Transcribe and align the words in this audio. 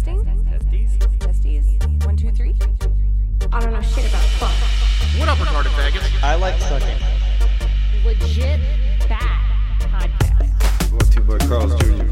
Testing. 0.00 0.24
Testing? 0.46 0.88
Testes? 1.18 1.76
Testes? 1.78 2.06
One, 2.06 2.16
two, 2.16 2.30
three? 2.30 2.56
I 3.52 3.60
don't 3.60 3.74
know 3.74 3.82
shit 3.82 4.08
about 4.08 4.22
fuck. 4.40 4.50
What 5.20 5.28
up, 5.28 5.36
retarded 5.36 5.72
faggots? 5.76 6.22
I 6.22 6.36
like 6.36 6.58
sucking. 6.58 6.96
Legit 8.06 8.60
bad 9.10 9.78
podcast. 9.78 10.88
Brought 10.88 11.12
to 11.12 11.20
you 11.20 11.26
by 11.26 11.38
Carl's 11.46 11.74
Jr. 11.82 12.04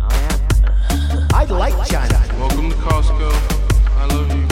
Uh, 0.00 0.08
oh. 0.92 1.28
I 1.34 1.44
like 1.46 1.88
China. 1.88 2.22
Welcome 2.38 2.70
to 2.70 2.76
Costco. 2.76 3.32
I 3.96 4.06
love 4.06 4.32
you. 4.32 4.49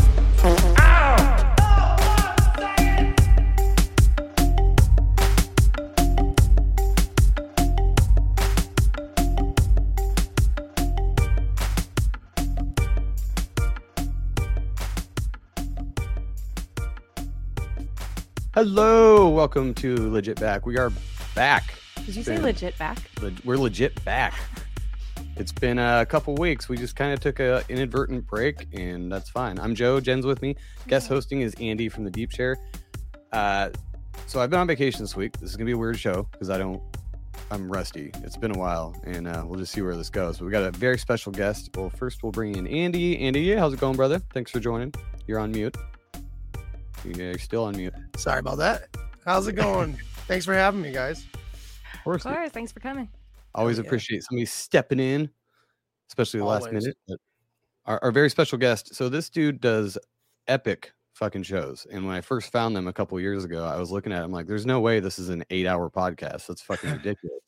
Hello, 18.60 19.28
welcome 19.28 19.72
to 19.74 20.10
Legit 20.10 20.40
Back. 20.40 20.66
We 20.66 20.78
are 20.78 20.90
back. 21.32 21.74
Did 22.04 22.16
you 22.16 22.24
say 22.24 22.40
legit 22.40 22.76
back? 22.76 22.98
Le- 23.22 23.30
We're 23.44 23.56
legit 23.56 24.04
back. 24.04 24.34
It's 25.36 25.52
been 25.52 25.78
a 25.78 26.04
couple 26.04 26.34
weeks. 26.34 26.68
We 26.68 26.76
just 26.76 26.96
kind 26.96 27.12
of 27.12 27.20
took 27.20 27.38
a 27.38 27.62
inadvertent 27.68 28.26
break, 28.26 28.66
and 28.72 29.12
that's 29.12 29.30
fine. 29.30 29.60
I'm 29.60 29.76
Joe. 29.76 30.00
Jen's 30.00 30.26
with 30.26 30.42
me. 30.42 30.56
Guest 30.88 31.06
hosting 31.06 31.40
is 31.42 31.54
Andy 31.60 31.88
from 31.88 32.02
the 32.02 32.10
Deep 32.10 32.32
Chair. 32.32 32.56
Uh, 33.30 33.70
so 34.26 34.40
I've 34.40 34.50
been 34.50 34.58
on 34.58 34.66
vacation 34.66 35.02
this 35.02 35.14
week. 35.14 35.38
This 35.38 35.50
is 35.50 35.56
gonna 35.56 35.66
be 35.66 35.74
a 35.74 35.78
weird 35.78 35.96
show 35.96 36.26
because 36.32 36.50
I 36.50 36.58
don't. 36.58 36.82
I'm 37.52 37.70
rusty. 37.70 38.10
It's 38.24 38.36
been 38.36 38.56
a 38.56 38.58
while, 38.58 39.00
and 39.04 39.28
uh, 39.28 39.44
we'll 39.46 39.60
just 39.60 39.72
see 39.72 39.82
where 39.82 39.94
this 39.94 40.10
goes. 40.10 40.38
But 40.38 40.46
we 40.46 40.50
got 40.50 40.64
a 40.64 40.72
very 40.72 40.98
special 40.98 41.30
guest. 41.30 41.70
Well, 41.76 41.90
first 41.90 42.24
we'll 42.24 42.32
bring 42.32 42.56
in 42.56 42.66
Andy. 42.66 43.20
Andy, 43.20 43.54
how's 43.54 43.72
it 43.72 43.78
going, 43.78 43.94
brother? 43.94 44.18
Thanks 44.34 44.50
for 44.50 44.58
joining. 44.58 44.92
You're 45.28 45.38
on 45.38 45.52
mute. 45.52 45.76
Yeah, 47.04 47.16
you're 47.16 47.38
still 47.38 47.64
on 47.64 47.76
mute. 47.76 47.94
Sorry 48.16 48.40
about 48.40 48.58
that. 48.58 48.96
How's 49.24 49.46
it 49.46 49.54
going? 49.54 49.98
Thanks 50.26 50.44
for 50.44 50.54
having 50.54 50.82
me, 50.82 50.92
guys. 50.92 51.26
Of 51.94 52.04
course. 52.04 52.24
Of 52.24 52.34
course. 52.34 52.50
Thanks 52.50 52.72
for 52.72 52.80
coming. 52.80 53.08
always 53.54 53.78
yeah. 53.78 53.84
appreciate 53.84 54.22
somebody 54.24 54.46
stepping 54.46 55.00
in, 55.00 55.30
especially 56.10 56.40
the 56.40 56.46
last 56.46 56.70
minute. 56.72 56.96
But 57.06 57.18
our, 57.86 57.98
our 58.02 58.12
very 58.12 58.30
special 58.30 58.58
guest. 58.58 58.94
So 58.94 59.08
this 59.08 59.30
dude 59.30 59.60
does 59.60 59.96
epic 60.46 60.92
fucking 61.14 61.42
shows. 61.42 61.86
And 61.90 62.06
when 62.06 62.14
I 62.14 62.20
first 62.20 62.52
found 62.52 62.76
them 62.76 62.86
a 62.86 62.92
couple 62.92 63.18
years 63.20 63.44
ago, 63.44 63.64
I 63.64 63.78
was 63.78 63.90
looking 63.90 64.12
at 64.12 64.24
him 64.24 64.30
like, 64.30 64.46
there's 64.46 64.66
no 64.66 64.80
way 64.80 65.00
this 65.00 65.18
is 65.18 65.28
an 65.28 65.44
eight 65.50 65.66
hour 65.66 65.90
podcast. 65.90 66.46
That's 66.46 66.62
fucking 66.62 66.90
ridiculous. 66.92 67.40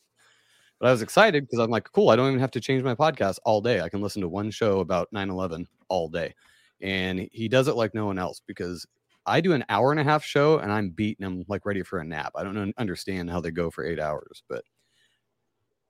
But 0.78 0.88
I 0.88 0.92
was 0.92 1.02
excited 1.02 1.44
because 1.44 1.58
I'm 1.58 1.70
like, 1.70 1.90
cool, 1.92 2.08
I 2.08 2.16
don't 2.16 2.28
even 2.28 2.40
have 2.40 2.50
to 2.52 2.60
change 2.60 2.82
my 2.82 2.94
podcast 2.94 3.38
all 3.44 3.60
day. 3.60 3.80
I 3.80 3.88
can 3.88 4.00
listen 4.00 4.22
to 4.22 4.28
one 4.28 4.50
show 4.50 4.80
about 4.80 5.08
9 5.12 5.28
11 5.28 5.68
all 5.88 6.08
day. 6.08 6.34
And 6.80 7.28
he 7.32 7.48
does 7.48 7.68
it 7.68 7.76
like 7.76 7.94
no 7.94 8.06
one 8.06 8.18
else 8.18 8.40
because 8.46 8.86
I 9.26 9.40
do 9.40 9.52
an 9.52 9.64
hour 9.68 9.90
and 9.90 10.00
a 10.00 10.04
half 10.04 10.24
show 10.24 10.58
and 10.58 10.72
I'm 10.72 10.90
beating 10.90 11.26
him 11.26 11.44
like 11.48 11.66
ready 11.66 11.82
for 11.82 11.98
a 11.98 12.04
nap. 12.04 12.32
I 12.34 12.42
don't 12.42 12.74
understand 12.78 13.30
how 13.30 13.40
they 13.40 13.50
go 13.50 13.70
for 13.70 13.84
eight 13.84 14.00
hours, 14.00 14.42
but 14.48 14.64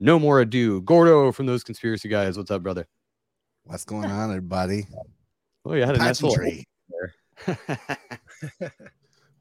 no 0.00 0.18
more 0.18 0.41
ado. 0.41 0.80
Gordo 0.82 1.30
from 1.32 1.46
those 1.46 1.62
conspiracy 1.62 2.08
guys. 2.08 2.36
What's 2.36 2.50
up, 2.50 2.62
brother? 2.62 2.86
What's 3.64 3.84
going 3.84 4.10
on, 4.10 4.30
everybody? 4.30 4.86
Oh, 5.64 5.74
you 5.74 5.84
had 5.84 5.96
a 5.96 5.98
nice 5.98 6.22
little. 6.22 6.38
What's 7.46 7.58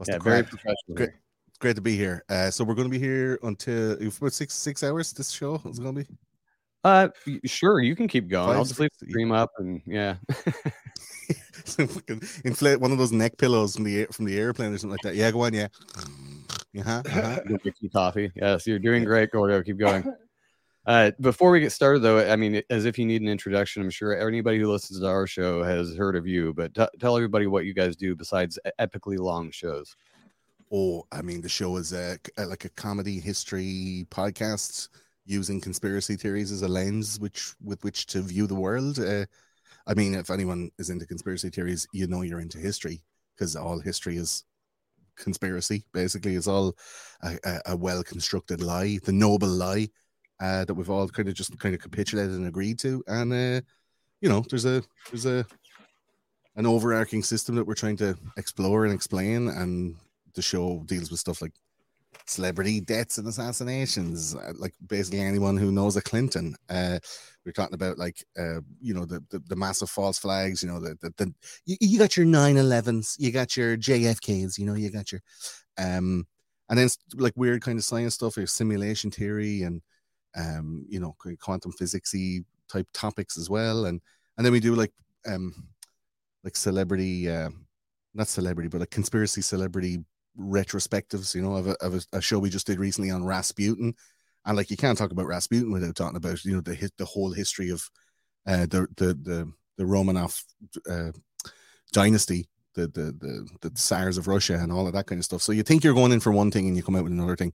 yeah, 0.07 0.17
the 0.17 0.19
very 0.19 0.44
professional. 0.44 0.95
Great. 0.95 1.09
It's 1.47 1.57
great 1.57 1.75
to 1.75 1.81
be 1.81 1.95
here. 1.95 2.23
Uh, 2.29 2.51
so 2.51 2.63
we're 2.63 2.75
going 2.75 2.88
to 2.88 2.91
be 2.91 3.00
here 3.00 3.39
until 3.44 3.97
for 4.11 4.29
six 4.29 4.53
six 4.53 4.83
hours. 4.83 5.11
This 5.13 5.31
show 5.31 5.61
is 5.66 5.79
going 5.79 5.95
to 5.95 6.03
be. 6.03 6.07
Uh, 6.83 7.09
sure, 7.45 7.81
you 7.81 7.95
can 7.95 8.07
keep 8.07 8.29
going. 8.29 8.56
I'll 8.56 8.63
just 8.63 8.79
leave 8.79 8.91
the 9.00 9.07
stream 9.07 9.31
up 9.31 9.51
and 9.57 9.81
yeah. 9.85 10.16
Inflate 12.46 12.80
one 12.80 12.92
of 12.92 12.97
those 12.97 13.12
neck 13.12 13.38
pillows 13.38 13.75
from 13.75 13.84
the 13.84 14.06
from 14.12 14.25
the 14.25 14.38
airplane 14.38 14.74
or 14.74 14.78
something 14.78 14.92
like 14.92 15.02
that. 15.02 15.16
Yeah, 15.16 15.31
go 15.31 15.42
on. 15.42 15.53
Yeah. 15.53 15.68
Uh-huh, 16.78 17.02
uh-huh. 17.12 17.40
Coffee. 17.94 18.31
Yes, 18.36 18.68
you're 18.68 18.80
doing 18.80 19.03
great, 19.03 19.31
Gordo. 19.31 19.62
Keep 19.64 19.80
going. 19.80 20.03
Uh, 20.86 21.12
before 21.19 21.52
we 21.52 21.59
get 21.59 21.72
started, 21.72 22.00
though, 22.00 22.28
I 22.31 22.36
mean, 22.36 22.64
as 22.72 22.86
if 22.86 22.98
you 22.98 23.06
need 23.06 23.22
an 23.22 23.28
introduction, 23.28 23.84
I'm 23.84 23.92
sure 23.92 24.28
anybody 24.28 24.58
who 24.58 24.72
listens 24.72 25.02
to 25.02 25.06
our 25.08 25.28
show 25.28 25.62
has 25.62 25.96
heard 25.96 26.16
of 26.16 26.25
you. 26.25 26.52
But 26.52 26.74
t- 26.74 26.98
tell 27.00 27.16
everybody 27.16 27.46
what 27.46 27.66
you 27.66 27.75
guys 27.75 27.96
do 27.96 28.16
besides 28.16 28.58
epically 28.80 29.19
long 29.19 29.52
shows. 29.52 29.96
Oh, 30.72 31.06
I 31.12 31.22
mean, 31.22 31.42
the 31.42 31.50
show 31.50 31.75
is 31.78 31.94
a, 31.94 32.18
a- 32.38 32.46
like 32.48 32.66
a 32.66 32.69
comedy 32.69 33.19
history 33.19 34.08
podcast 34.09 34.90
using 35.25 35.62
conspiracy 35.62 36.16
theories 36.16 36.52
as 36.52 36.64
a 36.64 36.68
lens, 36.68 37.19
which 37.19 37.53
with 37.64 37.84
which 37.84 38.08
to 38.08 38.22
view 38.22 38.48
the 38.48 38.56
world. 38.56 38.98
Uh, 38.98 39.25
I 39.88 39.94
mean, 39.94 40.13
if 40.13 40.29
anyone 40.29 40.72
is 40.78 40.90
into 40.90 41.06
conspiracy 41.06 41.50
theories, 41.50 41.88
you 41.91 42.07
know 42.07 42.22
you're 42.22 42.40
into 42.40 42.59
history 42.59 43.01
because 43.35 43.56
all 43.56 43.79
history 43.79 44.17
is 44.17 44.44
conspiracy. 45.17 45.85
Basically, 45.94 46.35
it's 46.35 46.47
all 46.47 46.75
a, 47.23 47.38
a, 47.44 47.59
a 47.67 47.75
well 47.75 48.03
constructed 48.03 48.62
lie, 48.62 49.00
the 49.03 49.13
noble 49.13 49.47
lie 49.47 49.89
uh, 50.39 50.65
that 50.65 50.74
we've 50.74 50.89
all 50.89 51.07
kind 51.07 51.27
of 51.27 51.36
just 51.36 51.57
kind 51.59 51.75
of 51.75 51.81
capitulated 51.81 52.36
and 52.36 52.48
agreed 52.48 52.80
to. 52.80 53.04
And 53.07 53.33
uh, 53.33 53.62
you 54.21 54.30
know, 54.30 54.44
there's 54.50 54.65
a 54.65 54.83
there's 55.12 55.25
a 55.25 55.45
an 56.56 56.65
overarching 56.65 57.24
system 57.24 57.56
that 57.56 57.65
we're 57.65 57.75
trying 57.75 57.98
to 57.98 58.18
explore 58.38 58.86
and 58.86 58.94
explain, 58.94 59.48
and 59.48 59.95
the 60.36 60.42
show 60.42 60.83
deals 60.86 61.12
with 61.12 61.19
stuff 61.19 61.42
like 61.42 61.54
celebrity 62.30 62.80
deaths 62.80 63.18
and 63.18 63.28
assassinations, 63.28 64.36
uh, 64.36 64.54
like 64.58 64.74
basically 64.88 65.20
anyone 65.20 65.58
who 65.58 65.72
knows 65.72 65.96
a 65.96 66.02
Clinton. 66.02 66.56
Uh, 66.70 67.00
we're 67.46 67.52
talking 67.52 67.74
about 67.74 67.98
like 67.98 68.24
uh, 68.38 68.62
you 68.80 68.94
know 68.94 69.06
the, 69.06 69.24
the 69.30 69.40
the 69.48 69.56
massive 69.56 69.90
false 69.90 70.20
flags. 70.20 70.62
You 70.62 70.70
know 70.70 70.80
the 70.80 70.96
the, 71.02 71.14
the 71.18 71.34
you, 71.66 71.78
you 71.81 72.00
got 72.00 72.16
your 72.16 72.26
9-11s, 72.26 73.16
you 73.20 73.31
got 73.31 73.58
your 73.58 73.76
JFKs, 73.78 74.58
you 74.58 74.66
know 74.66 74.76
you 74.76 74.90
got 74.90 75.12
your 75.12 75.22
um, 75.78 76.28
and 76.70 76.78
then 76.78 76.90
like 77.16 77.34
weird 77.36 77.62
kind 77.62 77.80
of 77.80 77.86
science 77.86 78.16
stuff, 78.16 78.38
like 78.38 78.48
simulation 78.48 79.10
theory 79.10 79.64
and 79.64 79.81
um, 80.36 80.86
you 80.88 81.00
know 81.00 81.16
quantum 81.40 81.72
physicsy 81.72 82.44
type 82.70 82.88
topics 82.94 83.38
as 83.38 83.50
well, 83.50 83.86
and 83.86 84.02
and 84.38 84.46
then 84.46 84.54
we 84.54 84.60
do 84.60 84.76
like 84.76 84.94
um 85.28 85.54
like 86.44 86.56
celebrity 86.56 87.30
uh, 87.30 87.50
not 88.14 88.28
celebrity 88.28 88.70
but 88.70 88.80
like 88.80 88.90
conspiracy 88.90 89.42
celebrity 89.42 90.00
retrospectives 90.38 91.34
you 91.36 91.42
know 91.42 91.56
of 91.56 91.68
a, 91.68 91.76
of 91.84 91.96
a, 91.96 92.18
a 92.18 92.22
show 92.22 92.40
we 92.40 92.50
just 92.50 92.68
did 92.68 92.80
recently 92.80 93.12
on 93.12 93.26
rasputin 93.26 93.94
and 94.46 94.58
like 94.58 94.72
you 94.72 94.78
can't 94.78 94.98
talk 94.98 95.12
about 95.12 95.28
Rasputin 95.28 95.72
without 95.72 95.96
talking 95.96 96.18
about 96.18 96.44
you 96.44 96.56
know 96.56 96.62
the 96.62 96.74
his- 96.74 96.92
the 96.98 97.06
whole 97.06 97.31
history 97.31 97.70
of 97.70 97.90
uh, 98.48 98.66
the 98.66 98.88
the 98.98 99.14
the 99.14 99.52
the 99.78 99.84
Romanov 99.84 100.44
uh, 100.90 101.12
dynasty, 101.94 102.50
the, 102.74 102.88
the 102.88 103.14
the 103.20 103.48
the 103.62 103.70
Tsars 103.72 104.18
of 104.18 104.28
Russia, 104.28 104.56
and 104.56 104.72
all 104.72 104.88
of 104.88 104.94
that 104.94 105.08
kind 105.08 105.20
of 105.20 105.26
stuff. 105.26 105.42
So 105.42 105.52
you 105.52 105.64
think 105.64 105.84
you're 105.84 105.94
going 105.94 106.12
in 106.12 106.20
for 106.20 106.31
one 106.31 106.52
thing, 106.52 106.68
and 106.68 106.76
you 106.76 106.84
come 106.84 106.96
out 106.96 107.04
with 107.04 107.14
another 107.14 107.36
thing. 107.36 107.54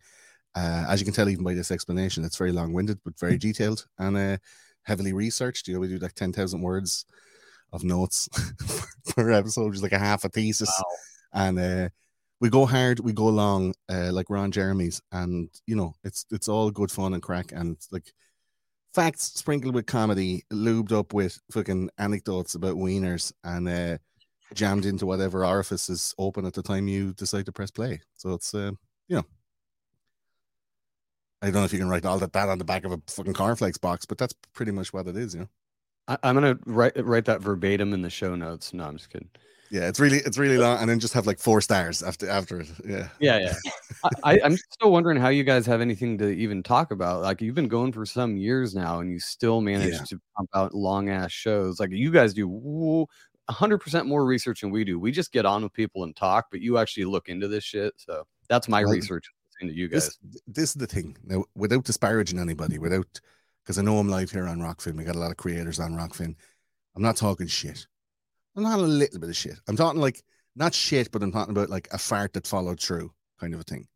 Uh, 0.55 0.85
as 0.87 1.01
you 1.01 1.05
can 1.05 1.13
tell, 1.13 1.27
even 1.27 1.43
by 1.43 1.53
this 1.53 1.69
explanation, 1.69 2.23
it's 2.23 2.37
very 2.37 2.53
long-winded 2.53 2.99
but 3.03 3.19
very 3.19 3.37
detailed 3.37 3.85
and 3.99 4.15
uh, 4.15 4.37
heavily 4.83 5.11
researched. 5.11 5.67
You 5.67 5.73
know, 5.73 5.81
we 5.81 5.89
do 5.89 5.97
like 5.97 6.13
ten 6.13 6.31
thousand 6.31 6.61
words 6.61 7.05
of 7.73 7.83
notes 7.83 8.29
per 9.15 9.31
episode, 9.31 9.67
which 9.67 9.75
is 9.77 9.83
like 9.83 9.91
a 9.91 9.99
half 9.99 10.23
a 10.23 10.29
thesis, 10.29 10.71
and 11.33 11.59
uh, 11.59 11.89
we 12.41 12.49
go 12.49 12.65
hard, 12.65 12.99
we 12.99 13.13
go 13.13 13.27
long, 13.27 13.73
uh, 13.89 14.11
like 14.11 14.29
Ron 14.29 14.51
Jeremy's, 14.51 15.01
and 15.11 15.49
you 15.65 15.75
know, 15.75 15.93
it's 16.03 16.25
it's 16.31 16.47
all 16.47 16.71
good 16.71 16.91
fun 16.91 17.13
and 17.13 17.23
crack, 17.23 17.51
and 17.51 17.77
like 17.91 18.11
facts 18.93 19.31
sprinkled 19.35 19.75
with 19.75 19.85
comedy, 19.85 20.43
lubed 20.51 20.91
up 20.91 21.13
with 21.13 21.39
fucking 21.51 21.89
anecdotes 21.97 22.55
about 22.55 22.75
wieners, 22.75 23.31
and 23.43 23.67
uh, 23.67 23.97
jammed 24.53 24.85
into 24.85 25.05
whatever 25.05 25.45
orifice 25.45 25.89
is 25.89 26.13
open 26.17 26.45
at 26.45 26.53
the 26.53 26.63
time 26.63 26.87
you 26.87 27.13
decide 27.13 27.45
to 27.45 27.51
press 27.51 27.71
play. 27.71 28.01
So 28.15 28.33
it's 28.33 28.53
uh, 28.53 28.71
you 29.07 29.17
know. 29.17 29.25
I 31.41 31.47
don't 31.47 31.55
know 31.55 31.65
if 31.65 31.73
you 31.73 31.79
can 31.79 31.89
write 31.89 32.05
all 32.05 32.17
that, 32.17 32.33
that 32.33 32.49
on 32.49 32.57
the 32.57 32.63
back 32.63 32.85
of 32.85 32.91
a 32.91 32.99
fucking 33.07 33.33
cornflakes 33.33 33.77
box, 33.77 34.05
but 34.05 34.17
that's 34.17 34.33
pretty 34.53 34.71
much 34.71 34.93
what 34.93 35.07
it 35.07 35.15
is, 35.15 35.35
you 35.35 35.41
know. 35.41 35.49
I, 36.07 36.17
I'm 36.23 36.35
gonna 36.35 36.57
write 36.65 36.93
write 37.05 37.25
that 37.25 37.41
verbatim 37.41 37.93
in 37.93 38.01
the 38.01 38.09
show 38.09 38.35
notes. 38.35 38.73
No, 38.73 38.85
I'm 38.85 38.97
just 38.97 39.09
kidding. 39.09 39.29
Yeah, 39.71 39.87
it's 39.87 39.99
really 39.99 40.17
it's 40.17 40.37
really 40.37 40.57
long, 40.57 40.79
and 40.79 40.89
then 40.89 40.99
just 40.99 41.13
have 41.13 41.25
like 41.25 41.39
four 41.39 41.59
stars 41.61 42.03
after 42.03 42.29
after 42.29 42.61
it. 42.61 42.67
Yeah, 42.85 43.07
Yeah, 43.19 43.39
yeah. 43.39 44.09
I, 44.23 44.39
I'm 44.43 44.55
still 44.57 44.91
wondering 44.91 45.17
how 45.19 45.29
you 45.29 45.43
guys 45.43 45.65
have 45.65 45.81
anything 45.81 46.17
to 46.19 46.29
even 46.29 46.61
talk 46.63 46.91
about. 46.91 47.21
Like 47.23 47.41
you've 47.41 47.55
been 47.55 47.67
going 47.67 47.91
for 47.91 48.05
some 48.05 48.37
years 48.37 48.75
now, 48.75 48.99
and 48.99 49.09
you 49.09 49.19
still 49.19 49.61
manage 49.61 49.93
Yeah. 49.93 50.03
to 50.09 50.21
pump 50.37 50.49
out 50.53 50.73
long 50.75 51.09
ass 51.09 51.31
shows. 51.31 51.79
Like 51.79 51.91
you 51.91 52.11
guys 52.11 52.33
do 52.33 52.47
woo- 52.47 53.07
100% 53.49 54.05
more 54.07 54.25
research 54.25 54.61
than 54.61 54.71
we 54.71 54.83
do. 54.83 54.99
We 54.99 55.11
just 55.11 55.31
get 55.31 55.45
on 55.45 55.63
with 55.63 55.73
people 55.73 56.03
and 56.03 56.15
talk, 56.15 56.47
but 56.51 56.61
you 56.61 56.77
actually 56.77 57.05
look 57.05 57.27
into 57.29 57.47
this 57.47 57.63
shit. 57.63 57.93
So 57.97 58.25
that's 58.49 58.67
my 58.67 58.83
Well, 58.83 58.93
research 58.93 59.25
into 59.61 59.73
you 59.73 59.87
guys. 59.87 60.05
this 60.05 60.41
this 60.47 60.69
is 60.69 60.75
the 60.75 60.87
thing 60.87 61.15
now 61.23 61.45
without 61.55 61.85
disparaging 61.85 62.39
anybody 62.39 62.77
without 62.77 63.07
because 63.63 63.77
i 63.79 63.81
know 63.81 63.97
i'm 63.99 64.09
live 64.09 64.29
here 64.29 64.47
on 64.47 64.59
Rokfin 64.59 64.97
we 64.97 65.05
got 65.05 65.15
a 65.15 65.19
lot 65.19 65.31
of 65.31 65.37
creators 65.37 65.79
on 65.79 65.93
Rokfin 65.93 66.35
i'm 66.93 67.01
not 67.01 67.15
talking 67.15 67.47
shit 67.47 67.87
i'm 68.55 68.63
not 68.63 68.79
a 68.79 68.83
little 68.83 69.19
bit 69.19 69.29
of 69.29 69.35
shit 69.35 69.59
i'm 69.67 69.75
talking 69.75 69.99
like 70.01 70.21
not 70.55 70.73
shit 70.73 71.11
but 71.11 71.21
i'm 71.23 71.31
talking 71.31 71.51
about 71.51 71.69
like 71.69 71.87
a 71.91 71.97
fart 71.97 72.33
that 72.33 72.47
followed 72.47 72.79
through 72.79 73.11
kind 73.39 73.53
of 73.53 73.59
a 73.59 73.63
thing 73.63 73.87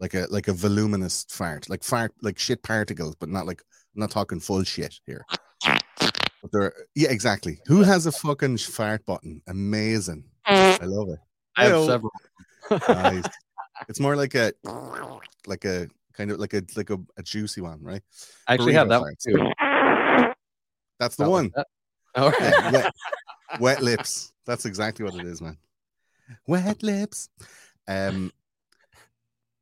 like 0.00 0.14
a 0.14 0.26
like 0.30 0.48
a 0.48 0.52
voluminous 0.52 1.26
fart 1.28 1.68
like 1.68 1.82
fart 1.84 2.12
like 2.22 2.38
shit 2.38 2.62
particles 2.62 3.14
but 3.16 3.28
not 3.28 3.46
like 3.46 3.62
i'm 3.94 4.00
not 4.00 4.10
talking 4.10 4.40
full 4.40 4.64
shit 4.64 4.98
here 5.06 5.24
but 5.64 6.52
there 6.52 6.72
yeah 6.94 7.10
exactly 7.10 7.58
who 7.66 7.82
has 7.82 8.06
a 8.06 8.12
fucking 8.12 8.56
fart 8.56 9.04
button 9.06 9.40
amazing 9.46 10.24
i 10.46 10.78
love 10.82 11.08
it 11.08 11.18
I 11.56 11.64
have 11.64 11.72
Heyo. 11.74 11.86
several. 11.86 12.12
Nice. 12.70 13.24
It's 13.88 13.98
more 13.98 14.14
like 14.14 14.34
a 14.34 14.52
like 15.46 15.64
a 15.64 15.88
kind 16.12 16.30
of 16.30 16.38
like 16.38 16.52
a 16.52 16.62
like 16.76 16.90
a, 16.90 16.98
a 17.16 17.22
juicy 17.22 17.62
one, 17.62 17.82
right? 17.82 18.02
I 18.46 18.52
actually 18.54 18.74
have 18.74 18.88
Burrito 18.88 18.90
that 18.90 19.00
one 19.00 19.14
too. 19.18 20.34
That's 20.98 21.16
the 21.16 21.24
That 21.24 21.30
one. 21.30 21.50
that. 21.56 21.66
All 22.14 22.30
right. 22.30 22.40
Yeah, 22.40 22.70
wet, 22.72 22.92
wet 23.58 23.82
lips. 23.82 24.32
That's 24.46 24.66
exactly 24.66 25.04
what 25.04 25.14
it 25.14 25.26
is, 25.26 25.40
man. 25.40 25.56
Wet 26.46 26.82
lips. 26.82 27.28
Um 27.88 28.32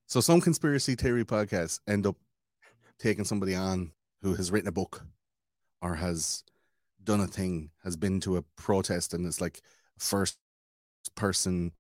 so 0.07 0.21
some 0.21 0.41
conspiracy 0.41 0.95
theory 0.95 1.25
podcasts 1.25 1.81
end 1.87 2.07
up 2.07 2.17
taking 2.99 3.25
somebody 3.25 3.55
on 3.55 3.93
who 4.23 4.35
has 4.35 4.51
written 4.51 4.69
a 4.69 4.73
book 4.73 5.05
or 5.81 5.95
has 5.95 6.45
done 7.05 7.21
a 7.21 7.27
thing, 7.27 7.71
has 7.85 7.97
been 7.97 8.21
to 8.21 8.37
a 8.39 8.43
protest 8.57 9.15
and 9.15 9.27
it's 9.27 9.41
like 9.41 9.61
first 9.99 10.39
person 11.15 11.73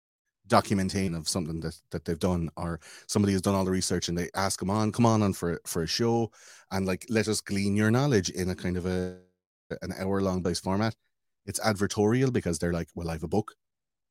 documentation 0.48 1.14
of 1.14 1.28
something 1.28 1.60
that, 1.60 1.78
that 1.90 2.04
they've 2.04 2.18
done 2.18 2.48
or 2.56 2.80
somebody 3.06 3.32
has 3.32 3.42
done 3.42 3.54
all 3.54 3.64
the 3.64 3.70
research 3.70 4.08
and 4.08 4.16
they 4.16 4.30
ask 4.34 4.58
them 4.58 4.70
on 4.70 4.90
come 4.90 5.06
on 5.06 5.22
on 5.22 5.32
for 5.32 5.60
for 5.66 5.82
a 5.82 5.86
show 5.86 6.30
and 6.70 6.86
like 6.86 7.04
let 7.10 7.28
us 7.28 7.40
glean 7.40 7.76
your 7.76 7.90
knowledge 7.90 8.30
in 8.30 8.48
a 8.48 8.54
kind 8.54 8.76
of 8.76 8.86
a 8.86 9.16
an 9.82 9.92
hour 9.98 10.22
long 10.22 10.40
based 10.40 10.64
format 10.64 10.94
it's 11.48 11.58
advertorial 11.60 12.32
because 12.32 12.58
they're 12.58 12.72
like 12.72 12.88
well 12.94 13.10
i 13.10 13.14
have 13.14 13.24
a 13.24 13.28
book. 13.28 13.54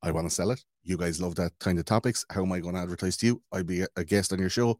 I 0.04 0.12
want 0.12 0.28
to 0.30 0.34
sell 0.34 0.52
it. 0.52 0.64
You 0.84 0.96
guys 0.96 1.20
love 1.20 1.36
that 1.36 1.54
kind 1.60 1.80
of 1.80 1.86
topics. 1.86 2.24
How 2.30 2.44
am 2.44 2.52
i 2.52 2.60
going 2.60 2.76
to 2.76 2.82
advertise 2.82 3.18
to 3.18 3.26
you? 3.26 3.42
I'd 3.52 3.66
be 3.66 3.84
a, 3.96 4.04
guest 4.04 4.32
on 4.32 4.40
your 4.40 4.50
show. 4.50 4.80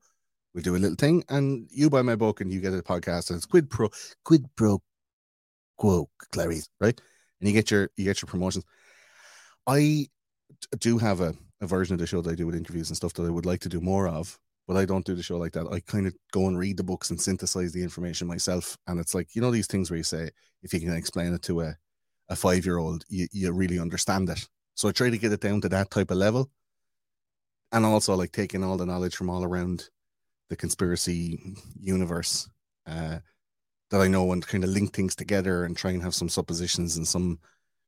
We'll 0.54 0.64
do 0.64 0.76
a 0.76 0.78
little 0.78 0.96
thing 0.96 1.24
and 1.30 1.68
you 1.72 1.90
buy 1.90 2.02
my 2.02 2.16
book 2.16 2.42
and 2.42 2.52
you 2.52 2.62
get 2.62 2.74
a 2.74 2.82
podcast 2.84 3.30
and 3.30 3.38
it's 3.38 3.46
quid 3.46 3.70
pro 3.70 3.90
quid 4.24 4.46
pro 4.56 4.82
quo 5.78 6.10
clarice 6.32 6.70
right? 6.80 7.00
And 7.40 7.48
you 7.50 7.54
get 7.54 7.72
your 7.72 7.90
you 7.96 8.06
get 8.06 8.22
your 8.22 8.28
promotions. 8.28 8.66
I 9.68 10.08
do 10.80 10.98
have 10.98 11.22
a, 11.22 11.36
a 11.62 11.68
version 11.68 11.94
of 11.94 12.00
the 12.00 12.08
show 12.08 12.22
that 12.22 12.32
I 12.32 12.36
do 12.36 12.46
with 12.46 12.56
interviews 12.56 12.90
and 12.90 12.98
stuff 12.98 13.14
that 13.14 13.24
I 13.24 13.30
would 13.30 13.46
like 13.46 13.60
to 13.62 13.70
do 13.70 13.82
more 13.82 14.08
of, 14.08 14.40
but 14.68 14.78
I 14.78 14.86
don't 14.86 15.06
do 15.06 15.16
the 15.16 15.24
show 15.24 15.38
like 15.38 15.54
that. 15.54 15.68
I 15.72 15.80
kind 15.82 16.08
of 16.08 16.16
go 16.32 16.48
and 16.48 16.58
read 16.58 16.78
the 16.78 16.84
books 16.84 17.10
and 17.10 17.20
synthesize 17.20 17.72
the 17.74 17.84
information 17.84 18.28
myself. 18.28 18.78
And 18.88 19.00
it's 19.00 19.14
like, 19.14 19.36
you 19.36 19.42
know, 19.42 19.52
these 19.52 19.68
things 19.68 19.90
where 19.90 19.98
you 19.98 20.04
say, 20.04 20.30
if 20.64 20.74
you 20.74 20.80
can 20.80 20.96
explain 20.96 21.34
it 21.34 21.42
to 21.44 21.62
a, 21.62 21.76
a 22.30 22.36
five 22.36 22.66
year 22.66 22.78
old, 22.78 23.06
you, 23.10 23.28
you 23.32 23.52
really 23.52 23.80
understand 23.80 24.30
it. 24.30 24.48
So 24.76 24.88
I 24.88 24.92
try 24.92 25.10
to 25.10 25.18
get 25.18 25.32
it 25.32 25.42
down 25.42 25.62
to 25.62 25.70
that 25.70 25.90
type 25.90 26.12
of 26.12 26.18
level. 26.18 26.50
And 27.72 27.86
also 27.86 28.16
like 28.16 28.32
taking 28.32 28.64
all 28.64 28.78
the 28.78 28.86
knowledge 28.86 29.16
from 29.16 29.30
all 29.30 29.44
around 29.44 29.90
the 30.50 30.56
conspiracy 30.56 31.56
universe 31.80 32.50
uh, 32.86 33.20
that 33.90 34.02
I 34.02 34.08
know 34.08 34.32
and 34.32 34.46
kind 34.46 34.64
of 34.64 34.70
link 34.70 34.94
things 34.94 35.16
together 35.16 35.66
and 35.66 35.76
try 35.76 35.92
and 35.92 36.02
have 36.02 36.16
some 36.16 36.30
suppositions 36.30 36.98
and 36.98 37.08
some 37.08 37.40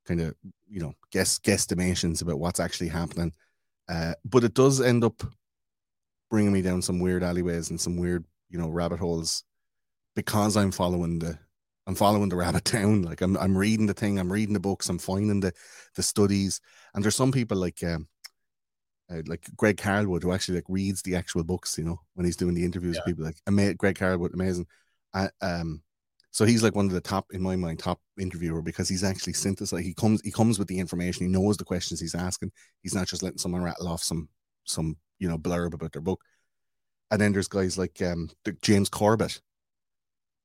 kind 0.10 0.22
of 0.22 0.36
you 0.68 0.80
know 0.80 0.94
guess 1.12 1.38
guesstimations 1.40 2.22
about 2.22 2.40
what's 2.40 2.60
actually 2.60 2.88
happening 2.88 3.32
uh, 3.90 4.14
but 4.26 4.44
it 4.44 4.54
does 4.56 4.82
end 4.82 5.04
up 5.04 5.22
bringing 6.30 6.52
me 6.52 6.62
down 6.62 6.82
some 6.82 7.00
weird 7.00 7.24
alleyways 7.24 7.70
and 7.70 7.80
some 7.80 7.96
weird 7.96 8.26
you 8.50 8.58
know 8.58 8.70
rabbit 8.70 9.00
holes 9.00 9.44
because 10.16 10.58
i'm 10.58 10.72
following 10.72 11.20
the 11.20 11.38
i'm 11.90 11.96
following 11.96 12.30
the 12.30 12.36
rabbit 12.38 12.64
down 12.72 13.02
like 13.02 13.20
i'm, 13.20 13.36
I'm 13.38 13.58
reading 13.58 13.88
the 13.88 13.94
thing 13.94 14.18
i'm 14.18 14.32
reading 14.32 14.54
the 14.54 14.60
books 14.62 14.88
i'm 14.88 15.00
finding 15.00 15.42
the 15.42 15.52
the 15.96 16.04
studies. 16.04 16.62
And 16.94 17.04
there's 17.04 17.16
some 17.16 17.32
people 17.32 17.58
like 17.58 17.84
um 17.84 18.08
uh, 19.12 19.22
like 19.26 19.46
Greg 19.58 19.78
Carlwood, 19.78 20.22
who 20.24 20.32
actually 20.32 20.56
like 20.56 20.66
reads 20.70 21.02
the 21.02 21.16
actual 21.16 21.44
books, 21.44 21.78
you 21.78 21.84
know, 21.84 22.00
when 22.14 22.26
he's 22.26 22.36
doing 22.36 22.54
the 22.54 22.64
interviews 22.64 22.96
with 22.96 23.06
people, 23.06 23.26
like 23.26 23.38
ama- 23.48 23.74
Greg 23.74 23.98
Carlwood, 23.98 24.36
amazing. 24.36 24.68
Uh, 25.16 25.30
um, 25.42 25.82
so 26.30 26.46
he's 26.46 26.62
like 26.62 26.76
one 26.76 26.86
of 26.86 26.92
the 26.92 27.02
top 27.02 27.26
in 27.32 27.42
my 27.42 27.56
mind 27.56 27.80
top 27.80 28.00
interviewer 28.20 28.62
because 28.62 28.88
he's 28.88 29.04
actually 29.04 29.34
synthesized 29.34 29.84
he 29.84 29.96
comes 29.96 30.22
he 30.22 30.32
comes 30.32 30.60
with 30.60 30.68
the 30.68 30.78
information 30.78 31.26
he 31.26 31.32
knows 31.32 31.58
the 31.58 31.66
questions 31.66 32.00
he's 32.00 32.16
asking. 32.16 32.52
He's 32.84 32.94
not 32.94 33.08
just 33.08 33.24
letting 33.24 33.40
someone 33.40 33.64
rattle 33.64 33.88
off 33.88 34.04
some 34.04 34.30
some 34.66 34.96
you 35.18 35.28
know 35.28 35.38
blurb 35.38 35.74
about 35.74 35.92
their 35.92 36.04
book. 36.04 36.22
And 37.12 37.20
then 37.20 37.34
there's 37.34 37.48
guys 37.48 37.78
like 37.78 38.00
um 38.04 38.30
the 38.46 38.54
james 38.62 38.90
corbett 38.90 39.42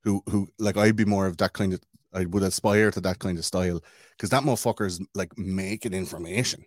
who 0.05 0.23
who 0.29 0.47
like 0.59 0.77
i'd 0.77 0.97
be 0.97 1.05
more 1.05 1.27
of 1.27 1.37
that 1.39 1.53
kind 1.53 1.73
of 1.73 1.81
i 2.13 2.25
would 2.27 2.43
aspire 2.43 2.91
to 2.91 3.01
that 3.01 3.19
kind 3.19 3.39
of 3.39 3.45
style 3.45 3.81
because 4.17 4.31
that 4.31 4.43
motherfucker's 4.43 5.01
like 5.15 5.37
making 5.39 5.93
information. 5.93 6.65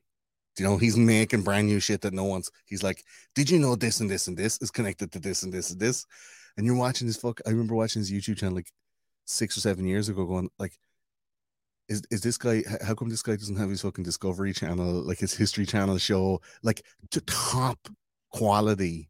You 0.58 0.66
know 0.66 0.78
he's 0.78 0.98
making 0.98 1.44
brand 1.44 1.68
new 1.68 1.80
shit 1.80 2.02
that 2.02 2.14
no 2.14 2.24
one's 2.24 2.50
he's 2.66 2.82
like 2.82 3.04
did 3.36 3.48
you 3.48 3.60
know 3.60 3.76
this 3.76 4.00
and 4.00 4.10
this 4.10 4.28
and 4.28 4.36
this 4.36 4.58
is 4.60 4.72
connected 4.72 5.12
to 5.12 5.20
this 5.20 5.44
and 5.44 5.54
this 5.54 5.70
and 5.70 5.80
this? 5.80 6.06
And 6.58 6.66
you're 6.66 6.76
watching 6.76 7.06
his 7.06 7.18
fuck 7.18 7.40
i 7.46 7.52
remember 7.52 7.76
watching 7.76 8.00
his 8.00 8.12
youtube 8.12 8.38
channel 8.38 8.56
like 8.56 8.72
six 9.26 9.56
or 9.56 9.60
seven 9.60 9.86
years 9.86 10.10
ago 10.10 10.26
going 10.26 10.50
like 10.58 10.80
is 11.90 12.02
is 12.10 12.22
this 12.22 12.40
guy 12.40 12.64
how 12.84 12.96
come 12.96 13.10
this 13.10 13.22
guy 13.22 13.36
doesn't 13.36 13.58
have 13.58 13.70
his 13.70 13.82
fucking 13.82 14.04
discovery 14.04 14.52
channel 14.52 14.94
like 15.04 15.20
his 15.20 15.36
history 15.36 15.66
channel 15.66 16.00
show 16.00 16.42
like 16.64 16.84
to 17.12 17.22
top 17.22 17.88
quality 18.32 19.10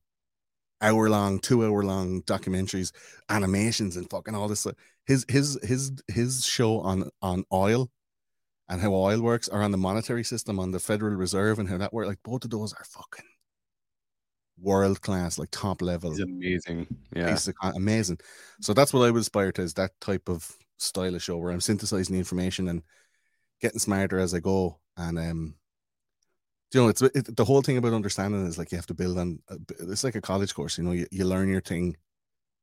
hour 0.81 1.09
long 1.09 1.39
two 1.39 1.65
hour 1.65 1.83
long 1.83 2.21
documentaries 2.23 2.91
animations 3.29 3.97
and 3.97 4.09
fucking 4.09 4.35
all 4.35 4.47
this 4.47 4.61
stuff. 4.61 4.75
his 5.05 5.25
his 5.27 5.59
his 5.63 5.91
his 6.07 6.45
show 6.45 6.79
on 6.79 7.09
on 7.21 7.43
oil 7.51 7.89
and 8.69 8.81
how 8.81 8.93
oil 8.93 9.21
works 9.21 9.47
or 9.47 9.61
on 9.61 9.71
the 9.71 9.77
monetary 9.77 10.23
system 10.23 10.59
on 10.59 10.71
the 10.71 10.79
federal 10.79 11.15
reserve 11.15 11.59
and 11.59 11.69
how 11.69 11.77
that 11.77 11.93
works 11.93 12.07
like 12.07 12.23
both 12.23 12.43
of 12.43 12.51
those 12.51 12.73
are 12.73 12.83
fucking 12.83 13.25
world 14.59 15.01
class 15.01 15.37
like 15.37 15.49
top 15.51 15.81
level 15.81 16.11
He's 16.11 16.19
amazing. 16.21 16.87
Yeah. 17.15 17.31
piece 17.31 17.49
amazing. 17.61 18.19
So 18.61 18.73
that's 18.73 18.93
what 18.93 19.05
I 19.07 19.11
would 19.11 19.21
aspire 19.21 19.51
to 19.53 19.61
is 19.61 19.75
that 19.75 19.91
type 20.01 20.27
of 20.29 20.55
style 20.77 21.15
of 21.15 21.23
show 21.23 21.37
where 21.37 21.51
I'm 21.51 21.61
synthesizing 21.61 22.13
the 22.13 22.19
information 22.19 22.67
and 22.67 22.81
getting 23.61 23.79
smarter 23.79 24.19
as 24.19 24.33
I 24.33 24.39
go. 24.39 24.79
And 24.95 25.17
um, 25.19 25.55
you 26.73 26.81
know, 26.81 26.89
it's 26.89 27.01
it, 27.01 27.35
the 27.35 27.45
whole 27.45 27.61
thing 27.61 27.77
about 27.77 27.93
understanding 27.93 28.45
is 28.45 28.57
like 28.57 28.71
you 28.71 28.77
have 28.77 28.87
to 28.87 28.93
build 28.93 29.17
on. 29.17 29.39
Uh, 29.49 29.55
it's 29.79 30.03
like 30.03 30.15
a 30.15 30.21
college 30.21 30.53
course. 30.53 30.77
You 30.77 30.83
know, 30.83 30.91
you, 30.91 31.07
you 31.11 31.25
learn 31.25 31.49
your 31.49 31.61
thing, 31.61 31.95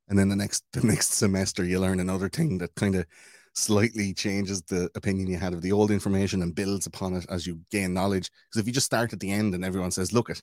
and 0.08 0.18
then 0.18 0.28
the 0.28 0.36
next 0.36 0.64
the 0.72 0.86
next 0.86 1.14
semester 1.14 1.64
you 1.64 1.80
learn 1.80 2.00
another 2.00 2.28
thing 2.28 2.58
that 2.58 2.74
kind 2.74 2.96
of 2.96 3.06
slightly 3.54 4.12
changes 4.12 4.62
the 4.62 4.90
opinion 4.96 5.28
you 5.28 5.38
had 5.38 5.54
of 5.54 5.62
the 5.62 5.72
old 5.72 5.90
information 5.90 6.42
and 6.42 6.54
builds 6.54 6.86
upon 6.86 7.14
it 7.14 7.24
as 7.30 7.46
you 7.46 7.60
gain 7.70 7.94
knowledge. 7.94 8.30
Because 8.48 8.60
if 8.60 8.66
you 8.66 8.72
just 8.72 8.86
start 8.86 9.12
at 9.12 9.20
the 9.20 9.30
end 9.30 9.54
and 9.54 9.64
everyone 9.64 9.90
says, 9.90 10.12
"Look 10.12 10.28
it," 10.30 10.42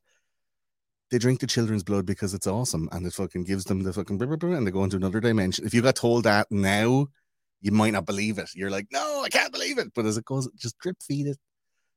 they 1.12 1.20
drink 1.20 1.40
the 1.42 1.48
children's 1.48 1.84
blood 1.84 2.06
because 2.06 2.34
it's 2.34 2.48
awesome 2.48 2.88
and 2.92 3.06
it 3.06 3.14
fucking 3.14 3.44
gives 3.44 3.66
them 3.66 3.84
the 3.84 3.94
fucking 3.94 4.18
blah, 4.18 4.28
blah, 4.28 4.38
blah, 4.38 4.58
and 4.58 4.66
they 4.66 4.72
go 4.72 4.84
into 4.84 4.96
another 4.98 5.20
dimension. 5.20 5.66
If 5.66 5.74
you 5.74 5.82
got 5.82 5.98
told 5.98 6.24
that 6.24 6.48
now, 6.50 7.08
you 7.60 7.72
might 7.72 7.92
not 7.92 8.06
believe 8.06 8.40
it. 8.40 8.50
You're 8.56 8.72
like, 8.72 8.88
no, 8.92 9.22
I 9.24 9.30
can't 9.30 9.52
believe 9.52 9.78
it. 9.78 9.94
But 9.94 10.06
as 10.06 10.18
it 10.18 10.26
goes, 10.26 10.50
just 10.56 10.80
drip 10.80 10.98
feed 11.02 11.28
it. 11.28 11.38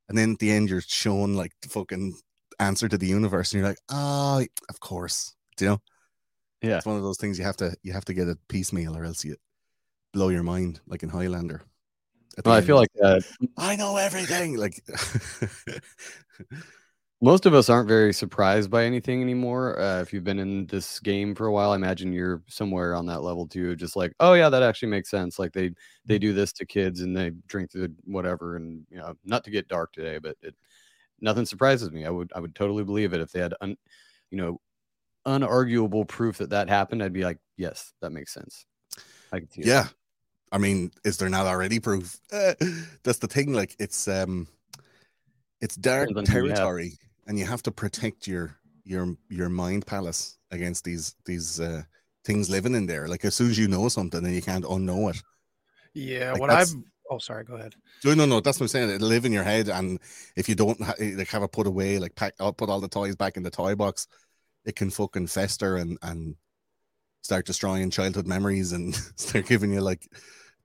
And 0.09 0.19
then 0.19 0.33
at 0.33 0.39
the 0.39 0.51
end, 0.51 0.69
you're 0.69 0.83
shown 0.83 1.35
like 1.35 1.53
the 1.63 1.69
fucking 1.69 2.15
answer 2.59 2.89
to 2.89 2.99
the 2.99 3.07
universe, 3.07 3.53
and 3.53 3.61
you're 3.61 3.69
like, 3.69 3.81
oh, 3.89 4.45
of 4.69 4.81
course. 4.81 5.35
Do 5.57 5.65
you 5.65 5.71
know? 5.73 5.83
Yeah. 6.63 6.77
It's 6.79 6.87
one 6.87 6.97
of 6.97 7.03
those 7.03 7.19
things 7.19 7.39
you 7.39 7.45
have 7.45 7.57
to 7.59 7.77
you 7.83 7.93
have 7.93 8.05
to 8.07 8.15
get 8.15 8.29
it 8.29 8.39
piecemeal 8.49 8.97
or 8.97 9.05
else 9.05 9.25
you 9.25 9.37
blow 10.13 10.29
your 10.31 10.43
mind, 10.43 10.81
like 10.87 11.03
in 11.03 11.11
Highlander. 11.11 11.63
I 12.45 12.61
feel 12.63 12.77
like 12.77 12.91
uh, 13.03 13.21
I 13.57 13.77
know 13.77 13.97
everything. 13.97 14.57
Like 14.57 14.83
most 17.25 17.47
of 17.47 17.55
us 17.55 17.71
aren't 17.71 17.89
very 17.89 18.13
surprised 18.13 18.71
by 18.71 18.85
anything 18.85 19.23
anymore. 19.23 19.81
Uh, 19.81 20.03
if 20.03 20.13
you've 20.13 20.25
been 20.25 20.39
in 20.39 20.67
this 20.67 21.01
game 21.01 21.35
for 21.35 21.47
a 21.47 21.53
while, 21.53 21.71
I 21.71 21.77
imagine 21.77 22.13
you're 22.13 22.43
somewhere 22.49 22.95
on 22.95 23.07
that 23.07 23.23
level 23.23 23.47
too. 23.47 23.75
Just 23.77 23.97
like, 23.97 24.13
oh 24.21 24.35
yeah, 24.35 24.51
that 24.51 24.63
actually 24.63 24.91
makes 24.91 25.11
sense. 25.11 25.39
Like 25.39 25.55
they 25.55 25.71
they 26.05 26.19
do 26.19 26.35
this 26.35 26.53
to 26.53 26.67
kids 26.67 27.01
and 27.01 27.17
they 27.17 27.31
drink 27.47 27.71
the 27.71 27.91
whatever, 28.05 28.57
and 28.57 28.85
you 28.91 28.99
know, 28.99 29.15
not 29.25 29.43
to 29.45 29.51
get 29.51 29.69
dark 29.69 29.95
today, 29.95 30.19
but 30.19 30.37
it 30.43 30.55
nothing 31.23 31.47
surprises 31.47 31.91
me. 31.91 32.05
I 32.05 32.11
would 32.11 32.31
I 32.37 32.41
would 32.41 32.55
totally 32.55 32.85
believe 32.85 33.15
it 33.15 33.23
if 33.23 33.33
they 33.33 33.41
had 33.41 33.55
un, 33.63 33.75
you 34.31 34.37
know 34.37 34.61
unarguable 35.27 36.07
proof 36.07 36.37
that 36.39 36.51
that 36.51 36.69
happened. 36.69 37.03
I'd 37.03 37.15
be 37.15 37.25
like, 37.25 37.39
yes, 37.57 37.95
that 38.03 38.11
makes 38.11 38.35
sense. 38.35 38.67
I 39.33 39.39
can 39.39 39.51
see 39.51 39.63
it. 39.63 39.69
yeah. 39.69 39.87
I 40.53 40.59
mean, 40.59 40.93
is 41.05 41.17
there 41.17 41.31
not 41.31 41.47
already 41.47 41.81
proof? 41.81 42.21
Uh, 42.31 42.53
that's 43.03 43.19
the 43.19 43.29
thing. 43.29 43.55
Like 43.55 43.75
it's 43.79 44.09
um 44.09 44.47
it's 45.63 45.75
dark 45.75 46.11
Depends 46.11 46.29
on 46.29 46.37
who 46.37 46.43
you 46.43 46.49
have. 46.51 46.59
territory 46.59 46.99
and 47.27 47.39
you 47.39 47.45
have 47.47 47.63
to 47.63 47.71
protect 47.71 48.27
your 48.27 48.57
your 48.85 49.17
your 49.29 49.49
mind 49.49 49.87
palace 49.87 50.39
against 50.51 50.85
these 50.85 51.15
these 51.25 51.61
uh 51.61 51.83
things 52.25 52.49
living 52.51 52.75
in 52.75 52.87
there. 52.87 53.09
Like 53.09 53.25
as 53.25 53.35
soon 53.35 53.51
as 53.51 53.59
you 53.59 53.69
know 53.69 53.89
something, 53.89 54.23
then 54.23 54.35
you 54.35 54.43
can't 54.43 54.65
unknow 54.65 55.11
it. 55.11 55.23
Yeah, 55.95 56.33
Like, 56.33 56.41
what 56.41 56.51
I've 56.51 56.75
oh 57.11 57.19
sorry, 57.19 57.45
go 57.45 57.55
ahead. 57.55 57.75
No, 58.05 58.15
no, 58.15 58.27
no. 58.27 58.41
That's 58.41 58.59
what 58.59 58.65
I'm 58.65 58.69
saying. 58.69 58.91
It'll 58.91 59.09
live 59.09 59.25
in 59.25 59.33
your 59.33 59.45
head, 59.45 59.69
and 59.69 60.01
if 60.37 60.49
you 60.49 60.55
don't 60.55 60.81
ha- 60.81 60.95
like 60.99 61.29
have 61.29 61.43
it 61.43 61.53
put 61.53 61.67
away, 61.67 61.99
like 61.99 62.15
pack, 62.15 62.35
I'll 62.41 62.53
put 62.53 62.69
all 62.69 62.81
the 62.81 62.89
toys 62.89 63.17
back 63.17 63.37
in 63.37 63.43
the 63.43 63.51
toy 63.51 63.75
box, 63.75 64.07
it 64.65 64.77
can 64.77 64.91
fucking 64.91 65.29
fester 65.29 65.77
and 65.77 65.99
and 66.03 66.37
start 67.23 67.47
destroying 67.47 67.91
childhood 67.91 68.27
memories 68.27 68.73
and 68.73 68.95
start 69.17 69.47
giving 69.47 69.73
you 69.73 69.81
like, 69.81 70.07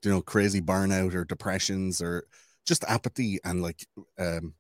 you 0.04 0.12
know, 0.12 0.22
crazy 0.22 0.62
burnout 0.62 1.14
or 1.14 1.24
depressions 1.24 2.02
or 2.02 2.26
just 2.66 2.84
apathy 2.88 3.40
and 3.46 3.62
like, 3.62 3.86
um, 4.20 4.54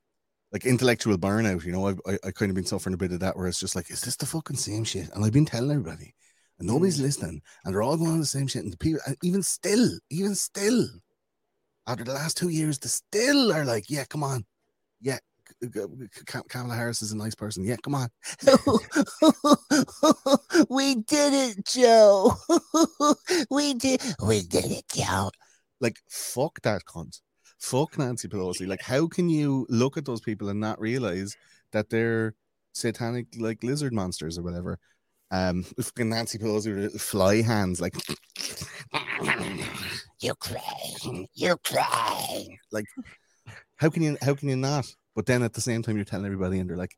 like 0.52 0.66
intellectual 0.66 1.18
burnout. 1.18 1.66
You 1.66 1.72
know, 1.72 1.88
I've 1.88 2.02
I, 2.08 2.18
I 2.26 2.32
kind 2.32 2.50
of 2.50 2.56
been 2.56 2.66
suffering 2.66 2.94
a 2.94 2.98
bit 2.98 3.12
of 3.12 3.20
that, 3.22 3.38
where 3.38 3.48
it's 3.48 3.60
just 3.60 3.76
like, 3.76 3.90
is 3.90 4.02
this 4.02 4.16
the 4.16 4.26
fucking 4.26 4.58
same 4.58 4.84
shit? 4.84 5.10
And 5.14 5.24
I've 5.24 5.34
been 5.34 5.46
telling 5.46 5.72
everybody, 5.72 6.14
and 6.60 6.68
nobody's 6.68 7.00
mm. 7.00 7.04
listening, 7.04 7.42
and 7.64 7.74
they're 7.74 7.84
all 7.84 7.98
going 7.98 8.12
on 8.12 8.20
the 8.20 8.26
same 8.26 8.48
shit, 8.48 8.64
and 8.64 8.74
the 8.74 8.78
people, 8.78 9.02
and 9.06 9.18
even 9.24 9.44
still, 9.44 9.90
even 10.10 10.36
still 10.36 10.88
after 11.88 12.04
the 12.04 12.14
last 12.14 12.38
two 12.38 12.50
years, 12.50 12.78
they 12.78 12.88
still 12.88 13.52
are 13.52 13.66
like, 13.66 13.90
yeah, 13.90 14.06
come 14.06 14.24
on. 14.24 14.46
Yeah, 15.02 15.18
Kamala 16.50 16.76
Harris 16.76 17.02
is 17.02 17.12
a 17.12 17.18
nice 17.18 17.36
person. 17.36 17.64
Yeah, 17.64 17.78
come 17.84 17.96
on. 17.96 18.10
we 20.70 20.96
did 20.96 21.34
it, 21.34 21.66
Joe. 21.66 22.34
we 23.50 23.74
did 23.74 24.02
we 24.24 24.44
did 24.44 24.72
it, 24.72 24.86
Joe. 24.94 25.32
Like, 25.82 25.98
fuck 26.10 26.62
that 26.62 26.84
cunt. 26.86 27.20
Fuck 27.60 27.98
Nancy 27.98 28.28
Pelosi. 28.28 28.68
Like, 28.68 28.82
how 28.82 29.08
can 29.08 29.30
you 29.30 29.66
look 29.70 29.98
at 29.98 30.06
those 30.06 30.22
people 30.22 30.50
and 30.50 30.60
not 30.60 30.80
realize 30.80 31.36
that 31.72 31.90
they're 31.90 32.34
satanic 32.74 33.28
like 33.38 33.64
lizard 33.64 33.94
monsters 33.94 34.38
or 34.38 34.44
whatever? 34.44 34.80
Um, 35.32 35.64
fucking 35.82 36.10
Nancy 36.10 36.38
Pelosi 36.38 36.76
with 36.76 37.02
fly 37.02 37.42
hands, 37.42 37.82
like 37.82 37.96
Ukraine, 40.22 41.28
Ukraine. 41.34 42.58
Like, 42.72 42.86
how 43.76 43.90
can 43.90 44.04
you 44.04 44.18
how 44.22 44.36
can 44.36 44.50
you 44.50 44.56
not? 44.56 44.88
But 45.16 45.26
then 45.26 45.44
at 45.44 45.54
the 45.54 45.62
same 45.62 45.82
time, 45.82 45.98
you're 45.98 46.06
telling 46.06 46.26
everybody, 46.26 46.60
and 46.60 46.70
they're 46.70 46.78
like, 46.78 46.96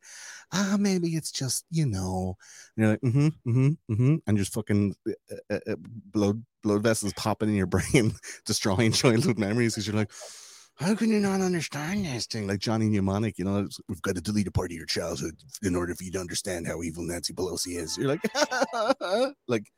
ah, 0.54 0.76
maybe 0.80 1.16
it's 1.16 1.32
just 1.32 1.66
you 1.72 1.88
know, 1.88 2.36
and 2.78 2.84
you're 2.84 2.92
like, 2.92 3.02
mm-hmm, 3.02 3.28
mm-hmm, 3.50 3.94
mm-hmm, 3.94 4.16
and 4.28 4.38
just 4.38 4.54
fucking 4.54 4.94
uh, 5.08 5.36
uh, 5.50 5.60
uh, 5.72 5.76
blood 6.14 6.44
blood 6.62 6.84
vessels 6.84 7.14
popping 7.14 7.50
in 7.50 7.56
your 7.56 7.66
brain, 7.78 8.14
destroying 8.46 8.92
childhood 8.92 9.40
memories 9.40 9.74
because 9.74 9.88
you're 9.88 9.96
like. 9.96 10.12
How 10.82 10.96
can 10.96 11.12
you 11.12 11.20
not 11.20 11.42
understand 11.42 12.06
this 12.06 12.26
thing? 12.26 12.48
Like 12.48 12.60
Johnny 12.60 12.90
Mnemonic, 12.90 13.38
you 13.38 13.46
know, 13.46 13.68
we've 13.88 14.02
got 14.02 14.16
to 14.16 14.22
delete 14.22 14.48
a 14.48 14.52
part 14.52 14.72
of 14.72 14.78
your 14.78 14.88
childhood 14.88 15.36
in 15.62 15.76
order 15.76 15.94
for 15.94 16.04
you 16.04 16.12
to 16.12 16.20
understand 16.20 16.66
how 16.66 16.82
evil 16.82 17.04
Nancy 17.04 17.34
Pelosi 17.34 17.78
is. 17.78 18.00
You're 18.00 18.08
like, 18.08 19.36
like 19.48 19.72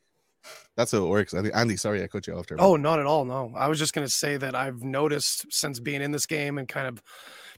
that's 0.77 0.93
how 0.93 1.00
it 1.00 1.10
works. 1.10 1.33
Andy, 1.33 1.75
sorry 1.75 2.03
I 2.03 2.07
cut 2.07 2.25
you 2.25 2.36
off 2.36 2.48
there. 2.48 2.57
Oh, 2.60 2.77
not 2.77 3.00
at 3.00 3.05
all. 3.05 3.25
No, 3.25 3.51
I 3.53 3.67
was 3.67 3.79
just 3.79 3.93
going 3.93 4.07
to 4.07 4.13
say 4.13 4.38
that 4.38 4.55
I've 4.55 4.81
noticed 4.81 5.45
since 5.51 5.81
being 5.81 6.01
in 6.01 6.12
this 6.12 6.25
game 6.25 6.57
and 6.57 6.69
kind 6.69 6.88
of 6.88 7.03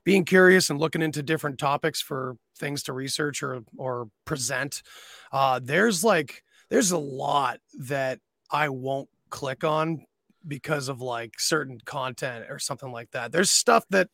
being 0.04 0.26
curious 0.26 0.72
and 0.72 0.80
looking 0.80 1.04
into 1.04 1.22
different 1.22 1.60
topics 1.60 2.02
for 2.02 2.38
things 2.58 2.82
to 2.84 2.94
research 2.94 3.44
or 3.44 3.64
or 3.78 4.10
present. 4.26 4.82
Uh, 5.32 5.60
there's 5.62 6.04
like 6.04 6.44
there's 6.70 6.92
a 6.92 6.98
lot 6.98 7.60
that 7.78 8.20
I 8.50 8.70
won't 8.70 9.10
click 9.30 9.64
on 9.64 10.06
because 10.48 10.90
of 10.90 11.02
like 11.02 11.40
certain 11.40 11.80
content 11.86 12.46
or 12.50 12.60
something 12.60 12.92
like 12.92 13.12
that. 13.12 13.32
There's 13.32 13.52
stuff 13.52 13.86
that 13.90 14.10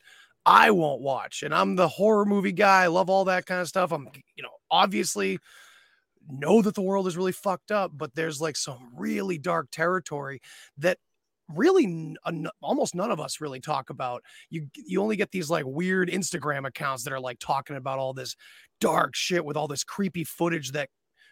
I 0.45 0.71
won't 0.71 1.01
watch, 1.01 1.43
and 1.43 1.53
I'm 1.53 1.75
the 1.75 1.87
horror 1.87 2.25
movie 2.25 2.51
guy. 2.51 2.83
I 2.83 2.87
love 2.87 3.09
all 3.09 3.25
that 3.25 3.45
kind 3.45 3.61
of 3.61 3.67
stuff. 3.67 3.91
I'm 3.91 4.09
you 4.35 4.43
know 4.43 4.49
obviously 4.69 5.39
know 6.29 6.61
that 6.61 6.75
the 6.75 6.81
world 6.81 7.07
is 7.07 7.17
really 7.17 7.31
fucked 7.31 7.71
up, 7.71 7.91
but 7.93 8.13
there's 8.15 8.41
like 8.41 8.55
some 8.55 8.91
really 8.95 9.37
dark 9.37 9.67
territory 9.71 10.41
that 10.77 10.97
really 11.49 11.85
n- 11.85 12.17
uh, 12.25 12.49
almost 12.61 12.95
none 12.95 13.11
of 13.11 13.19
us 13.19 13.41
really 13.41 13.59
talk 13.59 13.89
about. 13.89 14.23
You 14.49 14.67
you 14.75 15.01
only 15.01 15.15
get 15.15 15.31
these 15.31 15.49
like 15.49 15.65
weird 15.65 16.09
Instagram 16.09 16.67
accounts 16.67 17.03
that 17.03 17.13
are 17.13 17.19
like 17.19 17.39
talking 17.39 17.75
about 17.75 17.99
all 17.99 18.13
this 18.13 18.35
dark 18.79 19.15
shit 19.15 19.45
with 19.45 19.57
all 19.57 19.67
this 19.67 19.83
creepy 19.83 20.23
footage 20.23 20.71
that 20.71 20.89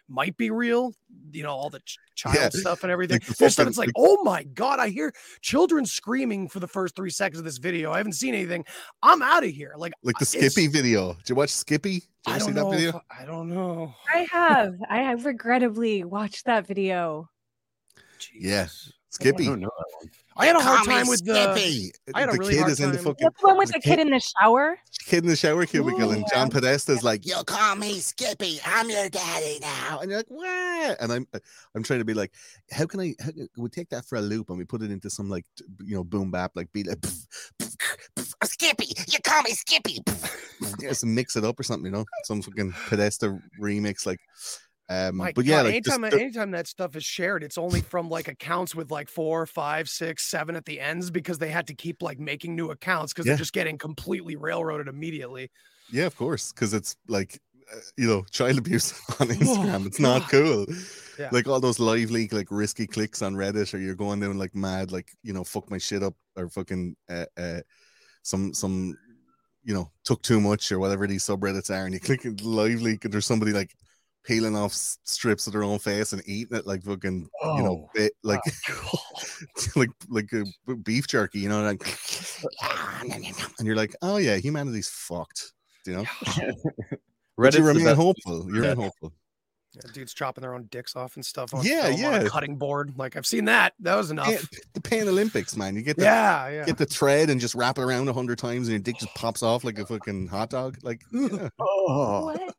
might 0.09 0.35
be 0.37 0.49
real, 0.51 0.91
you 1.31 1.43
know, 1.43 1.51
all 1.51 1.69
the 1.69 1.79
ch- 1.81 1.97
child 2.15 2.35
Yeah, 2.35 2.49
stuff 2.49 2.83
and 2.83 2.91
everything. 2.91 3.15
like 3.15 3.25
the 3.25 3.35
There's 3.37 3.53
stuff 3.53 3.67
it's 3.67 3.77
like, 3.77 3.91
oh 3.95 4.23
my 4.23 4.43
god, 4.43 4.79
I 4.79 4.89
hear 4.89 5.13
children 5.41 5.85
screaming 5.85 6.49
for 6.49 6.59
the 6.59 6.67
first 6.67 6.95
three 6.95 7.11
seconds 7.11 7.37
of 7.39 7.45
this 7.45 7.57
video. 7.59 7.91
I 7.91 7.97
haven't 7.97 8.13
seen 8.13 8.33
anything. 8.33 8.65
I'm 9.03 9.21
out 9.21 9.43
of 9.43 9.51
here. 9.51 9.73
Like, 9.77 9.93
like 10.03 10.17
the 10.17 10.25
Skippy 10.25 10.67
video. 10.67 11.13
Did 11.13 11.29
you 11.29 11.35
watch 11.35 11.51
Skippy? 11.51 11.99
Did 11.99 12.01
you 12.27 12.33
I 12.33 12.37
see 12.39 12.45
don't 12.47 12.55
that 12.55 12.61
know. 12.63 12.69
video? 12.71 12.89
if- 12.89 12.95
I 13.21 13.25
don't 13.25 13.49
know. 13.49 13.93
I 14.13 14.27
have. 14.31 14.73
I 14.89 14.97
have 15.03 15.25
regrettably 15.25 16.03
watched 16.03 16.45
that 16.45 16.65
video. 16.67 17.29
Yeah, 18.33 18.63
Jesus. 18.65 18.93
Skippy. 19.11 19.43
I 19.45 19.47
don't 19.47 19.59
know 19.61 19.71
that 19.77 19.85
one. 19.99 20.11
I 20.37 20.45
had 20.45 20.55
a 20.55 20.59
hard 20.61 20.77
Call 20.77 20.85
time 20.85 21.07
with 21.07 21.25
the 21.25 21.33
Skippy. 21.55 21.91
I 22.13 22.19
had 22.21 22.29
a 22.29 22.31
the 22.33 22.37
really 22.37 22.53
kid 22.53 22.59
hard 22.59 22.71
is 22.71 22.79
in 22.79 22.91
the 22.91 22.95
time- 22.97 23.05
fucking 23.05 23.25
That's 23.25 23.41
the 23.41 23.47
one 23.47 23.57
with 23.57 23.67
the 23.69 23.73
the 23.73 23.79
kid 23.81 23.99
in 23.99 24.09
the 24.11 24.19
shower. 24.21 24.77
kid 25.05 25.23
in 25.23 25.29
the 25.29 25.35
shower 25.35 25.65
cubicle, 25.65 26.11
and 26.11 26.23
John 26.31 26.47
yeah. 26.49 26.59
Podesta's 26.59 27.03
like, 27.03 27.25
"You 27.25 27.35
call 27.45 27.75
me 27.75 27.99
Skippy. 27.99 28.59
I'm 28.65 28.89
your 28.89 29.09
daddy 29.09 29.57
now." 29.61 29.99
And 29.99 30.09
you're 30.11 30.19
like, 30.19 30.27
"What?" 30.29 31.01
And 31.01 31.11
I'm 31.11 31.27
uh, 31.33 31.39
I'm 31.75 31.83
trying 31.83 31.99
to 31.99 32.05
be 32.05 32.13
like, 32.13 32.31
"How 32.71 32.85
can 32.85 32.99
I? 33.01 33.15
How, 33.19 33.31
can- 33.31 33.49
we 33.57 33.67
take 33.69 33.89
that 33.89 34.05
for 34.05 34.17
a 34.17 34.21
loop 34.21 34.49
and 34.49 34.57
we 34.57 34.63
put 34.63 34.81
it 34.81 34.91
into 34.91 35.09
some 35.09 35.29
like 35.29 35.45
you 35.83 35.95
know 35.95 36.03
boom 36.03 36.31
bap 36.31 36.51
like 36.55 36.71
be 36.71 36.83
like 36.83 37.03
Skippy. 38.45 38.93
You 39.09 39.19
call 39.25 39.41
me 39.41 39.51
Skippy. 39.51 39.99
Just 40.79 41.05
mix 41.05 41.35
it 41.35 41.43
up 41.43 41.59
or 41.59 41.63
something, 41.63 41.85
you 41.85 41.91
know, 41.91 42.05
some 42.25 42.41
fucking 42.41 42.73
Podesta 42.87 43.37
remix 43.59 44.05
like. 44.05 44.19
Um, 44.89 45.17
My 45.17 45.31
but 45.33 45.45
yeah, 45.45 45.57
God, 45.57 45.65
like 45.65 45.73
anytime, 45.75 46.03
anytime 46.03 46.51
that 46.51 46.67
stuff 46.67 46.95
is 46.95 47.05
shared, 47.05 47.43
it's 47.43 47.59
only 47.59 47.81
from 47.81 48.09
like 48.09 48.27
accounts 48.27 48.73
with 48.73 48.89
like 48.89 49.07
four, 49.07 49.45
five, 49.45 49.87
six, 49.87 50.25
seven 50.25 50.55
at 50.55 50.65
the 50.65 50.79
ends 50.79 51.11
because 51.11 51.37
they 51.37 51.49
had 51.49 51.67
to 51.67 51.75
keep 51.75 52.01
like 52.01 52.19
making 52.19 52.55
new 52.55 52.71
accounts 52.71 53.13
because 53.13 53.25
Yeah. 53.27 53.33
they're 53.33 53.37
just 53.39 53.53
getting 53.53 53.77
completely 53.77 54.35
railroaded 54.35 54.87
immediately. 54.87 55.51
Yeah, 55.91 56.05
of 56.05 56.15
course, 56.15 56.51
because 56.51 56.73
it's 56.73 56.95
like 57.07 57.39
uh, 57.71 57.77
you 57.97 58.07
know 58.07 58.23
child 58.31 58.57
abuse 58.57 58.93
on 59.19 59.27
Instagram. 59.27 59.85
it's 59.85 59.99
not 59.99 60.29
cool. 60.29 60.65
Yeah. 61.19 61.27
Like 61.33 61.49
all 61.49 61.59
those 61.59 61.79
live 61.81 62.11
leak 62.11 62.31
like 62.31 62.47
risky 62.49 62.87
clicks 62.87 63.21
on 63.21 63.35
Reddit, 63.35 63.73
or 63.73 63.77
you're 63.77 63.93
going 63.93 64.21
down 64.21 64.37
like 64.37 64.55
mad, 64.55 64.89
like 64.89 65.09
you 65.21 65.33
know, 65.33 65.43
fuck 65.43 65.69
my 65.69 65.77
shit 65.77 66.01
up, 66.01 66.15
or 66.37 66.47
fucking 66.47 66.95
uh, 67.09 67.25
uh 67.35 67.59
some 68.23 68.53
some 68.53 68.97
you 69.65 69.73
know 69.73 69.91
took 70.05 70.21
too 70.21 70.39
much 70.39 70.71
or 70.71 70.79
whatever 70.79 71.05
these 71.07 71.25
subreddits 71.25 71.69
are, 71.69 71.83
and 71.83 71.93
you 71.93 71.99
click 71.99 72.23
it 72.23 72.41
live 72.41 72.81
leak, 72.81 73.03
and 73.03 73.13
there's 73.13 73.25
somebody 73.25 73.51
like 73.51 73.75
peeling 74.25 74.55
off 74.55 74.73
strips 74.73 75.47
of 75.47 75.53
their 75.53 75.63
own 75.63 75.79
face 75.79 76.13
and 76.13 76.21
eating 76.27 76.57
it 76.57 76.67
like 76.67 76.83
fucking 76.83 77.27
you 77.43 77.63
know 77.63 77.87
Oh, 77.87 77.89
bit, 77.95 78.13
like 78.23 78.41
like 79.75 79.89
like 80.09 80.31
a 80.33 80.43
b- 80.67 80.75
beef 80.83 81.07
jerky, 81.07 81.39
you 81.39 81.49
know, 81.49 81.63
like 81.63 81.81
and 83.59 83.67
you're 83.67 83.75
like, 83.75 83.95
oh 84.01 84.17
yeah, 84.17 84.35
humanity's 84.37 84.89
fucked, 84.89 85.53
you 85.85 85.93
know. 85.93 86.05
But 87.37 87.53
Reddit's 87.53 87.57
you 87.57 87.61
the 87.63 87.67
remain 87.67 87.85
best- 87.85 87.95
hopeful. 87.97 88.45
You 88.47 88.53
remain 88.61 88.63
Yeah. 88.77 88.83
hopeful. 88.85 89.13
Yeah, 89.75 89.81
dudes 89.93 90.15
chopping 90.15 90.41
their 90.41 90.55
own 90.55 90.63
dicks 90.71 90.95
off 90.95 91.15
and 91.15 91.23
stuff. 91.23 91.53
On 91.53 91.63
Yeah, 91.63 91.83
film 91.93 92.05
on 92.05 92.13
a 92.21 92.23
yeah. 92.23 92.27
cutting 92.29 92.55
board. 92.55 92.93
Like 92.97 93.15
I've 93.15 93.25
seen 93.27 93.45
that. 93.45 93.73
That 93.81 93.95
was 93.95 94.09
enough. 94.09 94.27
Yeah, 94.27 94.39
the 94.73 94.81
Pan 94.81 95.07
Olympics, 95.07 95.55
man. 95.55 95.75
You 95.75 95.83
get 95.83 95.95
the 95.95 96.05
Yeah, 96.05 96.49
yeah. 96.49 96.65
get 96.65 96.77
the 96.79 96.87
thread 96.87 97.29
and 97.29 97.39
just 97.39 97.53
wrap 97.53 97.77
it 97.77 97.83
around 97.83 98.07
a 98.09 98.13
hundred 98.13 98.39
times, 98.39 98.67
and 98.67 98.71
your 98.73 98.79
dick 98.79 98.97
just 98.97 99.13
pops 99.13 99.43
off 99.43 99.63
like 99.63 99.77
a 99.77 99.85
fucking 99.85 100.27
hot 100.27 100.49
dog. 100.49 100.77
Like, 100.81 101.01
yeah. 101.13 101.49
Oh, 101.59 102.25
What? 102.25 102.55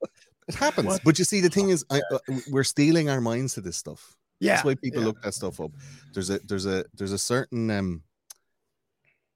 It 0.51 0.59
happens. 0.59 0.87
What? 0.87 1.05
But 1.05 1.19
you 1.19 1.25
see, 1.25 1.41
the 1.41 1.49
thing 1.49 1.71
is, 1.71 1.85
I, 1.91 2.01
uh, 2.13 2.19
we're 2.51 2.65
stealing 2.65 3.09
our 3.09 3.21
minds 3.21 3.55
to 3.55 3.61
this 3.61 3.77
stuff. 3.77 4.17
Yeah. 4.41 4.55
That's 4.55 4.65
why 4.65 4.75
people 4.75 5.01
yeah. 5.01 5.07
look 5.09 5.23
that 5.23 5.35
stuff 5.35 5.61
up. 5.61 5.73
There's 6.15 6.31
a 6.31 6.39
there's 6.41 6.67
a 6.67 6.85
there's 6.95 7.13
a 7.13 7.19
certain 7.19 7.71
um 7.71 8.03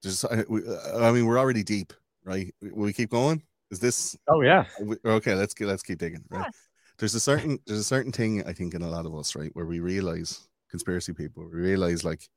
there's 0.02 0.25
uh, 0.25 0.44
we- 0.49 0.66
uh, 0.66 1.06
I 1.06 1.12
mean 1.12 1.26
we're 1.26 1.38
already 1.38 1.62
deep, 1.62 1.92
right? 2.25 2.54
Will 2.62 2.85
we 2.85 2.92
keep 2.92 3.11
going? 3.11 3.42
Is 3.71 3.80
this 3.80 4.16
Oh 4.28 4.40
yeah. 4.40 4.64
we- 4.80 4.97
okay? 5.04 5.35
Let's 5.35 5.54
get 5.54 5.68
let's 5.68 5.83
keep 5.83 5.99
digging. 5.99 6.25
Right. 6.30 6.50
There's 6.99 7.14
a 7.14 7.21
certain 7.21 7.59
there's 7.66 7.80
a 7.80 7.85
certain 7.85 8.12
thing 8.12 8.44
I 8.47 8.52
think 8.52 8.75
in 8.75 8.83
a 8.83 8.88
lot 8.88 9.06
of 9.06 9.14
us, 9.14 9.35
right, 9.37 9.50
where 9.54 9.66
we 9.66 9.80
realize 9.80 10.49
conspiracy 10.71 11.12
people, 11.12 11.44
we 11.52 11.61
realize 11.61 12.02
like 12.04 12.28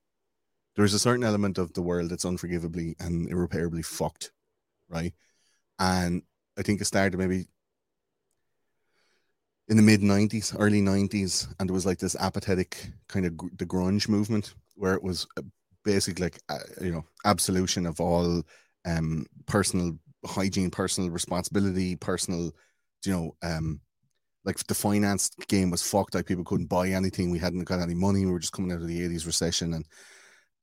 there's 0.75 0.93
a 0.93 1.00
certain 1.00 1.24
element 1.24 1.57
of 1.57 1.74
the 1.74 1.81
world 1.81 2.10
that's 2.10 2.25
unforgivably 2.25 2.96
and 3.00 3.29
irreparably 3.29 3.81
fucked, 3.81 4.31
right? 4.89 5.13
And 5.79 6.22
I 6.57 6.63
think 6.63 6.81
it 6.81 6.86
started 6.86 7.17
maybe 7.17 7.48
in 9.69 9.77
the 9.77 9.83
mid 9.83 10.01
90s, 10.01 10.55
early 10.57 10.81
90s, 10.81 11.47
and 11.59 11.69
there 11.69 11.74
was 11.74 11.86
like 11.86 12.00
this 12.00 12.15
apathetic 12.19 12.89
kind 13.07 13.25
of 13.25 13.36
gr- 13.38 13.47
the 13.57 13.65
grunge 13.65 14.07
movement 14.07 14.53
where 14.75 14.93
it 14.93 15.03
was 15.03 15.27
uh, 15.38 15.41
basically 15.83 16.25
like, 16.25 16.39
uh, 16.50 16.59
you 16.81 16.91
know, 16.91 17.05
absolution 17.25 17.86
of 17.86 18.00
all 18.00 18.43
um, 18.86 19.25
personal 19.45 19.97
hygiene, 20.25 20.71
personal 20.71 21.09
responsibility, 21.09 21.95
personal, 21.95 22.51
you 23.05 23.12
know, 23.12 23.36
um, 23.43 23.81
like 24.45 24.57
the 24.67 24.75
finance 24.75 25.31
game 25.47 25.69
was 25.71 25.83
fucked. 25.83 26.15
Like 26.15 26.25
people 26.25 26.43
couldn't 26.45 26.67
buy 26.67 26.89
anything. 26.89 27.31
We 27.31 27.39
hadn't 27.39 27.65
got 27.65 27.81
any 27.81 27.95
money. 27.95 28.25
We 28.25 28.31
were 28.31 28.39
just 28.39 28.53
coming 28.53 28.71
out 28.71 28.81
of 28.81 28.88
the 28.88 29.03
80s 29.03 29.25
recession. 29.25 29.74
And 29.74 29.86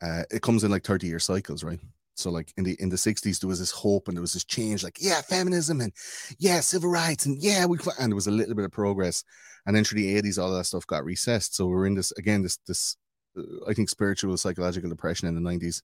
uh, 0.02 0.24
it 0.30 0.42
comes 0.42 0.64
in 0.64 0.70
like 0.70 0.84
30 0.84 1.06
year 1.06 1.18
cycles, 1.18 1.64
right? 1.64 1.80
So 2.14 2.30
like 2.30 2.52
in 2.56 2.64
the 2.64 2.76
in 2.80 2.88
the 2.88 2.96
60s, 2.96 3.40
there 3.40 3.48
was 3.48 3.58
this 3.58 3.72
hope 3.72 4.08
and 4.08 4.16
there 4.16 4.22
was 4.22 4.32
this 4.32 4.44
change, 4.44 4.84
like, 4.84 4.98
yeah, 5.00 5.20
feminism 5.20 5.80
and 5.80 5.92
yeah, 6.38 6.60
civil 6.60 6.90
rights, 6.90 7.26
and 7.26 7.42
yeah, 7.42 7.66
we 7.66 7.78
and 7.98 8.12
there 8.12 8.14
was 8.14 8.28
a 8.28 8.32
little 8.32 8.54
bit 8.54 8.64
of 8.64 8.72
progress. 8.72 9.24
And 9.66 9.74
then 9.74 9.84
through 9.84 10.00
the 10.00 10.20
80s, 10.20 10.38
all 10.40 10.52
that 10.52 10.64
stuff 10.64 10.86
got 10.86 11.04
recessed. 11.04 11.54
So 11.56 11.66
we're 11.66 11.86
in 11.86 11.94
this 11.94 12.12
again, 12.12 12.42
this 12.42 12.58
this 12.66 12.96
uh, 13.36 13.42
I 13.68 13.74
think 13.74 13.88
spiritual 13.88 14.36
psychological 14.36 14.90
depression 14.90 15.28
in 15.28 15.34
the 15.34 15.50
90s. 15.50 15.82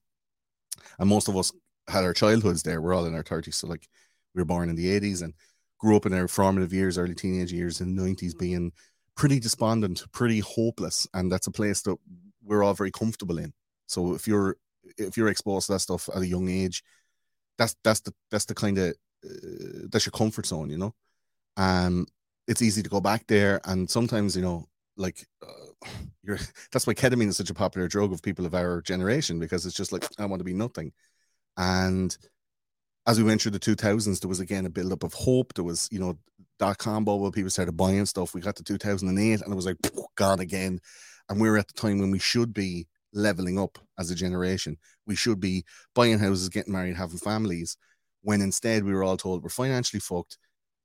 And 0.99 1.09
most 1.09 1.27
of 1.27 1.35
us 1.35 1.51
had 1.87 2.03
our 2.03 2.13
childhoods 2.13 2.63
there. 2.63 2.81
We're 2.81 2.93
all 2.93 3.05
in 3.05 3.15
our 3.15 3.23
30s. 3.23 3.55
So 3.55 3.67
like 3.67 3.87
we 4.33 4.41
were 4.41 4.45
born 4.45 4.69
in 4.69 4.75
the 4.75 4.99
80s 4.99 5.21
and 5.21 5.33
grew 5.79 5.95
up 5.95 6.05
in 6.05 6.13
our 6.13 6.27
formative 6.27 6.71
years, 6.71 6.97
early 6.97 7.15
teenage 7.15 7.51
years 7.51 7.81
in 7.81 7.95
the 7.95 8.01
90s 8.01 8.37
being 8.37 8.71
pretty 9.15 9.39
despondent, 9.39 10.03
pretty 10.13 10.39
hopeless. 10.39 11.07
And 11.13 11.31
that's 11.31 11.47
a 11.47 11.51
place 11.51 11.81
that 11.81 11.97
we're 12.43 12.63
all 12.63 12.73
very 12.73 12.91
comfortable 12.91 13.37
in. 13.37 13.53
So 13.87 14.13
if 14.13 14.27
you're 14.27 14.57
if 14.97 15.17
you're 15.17 15.29
exposed 15.29 15.67
to 15.67 15.73
that 15.73 15.79
stuff 15.79 16.09
at 16.13 16.21
a 16.21 16.27
young 16.27 16.49
age, 16.49 16.83
that's 17.57 17.75
that's 17.83 18.01
the 18.01 18.13
that's 18.29 18.45
the 18.45 18.55
kind 18.55 18.77
of 18.77 18.89
uh, 19.25 19.87
that's 19.91 20.05
your 20.05 20.11
comfort 20.11 20.45
zone, 20.45 20.69
you 20.69 20.77
know. 20.77 20.93
Um, 21.57 22.07
it's 22.47 22.61
easy 22.61 22.83
to 22.83 22.89
go 22.89 23.01
back 23.01 23.27
there, 23.27 23.61
and 23.65 23.89
sometimes 23.89 24.35
you 24.35 24.41
know, 24.41 24.67
like 24.97 25.25
uh, 25.41 25.87
you're. 26.23 26.39
That's 26.71 26.87
why 26.87 26.93
ketamine 26.93 27.27
is 27.27 27.37
such 27.37 27.49
a 27.49 27.55
popular 27.55 27.87
drug 27.87 28.13
of 28.13 28.21
people 28.21 28.45
of 28.45 28.55
our 28.55 28.81
generation 28.81 29.39
because 29.39 29.65
it's 29.65 29.75
just 29.75 29.91
like 29.91 30.05
I 30.19 30.25
want 30.25 30.39
to 30.39 30.45
be 30.45 30.53
nothing, 30.53 30.93
and 31.57 32.15
as 33.07 33.17
we 33.17 33.23
went 33.23 33.41
through 33.41 33.51
the 33.51 33.59
2000s, 33.59 34.19
there 34.19 34.29
was 34.29 34.39
again 34.39 34.65
a 34.65 34.69
buildup 34.69 35.03
of 35.03 35.13
hope. 35.13 35.53
There 35.53 35.63
was, 35.63 35.87
you 35.91 35.99
know, 35.99 36.17
dot 36.59 36.77
com 36.77 37.03
bubble. 37.03 37.31
People 37.31 37.49
started 37.49 37.73
buying 37.73 38.05
stuff. 38.05 38.33
We 38.33 38.41
got 38.41 38.55
to 38.57 38.63
2008, 38.63 39.41
and 39.41 39.51
it 39.51 39.55
was 39.55 39.65
like 39.65 39.77
gone 40.15 40.39
again. 40.39 40.79
And 41.29 41.39
we 41.39 41.49
were 41.49 41.57
at 41.57 41.67
the 41.67 41.73
time 41.73 41.99
when 41.99 42.11
we 42.11 42.19
should 42.19 42.53
be 42.53 42.87
leveling 43.13 43.59
up 43.59 43.77
as 43.99 44.11
a 44.11 44.15
generation. 44.15 44.77
We 45.05 45.15
should 45.15 45.39
be 45.39 45.65
buying 45.93 46.19
houses, 46.19 46.49
getting 46.49 46.73
married, 46.73 46.95
having 46.95 47.17
families. 47.17 47.77
When 48.21 48.41
instead 48.41 48.83
we 48.83 48.93
were 48.93 49.03
all 49.03 49.17
told 49.17 49.43
we're 49.43 49.49
financially 49.49 49.99
fucked. 49.99 50.37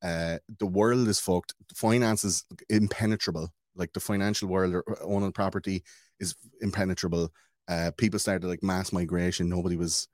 Uh, 0.02 0.38
the 0.58 0.66
world 0.66 1.08
is 1.08 1.20
fucked. 1.20 1.54
Finance 1.74 2.24
is 2.24 2.44
impenetrable. 2.68 3.48
Like 3.74 3.92
the 3.92 4.00
financial 4.00 4.48
world 4.48 4.74
or 4.74 4.84
owning 5.02 5.32
property 5.32 5.82
is 6.20 6.34
impenetrable. 6.60 7.30
Uh, 7.68 7.90
people 7.96 8.18
started 8.18 8.46
like 8.46 8.62
mass 8.62 8.92
migration. 8.92 9.48
Nobody 9.48 9.76
was, 9.76 10.08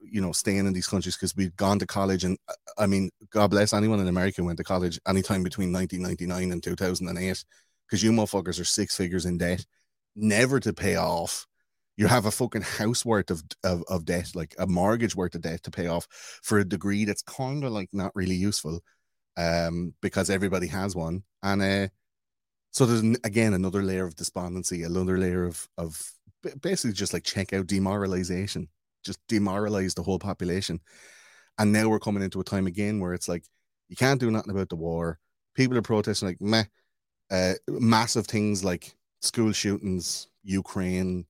you 0.00 0.20
know, 0.20 0.32
staying 0.32 0.66
in 0.66 0.72
these 0.72 0.86
countries 0.86 1.16
because 1.16 1.36
we'd 1.36 1.56
gone 1.56 1.78
to 1.78 1.86
college. 1.86 2.24
And 2.24 2.38
I 2.78 2.86
mean, 2.86 3.10
God 3.30 3.50
bless 3.50 3.72
anyone 3.72 4.00
in 4.00 4.08
America 4.08 4.36
who 4.40 4.46
went 4.46 4.58
to 4.58 4.64
college 4.64 4.98
anytime 5.06 5.42
between 5.42 5.72
1999 5.72 6.52
and 6.52 6.62
2008 6.62 7.44
because 7.92 8.02
you 8.02 8.12
motherfuckers 8.12 8.58
are 8.58 8.64
six 8.64 8.96
figures 8.96 9.26
in 9.26 9.36
debt, 9.36 9.66
never 10.16 10.58
to 10.60 10.72
pay 10.72 10.96
off. 10.96 11.46
You 11.96 12.06
have 12.06 12.26
a 12.26 12.30
fucking 12.30 12.62
house 12.62 13.04
worth 13.04 13.30
of, 13.30 13.42
of, 13.64 13.84
of 13.88 14.04
debt, 14.04 14.34
like 14.34 14.54
a 14.58 14.66
mortgage 14.66 15.14
worth 15.14 15.34
of 15.34 15.42
debt 15.42 15.62
to 15.64 15.70
pay 15.70 15.88
off 15.88 16.06
for 16.42 16.58
a 16.58 16.64
degree 16.64 17.04
that's 17.04 17.22
kind 17.22 17.64
of 17.64 17.72
like 17.72 17.90
not 17.92 18.12
really 18.14 18.34
useful 18.34 18.80
um, 19.36 19.94
because 20.00 20.30
everybody 20.30 20.66
has 20.68 20.96
one. 20.96 21.22
And 21.42 21.62
uh, 21.62 21.88
so 22.70 22.86
there's 22.86 23.18
again 23.24 23.52
another 23.52 23.82
layer 23.82 24.06
of 24.06 24.16
despondency, 24.16 24.82
another 24.84 25.18
layer 25.18 25.44
of, 25.44 25.68
of 25.76 26.02
basically 26.62 26.94
just 26.94 27.12
like 27.12 27.24
check 27.24 27.52
out 27.52 27.66
demoralization, 27.66 28.68
just 29.04 29.20
demoralize 29.28 29.94
the 29.94 30.02
whole 30.02 30.18
population. 30.18 30.80
And 31.58 31.72
now 31.72 31.88
we're 31.88 32.00
coming 32.00 32.22
into 32.22 32.40
a 32.40 32.44
time 32.44 32.66
again 32.66 33.00
where 33.00 33.12
it's 33.12 33.28
like, 33.28 33.44
you 33.88 33.96
can't 33.96 34.18
do 34.18 34.30
nothing 34.30 34.50
about 34.50 34.70
the 34.70 34.76
war. 34.76 35.18
People 35.54 35.76
are 35.76 35.82
protesting 35.82 36.28
like 36.28 36.40
meh, 36.40 36.64
uh, 37.30 37.54
massive 37.68 38.26
things 38.26 38.64
like 38.64 38.94
school 39.20 39.52
shootings, 39.52 40.28
Ukraine, 40.42 41.26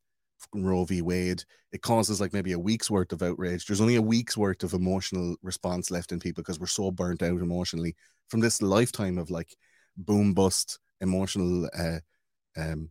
Roe 0.54 0.84
v. 0.84 1.02
Wade. 1.02 1.44
It 1.72 1.82
causes 1.82 2.20
like 2.20 2.32
maybe 2.32 2.52
a 2.52 2.58
week's 2.58 2.90
worth 2.90 3.12
of 3.12 3.22
outrage. 3.22 3.66
There's 3.66 3.80
only 3.80 3.96
a 3.96 4.02
week's 4.02 4.36
worth 4.36 4.62
of 4.62 4.74
emotional 4.74 5.36
response 5.42 5.90
left 5.90 6.12
in 6.12 6.20
people 6.20 6.42
because 6.42 6.60
we're 6.60 6.66
so 6.66 6.90
burnt 6.90 7.22
out 7.22 7.40
emotionally 7.40 7.96
from 8.28 8.40
this 8.40 8.62
lifetime 8.62 9.18
of 9.18 9.30
like 9.30 9.54
boom 9.96 10.34
bust 10.34 10.78
emotional, 11.00 11.68
uh, 11.76 11.98
um, 12.56 12.90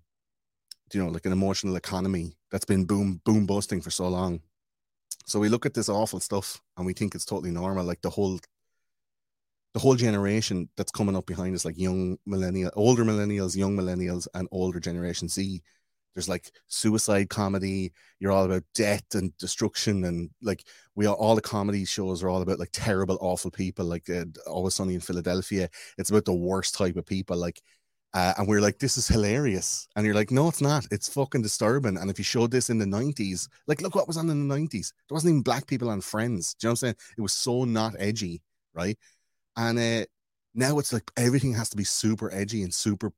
you 0.93 1.03
know, 1.03 1.09
like 1.09 1.25
an 1.25 1.31
emotional 1.31 1.75
economy 1.75 2.35
that's 2.51 2.65
been 2.65 2.85
boom 2.85 3.21
boom 3.23 3.45
busting 3.45 3.81
for 3.81 3.91
so 3.91 4.07
long. 4.07 4.41
So 5.25 5.39
we 5.39 5.49
look 5.49 5.65
at 5.65 5.73
this 5.73 5.89
awful 5.89 6.19
stuff 6.19 6.61
and 6.77 6.85
we 6.85 6.93
think 6.93 7.15
it's 7.15 7.25
totally 7.25 7.51
normal. 7.51 7.85
Like 7.85 8.01
the 8.01 8.09
whole 8.09 8.39
the 9.73 9.79
whole 9.79 9.95
generation 9.95 10.69
that's 10.75 10.91
coming 10.91 11.15
up 11.15 11.25
behind 11.25 11.55
us, 11.55 11.63
like 11.63 11.77
young 11.77 12.17
millennial, 12.25 12.71
older 12.75 13.05
millennials, 13.05 13.55
young 13.55 13.75
millennials, 13.77 14.27
and 14.33 14.47
older 14.51 14.79
Generation 14.79 15.29
Z. 15.29 15.61
There's 16.13 16.30
like 16.30 16.52
suicide 16.67 17.30
comedy. 17.30 17.93
You're 18.19 18.32
all 18.32 18.45
about 18.45 18.63
death 18.76 19.06
and 19.13 19.36
destruction, 19.38 20.04
and 20.06 20.30
like 20.41 20.65
we 20.95 21.06
are 21.06 21.15
all 21.15 21.36
the 21.36 21.41
comedy 21.41 21.86
shows 21.86 22.24
are 22.24 22.30
all 22.30 22.41
about 22.41 22.60
like 22.60 22.69
terrible, 22.74 23.17
awful 23.21 23.52
people. 23.52 23.86
Like 23.86 24.10
uh, 24.10 24.26
Always 24.47 24.76
Sunny 24.76 24.95
in 24.95 25.00
Philadelphia, 25.00 25.69
it's 25.97 26.10
about 26.10 26.26
the 26.26 26.34
worst 26.34 26.76
type 26.76 26.97
of 26.97 27.06
people. 27.06 27.38
Like, 27.38 27.62
uh, 28.13 28.34
and 28.38 28.47
we're 28.47 28.62
like, 28.62 28.78
this 28.80 28.97
is 28.97 29.08
hilarious, 29.08 29.88
and 29.95 30.06
you're 30.06 30.15
like, 30.15 30.32
no, 30.32 30.50
it's 30.50 30.62
not. 30.62 30.86
It's 30.91 31.10
fucking 31.13 31.43
disturbing. 31.43 31.97
And 31.97 32.10
if 32.12 32.17
you 32.19 32.26
showed 32.26 32.52
this 32.52 32.69
in 32.69 32.78
the 32.78 32.86
'90s, 32.86 33.47
like, 33.67 33.82
look 33.82 33.95
what 33.95 34.08
was 34.08 34.17
on 34.17 34.30
in 34.30 34.47
the 34.47 34.56
'90s. 34.56 34.93
There 35.08 35.15
wasn't 35.15 35.32
even 35.32 35.43
black 35.43 35.65
people 35.67 35.89
on 35.89 36.02
Friends. 36.02 36.54
Do 36.56 36.67
you 36.67 36.69
know 36.69 36.71
what 36.71 36.74
I'm 36.74 36.78
saying? 36.78 36.95
It 37.17 37.21
was 37.21 37.34
so 37.34 37.63
not 37.63 37.95
edgy, 38.00 38.41
right? 38.74 38.97
And 39.56 39.80
uh, 39.80 40.06
now 40.54 40.80
it's 40.80 40.93
like 40.93 41.10
everything 41.17 41.54
has 41.54 41.69
to 41.69 41.78
be 41.78 41.84
super 41.84 42.34
edgy 42.34 42.63
and 42.63 42.74
super 42.74 43.13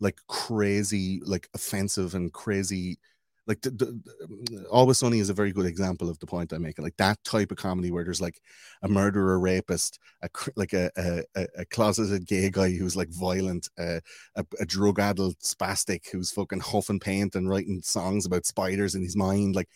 like 0.00 0.18
crazy, 0.28 1.20
like 1.24 1.48
offensive 1.54 2.14
and 2.14 2.32
crazy. 2.32 2.98
Like 3.46 3.62
the, 3.62 3.70
the, 3.70 4.66
Always 4.70 4.98
Sunny 4.98 5.18
is 5.18 5.30
a 5.30 5.34
very 5.34 5.50
good 5.52 5.66
example 5.66 6.08
of 6.08 6.18
the 6.20 6.26
point 6.26 6.52
I'm 6.52 6.62
making. 6.62 6.84
Like 6.84 6.96
that 6.98 7.22
type 7.24 7.50
of 7.50 7.56
comedy 7.56 7.90
where 7.90 8.04
there's 8.04 8.20
like 8.20 8.40
a 8.82 8.88
murderer, 8.88 9.40
rapist, 9.40 9.98
a 10.22 10.28
like 10.56 10.72
a 10.72 10.90
a, 10.96 11.22
a- 11.34 11.48
a 11.58 11.64
closeted 11.66 12.26
gay 12.26 12.50
guy 12.50 12.70
who's 12.70 12.96
like 12.96 13.08
violent, 13.10 13.68
uh, 13.78 14.00
a, 14.36 14.44
a 14.60 14.66
drug 14.66 15.00
addled 15.00 15.38
spastic 15.40 16.10
who's 16.10 16.30
fucking 16.30 16.60
huffing 16.60 17.00
paint 17.00 17.34
and 17.34 17.48
writing 17.48 17.80
songs 17.82 18.24
about 18.26 18.46
spiders 18.46 18.94
in 18.94 19.02
his 19.02 19.16
mind, 19.16 19.56
like, 19.56 19.68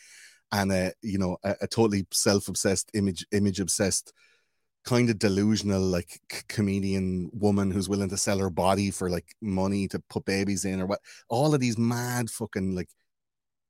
and 0.52 0.70
uh, 0.72 0.90
you 1.02 1.18
know, 1.18 1.36
a, 1.44 1.54
a 1.62 1.66
totally 1.66 2.06
self 2.12 2.48
obsessed, 2.48 2.90
image 2.94 3.26
image 3.32 3.60
obsessed 3.60 4.12
kind 4.84 5.08
of 5.10 5.18
delusional 5.18 5.80
like 5.80 6.20
c- 6.30 6.42
comedian 6.48 7.30
woman 7.32 7.70
who's 7.70 7.88
willing 7.88 8.08
to 8.10 8.16
sell 8.16 8.38
her 8.38 8.50
body 8.50 8.90
for 8.90 9.08
like 9.10 9.34
money 9.40 9.88
to 9.88 9.98
put 10.10 10.24
babies 10.24 10.64
in 10.64 10.80
or 10.80 10.86
what 10.86 11.00
all 11.28 11.54
of 11.54 11.60
these 11.60 11.78
mad 11.78 12.30
fucking 12.30 12.74
like 12.74 12.88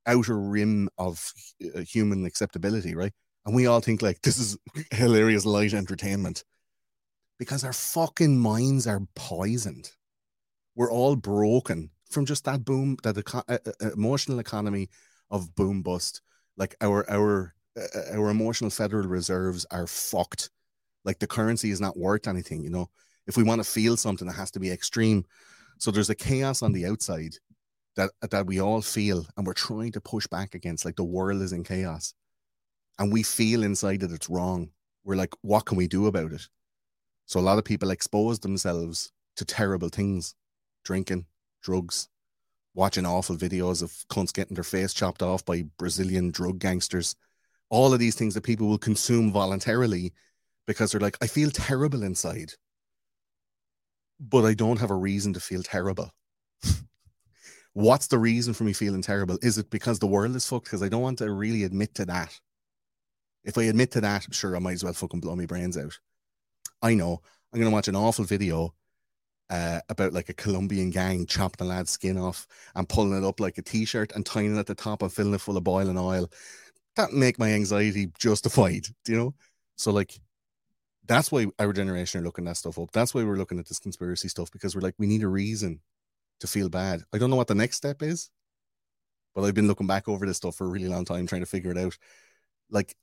outer 0.06 0.38
rim 0.38 0.88
of 0.98 1.32
uh, 1.74 1.80
human 1.80 2.24
acceptability 2.26 2.94
right? 2.94 3.12
And 3.46 3.54
we 3.54 3.66
all 3.66 3.80
think 3.80 4.02
like 4.02 4.22
this 4.22 4.38
is 4.38 4.56
hilarious 4.90 5.44
light 5.44 5.74
entertainment. 5.74 6.44
Because 7.38 7.64
our 7.64 7.72
fucking 7.72 8.38
minds 8.38 8.86
are 8.86 9.02
poisoned. 9.16 9.90
We're 10.76 10.90
all 10.90 11.16
broken 11.16 11.90
from 12.08 12.26
just 12.26 12.44
that 12.44 12.64
boom 12.64 12.96
that 13.02 13.18
eco- 13.18 13.42
emotional 13.80 14.38
economy 14.38 14.88
of 15.30 15.54
boom 15.54 15.82
bust. 15.82 16.22
Like 16.56 16.76
our 16.80 17.08
our 17.10 17.54
our 18.12 18.30
emotional 18.30 18.70
federal 18.70 19.08
reserves 19.08 19.66
are 19.72 19.88
fucked 19.88 20.50
like 21.04 21.18
the 21.18 21.26
currency 21.26 21.70
is 21.70 21.80
not 21.80 21.96
worth 21.96 22.26
anything 22.26 22.62
you 22.62 22.70
know? 22.70 22.90
If 23.26 23.36
we 23.36 23.42
want 23.42 23.62
to 23.62 23.68
feel 23.68 23.96
something 23.96 24.28
it 24.28 24.32
has 24.32 24.50
to 24.52 24.60
be 24.60 24.70
extreme. 24.70 25.24
So 25.78 25.90
there's 25.90 26.10
a 26.10 26.14
chaos 26.14 26.62
on 26.62 26.72
the 26.72 26.86
outside 26.86 27.34
that 27.96 28.10
that 28.30 28.46
we 28.46 28.60
all 28.60 28.82
feel 28.82 29.26
and 29.36 29.46
we're 29.46 29.54
trying 29.54 29.92
to 29.92 30.00
push 30.00 30.26
back 30.26 30.54
against 30.54 30.84
like 30.84 30.96
the 30.96 31.04
world 31.04 31.42
is 31.42 31.52
in 31.52 31.64
chaos. 31.64 32.14
And 32.98 33.12
we 33.12 33.22
feel 33.22 33.62
inside 33.62 34.00
that 34.00 34.12
it's 34.12 34.30
wrong. 34.30 34.70
We're 35.04 35.16
like 35.16 35.34
what 35.42 35.66
can 35.66 35.76
we 35.76 35.88
do 35.88 36.06
about 36.06 36.32
it? 36.32 36.48
So 37.26 37.40
a 37.40 37.42
lot 37.42 37.58
of 37.58 37.64
people 37.64 37.90
expose 37.90 38.38
themselves 38.38 39.12
to 39.36 39.44
terrible 39.44 39.88
things. 39.88 40.34
Drinking, 40.84 41.24
drugs, 41.62 42.08
watching 42.74 43.06
awful 43.06 43.36
videos 43.36 43.82
of 43.82 43.90
cunts 44.08 44.32
getting 44.32 44.54
their 44.54 44.64
face 44.64 44.92
chopped 44.92 45.22
off 45.22 45.44
by 45.44 45.62
Brazilian 45.78 46.30
drug 46.30 46.58
gangsters. 46.58 47.16
All 47.70 47.92
of 47.92 47.98
these 47.98 48.14
things 48.14 48.34
that 48.34 48.42
people 48.42 48.68
will 48.68 48.78
consume 48.78 49.32
voluntarily 49.32 50.12
because 50.66 50.92
they're 50.92 51.00
like, 51.00 51.18
I 51.20 51.26
feel 51.26 51.50
terrible 51.50 52.02
inside, 52.02 52.52
but 54.20 54.44
I 54.44 54.54
don't 54.54 54.80
have 54.80 54.90
a 54.90 54.96
reason 54.96 55.32
to 55.34 55.40
feel 55.40 55.62
terrible. 55.62 56.10
What's 57.72 58.06
the 58.06 58.18
reason 58.18 58.54
for 58.54 58.64
me 58.64 58.72
feeling 58.72 59.02
terrible? 59.02 59.38
Is 59.42 59.58
it 59.58 59.70
because 59.70 59.98
the 59.98 60.06
world 60.06 60.36
is 60.36 60.46
fucked? 60.46 60.66
Because 60.66 60.82
I 60.82 60.88
don't 60.88 61.02
want 61.02 61.18
to 61.18 61.30
really 61.30 61.64
admit 61.64 61.94
to 61.96 62.06
that. 62.06 62.38
If 63.44 63.58
I 63.58 63.64
admit 63.64 63.90
to 63.92 64.00
that, 64.00 64.26
sure, 64.32 64.56
I 64.56 64.58
might 64.58 64.72
as 64.72 64.84
well 64.84 64.92
fucking 64.92 65.20
blow 65.20 65.36
my 65.36 65.46
brains 65.46 65.76
out. 65.76 65.98
I 66.82 66.94
know. 66.94 67.20
I'm 67.52 67.60
going 67.60 67.70
to 67.70 67.74
watch 67.74 67.88
an 67.88 67.96
awful 67.96 68.24
video 68.24 68.74
uh, 69.50 69.80
about 69.88 70.12
like 70.12 70.28
a 70.28 70.34
Colombian 70.34 70.90
gang 70.90 71.26
chopping 71.26 71.66
a 71.66 71.68
lad's 71.68 71.90
skin 71.90 72.18
off 72.18 72.46
and 72.74 72.88
pulling 72.88 73.16
it 73.16 73.26
up 73.26 73.40
like 73.40 73.58
a 73.58 73.62
t-shirt 73.62 74.12
and 74.12 74.24
tying 74.24 74.56
it 74.56 74.58
at 74.58 74.66
the 74.66 74.74
top 74.74 75.02
and 75.02 75.12
filling 75.12 75.34
it 75.34 75.40
full 75.40 75.56
of 75.56 75.64
boiling 75.64 75.98
oil. 75.98 76.30
That 76.96 77.12
make 77.12 77.38
my 77.38 77.52
anxiety 77.52 78.10
justified, 78.18 78.86
you 79.06 79.16
know? 79.16 79.34
So 79.76 79.92
like 79.92 80.18
that's 81.06 81.30
why 81.30 81.46
our 81.58 81.72
generation 81.72 82.20
are 82.20 82.24
looking 82.24 82.44
that 82.46 82.56
stuff 82.56 82.78
up. 82.78 82.90
That's 82.92 83.14
why 83.14 83.24
we're 83.24 83.36
looking 83.36 83.58
at 83.58 83.66
this 83.66 83.78
conspiracy 83.78 84.28
stuff 84.28 84.50
because 84.50 84.74
we're 84.74 84.82
like, 84.82 84.94
we 84.98 85.06
need 85.06 85.22
a 85.22 85.28
reason 85.28 85.80
to 86.40 86.46
feel 86.46 86.68
bad. 86.68 87.02
I 87.12 87.18
don't 87.18 87.30
know 87.30 87.36
what 87.36 87.48
the 87.48 87.54
next 87.54 87.76
step 87.76 88.02
is, 88.02 88.30
but 89.34 89.42
I've 89.42 89.54
been 89.54 89.68
looking 89.68 89.86
back 89.86 90.08
over 90.08 90.26
this 90.26 90.38
stuff 90.38 90.56
for 90.56 90.64
a 90.64 90.70
really 90.70 90.88
long 90.88 91.04
time 91.04 91.26
trying 91.26 91.42
to 91.42 91.46
figure 91.46 91.70
it 91.70 91.78
out. 91.78 91.96
Like 92.70 92.94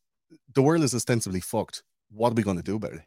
the 0.54 0.62
world 0.62 0.84
is 0.84 0.96
ostensibly 0.96 1.42
fucked. 1.42 1.84
What 2.12 2.32
are 2.32 2.36
we 2.36 2.44
going 2.44 2.58
to 2.58 2.64
do 2.64 2.76
about 2.76 2.94
it? 2.94 3.02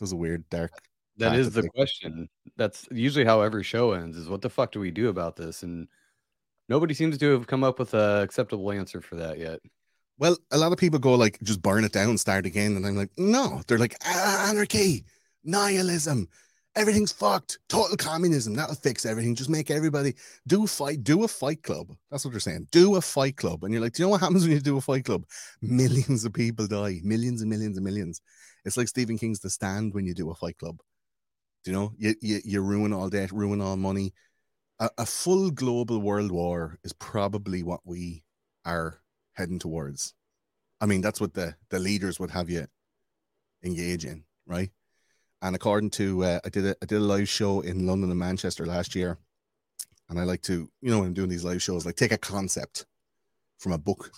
Was 0.00 0.12
a 0.12 0.16
weird, 0.16 0.48
dark. 0.50 0.72
That 1.16 1.36
is 1.36 1.52
the 1.52 1.68
question. 1.70 2.28
That's 2.56 2.86
usually 2.90 3.24
how 3.24 3.40
every 3.40 3.62
show 3.62 3.92
ends 3.92 4.16
is 4.16 4.28
what 4.28 4.42
the 4.42 4.50
fuck 4.50 4.72
do 4.72 4.80
we 4.80 4.90
do 4.90 5.08
about 5.08 5.36
this? 5.36 5.62
And 5.62 5.88
nobody 6.68 6.92
seems 6.92 7.16
to 7.16 7.32
have 7.32 7.46
come 7.46 7.64
up 7.64 7.78
with 7.78 7.94
a 7.94 8.22
acceptable 8.22 8.70
answer 8.70 9.00
for 9.00 9.16
that 9.16 9.38
yet. 9.38 9.60
Well, 10.18 10.36
a 10.50 10.58
lot 10.58 10.72
of 10.72 10.78
people 10.78 10.98
go 10.98 11.14
like, 11.14 11.38
just 11.42 11.62
burn 11.62 11.84
it 11.84 11.92
down, 11.92 12.16
start 12.18 12.46
again. 12.46 12.76
And 12.76 12.86
I'm 12.86 12.96
like, 12.96 13.10
no, 13.18 13.62
they're 13.66 13.78
like, 13.78 13.96
"Ah, 14.04 14.48
anarchy, 14.48 15.04
nihilism, 15.44 16.28
everything's 16.74 17.12
fucked, 17.12 17.58
total 17.68 17.96
communism. 17.96 18.54
That'll 18.54 18.74
fix 18.76 19.04
everything. 19.04 19.34
Just 19.34 19.50
make 19.50 19.70
everybody 19.70 20.14
do 20.46 20.66
fight, 20.66 21.04
do 21.04 21.24
a 21.24 21.28
fight 21.28 21.62
club. 21.62 21.92
That's 22.10 22.24
what 22.24 22.30
they're 22.32 22.40
saying. 22.40 22.68
Do 22.70 22.96
a 22.96 23.00
fight 23.00 23.36
club. 23.36 23.64
And 23.64 23.72
you're 23.72 23.82
like, 23.82 23.92
do 23.92 24.02
you 24.02 24.06
know 24.06 24.10
what 24.10 24.20
happens 24.20 24.42
when 24.44 24.52
you 24.52 24.60
do 24.60 24.78
a 24.78 24.80
fight 24.80 25.04
club? 25.04 25.24
Millions 25.62 26.24
of 26.24 26.32
people 26.32 26.66
die, 26.66 27.00
millions 27.02 27.40
and 27.42 27.50
millions 27.50 27.76
and 27.76 27.84
millions. 27.84 28.20
It's 28.64 28.76
like 28.76 28.88
Stephen 28.88 29.18
King's 29.18 29.40
The 29.40 29.50
Stand 29.50 29.94
when 29.94 30.06
you 30.06 30.14
do 30.14 30.30
a 30.30 30.34
fight 30.34 30.58
club. 30.58 30.78
Do 31.64 31.70
you 31.70 31.76
know, 31.76 31.92
you, 31.98 32.14
you, 32.20 32.40
you 32.44 32.60
ruin 32.62 32.92
all 32.92 33.08
debt, 33.10 33.32
ruin 33.32 33.60
all 33.60 33.76
money. 33.76 34.12
A, 34.80 34.90
a 34.98 35.06
full 35.06 35.50
global 35.50 36.00
world 36.00 36.32
war 36.32 36.78
is 36.84 36.92
probably 36.92 37.62
what 37.62 37.80
we 37.84 38.24
are 38.64 39.00
heading 39.36 39.58
towards. 39.58 40.14
I 40.80 40.86
mean, 40.86 41.00
that's 41.00 41.20
what 41.20 41.34
the 41.34 41.54
the 41.70 41.78
leaders 41.78 42.20
would 42.20 42.30
have 42.30 42.50
you 42.50 42.66
engage 43.62 44.04
in, 44.04 44.24
right? 44.46 44.70
And 45.42 45.54
according 45.54 45.90
to 45.90 46.24
uh, 46.24 46.40
I 46.44 46.48
did 46.48 46.66
a 46.66 46.76
I 46.82 46.86
did 46.86 46.98
a 46.98 47.00
live 47.00 47.28
show 47.28 47.60
in 47.60 47.86
London 47.86 48.10
and 48.10 48.18
Manchester 48.18 48.66
last 48.66 48.94
year, 48.94 49.18
and 50.08 50.18
I 50.18 50.24
like 50.24 50.42
to 50.42 50.70
you 50.80 50.90
know 50.90 50.98
when 50.98 51.08
I'm 51.08 51.14
doing 51.14 51.28
these 51.30 51.44
live 51.44 51.62
shows, 51.62 51.86
like 51.86 51.96
take 51.96 52.12
a 52.12 52.18
concept 52.18 52.86
from 53.58 53.72
a 53.72 53.78
book 53.78 54.10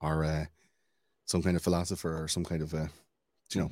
or 0.00 0.24
uh, 0.24 0.46
some 1.26 1.42
kind 1.42 1.56
of 1.56 1.62
philosopher 1.62 2.22
or 2.22 2.28
some 2.28 2.44
kind 2.44 2.62
of 2.62 2.74
uh, 2.74 2.86
you 3.52 3.60
know 3.60 3.70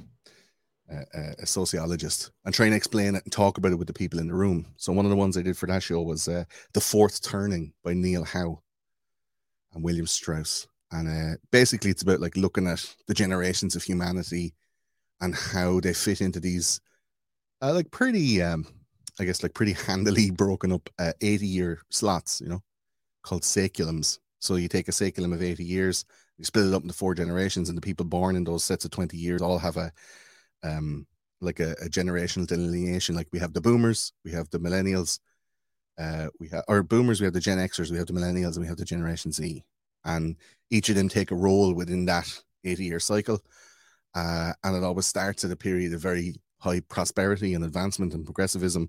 a, 0.91 1.35
a- 1.43 1.47
sociologist 1.47 2.31
and 2.45 2.55
try 2.55 2.67
and 2.67 2.75
explain 2.75 3.15
it 3.15 3.25
and 3.25 3.33
talk 3.33 3.59
about 3.59 3.73
it 3.73 3.77
with 3.77 3.87
the 3.89 3.93
people 3.93 4.19
in 4.19 4.29
the 4.29 4.35
room. 4.35 4.67
So 4.77 4.93
one 4.93 5.05
of 5.05 5.11
the 5.11 5.17
ones 5.17 5.37
I 5.37 5.43
did 5.43 5.57
for 5.57 5.67
that 5.67 5.83
show 5.83 6.03
was 6.03 6.29
uh, 6.29 6.45
the 6.73 6.81
Fourth 6.81 7.23
Turning 7.23 7.73
by 7.83 7.95
Neil 7.95 8.25
Howe 8.25 8.63
and 9.73 9.83
William 9.83 10.07
Strauss. 10.07 10.69
And 10.93 11.09
uh, 11.09 11.37
basically, 11.51 11.91
it's 11.91 12.03
about 12.03 12.21
like 12.21 12.37
looking 12.37 12.67
at 12.67 12.85
the 13.07 13.15
generations 13.15 13.75
of 13.75 13.83
humanity 13.83 14.55
and 15.21 15.35
how 15.35 15.81
they 15.81 15.93
fit 15.93 16.21
into 16.21 16.41
these, 16.41 16.81
uh, 17.63 17.73
like 17.73 17.91
pretty, 17.91 18.43
um, 18.43 18.67
I 19.19 19.25
guess, 19.25 19.43
like 19.43 19.55
pretty 19.55 19.73
handily 19.87 20.31
broken 20.31 20.73
up 20.73 20.89
uh, 20.99 21.13
80 21.21 21.47
year 21.47 21.81
slots, 21.91 22.41
you 22.41 22.49
know, 22.49 22.63
called 23.23 23.43
saeculums. 23.43 24.19
So 24.39 24.57
you 24.57 24.69
take 24.69 24.89
a 24.89 24.93
saeculum 24.93 25.33
of 25.33 25.43
80 25.43 25.65
years, 25.65 26.05
you 26.39 26.45
split 26.45 26.67
it 26.67 26.75
up 26.75 26.83
into 26.83 26.95
four 26.95 27.15
generations, 27.15 27.69
and 27.69 27.77
the 27.77 27.83
people 27.83 28.07
born 28.07 28.37
in 28.37 28.45
those 28.45 28.63
sets 28.65 28.85
of 28.85 28.91
20 28.91 29.17
years 29.17 29.43
all 29.43 29.59
have 29.59 29.77
a, 29.77 29.91
um, 30.63 31.07
like 31.41 31.61
a, 31.61 31.73
a 31.83 31.89
generational 31.89 32.47
delineation. 32.47 33.15
Like 33.15 33.29
we 33.33 33.39
have 33.39 33.55
the 33.55 33.61
boomers, 33.61 34.13
we 34.25 34.33
have 34.33 34.49
the 34.51 34.59
millennials, 34.59 35.19
uh, 35.99 36.29
we 36.39 36.49
have 36.49 36.65
or 36.69 36.83
boomers, 36.83 37.21
we 37.21 37.25
have 37.25 37.35
the 37.35 37.41
Gen 37.41 37.59
Xers, 37.59 37.91
we 37.91 37.99
have 37.99 38.07
the 38.07 38.13
millennials, 38.13 38.55
and 38.57 38.61
we 38.61 38.69
have 38.69 38.77
the 38.77 38.85
Generation 38.85 39.33
Z, 39.33 39.65
and 40.07 40.37
each 40.71 40.89
of 40.89 40.97
them 40.97 41.09
take 41.09 41.31
a 41.31 41.37
role 41.37 41.75
within 41.75 42.07
that 42.07 42.27
80 42.65 42.85
year 42.85 43.01
cycle. 43.01 43.41
Uh, 44.15 44.53
and 44.65 44.77
it 44.77 44.83
always 44.83 45.07
starts 45.07 45.45
at 45.45 45.51
a 45.51 45.57
period 45.57 45.93
of 45.93 46.01
very 46.01 46.35
high 46.59 46.81
prosperity 46.81 47.53
and 47.53 47.65
advancement 47.65 48.15
and 48.15 48.25
progressivism, 48.25 48.89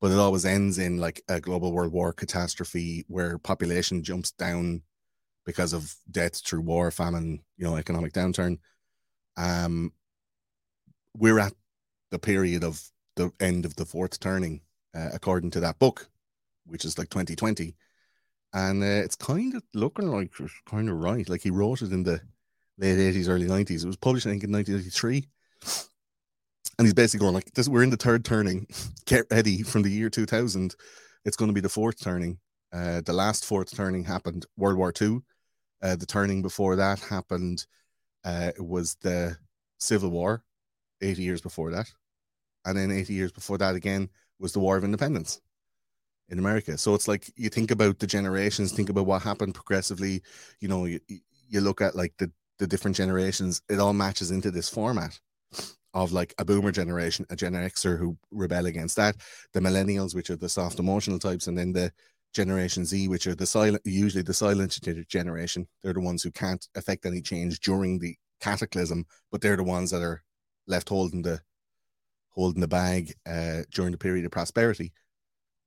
but 0.00 0.10
it 0.10 0.18
always 0.18 0.44
ends 0.44 0.78
in 0.78 0.98
like 0.98 1.22
a 1.28 1.40
global 1.40 1.72
world 1.72 1.92
war 1.92 2.12
catastrophe 2.12 3.04
where 3.08 3.38
population 3.38 4.02
jumps 4.02 4.32
down 4.32 4.82
because 5.46 5.72
of 5.72 5.94
death 6.10 6.44
through 6.44 6.60
war, 6.60 6.90
famine, 6.90 7.40
you 7.56 7.64
know, 7.64 7.76
economic 7.76 8.12
downturn. 8.12 8.58
Um, 9.36 9.92
we're 11.16 11.38
at 11.40 11.54
the 12.10 12.18
period 12.18 12.62
of 12.62 12.82
the 13.16 13.30
end 13.40 13.64
of 13.64 13.74
the 13.76 13.86
fourth 13.86 14.20
turning, 14.20 14.60
uh, 14.94 15.08
according 15.14 15.52
to 15.52 15.60
that 15.60 15.78
book, 15.78 16.08
which 16.66 16.84
is 16.84 16.98
like 16.98 17.08
2020. 17.08 17.74
And 18.52 18.82
uh, 18.82 18.86
it's 18.86 19.16
kind 19.16 19.54
of 19.54 19.62
looking 19.74 20.10
like 20.10 20.32
kind 20.68 20.88
of 20.88 20.96
right. 20.96 21.28
Like 21.28 21.42
he 21.42 21.50
wrote 21.50 21.82
it 21.82 21.92
in 21.92 22.02
the 22.02 22.20
late 22.78 22.98
80s, 22.98 23.28
early 23.28 23.46
90s. 23.46 23.84
It 23.84 23.86
was 23.86 23.96
published, 23.96 24.26
I 24.26 24.30
think, 24.30 24.44
in 24.44 24.52
1993. 24.52 25.28
And 26.78 26.86
he's 26.86 26.94
basically 26.94 27.24
going 27.24 27.34
like 27.34 27.52
this 27.52 27.68
we're 27.68 27.82
in 27.82 27.90
the 27.90 27.96
third 27.96 28.24
turning. 28.24 28.66
Get 29.06 29.26
ready 29.30 29.62
from 29.62 29.82
the 29.82 29.90
year 29.90 30.10
2000. 30.10 30.74
It's 31.24 31.36
going 31.36 31.48
to 31.48 31.54
be 31.54 31.60
the 31.60 31.68
fourth 31.68 32.00
turning. 32.00 32.38
Uh, 32.72 33.02
the 33.02 33.12
last 33.12 33.44
fourth 33.44 33.74
turning 33.74 34.04
happened 34.04 34.46
World 34.56 34.78
War 34.78 34.92
II. 35.00 35.20
Uh, 35.82 35.96
the 35.96 36.06
turning 36.06 36.42
before 36.42 36.76
that 36.76 36.98
happened. 37.00 37.66
Uh, 38.24 38.50
it 38.56 38.64
was 38.64 38.96
the 38.96 39.36
Civil 39.78 40.10
War, 40.10 40.42
80 41.00 41.22
years 41.22 41.40
before 41.40 41.70
that. 41.70 41.90
And 42.64 42.76
then 42.76 42.90
80 42.90 43.14
years 43.14 43.32
before 43.32 43.58
that 43.58 43.74
again 43.74 44.10
was 44.38 44.52
the 44.52 44.60
War 44.60 44.76
of 44.76 44.84
Independence 44.84 45.40
in 46.30 46.38
America. 46.38 46.78
So 46.78 46.94
it's 46.94 47.08
like 47.08 47.30
you 47.36 47.48
think 47.48 47.70
about 47.70 47.98
the 47.98 48.06
generations, 48.06 48.72
think 48.72 48.88
about 48.88 49.06
what 49.06 49.22
happened 49.22 49.54
progressively. 49.54 50.22
You 50.60 50.68
know, 50.68 50.84
you, 50.86 51.00
you 51.48 51.60
look 51.60 51.80
at 51.80 51.96
like 51.96 52.14
the, 52.18 52.30
the 52.58 52.66
different 52.66 52.96
generations, 52.96 53.62
it 53.68 53.80
all 53.80 53.92
matches 53.92 54.30
into 54.30 54.50
this 54.50 54.68
format 54.68 55.18
of 55.92 56.12
like 56.12 56.32
a 56.38 56.44
boomer 56.44 56.70
generation, 56.70 57.26
a 57.30 57.36
Gen 57.36 57.54
Xer 57.54 57.98
who 57.98 58.16
rebel 58.30 58.66
against 58.66 58.96
that, 58.96 59.16
the 59.52 59.60
millennials, 59.60 60.14
which 60.14 60.30
are 60.30 60.36
the 60.36 60.48
soft 60.48 60.78
emotional 60.78 61.18
types, 61.18 61.48
and 61.48 61.58
then 61.58 61.72
the 61.72 61.92
Generation 62.32 62.84
Z, 62.84 63.08
which 63.08 63.26
are 63.26 63.34
the 63.34 63.46
silent, 63.46 63.82
usually 63.84 64.22
the 64.22 64.32
silent 64.32 64.78
generation. 65.08 65.66
They're 65.82 65.92
the 65.92 66.00
ones 66.00 66.22
who 66.22 66.30
can't 66.30 66.64
affect 66.76 67.06
any 67.06 67.20
change 67.20 67.58
during 67.58 67.98
the 67.98 68.14
cataclysm, 68.40 69.04
but 69.32 69.40
they're 69.40 69.56
the 69.56 69.64
ones 69.64 69.90
that 69.90 70.02
are 70.02 70.22
left 70.68 70.88
holding 70.88 71.22
the 71.22 71.40
holding 72.28 72.60
the 72.60 72.68
bag 72.68 73.12
uh, 73.28 73.62
during 73.72 73.90
the 73.90 73.98
period 73.98 74.24
of 74.24 74.30
prosperity. 74.30 74.92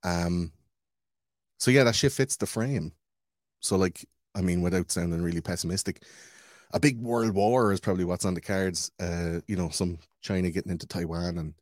Um, 0.04 0.52
so 1.58 1.70
yeah, 1.70 1.84
that 1.84 1.96
shit 1.96 2.12
fits 2.12 2.36
the 2.36 2.46
frame. 2.46 2.92
So 3.60 3.76
like, 3.76 4.04
I 4.34 4.42
mean, 4.42 4.60
without 4.62 4.90
sounding 4.90 5.22
really 5.22 5.40
pessimistic, 5.40 6.02
a 6.72 6.80
big 6.80 7.00
world 7.00 7.32
war 7.34 7.72
is 7.72 7.80
probably 7.80 8.04
what's 8.04 8.24
on 8.24 8.34
the 8.34 8.40
cards. 8.40 8.90
Uh, 9.00 9.40
you 9.46 9.56
know, 9.56 9.70
some 9.70 9.98
China 10.20 10.50
getting 10.50 10.72
into 10.72 10.86
Taiwan 10.86 11.38
and 11.38 11.54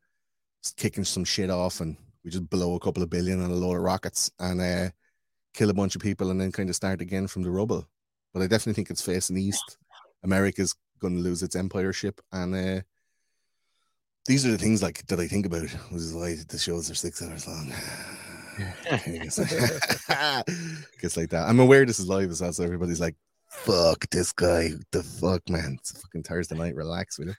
kicking 0.75 1.03
some 1.03 1.23
shit 1.23 1.49
off, 1.49 1.81
and 1.81 1.95
we 2.23 2.31
just 2.31 2.49
blow 2.49 2.75
a 2.75 2.79
couple 2.79 3.03
of 3.03 3.09
billion 3.09 3.41
on 3.41 3.51
a 3.51 3.53
load 3.53 3.75
of 3.75 3.81
rockets 3.81 4.31
and 4.39 4.59
uh, 4.59 4.89
kill 5.53 5.69
a 5.69 5.73
bunch 5.73 5.95
of 5.95 6.01
people, 6.01 6.31
and 6.31 6.41
then 6.41 6.51
kind 6.51 6.69
of 6.69 6.75
start 6.75 6.99
again 6.99 7.27
from 7.27 7.43
the 7.43 7.51
rubble. 7.51 7.87
But 8.33 8.41
I 8.41 8.47
definitely 8.47 8.73
think 8.73 8.89
it's 8.89 9.05
facing 9.05 9.37
east. 9.37 9.77
America's 10.23 10.75
going 10.99 11.15
to 11.15 11.21
lose 11.21 11.43
its 11.43 11.55
empire 11.55 11.93
ship, 11.93 12.19
and 12.31 12.55
uh, 12.55 12.81
these 14.25 14.45
are 14.45 14.51
the 14.51 14.57
things 14.57 14.81
like 14.81 15.05
that 15.07 15.19
I 15.19 15.27
think 15.27 15.45
about. 15.45 15.69
Which 15.91 16.01
is 16.01 16.13
why 16.13 16.35
the 16.47 16.57
shows 16.57 16.89
are 16.89 16.95
six 16.95 17.21
hours 17.21 17.47
long. 17.47 17.71
I 18.91 18.97
guess, 18.97 19.39
guess 21.01 21.17
like 21.17 21.29
that. 21.29 21.45
I'm 21.47 21.59
aware 21.59 21.85
this 21.85 21.99
is 21.99 22.07
live 22.07 22.29
as 22.31 22.41
well, 22.41 22.53
so 22.53 22.63
everybody's 22.63 22.99
like, 23.01 23.15
"Fuck 23.49 24.09
this 24.09 24.31
guy! 24.31 24.69
The 24.91 25.03
fuck, 25.03 25.47
man! 25.49 25.77
It's 25.79 25.99
fucking 26.01 26.23
Thursday 26.23 26.55
night. 26.55 26.75
Relax 26.75 27.17
with 27.19 27.29
it." 27.29 27.35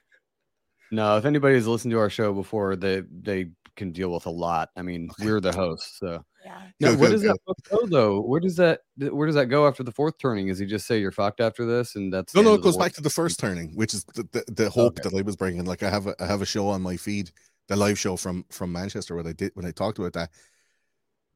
No, 0.90 1.16
if 1.16 1.24
anybody's 1.24 1.66
listened 1.66 1.92
to 1.92 1.98
our 1.98 2.10
show 2.10 2.32
before, 2.32 2.76
they 2.76 3.02
they 3.22 3.50
can 3.76 3.90
deal 3.92 4.12
with 4.12 4.26
a 4.26 4.30
lot. 4.30 4.68
I 4.76 4.82
mean, 4.82 5.08
we're 5.18 5.40
the 5.40 5.52
hosts, 5.52 5.98
so. 5.98 6.24
Yeah. 6.44 6.60
Now, 6.78 6.90
Good, 6.90 7.00
where 7.00 7.08
good, 7.08 7.12
does 7.14 7.22
that 7.22 7.38
book 7.46 7.56
go 7.70 7.86
though? 7.86 8.20
Where 8.20 8.38
does 8.40 8.56
that 8.56 8.80
where 8.98 9.26
does 9.26 9.34
that 9.34 9.46
go 9.46 9.66
after 9.66 9.82
the 9.82 9.90
fourth 9.92 10.18
turning? 10.18 10.48
Is 10.48 10.58
he 10.58 10.66
just 10.66 10.86
say 10.86 11.00
you're 11.00 11.10
fucked 11.10 11.40
after 11.40 11.64
this, 11.64 11.96
and 11.96 12.12
that's 12.12 12.34
No, 12.34 12.42
no, 12.42 12.52
it 12.54 12.62
goes 12.62 12.76
war? 12.76 12.84
back 12.84 12.92
to 12.94 13.00
the 13.00 13.08
first 13.10 13.40
turning, 13.40 13.74
which 13.74 13.94
is 13.94 14.04
the, 14.14 14.28
the, 14.32 14.44
the 14.52 14.70
hope 14.70 14.98
Okay. 14.98 15.08
that 15.08 15.18
I 15.18 15.22
was 15.22 15.36
bringing. 15.36 15.64
Like 15.64 15.82
I 15.82 15.88
have 15.90 16.06
a, 16.06 16.14
I 16.20 16.26
have 16.26 16.42
a 16.42 16.46
show 16.46 16.68
on 16.68 16.82
my 16.82 16.96
feed 16.98 17.30
the 17.68 17.76
live 17.76 17.98
show 17.98 18.14
from 18.16 18.44
from 18.50 18.70
Manchester 18.72 19.16
where 19.16 19.26
I 19.26 19.32
did 19.32 19.52
when 19.54 19.64
I 19.64 19.70
talked 19.70 19.98
about 19.98 20.12
that. 20.12 20.30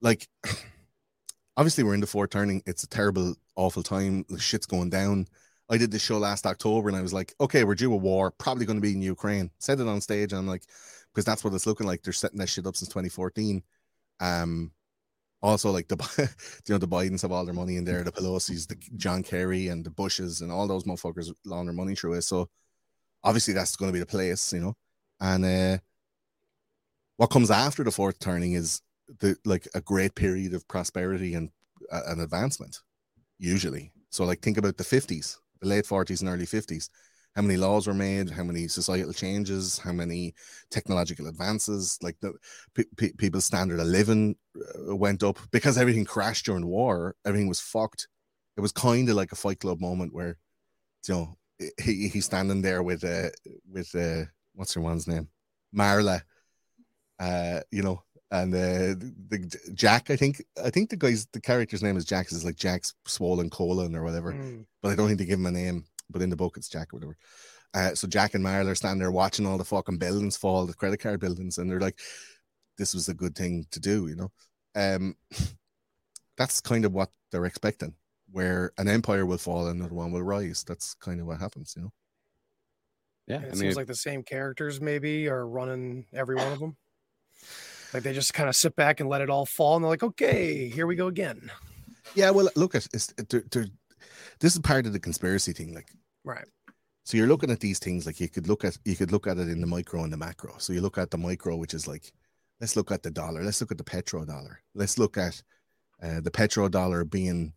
Like, 0.00 0.28
obviously 1.56 1.84
we're 1.84 1.94
in 1.94 2.00
the 2.00 2.06
fourth 2.06 2.30
turning. 2.30 2.62
It's 2.66 2.84
a 2.84 2.88
terrible, 2.88 3.34
awful 3.56 3.82
time. 3.82 4.24
The 4.28 4.38
shit's 4.38 4.66
going 4.66 4.90
down. 4.90 5.26
I 5.70 5.76
did 5.76 5.90
this 5.90 6.02
show 6.02 6.18
last 6.18 6.46
October 6.46 6.88
and 6.88 6.96
I 6.96 7.02
was 7.02 7.12
like, 7.12 7.34
okay, 7.40 7.64
we're 7.64 7.74
due 7.74 7.92
a 7.92 7.96
war, 7.96 8.30
probably 8.30 8.64
going 8.64 8.78
to 8.78 8.82
be 8.82 8.92
in 8.92 9.02
Ukraine. 9.02 9.50
Said 9.58 9.80
it 9.80 9.88
on 9.88 10.00
stage, 10.00 10.32
and 10.32 10.38
I'm 10.38 10.46
like, 10.46 10.62
because 11.12 11.24
that's 11.24 11.44
what 11.44 11.52
it's 11.52 11.66
looking 11.66 11.86
like. 11.86 12.02
They're 12.02 12.12
setting 12.12 12.38
that 12.38 12.48
shit 12.48 12.66
up 12.66 12.76
since 12.76 12.88
2014. 12.88 13.62
Um, 14.20 14.72
also 15.42 15.70
like 15.70 15.88
the 15.88 15.96
you 16.66 16.74
know 16.74 16.78
the 16.78 16.88
Bidens 16.88 17.22
have 17.22 17.32
all 17.32 17.44
their 17.44 17.54
money 17.54 17.76
in 17.76 17.84
there, 17.84 18.02
the 18.02 18.12
Pelosi's, 18.12 18.66
the 18.66 18.76
John 18.96 19.22
Kerry, 19.22 19.68
and 19.68 19.84
the 19.84 19.90
Bushes, 19.90 20.40
and 20.40 20.50
all 20.50 20.66
those 20.66 20.84
motherfuckers 20.84 21.32
launder 21.44 21.72
money 21.72 21.94
through 21.94 22.14
it. 22.14 22.22
So 22.22 22.48
obviously 23.22 23.54
that's 23.54 23.76
going 23.76 23.90
to 23.90 23.92
be 23.92 24.00
the 24.00 24.06
place, 24.06 24.52
you 24.52 24.60
know. 24.60 24.74
And 25.20 25.44
uh, 25.44 25.78
what 27.16 27.30
comes 27.30 27.50
after 27.50 27.84
the 27.84 27.90
fourth 27.90 28.18
turning 28.18 28.52
is 28.52 28.80
the 29.20 29.36
like 29.44 29.68
a 29.74 29.80
great 29.80 30.14
period 30.14 30.54
of 30.54 30.66
prosperity 30.68 31.34
and 31.34 31.50
uh, 31.92 32.02
advancement, 32.06 32.80
usually. 33.38 33.92
So 34.10 34.24
like 34.24 34.40
think 34.40 34.58
about 34.58 34.76
the 34.76 34.84
50s, 34.84 35.38
the 35.60 35.68
late 35.68 35.84
40s 35.86 36.20
and 36.20 36.28
early 36.28 36.46
50s. 36.46 36.90
How 37.36 37.42
many 37.42 37.56
laws 37.56 37.86
were 37.86 37.94
made? 37.94 38.30
How 38.30 38.42
many 38.42 38.66
societal 38.66 39.12
changes? 39.12 39.78
How 39.78 39.92
many 39.92 40.34
technological 40.70 41.28
advances? 41.28 41.98
Like 42.02 42.16
the 42.20 42.32
pe- 42.74 42.84
pe- 42.96 43.12
people's 43.12 43.44
standard 43.44 43.78
of 43.78 43.86
living 43.86 44.34
uh, 44.56 44.96
went 44.96 45.22
up 45.22 45.38
because 45.52 45.78
everything 45.78 46.04
crashed 46.04 46.46
during 46.46 46.66
war. 46.66 47.14
Everything 47.24 47.48
was 47.48 47.60
fucked. 47.60 48.08
It 48.56 48.60
was 48.60 48.72
kind 48.72 49.08
of 49.08 49.14
like 49.14 49.30
a 49.30 49.36
Fight 49.36 49.60
Club 49.60 49.80
moment 49.80 50.12
where, 50.12 50.36
you 51.06 51.14
know, 51.14 51.36
he, 51.80 52.08
he's 52.08 52.24
standing 52.24 52.62
there 52.62 52.82
with 52.82 53.04
uh 53.04 53.30
with 53.70 53.94
uh 53.94 54.24
what's 54.54 54.74
her 54.74 54.80
one's 54.80 55.06
name, 55.06 55.28
Marla, 55.74 56.22
uh 57.20 57.60
you 57.70 57.82
know, 57.82 58.02
and 58.30 58.54
uh 58.54 58.94
the 59.28 59.58
Jack. 59.74 60.10
I 60.10 60.16
think 60.16 60.42
I 60.62 60.70
think 60.70 60.90
the 60.90 60.96
guy's 60.96 61.26
the 61.32 61.40
character's 61.40 61.82
name 61.82 61.96
is 61.96 62.04
Jack. 62.04 62.30
Is 62.32 62.44
like 62.44 62.56
Jack's 62.56 62.94
swollen 63.06 63.50
colon 63.50 63.94
or 63.96 64.04
whatever, 64.04 64.32
Mm. 64.32 64.66
but 64.82 64.90
I 64.92 64.94
don't 64.94 65.06
think 65.08 65.18
they 65.18 65.24
give 65.24 65.38
him 65.38 65.46
a 65.46 65.50
name. 65.50 65.84
But 66.10 66.22
in 66.22 66.30
the 66.30 66.36
book, 66.36 66.56
it's 66.56 66.68
Jack 66.68 66.92
or 66.92 66.96
whatever. 66.96 67.16
Uh, 67.74 67.94
so 67.94 68.06
Jack 68.08 68.34
and 68.34 68.42
Marla 68.44 68.68
are 68.70 68.74
standing 68.74 68.98
there 69.00 69.10
watching 69.10 69.46
all 69.46 69.58
the 69.58 69.64
fucking 69.64 69.98
buildings 69.98 70.36
fall, 70.38 70.64
the 70.66 70.72
credit 70.74 71.00
card 71.00 71.20
buildings, 71.20 71.58
and 71.58 71.70
they're 71.70 71.80
like, 71.80 72.00
"This 72.78 72.94
was 72.94 73.08
a 73.10 73.14
good 73.14 73.34
thing 73.34 73.66
to 73.72 73.80
do," 73.80 74.06
you 74.08 74.16
know. 74.16 74.32
Um, 74.74 75.16
that's 76.38 76.60
kind 76.60 76.84
of 76.84 76.92
what 76.92 77.10
they're 77.30 77.44
expecting, 77.44 77.94
where 78.30 78.72
an 78.78 78.88
empire 78.88 79.26
will 79.26 79.38
fall 79.38 79.66
and 79.68 79.80
another 79.80 79.94
one 79.94 80.12
will 80.12 80.22
rise. 80.22 80.64
That's 80.66 80.94
kind 80.94 81.20
of 81.20 81.26
what 81.26 81.40
happens, 81.40 81.74
you 81.76 81.82
know. 81.82 81.92
Yeah, 83.26 83.36
And 83.36 83.44
I 83.44 83.48
it 83.48 83.50
mean, 83.52 83.60
seems 83.60 83.76
like 83.76 83.86
the 83.86 83.94
same 83.94 84.22
characters 84.22 84.80
maybe 84.80 85.28
are 85.28 85.46
running 85.46 86.06
every 86.14 86.36
one 86.36 86.50
of 86.52 86.60
them. 86.60 86.76
Like 87.94 88.02
they 88.02 88.12
just 88.12 88.34
kind 88.34 88.48
of 88.48 88.56
sit 88.56 88.76
back 88.76 89.00
and 89.00 89.08
let 89.08 89.20
it 89.20 89.30
all 89.30 89.46
fall, 89.46 89.76
and 89.76 89.84
they're 89.84 89.90
like, 89.90 90.02
"Okay, 90.02 90.68
here 90.68 90.86
we 90.86 90.94
go 90.96 91.06
again." 91.06 91.50
Yeah, 92.14 92.30
well, 92.30 92.48
look 92.56 92.74
at 92.74 92.86
it's 92.92 93.12
they're, 93.28 93.44
they're, 93.50 93.66
this 94.40 94.54
is 94.54 94.60
part 94.60 94.86
of 94.86 94.92
the 94.92 95.00
conspiracy 95.00 95.52
thing, 95.52 95.74
like 95.74 95.90
Right. 96.28 96.44
So 97.04 97.16
you're 97.16 97.26
looking 97.26 97.50
at 97.50 97.60
these 97.60 97.78
things 97.78 98.04
like 98.04 98.20
you 98.20 98.28
could 98.28 98.48
look 98.48 98.64
at 98.64 98.76
you 98.84 98.94
could 98.94 99.12
look 99.12 99.26
at 99.26 99.38
it 99.38 99.48
in 99.48 99.62
the 99.62 99.66
micro 99.66 100.04
and 100.04 100.12
the 100.12 100.18
macro. 100.18 100.56
So 100.58 100.74
you 100.74 100.82
look 100.82 100.98
at 100.98 101.10
the 101.10 101.16
micro, 101.16 101.56
which 101.56 101.72
is 101.72 101.88
like, 101.88 102.12
let's 102.60 102.76
look 102.76 102.92
at 102.92 103.02
the 103.02 103.10
dollar. 103.10 103.42
Let's 103.42 103.62
look 103.62 103.70
at 103.70 103.78
the 103.78 103.84
petrodollar. 103.84 104.56
Let's 104.74 104.98
look 104.98 105.16
at 105.16 105.42
uh, 106.02 106.20
the 106.20 106.30
petrodollar 106.30 107.08
being 107.08 107.54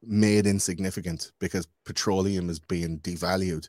made 0.00 0.46
insignificant 0.46 1.32
because 1.40 1.66
petroleum 1.84 2.48
is 2.48 2.60
being 2.60 3.00
devalued. 3.00 3.68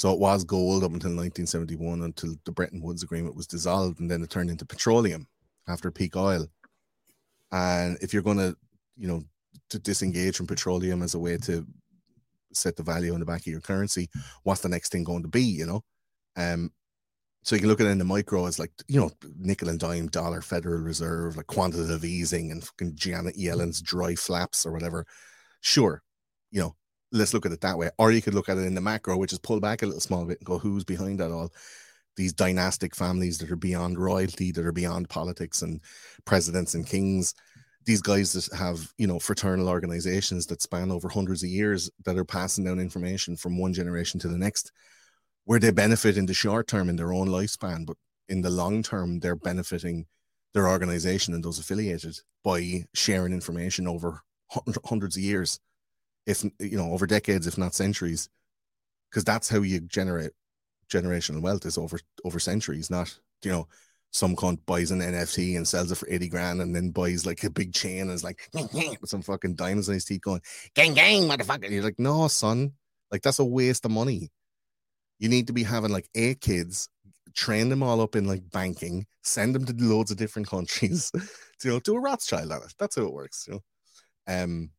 So 0.00 0.10
it 0.14 0.18
was 0.18 0.44
gold 0.44 0.82
up 0.82 0.94
until 0.94 1.10
1971, 1.10 2.00
until 2.00 2.34
the 2.46 2.52
Bretton 2.52 2.80
Woods 2.80 3.02
Agreement 3.02 3.36
was 3.36 3.46
dissolved, 3.46 4.00
and 4.00 4.10
then 4.10 4.22
it 4.22 4.30
turned 4.30 4.48
into 4.48 4.64
petroleum 4.64 5.26
after 5.68 5.90
peak 5.90 6.16
oil. 6.16 6.46
And 7.52 7.98
if 8.00 8.14
you're 8.14 8.22
going 8.22 8.38
to, 8.38 8.56
you 8.96 9.08
know, 9.08 9.22
to 9.68 9.78
disengage 9.78 10.38
from 10.38 10.46
petroleum 10.46 11.02
as 11.02 11.12
a 11.12 11.18
way 11.18 11.36
to 11.36 11.66
set 12.54 12.76
the 12.76 12.82
value 12.82 13.12
on 13.12 13.20
the 13.20 13.26
back 13.26 13.40
of 13.40 13.48
your 13.48 13.60
currency, 13.60 14.08
what's 14.42 14.62
the 14.62 14.70
next 14.70 14.90
thing 14.90 15.04
going 15.04 15.20
to 15.20 15.28
be, 15.28 15.42
you 15.42 15.66
know? 15.66 15.84
Um, 16.34 16.72
so 17.42 17.54
you 17.54 17.60
can 17.60 17.68
look 17.68 17.82
at 17.82 17.86
it 17.86 17.90
in 17.90 17.98
the 17.98 18.04
micro 18.04 18.46
as 18.46 18.58
like, 18.58 18.72
you 18.88 18.98
know, 18.98 19.10
nickel 19.36 19.68
and 19.68 19.78
dime 19.78 20.06
dollar 20.06 20.40
Federal 20.40 20.80
Reserve, 20.80 21.36
like 21.36 21.46
quantitative 21.46 22.06
easing 22.06 22.52
and 22.52 22.64
fucking 22.64 22.92
Janet 22.94 23.36
Yellen's 23.36 23.82
dry 23.82 24.14
flaps 24.14 24.64
or 24.64 24.72
whatever. 24.72 25.04
Sure, 25.60 26.02
you 26.50 26.60
know, 26.62 26.74
let's 27.12 27.34
look 27.34 27.46
at 27.46 27.52
it 27.52 27.60
that 27.60 27.78
way. 27.78 27.90
Or 27.98 28.12
you 28.12 28.22
could 28.22 28.34
look 28.34 28.48
at 28.48 28.58
it 28.58 28.66
in 28.66 28.74
the 28.74 28.80
macro, 28.80 29.16
which 29.16 29.32
is 29.32 29.38
pull 29.38 29.60
back 29.60 29.82
a 29.82 29.86
little 29.86 30.00
small 30.00 30.24
bit 30.24 30.38
and 30.38 30.46
go, 30.46 30.58
who's 30.58 30.84
behind 30.84 31.20
that 31.20 31.30
all? 31.30 31.52
These 32.16 32.32
dynastic 32.32 32.94
families 32.94 33.38
that 33.38 33.50
are 33.50 33.56
beyond 33.56 33.98
royalty, 33.98 34.52
that 34.52 34.66
are 34.66 34.72
beyond 34.72 35.08
politics 35.08 35.62
and 35.62 35.80
presidents 36.24 36.74
and 36.74 36.86
kings 36.86 37.34
these 37.86 38.02
guys 38.02 38.32
that 38.32 38.56
have 38.56 38.92
you 38.98 39.06
know 39.06 39.18
fraternal 39.18 39.68
organizations 39.68 40.46
that 40.46 40.62
span 40.62 40.90
over 40.90 41.08
hundreds 41.08 41.42
of 41.42 41.48
years 41.48 41.90
that 42.04 42.18
are 42.18 42.24
passing 42.24 42.64
down 42.64 42.78
information 42.78 43.36
from 43.36 43.58
one 43.58 43.72
generation 43.72 44.20
to 44.20 44.28
the 44.28 44.38
next 44.38 44.72
where 45.44 45.58
they 45.58 45.70
benefit 45.70 46.16
in 46.16 46.26
the 46.26 46.34
short 46.34 46.66
term 46.66 46.88
in 46.88 46.96
their 46.96 47.12
own 47.12 47.28
lifespan 47.28 47.86
but 47.86 47.96
in 48.28 48.42
the 48.42 48.50
long 48.50 48.82
term 48.82 49.18
they're 49.18 49.36
benefiting 49.36 50.06
their 50.52 50.68
organization 50.68 51.32
and 51.34 51.44
those 51.44 51.58
affiliated 51.58 52.16
by 52.44 52.84
sharing 52.94 53.32
information 53.32 53.86
over 53.86 54.20
hundreds 54.84 55.16
of 55.16 55.22
years 55.22 55.60
if 56.26 56.44
you 56.58 56.76
know 56.76 56.92
over 56.92 57.06
decades 57.06 57.46
if 57.46 57.58
not 57.58 57.74
centuries 57.74 58.28
because 59.10 59.24
that's 59.24 59.48
how 59.48 59.60
you 59.60 59.80
generate 59.80 60.32
generational 60.90 61.40
wealth 61.40 61.64
is 61.66 61.78
over 61.78 61.98
over 62.24 62.38
centuries 62.38 62.90
not 62.90 63.18
you 63.42 63.50
know 63.50 63.66
some 64.12 64.34
cunt 64.34 64.58
buys 64.66 64.90
an 64.90 65.00
NFT 65.00 65.56
and 65.56 65.66
sells 65.66 65.92
it 65.92 65.96
for 65.96 66.08
80 66.10 66.28
grand 66.28 66.60
and 66.60 66.74
then 66.74 66.90
buys 66.90 67.26
like 67.26 67.44
a 67.44 67.50
big 67.50 67.72
chain 67.72 68.02
and 68.02 68.10
is 68.10 68.24
like 68.24 68.48
with 68.52 68.98
some 69.08 69.22
fucking 69.22 69.54
diamonds 69.54 69.88
in 69.88 69.94
his 69.94 70.04
teeth 70.04 70.22
going, 70.22 70.40
gang, 70.74 70.94
gang, 70.94 71.22
motherfucker. 71.22 71.64
And 71.64 71.72
you're 71.72 71.84
like, 71.84 71.98
no, 71.98 72.26
son, 72.28 72.72
like 73.10 73.22
that's 73.22 73.38
a 73.38 73.44
waste 73.44 73.84
of 73.84 73.92
money. 73.92 74.30
You 75.18 75.28
need 75.28 75.46
to 75.46 75.52
be 75.52 75.62
having 75.62 75.92
like 75.92 76.08
eight 76.14 76.40
kids, 76.40 76.88
train 77.34 77.68
them 77.68 77.82
all 77.82 78.00
up 78.00 78.16
in 78.16 78.26
like 78.26 78.50
banking, 78.50 79.06
send 79.22 79.54
them 79.54 79.64
to 79.66 79.74
loads 79.78 80.10
of 80.10 80.16
different 80.16 80.48
countries, 80.48 81.12
you 81.62 81.70
know, 81.70 81.78
do 81.78 81.94
a 81.94 82.00
Rothschild 82.00 82.50
on 82.50 82.62
it. 82.62 82.74
That's 82.78 82.96
how 82.96 83.02
it 83.02 83.12
works, 83.12 83.46
you 83.46 83.54
know. 83.54 83.60
Um, 84.26 84.70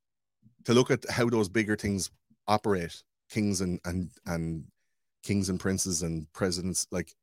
to 0.66 0.74
look 0.74 0.92
at 0.92 1.10
how 1.10 1.30
those 1.30 1.50
bigger 1.50 1.76
things 1.76 2.10
operate, 2.48 3.04
kings 3.30 3.62
and 3.62 3.80
and 3.86 4.12
and 4.26 4.66
kings 5.24 5.50
and 5.50 5.60
princes 5.60 6.02
and 6.02 6.32
presidents, 6.34 6.88
like 6.92 7.14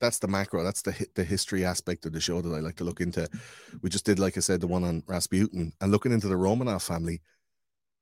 that's 0.00 0.18
the 0.18 0.28
macro. 0.28 0.62
That's 0.64 0.82
the 0.82 1.06
the 1.14 1.24
history 1.24 1.64
aspect 1.64 2.06
of 2.06 2.12
the 2.12 2.20
show 2.20 2.40
that 2.40 2.54
I 2.54 2.60
like 2.60 2.76
to 2.76 2.84
look 2.84 3.00
into. 3.00 3.28
We 3.82 3.90
just 3.90 4.04
did, 4.04 4.18
like 4.18 4.36
I 4.36 4.40
said, 4.40 4.60
the 4.60 4.66
one 4.66 4.84
on 4.84 5.02
Rasputin 5.06 5.72
and 5.80 5.92
looking 5.92 6.12
into 6.12 6.28
the 6.28 6.34
Romanov 6.34 6.86
family. 6.86 7.20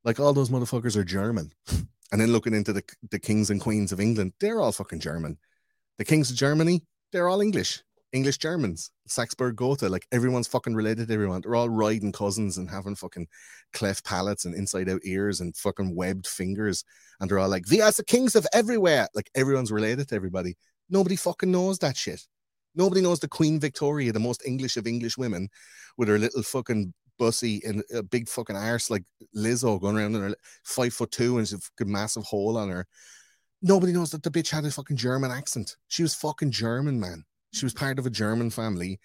Like 0.04 0.18
all 0.18 0.32
those 0.32 0.50
motherfuckers 0.50 0.96
are 0.96 1.04
German, 1.04 1.52
and 2.12 2.20
then 2.20 2.32
looking 2.32 2.54
into 2.54 2.72
the 2.72 2.82
the 3.10 3.18
kings 3.18 3.50
and 3.50 3.60
queens 3.60 3.92
of 3.92 4.00
England, 4.00 4.32
they're 4.40 4.60
all 4.60 4.72
fucking 4.72 5.00
German. 5.00 5.38
The 5.98 6.04
kings 6.04 6.30
of 6.30 6.36
Germany, 6.36 6.82
they're 7.12 7.28
all 7.28 7.40
English, 7.40 7.82
English 8.12 8.38
Germans. 8.38 8.90
Saxburg 9.06 9.56
Gotha, 9.56 9.88
like 9.88 10.06
everyone's 10.12 10.46
fucking 10.46 10.74
related 10.74 11.08
to 11.08 11.14
everyone. 11.14 11.40
They're 11.40 11.54
all 11.54 11.68
riding 11.68 12.12
cousins 12.12 12.58
and 12.58 12.68
having 12.68 12.94
fucking 12.94 13.26
cleft 13.72 14.04
palates 14.04 14.44
and 14.44 14.54
inside 14.54 14.88
out 14.88 15.00
ears 15.04 15.40
and 15.40 15.56
fucking 15.56 15.94
webbed 15.94 16.26
fingers, 16.26 16.84
and 17.20 17.30
they're 17.30 17.38
all 17.38 17.48
like, 17.48 17.68
"We 17.70 17.80
are 17.80 17.92
the 17.92 18.04
kings 18.04 18.36
of 18.36 18.46
everywhere." 18.52 19.08
Like 19.14 19.30
everyone's 19.34 19.72
related 19.72 20.08
to 20.08 20.14
everybody. 20.14 20.56
Nobody 20.90 21.16
fucking 21.16 21.50
knows 21.50 21.78
that 21.78 21.96
shit. 21.96 22.26
Nobody 22.74 23.00
knows 23.00 23.20
the 23.20 23.28
Queen 23.28 23.60
Victoria, 23.60 24.12
the 24.12 24.20
most 24.20 24.42
English 24.46 24.76
of 24.76 24.86
English 24.86 25.18
women, 25.18 25.48
with 25.96 26.08
her 26.08 26.18
little 26.18 26.42
fucking 26.42 26.92
bussy 27.18 27.62
and 27.64 27.82
a 27.94 28.02
big 28.02 28.28
fucking 28.28 28.56
arse 28.56 28.90
like 28.90 29.04
Lizzo 29.36 29.80
going 29.80 29.96
around 29.96 30.16
in 30.16 30.22
her 30.22 30.34
five 30.64 30.92
foot 30.92 31.10
two 31.10 31.38
and 31.38 31.46
she's 31.46 31.70
a 31.80 31.84
massive 31.84 32.24
hole 32.24 32.56
on 32.56 32.68
her. 32.68 32.86
Nobody 33.60 33.92
knows 33.92 34.10
that 34.10 34.22
the 34.22 34.30
bitch 34.30 34.50
had 34.50 34.64
a 34.64 34.70
fucking 34.70 34.96
German 34.96 35.30
accent. 35.30 35.76
She 35.88 36.02
was 36.02 36.14
fucking 36.14 36.50
German, 36.50 36.98
man. 36.98 37.24
She 37.52 37.64
was 37.64 37.74
part 37.74 37.98
of 37.98 38.06
a 38.06 38.10
German 38.10 38.50
family. 38.50 38.98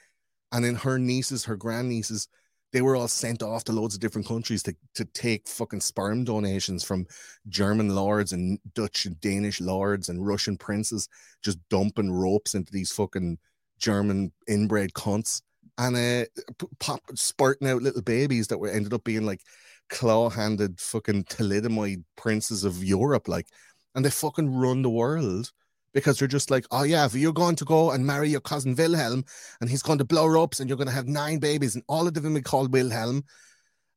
And 0.52 0.64
then 0.64 0.76
her 0.76 0.98
nieces, 0.98 1.44
her 1.46 1.58
grandnieces, 1.58 2.28
they 2.74 2.82
were 2.82 2.96
all 2.96 3.08
sent 3.08 3.44
off 3.44 3.64
to 3.66 3.72
loads 3.72 3.96
of 3.96 4.02
different 4.02 4.28
countries 4.28 4.64
to, 4.64 4.76
to 4.96 5.06
take 5.06 5.48
fucking 5.48 5.82
sperm 5.82 6.24
donations 6.24 6.84
from 6.84 7.06
German 7.48 7.96
lords 7.96 8.34
and 8.34 8.60
Dutch 8.74 9.06
and 9.06 9.20
Danish 9.22 9.62
lords 9.62 10.10
and 10.10 10.26
Russian 10.26 10.58
princes, 10.58 11.08
just 11.44 11.60
dumping 11.70 12.12
ropes 12.12 12.56
into 12.56 12.72
these 12.72 12.92
fucking 12.92 13.38
German 13.80 14.32
inbred 14.48 14.94
cunts 14.94 15.42
and 15.78 15.96
uh, 15.96 16.26
pop 16.80 17.02
spurting 17.16 17.68
out 17.68 17.82
little 17.82 18.02
babies 18.02 18.48
that 18.48 18.58
were 18.58 18.70
ended 18.70 18.94
up 18.94 19.04
being 19.04 19.26
like 19.26 19.42
claw-handed 19.90 20.80
fucking 20.80 21.24
thalidomide 21.26 22.04
princes 22.16 22.64
of 22.64 22.84
Europe, 22.84 23.28
like, 23.28 23.48
and 23.96 24.04
they 24.04 24.10
fucking 24.10 24.54
run 24.54 24.82
the 24.82 24.90
world 24.90 25.52
because 25.98 26.20
they're 26.20 26.28
just 26.28 26.52
like, 26.52 26.64
oh 26.70 26.84
yeah, 26.84 27.08
if 27.08 27.16
you're 27.16 27.34
going 27.34 27.56
to 27.56 27.66
go 27.66 27.90
and 27.90 28.06
marry 28.06 28.30
your 28.30 28.40
cousin 28.40 28.76
Wilhelm, 28.76 29.26
and 29.60 29.68
he's 29.68 29.82
going 29.82 29.98
to 29.98 30.06
blow 30.06 30.28
ropes, 30.28 30.60
and 30.60 30.70
you're 30.70 30.78
going 30.78 30.88
to 30.88 30.94
have 30.94 31.08
nine 31.08 31.40
babies, 31.40 31.74
and 31.74 31.84
all 31.90 32.08
of 32.08 32.14
them 32.14 32.24
will 32.24 32.36
be 32.36 32.42
called 32.44 32.72
Wilhelm, 32.72 33.24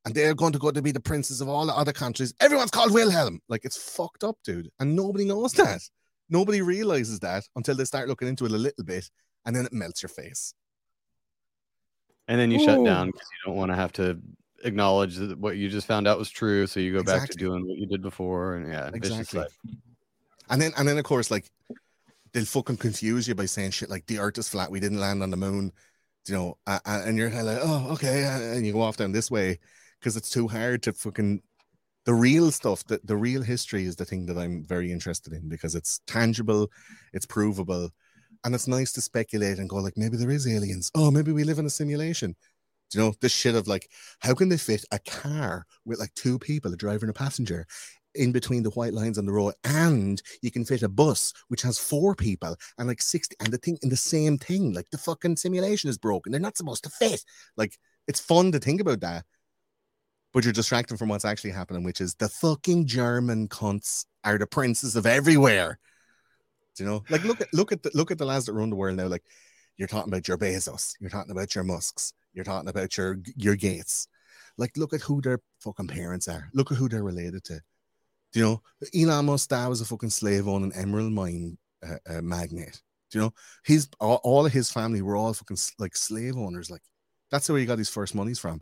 and 0.07 0.15
they're 0.15 0.35
going 0.35 0.55
to 0.55 0.59
go 0.59 0.71
to 0.71 0.81
be 0.81 0.93
the 0.93 0.99
princes 1.01 1.43
of 1.43 1.49
all 1.51 1.67
the 1.67 1.77
other 1.77 1.93
countries. 1.93 2.33
Everyone's 2.41 2.71
called 2.71 2.95
Wilhelm. 2.95 3.39
Like 3.51 3.67
it's 3.67 3.77
fucked 3.77 4.25
up, 4.25 4.39
dude, 4.43 4.71
and 4.81 4.97
nobody 4.97 5.27
knows 5.27 5.53
that. 5.53 5.83
Nobody 6.31 6.63
realizes 6.63 7.21
that 7.21 7.45
until 7.55 7.75
they 7.75 7.85
start 7.85 8.09
looking 8.09 8.29
into 8.29 8.47
it 8.47 8.53
a 8.53 8.57
little 8.57 8.85
bit, 8.85 9.11
and 9.45 9.55
then 9.55 9.67
it 9.67 9.73
melts 9.75 10.03
your 10.03 10.09
face. 10.09 10.55
And 12.29 12.41
then 12.41 12.51
you 12.51 12.61
shut 12.61 12.83
down 12.83 13.09
because 13.09 13.29
you 13.31 13.51
don't 13.51 13.59
want 13.59 13.73
to 13.73 13.77
have 13.77 13.93
to 13.95 14.19
acknowledge 14.65 15.17
that 15.17 15.39
what 15.39 15.59
you 15.59 15.69
just 15.69 15.87
found 15.87 16.09
out 16.09 16.19
was 16.19 16.31
true. 16.31 16.67
So 16.67 16.81
you 16.81 16.95
go 16.95 17.03
back 17.03 17.29
to 17.29 17.37
doing 17.37 17.67
what 17.67 17.77
you 17.77 17.87
did 17.87 18.01
before. 18.01 18.55
And 18.55 18.73
yeah, 18.73 18.89
Exactly. 18.95 19.45
And 20.49 20.61
then 20.61 20.73
and 20.77 20.87
then 20.87 20.99
of 20.99 21.05
course, 21.05 21.31
like 21.31 21.49
they'll 22.33 22.45
fucking 22.45 22.77
confuse 22.77 23.27
you 23.29 23.35
by 23.35 23.47
saying 23.47 23.73
shit 23.73 23.90
like 23.90 24.07
the 24.07 24.19
earth 24.19 24.38
is 24.38 24.49
flat, 24.49 24.71
we 24.71 24.81
didn't 24.81 25.01
land 25.01 25.23
on 25.23 25.31
the 25.31 25.37
moon, 25.37 25.73
you 26.29 26.35
know, 26.35 26.59
and 26.87 27.16
you're 27.16 27.31
kind 27.31 27.49
of 27.49 27.55
like, 27.55 27.61
oh, 27.62 27.93
okay, 27.93 28.25
and 28.25 28.66
you 28.66 28.73
go 28.73 28.83
off 28.83 28.97
down 28.97 29.12
this 29.12 29.31
way 29.31 29.59
because 29.99 30.16
it's 30.16 30.31
too 30.31 30.49
hard 30.49 30.83
to 30.83 30.93
fucking 30.93 31.43
the 32.07 32.14
real 32.14 32.51
stuff 32.51 32.85
that 32.85 33.07
the 33.07 33.16
real 33.16 33.43
history 33.43 33.85
is 33.85 33.97
the 33.97 34.05
thing 34.05 34.27
that 34.27 34.38
I'm 34.38 34.64
very 34.64 34.90
interested 34.90 35.33
in 35.33 35.49
because 35.49 35.75
it's 35.75 36.01
tangible, 36.07 36.71
it's 37.12 37.27
provable, 37.27 37.90
and 38.45 38.55
it's 38.55 38.69
nice 38.69 38.93
to 38.93 39.01
speculate 39.01 39.59
and 39.59 39.69
go 39.69 39.77
like 39.77 39.97
maybe 39.97 40.16
there 40.16 40.31
is 40.31 40.49
aliens. 40.49 40.90
Oh, 40.95 41.11
maybe 41.11 41.33
we 41.33 41.45
live 41.45 41.59
in 41.59 41.66
a 41.66 41.71
simulation. 41.71 42.35
Do 42.90 42.99
you 42.99 43.05
know 43.05 43.14
this 43.21 43.33
shit 43.33 43.55
of 43.55 43.69
like 43.69 43.88
how 44.21 44.35
can 44.35 44.49
they 44.49 44.57
fit 44.57 44.85
a 44.90 44.99
car 44.99 45.64
with 45.85 46.01
like 46.01 46.12
two 46.14 46.38
people, 46.38 46.73
a 46.73 46.77
driver 46.77 47.07
and 47.07 47.11
a 47.11 47.19
passenger, 47.19 47.66
in 48.14 48.33
between 48.33 48.62
the 48.62 48.70
white 48.70 48.94
lines 48.94 49.18
on 49.18 49.27
the 49.27 49.33
road, 49.33 49.55
and 49.64 50.20
you 50.42 50.51
can 50.51 50.64
fit 50.64 50.83
a 50.83 50.88
bus 50.88 51.33
which 51.49 51.62
has 51.62 51.79
four 51.79 52.14
people 52.14 52.57
and 52.79 52.88
like 52.88 53.03
60 53.03 53.37
and 53.40 53.53
the 53.53 53.59
thing 53.59 53.79
in 53.83 53.88
the 53.88 53.96
same 53.96 54.38
thing. 54.38 54.73
Like 54.73 54.90
the 54.90 54.99
fucking 54.99 55.37
simulation 55.37 55.90
is 55.90 55.99
broken. 55.99 56.33
They're 56.33 56.40
not 56.40 56.57
supposed 56.57 56.85
to 56.85 56.90
fit. 56.90 57.25
Like 57.57 57.79
it's 58.07 58.20
fun 58.20 58.53
to 58.53 58.59
think 58.59 58.81
about 58.81 59.01
that. 59.01 59.25
But 60.33 60.44
you're 60.44 60.53
distracted 60.53 60.99
from 60.99 61.09
what's 61.09 61.25
actually 61.25 61.51
happening, 61.51 61.83
which 61.83 62.01
is 62.01 62.14
the 62.14 62.29
fucking 62.29 62.87
German 62.87 63.49
cunts 63.49 64.05
are 64.23 64.38
the 64.38 64.46
princes 64.46 64.94
of 64.94 65.07
everywhere. 65.07 65.79
Do 66.77 66.85
you 66.85 66.90
know? 66.90 67.03
Like 67.11 67.25
look 67.25 67.40
at 67.40 67.53
look 67.53 67.73
at 67.73 67.83
the 67.83 67.90
look 67.94 68.11
at 68.11 68.18
the 68.18 68.25
lads 68.27 68.46
that 68.46 68.53
run 68.53 68.70
the 68.70 68.77
world 68.77 68.96
now. 68.96 69.07
Like 69.07 69.25
you're 69.77 69.88
talking 69.88 70.12
about 70.12 70.29
your 70.29 70.38
Bezos, 70.38 70.94
you're 71.01 71.11
talking 71.11 71.33
about 71.33 71.55
your 71.55 71.64
Musks, 71.64 72.12
you're 72.33 72.44
talking 72.44 72.68
about 72.68 72.96
your 72.96 73.18
your 73.37 73.57
Gates. 73.57 74.07
Like 74.57 74.77
look 74.77 74.92
at 74.92 75.01
who 75.01 75.20
their 75.20 75.40
fucking 75.61 75.88
parents 75.88 76.29
are. 76.29 76.49
Look 76.55 76.70
at 76.70 76.79
who 76.79 76.88
they're 76.88 77.03
related 77.03 77.44
to. 77.44 77.61
Do 78.33 78.38
you 78.38 78.45
know 78.45 78.62
Elon 78.95 79.27
Musk 79.27 79.49
dad 79.49 79.69
was 79.69 79.81
a 79.81 79.85
fucking 79.85 80.11
slave 80.11 80.47
on 80.47 80.62
an 80.62 80.73
emerald 80.75 81.12
mine 81.12 81.59
uh, 81.87 81.97
uh, 82.09 82.23
magnate. 82.23 82.81
Do 83.11 83.19
you 83.19 83.25
know 83.25 83.35
his 83.64 83.88
all, 83.99 84.21
all 84.23 84.47
of 84.47 84.53
his 84.53 84.71
family 84.71 85.03
were 85.03 85.16
all 85.16 85.33
fucking 85.33 85.59
like 85.79 85.97
slave 85.97 86.37
owners. 86.37 86.71
Like 86.71 86.83
that's 87.31 87.49
where 87.49 87.59
he 87.59 87.66
got 87.66 87.79
his 87.79 87.88
first 87.88 88.14
monies 88.14 88.38
from. 88.38 88.61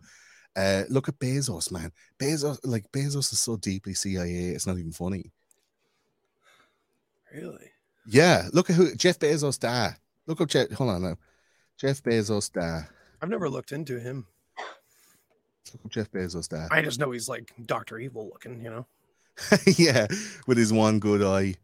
Uh, 0.57 0.85
look 0.89 1.09
at 1.09 1.19
Bezos, 1.19 1.71
man. 1.71 1.93
Bezos, 2.19 2.59
like 2.65 2.91
Bezos, 2.91 3.33
is 3.33 3.39
so 3.39 3.57
deeply 3.57 3.95
CIA. 3.95 4.49
It's 4.49 4.67
not 4.67 4.79
even 4.79 4.93
funny. 4.93 5.31
Really? 7.33 7.71
Yeah, 8.07 8.49
look 8.53 8.71
at 8.71 8.77
who 8.77 8.95
Jeff 8.95 9.19
Bezos 9.19 9.59
dad. 9.59 9.97
Look 10.27 10.41
up 10.41 10.49
Jeff. 10.49 10.71
Hold 10.73 10.91
on 10.91 11.03
now. 11.03 11.17
Jeff 11.77 12.03
Bezos 12.03 12.51
dad. 12.53 12.89
I've 13.21 13.29
never 13.29 13.49
looked 13.49 13.73
into 13.73 14.01
him. 14.01 14.27
Look 15.75 15.85
up 15.85 15.93
Jeff 15.93 16.11
Bezos 16.11 16.49
dad. 16.49 16.69
I 16.71 16.83
just 16.83 16.99
know 16.99 17.11
he's 17.11 17.29
like 17.29 17.53
Doctor 17.67 17.99
Evil 17.99 18.31
looking, 18.33 18.63
you 18.63 18.71
know. 18.71 18.87
yeah, 19.77 20.07
with 20.47 20.59
his 20.59 20.73
one 20.73 20.99
good 20.99 21.23
eye. 21.23 21.55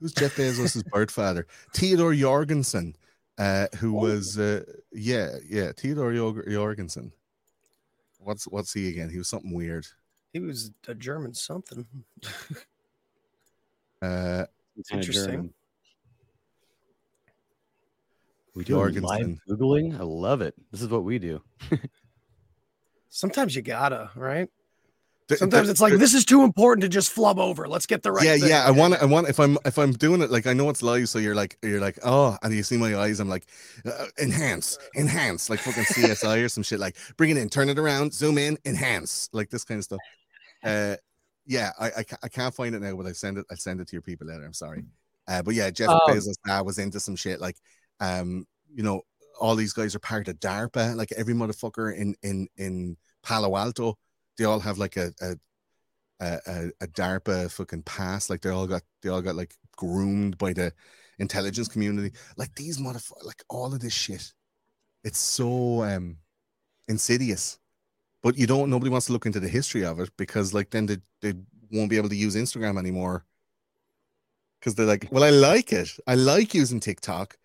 Who's 0.00 0.12
Jeff 0.12 0.36
Bezos' 0.36 0.84
bird 0.92 1.10
father? 1.10 1.46
Theodore 1.74 2.14
Jorgensen, 2.14 2.94
uh, 3.38 3.66
who 3.78 3.92
was 3.92 4.38
uh, 4.38 4.62
yeah, 4.92 5.36
yeah, 5.48 5.72
Theodore 5.76 6.12
Jorg- 6.12 6.50
Jorgensen. 6.50 7.12
What's 8.20 8.44
what's 8.46 8.72
he 8.72 8.88
again? 8.88 9.10
He 9.10 9.18
was 9.18 9.28
something 9.28 9.52
weird. 9.54 9.86
He 10.32 10.40
was 10.40 10.70
a 10.86 10.94
German 10.94 11.34
something. 11.34 11.86
Uh, 14.00 14.44
It's 14.76 14.92
Interesting. 14.92 15.24
German. 15.26 15.54
We 18.54 18.62
do 18.62 18.76
live 18.76 18.94
Jorgensen. 18.94 19.40
googling. 19.48 19.98
I 19.98 20.04
love 20.04 20.40
it. 20.40 20.54
This 20.70 20.82
is 20.82 20.88
what 20.88 21.02
we 21.02 21.18
do. 21.18 21.40
Sometimes 23.08 23.56
you 23.56 23.62
gotta, 23.62 24.10
right? 24.14 24.48
Th- 25.28 25.38
Sometimes 25.38 25.66
th- 25.66 25.72
it's 25.72 25.80
like 25.80 25.94
this 25.94 26.14
is 26.14 26.24
too 26.24 26.42
important 26.42 26.82
to 26.82 26.88
just 26.88 27.10
flub 27.10 27.38
over. 27.38 27.68
Let's 27.68 27.86
get 27.86 28.02
the 28.02 28.12
right. 28.12 28.24
yeah, 28.24 28.36
thing. 28.36 28.48
yeah. 28.48 28.64
I 28.64 28.70
want 28.70 28.94
to. 28.94 29.02
I 29.02 29.04
want. 29.04 29.28
If 29.28 29.38
I'm 29.38 29.58
if 29.64 29.78
I'm 29.78 29.92
doing 29.92 30.22
it, 30.22 30.30
like 30.30 30.46
I 30.46 30.52
know 30.52 30.68
it's 30.70 30.82
live, 30.82 31.08
so 31.08 31.18
you're 31.18 31.34
like 31.34 31.56
you're 31.62 31.80
like 31.80 31.98
oh, 32.04 32.36
and 32.42 32.52
you 32.54 32.62
see 32.62 32.76
my 32.76 32.96
eyes. 32.96 33.20
I'm 33.20 33.28
like 33.28 33.46
uh, 33.84 34.06
enhance, 34.20 34.78
enhance, 34.96 35.50
like 35.50 35.60
fucking 35.60 35.84
CSI 35.84 36.44
or 36.44 36.48
some 36.48 36.62
shit. 36.62 36.80
Like 36.80 36.96
bring 37.16 37.30
it 37.30 37.36
in, 37.36 37.48
turn 37.48 37.68
it 37.68 37.78
around, 37.78 38.12
zoom 38.12 38.38
in, 38.38 38.58
enhance, 38.64 39.28
like 39.32 39.50
this 39.50 39.64
kind 39.64 39.78
of 39.78 39.84
stuff. 39.84 40.00
Uh, 40.64 40.96
yeah, 41.46 41.72
I 41.78 41.86
I, 41.88 42.04
I 42.24 42.28
can't 42.28 42.54
find 42.54 42.74
it 42.74 42.80
now, 42.80 42.94
but 42.96 43.06
I 43.06 43.12
send 43.12 43.38
it. 43.38 43.46
I 43.50 43.54
send 43.54 43.80
it 43.80 43.88
to 43.88 43.92
your 43.92 44.02
people 44.02 44.26
later. 44.26 44.44
I'm 44.44 44.52
sorry. 44.52 44.84
Uh, 45.26 45.42
but 45.42 45.54
yeah, 45.54 45.70
Jeff 45.70 45.90
Um, 45.90 46.00
Bezos 46.08 46.36
dad 46.46 46.62
was 46.62 46.78
into 46.78 46.98
some 46.98 47.14
shit. 47.16 47.38
Like, 47.40 47.56
um, 48.00 48.46
you 48.74 48.82
know, 48.82 49.02
all 49.38 49.54
these 49.56 49.74
guys 49.74 49.94
are 49.94 49.98
part 50.00 50.26
of 50.28 50.40
DARPA. 50.40 50.96
Like 50.96 51.12
every 51.12 51.34
motherfucker 51.34 51.94
in 51.94 52.14
in 52.22 52.48
in 52.56 52.96
Palo 53.22 53.56
Alto, 53.56 53.98
they 54.38 54.44
all 54.44 54.60
have 54.60 54.78
like 54.78 54.96
a 54.96 55.12
a 55.20 55.36
a, 56.20 56.70
a, 56.80 56.86
DARPA 56.86 57.50
fucking 57.50 57.82
pass. 57.82 58.28
Like 58.30 58.40
they 58.40 58.50
all 58.50 58.66
got 58.66 58.82
they 59.02 59.08
all 59.08 59.22
got 59.22 59.36
like 59.36 59.54
groomed 59.76 60.38
by 60.38 60.52
the 60.52 60.72
intelligence 61.18 61.68
community. 61.68 62.16
Like 62.36 62.54
these 62.54 62.78
motherfuckers, 62.78 63.24
like 63.24 63.44
all 63.48 63.72
of 63.74 63.80
this 63.80 63.92
shit. 63.92 64.32
It's 65.04 65.18
so 65.18 65.82
um 65.84 66.16
insidious. 66.88 67.58
But 68.22 68.36
you 68.36 68.46
don't 68.46 68.70
nobody 68.70 68.90
wants 68.90 69.06
to 69.06 69.12
look 69.12 69.26
into 69.26 69.40
the 69.40 69.48
history 69.48 69.84
of 69.84 70.00
it 70.00 70.10
because 70.16 70.54
like 70.54 70.70
then 70.70 70.86
they, 70.86 70.98
they 71.20 71.34
won't 71.70 71.90
be 71.90 71.96
able 71.96 72.08
to 72.08 72.16
use 72.16 72.34
Instagram 72.34 72.78
anymore. 72.78 73.24
Because 74.58 74.74
they're 74.74 74.86
like, 74.86 75.06
well, 75.12 75.22
I 75.22 75.30
like 75.30 75.72
it. 75.72 75.90
I 76.06 76.16
like 76.16 76.52
using 76.52 76.80
TikTok. 76.80 77.36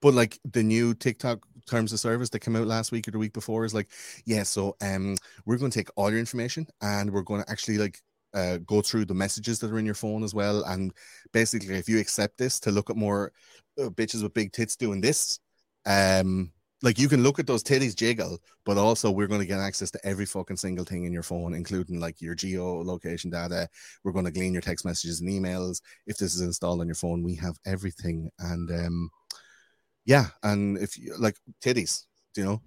But 0.00 0.14
like 0.14 0.38
the 0.44 0.62
new 0.62 0.94
TikTok 0.94 1.44
terms 1.66 1.92
of 1.92 2.00
service 2.00 2.30
that 2.30 2.40
came 2.40 2.56
out 2.56 2.66
last 2.66 2.92
week 2.92 3.06
or 3.08 3.10
the 3.10 3.18
week 3.18 3.32
before 3.32 3.64
is 3.64 3.74
like, 3.74 3.88
yeah, 4.24 4.42
so 4.42 4.76
um 4.80 5.16
we're 5.44 5.58
going 5.58 5.70
to 5.70 5.78
take 5.78 5.90
all 5.96 6.10
your 6.10 6.20
information 6.20 6.66
and 6.80 7.10
we're 7.10 7.22
going 7.22 7.42
to 7.42 7.50
actually 7.50 7.78
like 7.78 8.00
uh, 8.34 8.58
go 8.66 8.82
through 8.82 9.06
the 9.06 9.14
messages 9.14 9.58
that 9.58 9.70
are 9.70 9.78
in 9.78 9.86
your 9.86 9.94
phone 9.94 10.22
as 10.22 10.34
well. 10.34 10.62
And 10.64 10.92
basically, 11.32 11.74
if 11.76 11.88
you 11.88 11.98
accept 11.98 12.36
this 12.36 12.60
to 12.60 12.70
look 12.70 12.90
at 12.90 12.96
more 12.96 13.32
uh, 13.80 13.88
bitches 13.88 14.22
with 14.22 14.34
big 14.34 14.52
tits 14.52 14.76
doing 14.76 15.00
this, 15.00 15.40
um, 15.86 16.52
like 16.82 16.98
you 16.98 17.08
can 17.08 17.22
look 17.22 17.38
at 17.38 17.46
those 17.46 17.62
titties 17.62 17.96
jiggle, 17.96 18.38
but 18.66 18.76
also 18.76 19.10
we're 19.10 19.26
going 19.26 19.40
to 19.40 19.46
get 19.46 19.60
access 19.60 19.90
to 19.90 20.06
every 20.06 20.26
fucking 20.26 20.58
single 20.58 20.84
thing 20.84 21.04
in 21.04 21.12
your 21.12 21.22
phone, 21.22 21.54
including 21.54 21.98
like 21.98 22.20
your 22.20 22.36
geolocation 22.36 23.30
data. 23.30 23.68
We're 24.04 24.12
going 24.12 24.26
to 24.26 24.30
glean 24.30 24.52
your 24.52 24.62
text 24.62 24.84
messages 24.84 25.20
and 25.20 25.30
emails. 25.30 25.80
If 26.06 26.18
this 26.18 26.34
is 26.34 26.42
installed 26.42 26.80
on 26.80 26.86
your 26.86 26.94
phone, 26.94 27.22
we 27.22 27.34
have 27.36 27.56
everything. 27.64 28.30
And 28.38 28.70
um, 28.70 29.10
yeah, 30.06 30.28
and 30.42 30.78
if 30.78 30.96
you 30.96 31.14
like 31.18 31.36
titties, 31.62 32.04
do 32.34 32.40
you 32.40 32.46
know, 32.46 32.62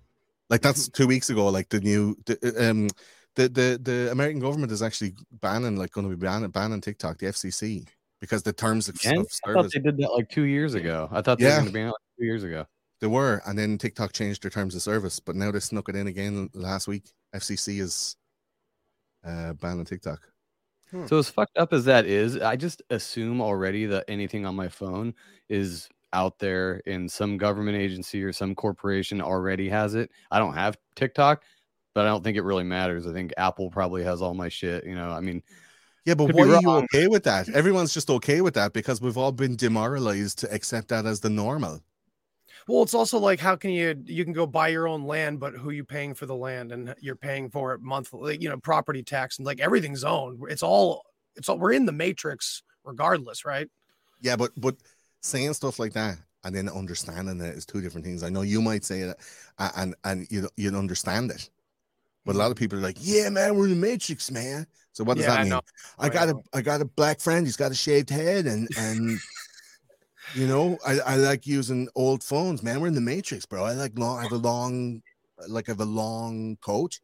like 0.50 0.62
that's 0.62 0.88
two 0.90 1.08
weeks 1.08 1.30
ago. 1.30 1.48
Like 1.48 1.70
the 1.70 1.80
new, 1.80 2.16
the, 2.26 2.70
um, 2.70 2.90
the 3.36 3.50
the 3.50 3.80
the 3.82 4.12
American 4.12 4.40
government 4.42 4.72
is 4.72 4.84
actually 4.84 5.16
banning, 5.42 5.78
like, 5.78 5.92
going 5.92 6.10
to 6.10 6.16
be 6.16 6.20
banning 6.24 6.52
banning 6.52 6.82
TikTok, 6.82 7.18
the 7.18 7.28
FCC, 7.28 7.88
because 8.20 8.44
the 8.44 8.54
terms 8.54 8.90
of, 8.90 8.96
Again? 8.96 9.20
of 9.20 9.28
I 9.46 9.54
thought 9.54 9.72
they 9.74 9.80
did 9.80 9.98
that 9.98 10.12
like 10.12 10.30
two 10.30 10.44
years 10.44 10.76
ago. 10.76 11.08
I 11.12 11.22
thought 11.22 11.40
they 11.40 11.46
Yeah. 11.46 11.56
were 11.56 11.62
going 11.62 11.68
to 11.68 11.74
be 11.74 11.82
out 11.82 11.88
like 11.88 12.18
two 12.20 12.26
years 12.26 12.44
ago. 12.44 12.66
they 13.00 13.08
were, 13.08 13.42
and 13.46 13.58
then 13.58 13.78
TikTok 13.78 14.12
changed 14.12 14.44
their 14.44 14.52
terms 14.52 14.76
of 14.76 14.82
service, 14.82 15.20
but 15.22 15.36
now 15.36 15.52
they 15.52 15.60
snuck 15.62 15.88
it 15.88 15.96
in 15.96 16.08
again 16.08 16.50
last 16.54 16.88
week. 16.88 17.12
FCC 17.34 17.80
is 17.80 18.18
uh, 19.26 19.54
banning 19.54 19.86
TikTok. 19.86 20.20
So 21.06 21.20
as 21.20 21.30
fucked 21.30 21.56
up 21.58 21.72
as 21.72 21.86
that 21.86 22.08
is, 22.08 22.38
I 22.42 22.56
just 22.56 22.82
assume 22.90 23.42
already 23.42 23.86
that 23.86 24.06
anything 24.08 24.46
on 24.46 24.56
my 24.56 24.68
phone 24.68 25.14
is 25.48 25.88
out 26.14 26.40
there 26.40 26.82
in 26.86 27.08
some 27.08 27.38
government 27.38 27.78
agency 27.78 28.24
or 28.24 28.34
some 28.34 28.56
corporation 28.56 29.22
already 29.22 29.70
has 29.70 29.96
it. 29.96 30.12
I 30.32 30.40
don't 30.40 30.54
have 30.54 30.78
TikTok, 30.96 31.44
but 31.94 32.06
I 32.06 32.10
don't 32.10 32.24
think 32.24 32.38
it 32.38 32.44
really 32.44 32.64
matters. 32.64 33.06
I 33.08 33.14
think 33.14 33.34
Apple 33.38 33.70
probably 33.70 34.04
has 34.04 34.22
all 34.22 34.34
my 34.34 34.50
shit. 34.50 34.86
You 34.86 34.96
know, 34.96 35.10
I 35.10 35.20
mean, 35.22 35.44
Yeah, 36.06 36.16
but 36.16 36.28
Could 36.28 36.36
why 36.36 36.46
be 36.46 36.52
are 36.54 36.62
you 36.62 36.70
okay 36.70 37.08
with 37.08 37.24
that? 37.26 37.50
Everyone's 37.50 37.94
just 37.94 38.10
okay 38.10 38.42
with 38.42 38.56
that 38.56 38.74
because 38.74 39.02
we've 39.02 39.18
all 39.18 39.32
been 39.32 39.56
demoralized 39.56 40.40
to 40.40 40.52
accept 40.54 40.88
that 40.88 41.06
as 41.06 41.20
the 41.20 41.30
normal. 41.30 41.82
Well, 42.68 42.84
it's 42.84 42.94
also 42.94 43.18
like 43.20 43.40
how 43.40 43.56
can 43.56 43.72
you 43.72 43.96
you 44.06 44.24
can 44.24 44.34
go 44.34 44.46
buy 44.46 44.68
your 44.68 44.88
own 44.88 45.04
land, 45.04 45.40
but 45.40 45.54
who 45.54 45.72
you 45.72 45.84
paying 45.84 46.14
for 46.14 46.26
the 46.26 46.36
land 46.36 46.72
and 46.72 46.94
you're 47.00 47.16
paying 47.16 47.50
for 47.50 47.74
it 47.74 47.82
monthly, 47.82 48.38
you 48.40 48.50
know, 48.50 48.58
property 48.58 49.04
tax 49.04 49.38
and 49.38 49.46
like 49.46 49.60
everything's 49.60 50.04
owned. 50.04 50.40
It's 50.50 50.64
all 50.64 51.04
it's 51.36 51.50
all 51.50 51.58
we're 51.58 51.74
in 51.74 51.86
the 51.86 51.92
matrix 51.92 52.64
regardless, 52.84 53.46
right? 53.46 53.68
Yeah, 54.22 54.36
but 54.36 54.52
but 54.58 54.76
saying 55.22 55.54
stuff 55.54 55.80
like 55.80 55.94
that 55.94 56.18
and 56.44 56.56
then 56.56 56.70
understanding 56.70 57.40
it 57.42 57.56
is 57.56 57.66
two 57.66 57.82
different 57.82 58.06
things. 58.06 58.24
I 58.24 58.30
know 58.30 58.42
you 58.42 58.62
might 58.62 58.86
say 58.86 59.02
it 59.02 59.18
and 59.58 59.96
and 60.04 60.28
you 60.30 60.50
you'd 60.56 60.76
understand 60.76 61.32
it, 61.32 61.50
but 62.26 62.32
a 62.32 62.34
mm-hmm. 62.34 62.40
lot 62.40 62.52
of 62.52 62.58
people 62.58 62.78
are 62.80 62.82
like, 62.82 62.98
"Yeah, 63.00 63.30
man, 63.30 63.56
we're 63.56 63.66
in 63.66 63.72
the 63.72 63.76
matrix, 63.76 64.32
man." 64.32 64.66
So 64.94 65.04
what 65.04 65.18
does 65.18 65.26
Yeah, 65.26 65.36
that 65.36 65.44
mean? 65.44 65.54
I 65.54 65.58
oh, 65.58 65.62
I 66.00 66.10
got 66.10 66.30
a 66.54 66.62
got 66.62 66.82
a 66.82 66.86
black 66.86 67.20
friend. 67.20 67.46
He's 67.46 67.58
got 67.58 67.72
a 67.72 67.76
shaved 67.76 68.10
head, 68.10 68.46
and 68.46 68.68
and 68.78 69.20
you 70.36 70.48
know 70.48 70.78
I, 70.86 71.00
I 71.00 71.16
like 71.18 71.46
using 71.46 71.90
old 71.96 72.24
phones. 72.24 72.64
Man, 72.64 72.80
we're 72.80 72.88
in 72.88 72.96
the 72.96 73.02
matrix, 73.02 73.46
bro. 73.46 73.64
I 73.64 73.74
like 73.74 73.98
long. 73.98 74.20
I 74.20 74.24
have 74.24 74.32
a 74.32 74.38
long, 74.38 75.02
like 75.48 75.70
I 75.70 75.72
have 75.74 75.82
a 75.82 75.86
long 75.86 76.58
coat. 76.62 77.00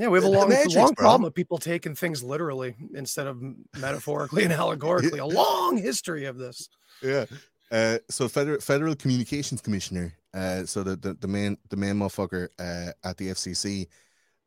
Yeah, 0.00 0.08
we 0.08 0.16
have 0.16 0.24
a 0.24 0.30
long, 0.30 0.48
long 0.48 0.94
bro. 0.94 0.94
problem 0.94 1.26
of 1.26 1.34
people 1.34 1.58
taking 1.58 1.94
things 1.94 2.24
literally 2.24 2.74
instead 2.94 3.26
of 3.26 3.38
metaphorically 3.78 4.44
and 4.44 4.52
allegorically. 4.54 5.18
A 5.18 5.26
long 5.26 5.76
history 5.76 6.24
of 6.24 6.38
this. 6.38 6.70
yeah. 7.02 7.26
Uh, 7.70 7.98
so 8.08 8.26
federal 8.26 8.58
federal 8.60 8.96
communications 8.96 9.60
commissioner, 9.60 10.14
uh, 10.32 10.64
so 10.64 10.82
the, 10.82 10.96
the 10.96 11.14
the 11.20 11.28
main 11.28 11.56
the 11.68 11.76
main 11.76 11.96
motherfucker 11.96 12.48
uh, 12.58 12.92
at 13.04 13.18
the 13.18 13.28
FCC, 13.28 13.86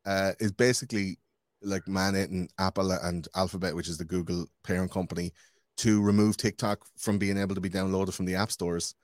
uh, 0.04 0.32
is 0.40 0.50
basically 0.50 1.18
like 1.62 1.84
mandating 1.84 2.48
Apple 2.58 2.90
and 2.90 3.28
Alphabet, 3.36 3.76
which 3.76 3.88
is 3.88 3.96
the 3.96 4.04
Google 4.04 4.46
parent 4.64 4.90
company, 4.90 5.32
to 5.78 6.02
remove 6.02 6.36
TikTok 6.36 6.84
from 6.98 7.16
being 7.16 7.38
able 7.38 7.54
to 7.54 7.60
be 7.60 7.70
downloaded 7.70 8.12
from 8.12 8.26
the 8.26 8.34
app 8.34 8.50
stores, 8.50 8.96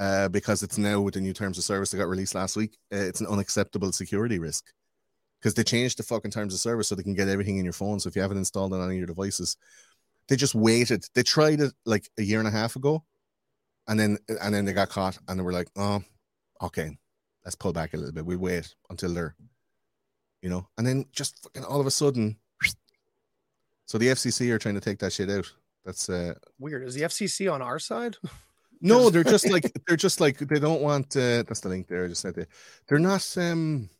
uh, 0.00 0.28
because 0.28 0.64
it's 0.64 0.76
now 0.78 1.00
with 1.00 1.14
the 1.14 1.20
new 1.20 1.32
terms 1.32 1.56
of 1.58 1.64
service 1.64 1.92
that 1.92 1.96
got 1.98 2.08
released 2.08 2.34
last 2.34 2.56
week. 2.56 2.76
Uh, 2.92 2.96
it's 2.96 3.20
an 3.20 3.28
unacceptable 3.28 3.92
security 3.92 4.40
risk 4.40 4.66
because 5.42 5.54
they 5.54 5.64
changed 5.64 5.98
the 5.98 6.04
fucking 6.04 6.30
terms 6.30 6.54
of 6.54 6.60
service 6.60 6.88
so 6.88 6.94
they 6.94 7.02
can 7.02 7.14
get 7.14 7.28
everything 7.28 7.58
in 7.58 7.64
your 7.64 7.72
phone. 7.72 7.98
So 7.98 8.08
if 8.08 8.14
you 8.14 8.22
haven't 8.22 8.38
installed 8.38 8.72
it 8.72 8.76
on 8.76 8.84
any 8.84 8.94
of 8.94 8.98
your 8.98 9.06
devices, 9.08 9.56
they 10.28 10.36
just 10.36 10.54
waited. 10.54 11.04
They 11.14 11.24
tried 11.24 11.60
it 11.60 11.72
like 11.84 12.08
a 12.16 12.22
year 12.22 12.38
and 12.38 12.46
a 12.46 12.52
half 12.52 12.76
ago, 12.76 13.02
and 13.88 13.98
then 13.98 14.18
and 14.40 14.54
then 14.54 14.64
they 14.64 14.72
got 14.72 14.88
caught, 14.88 15.18
and 15.26 15.38
they 15.38 15.42
were 15.42 15.52
like, 15.52 15.68
"Oh, 15.76 16.02
okay, 16.62 16.96
let's 17.44 17.56
pull 17.56 17.72
back 17.72 17.92
a 17.92 17.96
little 17.96 18.12
bit. 18.12 18.24
We'll 18.24 18.38
wait 18.38 18.72
until 18.88 19.12
they're, 19.12 19.34
you 20.42 20.48
know." 20.48 20.68
And 20.78 20.86
then 20.86 21.06
just 21.12 21.42
fucking 21.42 21.64
all 21.64 21.80
of 21.80 21.86
a 21.86 21.90
sudden, 21.90 22.36
so 23.86 23.98
the 23.98 24.08
FCC 24.08 24.50
are 24.50 24.58
trying 24.58 24.76
to 24.76 24.80
take 24.80 25.00
that 25.00 25.12
shit 25.12 25.28
out. 25.28 25.52
That's 25.84 26.08
uh 26.08 26.34
Weird. 26.60 26.86
Is 26.86 26.94
the 26.94 27.02
FCC 27.02 27.52
on 27.52 27.60
our 27.60 27.80
side? 27.80 28.16
no, 28.80 29.10
they're 29.10 29.24
just 29.24 29.50
like 29.50 29.72
they're 29.88 29.96
just 29.96 30.20
like 30.20 30.38
they 30.38 30.60
don't 30.60 30.82
want. 30.82 31.16
uh 31.16 31.42
That's 31.42 31.60
the 31.60 31.68
link 31.68 31.88
there. 31.88 32.04
I 32.04 32.08
just 32.08 32.22
said 32.22 32.36
they, 32.36 32.46
they're 32.86 33.00
not. 33.00 33.26
um 33.36 33.90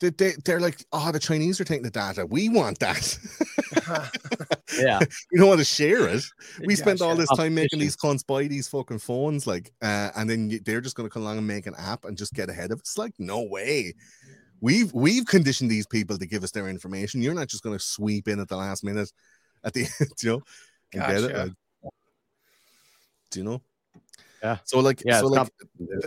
they, 0.00 0.10
they, 0.10 0.32
they're 0.44 0.60
like, 0.60 0.84
oh, 0.92 1.12
the 1.12 1.18
Chinese 1.18 1.60
are 1.60 1.64
taking 1.64 1.82
the 1.82 1.90
data. 1.90 2.26
We 2.26 2.48
want 2.48 2.78
that. 2.80 3.18
Yeah. 4.78 5.00
we 5.32 5.38
don't 5.38 5.48
want 5.48 5.58
to 5.58 5.64
share 5.64 6.08
it. 6.08 6.22
We 6.64 6.76
spent 6.76 7.00
all 7.00 7.16
this 7.16 7.28
time 7.30 7.54
making 7.54 7.80
these 7.80 7.96
cons 7.96 8.22
buy 8.22 8.46
these 8.46 8.68
fucking 8.68 9.00
phones, 9.00 9.46
like, 9.46 9.72
uh, 9.82 10.10
and 10.16 10.30
then 10.30 10.60
they're 10.64 10.80
just 10.80 10.94
going 10.94 11.08
to 11.08 11.12
come 11.12 11.22
along 11.22 11.38
and 11.38 11.46
make 11.46 11.66
an 11.66 11.74
app 11.76 12.04
and 12.04 12.16
just 12.16 12.32
get 12.34 12.48
ahead 12.48 12.70
of 12.70 12.78
it. 12.78 12.82
It's 12.82 12.96
like, 12.96 13.12
no 13.18 13.42
way. 13.42 13.94
We've 14.60 14.92
we've 14.92 15.26
conditioned 15.26 15.70
these 15.70 15.86
people 15.86 16.18
to 16.18 16.26
give 16.26 16.44
us 16.44 16.50
their 16.52 16.68
information. 16.68 17.20
You're 17.20 17.34
not 17.34 17.48
just 17.48 17.62
going 17.62 17.76
to 17.76 17.84
sweep 17.84 18.28
in 18.28 18.40
at 18.40 18.48
the 18.48 18.56
last 18.56 18.84
minute, 18.84 19.10
at 19.64 19.72
the 19.72 19.80
you 20.22 20.30
know, 20.30 20.42
and 20.92 21.02
get 21.02 21.24
it. 21.24 21.32
Gotcha. 21.32 21.42
uh, 21.42 21.88
do 23.30 23.40
you 23.40 23.44
know? 23.44 23.62
Yeah. 24.42 24.58
So 24.64 24.80
like, 24.80 25.02
Yeah. 25.04 25.20
so 25.20 25.26
like, 25.26 25.50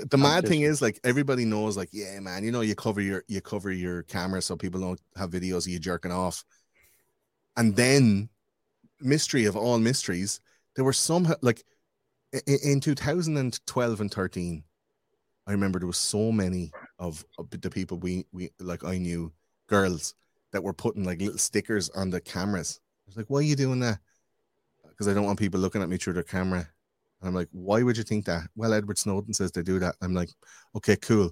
the, 0.09 0.17
mad 0.17 0.47
thing 0.47 0.61
is 0.61 0.81
like 0.81 0.99
everybody 1.03 1.45
knows 1.45 1.77
like 1.77 1.89
yeah 1.91 2.19
man 2.19 2.43
you 2.43 2.51
know 2.51 2.61
you 2.61 2.75
cover 2.75 3.01
your 3.01 3.23
you 3.27 3.41
cover 3.41 3.71
your 3.71 4.03
camera 4.03 4.41
so 4.41 4.55
people 4.55 4.79
don't 4.81 4.99
have 5.15 5.29
videos 5.29 5.65
of 5.65 5.67
you 5.67 5.79
jerking 5.79 6.11
off 6.11 6.43
and 7.57 7.75
then 7.75 8.29
mystery 8.99 9.45
of 9.45 9.55
all 9.55 9.77
mysteries 9.77 10.39
there 10.75 10.85
were 10.85 10.93
some 10.93 11.27
like 11.41 11.63
in 12.47 12.79
2012 12.79 14.01
and 14.01 14.11
13 14.11 14.63
i 15.47 15.51
remember 15.51 15.79
there 15.79 15.87
was 15.87 15.97
so 15.97 16.31
many 16.31 16.71
of, 16.99 17.23
of 17.37 17.49
the 17.49 17.69
people 17.69 17.97
we 17.99 18.25
we 18.31 18.49
like 18.59 18.83
i 18.83 18.97
knew 18.97 19.31
girls 19.67 20.15
that 20.51 20.63
were 20.63 20.73
putting 20.73 21.03
like 21.03 21.19
little 21.19 21.37
stickers 21.37 21.89
on 21.91 22.09
the 22.09 22.21
cameras 22.21 22.79
i 23.05 23.09
was 23.09 23.17
like 23.17 23.29
why 23.29 23.39
are 23.39 23.43
you 23.43 23.55
doing 23.55 23.79
that 23.79 23.99
because 24.89 25.07
i 25.07 25.13
don't 25.13 25.25
want 25.25 25.37
people 25.39 25.59
looking 25.59 25.81
at 25.81 25.89
me 25.89 25.97
through 25.97 26.13
their 26.13 26.23
camera 26.23 26.67
and 27.23 27.29
I'm 27.29 27.35
like, 27.35 27.47
why 27.53 27.81
would 27.83 27.95
you 27.95 28.03
think 28.03 28.25
that? 28.25 28.49
Well, 28.53 28.73
Edward 28.73 28.97
Snowden 28.97 29.33
says 29.33 29.53
they 29.53 29.63
do 29.63 29.79
that. 29.79 29.95
I'm 30.01 30.13
like, 30.13 30.29
okay, 30.75 30.97
cool. 30.97 31.31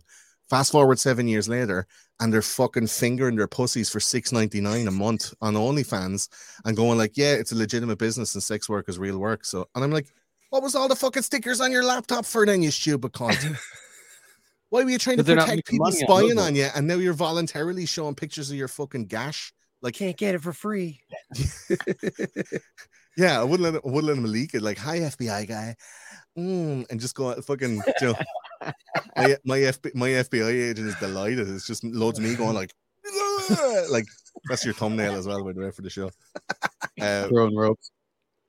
Fast 0.49 0.71
forward 0.71 0.99
seven 0.99 1.27
years 1.27 1.49
later, 1.49 1.85
and 2.21 2.31
they're 2.31 2.41
fucking 2.41 2.87
fingering 2.87 3.35
their 3.35 3.47
pussies 3.47 3.89
for 3.89 3.99
six 3.99 4.31
ninety 4.31 4.61
nine 4.61 4.87
a 4.87 4.91
month 4.91 5.33
on 5.41 5.55
OnlyFans, 5.55 6.29
and 6.63 6.77
going 6.77 6.97
like, 6.97 7.17
yeah, 7.17 7.33
it's 7.33 7.51
a 7.51 7.57
legitimate 7.57 7.99
business 7.99 8.35
and 8.35 8.43
sex 8.43 8.69
work 8.69 8.87
is 8.87 8.97
real 8.97 9.17
work. 9.17 9.43
So, 9.43 9.67
and 9.75 9.83
I'm 9.83 9.91
like, 9.91 10.07
what 10.49 10.63
was 10.63 10.75
all 10.75 10.87
the 10.87 10.95
fucking 10.95 11.23
stickers 11.23 11.59
on 11.59 11.73
your 11.73 11.83
laptop 11.83 12.25
for 12.25 12.45
then, 12.45 12.61
you 12.61 12.71
stupid 12.71 13.11
cunt? 13.11 13.57
Why 14.69 14.85
were 14.85 14.89
you 14.89 14.97
trying 14.97 15.17
to 15.17 15.23
But 15.23 15.27
they're 15.27 15.35
not 15.35 15.49
protect 15.49 15.67
people 15.67 15.91
spying 15.91 16.39
on 16.39 16.55
you, 16.55 16.69
and 16.73 16.87
now 16.87 16.95
you're 16.95 17.13
voluntarily 17.13 17.85
showing 17.85 18.15
pictures 18.15 18.49
of 18.49 18.55
your 18.55 18.69
fucking 18.69 19.07
gash? 19.07 19.51
Like, 19.81 19.95
Can't 19.95 20.15
get 20.15 20.35
it 20.35 20.41
for 20.41 20.53
free. 20.53 21.01
yeah, 23.17 23.39
I 23.39 23.43
wouldn't 23.43 23.61
let 23.61 23.75
him, 23.75 23.81
I 23.85 23.89
wouldn't 23.89 24.07
let 24.07 24.17
him 24.17 24.31
leak 24.31 24.53
it. 24.53 24.61
Like, 24.61 24.77
hi 24.77 24.99
FBI 24.99 25.47
guy, 25.47 25.75
mm, 26.37 26.85
and 26.89 26.99
just 26.99 27.15
go 27.15 27.29
out 27.29 27.43
fucking. 27.43 27.81
You 28.01 28.07
know, 28.07 28.15
my 29.15 29.37
my, 29.45 29.57
FB, 29.59 29.95
my 29.95 30.09
FBI 30.09 30.69
agent 30.69 30.87
is 30.87 30.95
delighted. 30.95 31.49
It's 31.49 31.67
just 31.67 31.83
loads 31.83 32.19
of 32.19 32.25
me 32.25 32.35
going 32.35 32.55
like, 32.55 32.71
like 33.89 34.05
that's 34.49 34.65
your 34.65 34.73
thumbnail 34.73 35.15
as 35.15 35.27
well, 35.27 35.43
by 35.43 35.53
the 35.53 35.61
way, 35.61 35.71
for 35.71 35.81
the 35.81 35.89
show. 35.89 36.11
Uh, 36.99 37.27
throwing 37.27 37.55
ropes. 37.55 37.91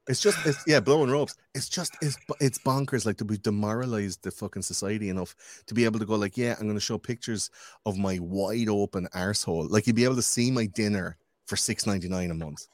it's 0.09 0.21
just, 0.21 0.45
it's 0.45 0.63
yeah, 0.67 0.81
blowing 0.81 1.11
ropes. 1.11 1.37
It's 1.55 1.69
just, 1.69 1.97
it's 2.03 2.17
it's 2.41 2.59
bonkers. 2.59 3.07
Like 3.07 3.17
to 3.19 3.25
be 3.25 3.39
demoralized 3.39 4.23
the 4.23 4.31
fucking 4.31 4.63
society 4.63 5.09
enough 5.09 5.35
to 5.67 5.75
be 5.75 5.85
able 5.85 5.99
to 5.99 6.07
go 6.07 6.17
like, 6.17 6.37
yeah, 6.37 6.55
I'm 6.59 6.67
going 6.67 6.75
to 6.77 6.81
show 6.81 6.99
pictures 6.99 7.51
of 7.87 7.97
my 7.97 8.19
wide 8.21 8.69
open 8.69 9.09
arsehole. 9.15 9.71
Like 9.71 9.87
you'd 9.87 9.97
be 9.97 10.05
able 10.05 10.17
to 10.17 10.23
see 10.23 10.51
my 10.51 10.67
dinner 10.67 11.17
for 11.47 11.57
six 11.57 11.87
ninety 11.87 12.09
nine 12.09 12.31
a 12.31 12.35
month. 12.35 12.67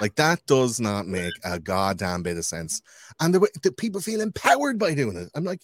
Like 0.00 0.14
that 0.16 0.44
does 0.46 0.80
not 0.80 1.06
make 1.06 1.34
a 1.44 1.58
goddamn 1.58 2.22
bit 2.22 2.38
of 2.38 2.44
sense. 2.44 2.82
And 3.20 3.34
the 3.34 3.40
way 3.40 3.48
the 3.62 3.72
people 3.72 4.00
feel 4.00 4.20
empowered 4.20 4.78
by 4.78 4.94
doing 4.94 5.16
it. 5.16 5.28
I'm 5.34 5.44
like, 5.44 5.62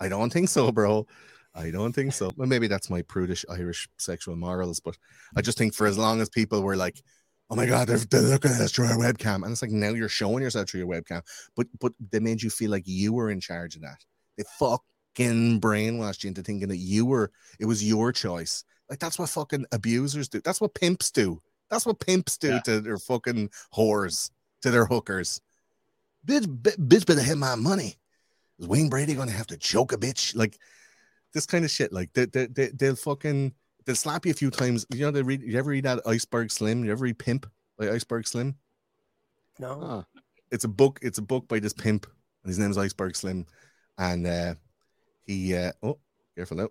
I 0.00 0.08
don't 0.08 0.32
think 0.32 0.48
so, 0.48 0.72
bro. 0.72 1.06
I 1.54 1.70
don't 1.70 1.92
think 1.92 2.12
so. 2.12 2.30
Well, 2.36 2.48
maybe 2.48 2.68
that's 2.68 2.90
my 2.90 3.02
prudish 3.02 3.44
Irish 3.50 3.88
sexual 3.98 4.36
morals, 4.36 4.80
but 4.80 4.96
I 5.36 5.42
just 5.42 5.58
think 5.58 5.74
for 5.74 5.86
as 5.86 5.98
long 5.98 6.20
as 6.20 6.28
people 6.28 6.62
were 6.62 6.76
like, 6.76 7.02
"Oh 7.50 7.56
my 7.56 7.66
god, 7.66 7.88
they're, 7.88 7.98
they're 7.98 8.22
looking 8.22 8.52
at 8.52 8.60
us 8.60 8.72
through 8.72 8.86
our 8.86 8.96
webcam," 8.96 9.42
and 9.42 9.50
it's 9.52 9.62
like 9.62 9.70
now 9.72 9.90
you're 9.90 10.08
showing 10.08 10.42
yourself 10.42 10.68
through 10.70 10.80
your 10.80 10.88
webcam, 10.88 11.22
but 11.56 11.66
but 11.80 11.92
they 12.12 12.20
made 12.20 12.42
you 12.42 12.50
feel 12.50 12.70
like 12.70 12.84
you 12.86 13.12
were 13.12 13.30
in 13.30 13.40
charge 13.40 13.74
of 13.74 13.82
that. 13.82 14.04
They 14.36 14.44
fucking 14.58 15.60
brainwashed 15.60 16.22
you 16.22 16.28
into 16.28 16.42
thinking 16.42 16.68
that 16.68 16.76
you 16.76 17.06
were. 17.06 17.32
It 17.58 17.64
was 17.66 17.86
your 17.86 18.12
choice. 18.12 18.64
Like 18.88 19.00
that's 19.00 19.18
what 19.18 19.28
fucking 19.28 19.66
abusers 19.72 20.28
do. 20.28 20.40
That's 20.44 20.60
what 20.60 20.74
pimps 20.74 21.10
do. 21.10 21.42
That's 21.70 21.86
what 21.86 22.00
pimps 22.00 22.36
do 22.38 22.48
Yeah. 22.48 22.60
to 22.60 22.80
their 22.80 22.98
fucking 22.98 23.50
whores, 23.74 24.30
to 24.62 24.70
their 24.70 24.86
hookers. 24.86 25.40
Bitch, 26.26 26.46
bi- 26.62 26.70
bitch 26.72 27.06
better 27.06 27.22
have 27.22 27.38
my 27.38 27.54
money. 27.54 27.96
Is 28.58 28.66
Wayne 28.66 28.88
Brady 28.88 29.14
gonna 29.14 29.30
have 29.30 29.46
to 29.48 29.56
choke 29.56 29.92
a 29.92 29.96
bitch? 29.96 30.34
Like 30.34 30.58
this 31.32 31.46
kind 31.46 31.64
of 31.64 31.70
shit. 31.70 31.92
Like 31.92 32.12
they, 32.12 32.26
they, 32.26 32.46
they, 32.46 32.68
they'll 32.68 32.96
fucking 32.96 33.52
they'll 33.84 33.94
slap 33.96 34.26
you 34.26 34.32
a 34.32 34.34
few 34.34 34.50
times. 34.50 34.86
You 34.92 35.00
know, 35.02 35.10
they 35.10 35.22
read. 35.22 35.42
You 35.42 35.58
ever 35.58 35.70
read 35.70 35.84
that 35.84 36.00
Iceberg 36.06 36.50
Slim? 36.50 36.84
You 36.84 36.92
ever 36.92 37.04
read 37.04 37.18
Pimp 37.18 37.46
by 37.78 37.90
Iceberg 37.90 38.26
Slim? 38.26 38.56
No. 39.58 39.78
Huh. 39.80 40.20
It's 40.50 40.64
a 40.64 40.68
book. 40.68 40.98
It's 41.02 41.18
a 41.18 41.22
book 41.22 41.46
by 41.46 41.60
this 41.60 41.72
pimp, 41.74 42.06
and 42.42 42.48
his 42.48 42.58
name's 42.58 42.78
Iceberg 42.78 43.14
Slim, 43.14 43.46
and 43.98 44.26
uh, 44.26 44.54
he 45.26 45.54
uh, 45.54 45.72
oh 45.82 45.98
careful 46.34 46.56
now. 46.56 46.68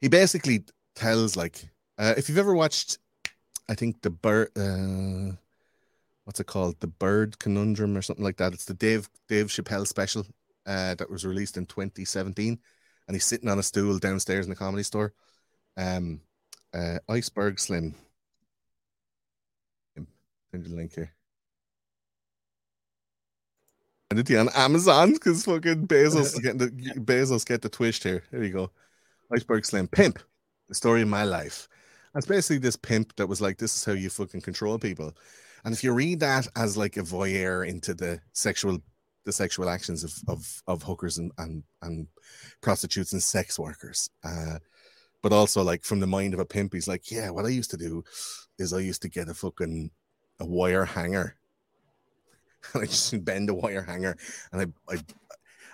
He 0.00 0.08
basically 0.08 0.64
tells 0.94 1.34
like 1.34 1.68
uh, 1.98 2.14
if 2.16 2.28
you've 2.28 2.38
ever 2.38 2.54
watched, 2.54 2.98
I 3.68 3.74
think 3.74 4.02
the 4.02 4.10
bird. 4.10 4.50
Uh, 4.56 5.36
what's 6.24 6.40
it 6.40 6.46
called? 6.46 6.80
The 6.80 6.86
Bird 6.86 7.38
Conundrum 7.38 7.96
or 7.96 8.02
something 8.02 8.24
like 8.24 8.36
that. 8.38 8.52
It's 8.52 8.64
the 8.64 8.74
Dave 8.74 9.08
Dave 9.28 9.46
Chappelle 9.46 9.86
special 9.86 10.26
uh, 10.66 10.94
that 10.94 11.10
was 11.10 11.24
released 11.24 11.56
in 11.56 11.66
2017, 11.66 12.58
and 13.06 13.14
he's 13.14 13.24
sitting 13.24 13.48
on 13.48 13.58
a 13.58 13.62
stool 13.62 13.98
downstairs 13.98 14.46
in 14.46 14.50
the 14.50 14.56
comedy 14.56 14.82
store. 14.82 15.12
Um, 15.76 16.20
uh, 16.74 16.98
Iceberg 17.08 17.58
Slim. 17.58 17.94
Send 19.96 20.64
you 20.64 20.70
the 20.70 20.76
link 20.76 20.94
here. 20.94 21.12
And 24.10 24.18
it 24.18 24.38
on 24.38 24.48
Amazon 24.54 25.12
because 25.12 25.44
fucking 25.44 25.86
Bezos 25.86 26.34
is 26.34 26.38
getting 26.38 26.58
the 26.58 26.70
Bezos 26.96 27.44
get 27.44 27.60
the 27.60 27.68
twist 27.68 28.02
here. 28.02 28.22
There 28.30 28.42
you 28.42 28.52
go. 28.52 28.70
Iceberg 29.30 29.66
Slim 29.66 29.86
Pimp, 29.86 30.18
the 30.68 30.74
story 30.74 31.02
of 31.02 31.08
my 31.08 31.24
life. 31.24 31.68
That's 32.14 32.26
basically 32.26 32.58
this 32.58 32.76
pimp 32.76 33.14
that 33.16 33.28
was 33.28 33.40
like, 33.40 33.58
this 33.58 33.76
is 33.76 33.84
how 33.84 33.92
you 33.92 34.10
fucking 34.10 34.40
control 34.40 34.78
people. 34.78 35.14
And 35.64 35.74
if 35.74 35.84
you 35.84 35.92
read 35.92 36.20
that 36.20 36.46
as 36.56 36.76
like 36.76 36.96
a 36.96 37.02
voyeur 37.02 37.66
into 37.66 37.94
the 37.94 38.20
sexual 38.32 38.78
the 39.24 39.32
sexual 39.32 39.68
actions 39.68 40.04
of 40.04 40.14
of, 40.28 40.62
of 40.66 40.82
hookers 40.82 41.18
and, 41.18 41.30
and 41.38 41.62
and 41.82 42.06
prostitutes 42.62 43.12
and 43.12 43.22
sex 43.22 43.58
workers, 43.58 44.08
uh, 44.24 44.58
but 45.22 45.32
also 45.32 45.62
like 45.62 45.84
from 45.84 46.00
the 46.00 46.06
mind 46.06 46.32
of 46.32 46.40
a 46.40 46.46
pimp, 46.46 46.72
he's 46.72 46.88
like, 46.88 47.10
yeah, 47.10 47.30
what 47.30 47.44
I 47.44 47.48
used 47.48 47.70
to 47.72 47.76
do 47.76 48.02
is 48.58 48.72
I 48.72 48.78
used 48.78 49.02
to 49.02 49.08
get 49.08 49.28
a 49.28 49.34
fucking 49.34 49.90
a 50.40 50.46
wire 50.46 50.84
hanger. 50.84 51.34
And 52.74 52.82
I 52.82 52.86
just 52.86 53.24
bend 53.24 53.48
a 53.48 53.54
wire 53.54 53.82
hanger 53.82 54.16
and 54.52 54.74
I, 54.88 54.92
I 54.92 54.98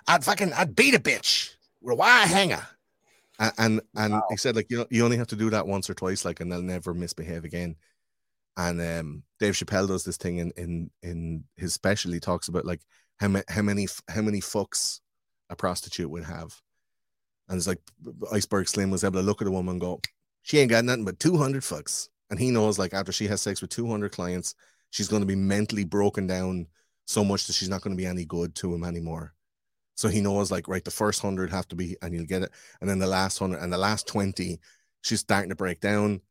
I'd 0.07 0.23
fucking 0.23 0.53
I'd 0.53 0.75
beat 0.75 0.93
a 0.93 0.99
bitch 0.99 1.55
with 1.81 1.93
a 1.93 1.95
wire 1.95 2.27
hanger. 2.27 2.65
And 3.39 3.53
and, 3.57 3.81
and 3.95 4.21
he 4.29 4.37
said 4.37 4.55
like 4.55 4.67
you 4.69 4.77
know 4.77 4.87
you 4.89 5.03
only 5.03 5.17
have 5.17 5.27
to 5.27 5.35
do 5.35 5.49
that 5.49 5.67
once 5.67 5.89
or 5.89 5.93
twice, 5.93 6.25
like 6.25 6.39
and 6.39 6.51
they'll 6.51 6.61
never 6.61 6.93
misbehave 6.93 7.43
again. 7.43 7.75
And 8.57 8.81
um 8.81 9.23
Dave 9.39 9.53
Chappelle 9.55 9.87
does 9.87 10.03
this 10.05 10.17
thing 10.17 10.37
in 10.37 10.51
in 10.57 10.91
in 11.03 11.43
his 11.57 11.73
special. 11.73 12.13
He 12.13 12.19
talks 12.19 12.47
about 12.47 12.65
like 12.65 12.81
how 13.17 13.27
ma- 13.27 13.41
how 13.49 13.61
many 13.61 13.87
how 14.09 14.21
many 14.21 14.39
fucks 14.41 15.01
a 15.49 15.55
prostitute 15.55 16.09
would 16.09 16.23
have. 16.23 16.61
And 17.47 17.57
it's 17.57 17.67
like 17.67 17.79
Iceberg 18.31 18.67
Slim 18.67 18.89
was 18.89 19.03
able 19.03 19.19
to 19.19 19.25
look 19.25 19.41
at 19.41 19.47
a 19.47 19.51
woman 19.51 19.73
and 19.73 19.81
go, 19.81 20.01
she 20.41 20.59
ain't 20.59 20.71
got 20.71 20.85
nothing 20.85 21.05
but 21.05 21.19
200 21.19 21.63
fucks. 21.63 22.09
And 22.29 22.39
he 22.39 22.49
knows, 22.49 22.79
like, 22.79 22.93
after 22.93 23.11
she 23.11 23.27
has 23.27 23.41
sex 23.41 23.61
with 23.61 23.69
200 23.69 24.11
clients, 24.11 24.55
she's 24.89 25.07
going 25.07 25.21
to 25.21 25.27
be 25.27 25.35
mentally 25.35 25.83
broken 25.83 26.25
down 26.25 26.67
so 27.05 27.23
much 27.23 27.45
that 27.45 27.53
she's 27.53 27.69
not 27.69 27.81
going 27.81 27.95
to 27.95 28.01
be 28.01 28.07
any 28.07 28.25
good 28.25 28.55
to 28.55 28.73
him 28.73 28.83
anymore. 28.83 29.34
So 29.95 30.09
he 30.09 30.21
knows, 30.21 30.51
like, 30.51 30.67
right, 30.67 30.83
the 30.83 30.91
first 30.91 31.23
100 31.23 31.49
have 31.51 31.67
to 31.69 31.75
be, 31.75 31.95
and 32.01 32.13
you'll 32.13 32.25
get 32.25 32.43
it. 32.43 32.51
And 32.81 32.89
then 32.89 32.99
the 32.99 33.07
last 33.07 33.39
100 33.39 33.63
and 33.63 33.71
the 33.71 33.77
last 33.77 34.07
20, 34.07 34.59
she's 35.01 35.21
starting 35.21 35.49
to 35.49 35.55
break 35.55 35.79
down 35.79 36.21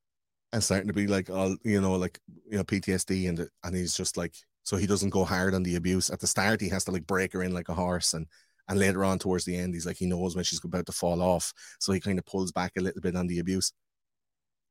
and 0.52 0.62
starting 0.62 0.88
to 0.88 0.94
be 0.94 1.06
like, 1.06 1.30
all, 1.30 1.56
you 1.64 1.80
know, 1.80 1.94
like, 1.94 2.20
you 2.50 2.58
know, 2.58 2.64
PTSD. 2.64 3.28
And, 3.28 3.48
and 3.64 3.76
he's 3.76 3.96
just 3.96 4.16
like, 4.16 4.34
so 4.62 4.76
he 4.76 4.86
doesn't 4.86 5.10
go 5.10 5.24
hard 5.24 5.54
on 5.54 5.62
the 5.62 5.76
abuse. 5.76 6.10
At 6.10 6.20
the 6.20 6.26
start, 6.26 6.60
he 6.60 6.68
has 6.68 6.84
to 6.84 6.90
like 6.90 7.06
break 7.06 7.32
her 7.32 7.42
in 7.42 7.52
like 7.52 7.68
a 7.68 7.74
horse. 7.74 8.14
And, 8.14 8.26
and 8.68 8.78
later 8.78 9.04
on 9.04 9.18
towards 9.18 9.44
the 9.44 9.56
end, 9.56 9.74
he's 9.74 9.86
like, 9.86 9.96
he 9.96 10.06
knows 10.06 10.34
when 10.34 10.44
she's 10.44 10.62
about 10.62 10.86
to 10.86 10.92
fall 10.92 11.22
off. 11.22 11.52
So 11.80 11.92
he 11.92 12.00
kind 12.00 12.18
of 12.18 12.26
pulls 12.26 12.52
back 12.52 12.72
a 12.76 12.80
little 12.80 13.00
bit 13.00 13.16
on 13.16 13.26
the 13.26 13.38
abuse. 13.38 13.72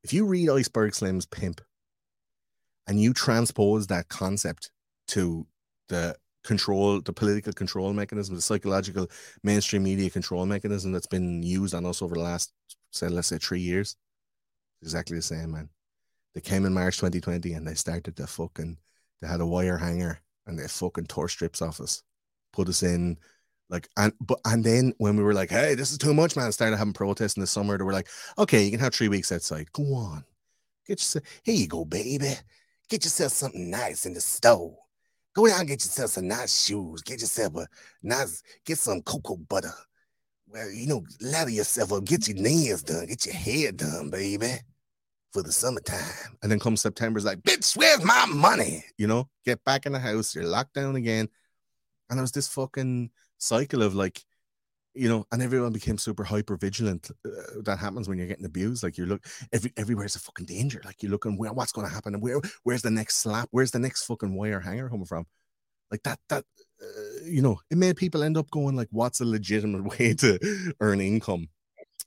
If 0.04 0.14
you 0.14 0.26
read 0.26 0.50
Iceberg 0.50 0.96
Slim's 0.96 1.26
Pimp 1.26 1.62
and 2.88 3.00
you 3.00 3.14
transpose 3.14 3.88
that 3.88 4.10
concept 4.10 4.72
to 5.10 5.48
the 5.90 6.16
control, 6.44 7.02
the 7.02 7.14
political 7.14 7.54
control 7.54 7.94
mechanism, 7.94 8.36
the 8.36 8.42
psychological 8.42 9.10
mainstream 9.44 9.84
media 9.84 10.10
control 10.10 10.46
mechanism 10.46 10.92
that's 10.92 11.08
been 11.08 11.42
used 11.44 11.74
on 11.74 11.86
us 11.86 12.02
over 12.02 12.16
the 12.16 12.22
last, 12.22 12.54
say, 12.92 13.08
let's 13.08 13.28
say 13.28 13.38
three 13.38 13.62
years, 13.62 13.96
exactly 14.82 15.18
the 15.18 15.22
same, 15.22 15.52
man. 15.52 15.70
They 16.36 16.42
came 16.42 16.66
in 16.66 16.74
March 16.74 16.98
2020 16.98 17.54
and 17.54 17.68
they 17.68 17.76
started 17.76 18.16
to 18.18 18.28
fucking, 18.28 18.78
they 19.22 19.28
had 19.28 19.42
a 19.42 19.46
wire 19.46 19.78
hanger 19.78 20.20
and 20.48 20.58
they 20.58 20.68
fucking 20.68 21.06
tore 21.06 21.30
strips 21.30 21.62
off 21.62 21.80
us, 21.80 22.04
put 22.52 22.68
us 22.68 22.84
in 22.84 23.18
like 23.70 23.90
and 23.98 24.14
but 24.22 24.40
and 24.46 24.64
then 24.64 24.94
when 24.98 25.18
we 25.18 25.24
were 25.24 25.34
like, 25.34 25.50
hey, 25.50 25.74
this 25.74 25.92
is 25.92 25.98
too 25.98 26.14
much, 26.14 26.36
man, 26.36 26.52
started 26.52 26.78
having 26.78 26.94
protests 26.94 27.38
in 27.38 27.42
the 27.42 27.48
summer. 27.48 27.78
They 27.78 27.84
were 27.84 27.94
like, 27.94 28.08
okay, 28.38 28.64
you 28.64 28.72
can 28.72 28.80
have 28.80 28.94
three 28.94 29.08
weeks 29.08 29.32
outside. 29.32 29.72
Go 29.72 29.96
on. 29.96 30.24
Get 30.86 31.00
yourself 31.00 31.26
here 31.44 31.56
you 31.56 31.68
go, 31.68 31.86
baby. 31.86 32.36
Get 32.90 33.04
yourself 33.04 33.32
something 33.32 33.70
nice 33.70 34.06
in 34.06 34.14
the 34.14 34.22
store. 34.22 34.78
Go 35.34 35.48
down 35.48 35.62
and 35.62 35.68
get 35.68 35.84
yourself 35.84 36.12
some 36.12 36.28
nice 36.28 36.66
shoes. 36.66 37.02
Get 37.02 37.22
yourself 37.22 37.56
a 37.56 37.68
nice, 38.04 38.44
get 38.66 38.78
some 38.78 39.02
cocoa 39.02 39.38
butter. 39.38 39.74
Well, 40.48 40.70
you 40.70 40.88
know, 40.88 41.04
lather 41.20 41.50
yourself 41.50 41.92
up, 41.94 42.06
get 42.06 42.28
your 42.28 42.38
nails 42.38 42.84
done, 42.84 43.08
get 43.08 43.26
your 43.26 43.34
hair 43.34 43.72
done, 43.72 44.10
baby. 44.10 44.54
For 45.32 45.42
the 45.42 45.52
summertime. 45.52 46.38
And 46.44 46.52
then 46.52 46.60
come 46.60 46.78
September, 46.78 47.18
it's 47.18 47.26
like, 47.26 47.42
bitch, 47.42 47.76
where's 47.76 48.04
my 48.04 48.28
money? 48.28 48.86
You 49.00 49.08
know, 49.08 49.28
get 49.44 49.64
back 49.64 49.88
in 49.88 49.92
the 49.92 50.00
house, 50.00 50.36
you're 50.36 50.46
locked 50.46 50.76
down 50.76 50.96
again. 50.96 51.28
And 52.10 52.20
it 52.20 52.22
was 52.22 52.32
this 52.32 52.48
fucking 52.50 53.10
cycle 53.40 53.82
of 53.82 53.96
like 53.96 54.24
you 54.94 55.10
know 55.10 55.26
and 55.32 55.42
everyone 55.42 55.74
became 55.74 55.98
super 55.98 56.24
hyper 56.24 56.56
vigilant 56.56 57.10
uh, 57.26 57.62
that 57.64 57.80
happens 57.80 58.08
when 58.08 58.18
you're 58.18 58.28
getting 58.28 58.46
abused 58.46 58.84
like 58.84 58.98
you 58.98 59.06
look 59.06 59.26
every 59.52 59.72
everywhere's 59.78 60.16
a 60.16 60.20
fucking 60.20 60.46
danger 60.46 60.82
like 60.86 61.02
you're 61.02 61.12
looking 61.12 61.38
where 61.38 61.54
what's 61.54 61.72
going 61.72 61.88
to 61.88 61.94
happen 61.94 62.14
and 62.14 62.22
where 62.22 62.40
where's 62.64 62.82
the 62.82 62.92
next 62.92 63.18
slap 63.18 63.48
where's 63.52 63.72
the 63.72 63.80
next 63.80 64.06
fucking 64.06 64.36
wire 64.36 64.60
hanger 64.60 64.90
coming 64.90 65.06
from 65.06 65.26
like 65.92 66.04
that 66.04 66.20
that 66.30 66.44
uh, 66.82 67.26
you 67.26 67.42
know 67.42 67.60
it 67.72 67.78
made 67.78 67.96
people 67.96 68.24
end 68.24 68.38
up 68.38 68.50
going 68.52 68.76
like 68.76 68.90
what's 68.92 69.22
a 69.22 69.26
legitimate 69.26 69.84
way 70.00 70.14
to 70.14 70.74
earn 70.80 71.02
income 71.02 71.48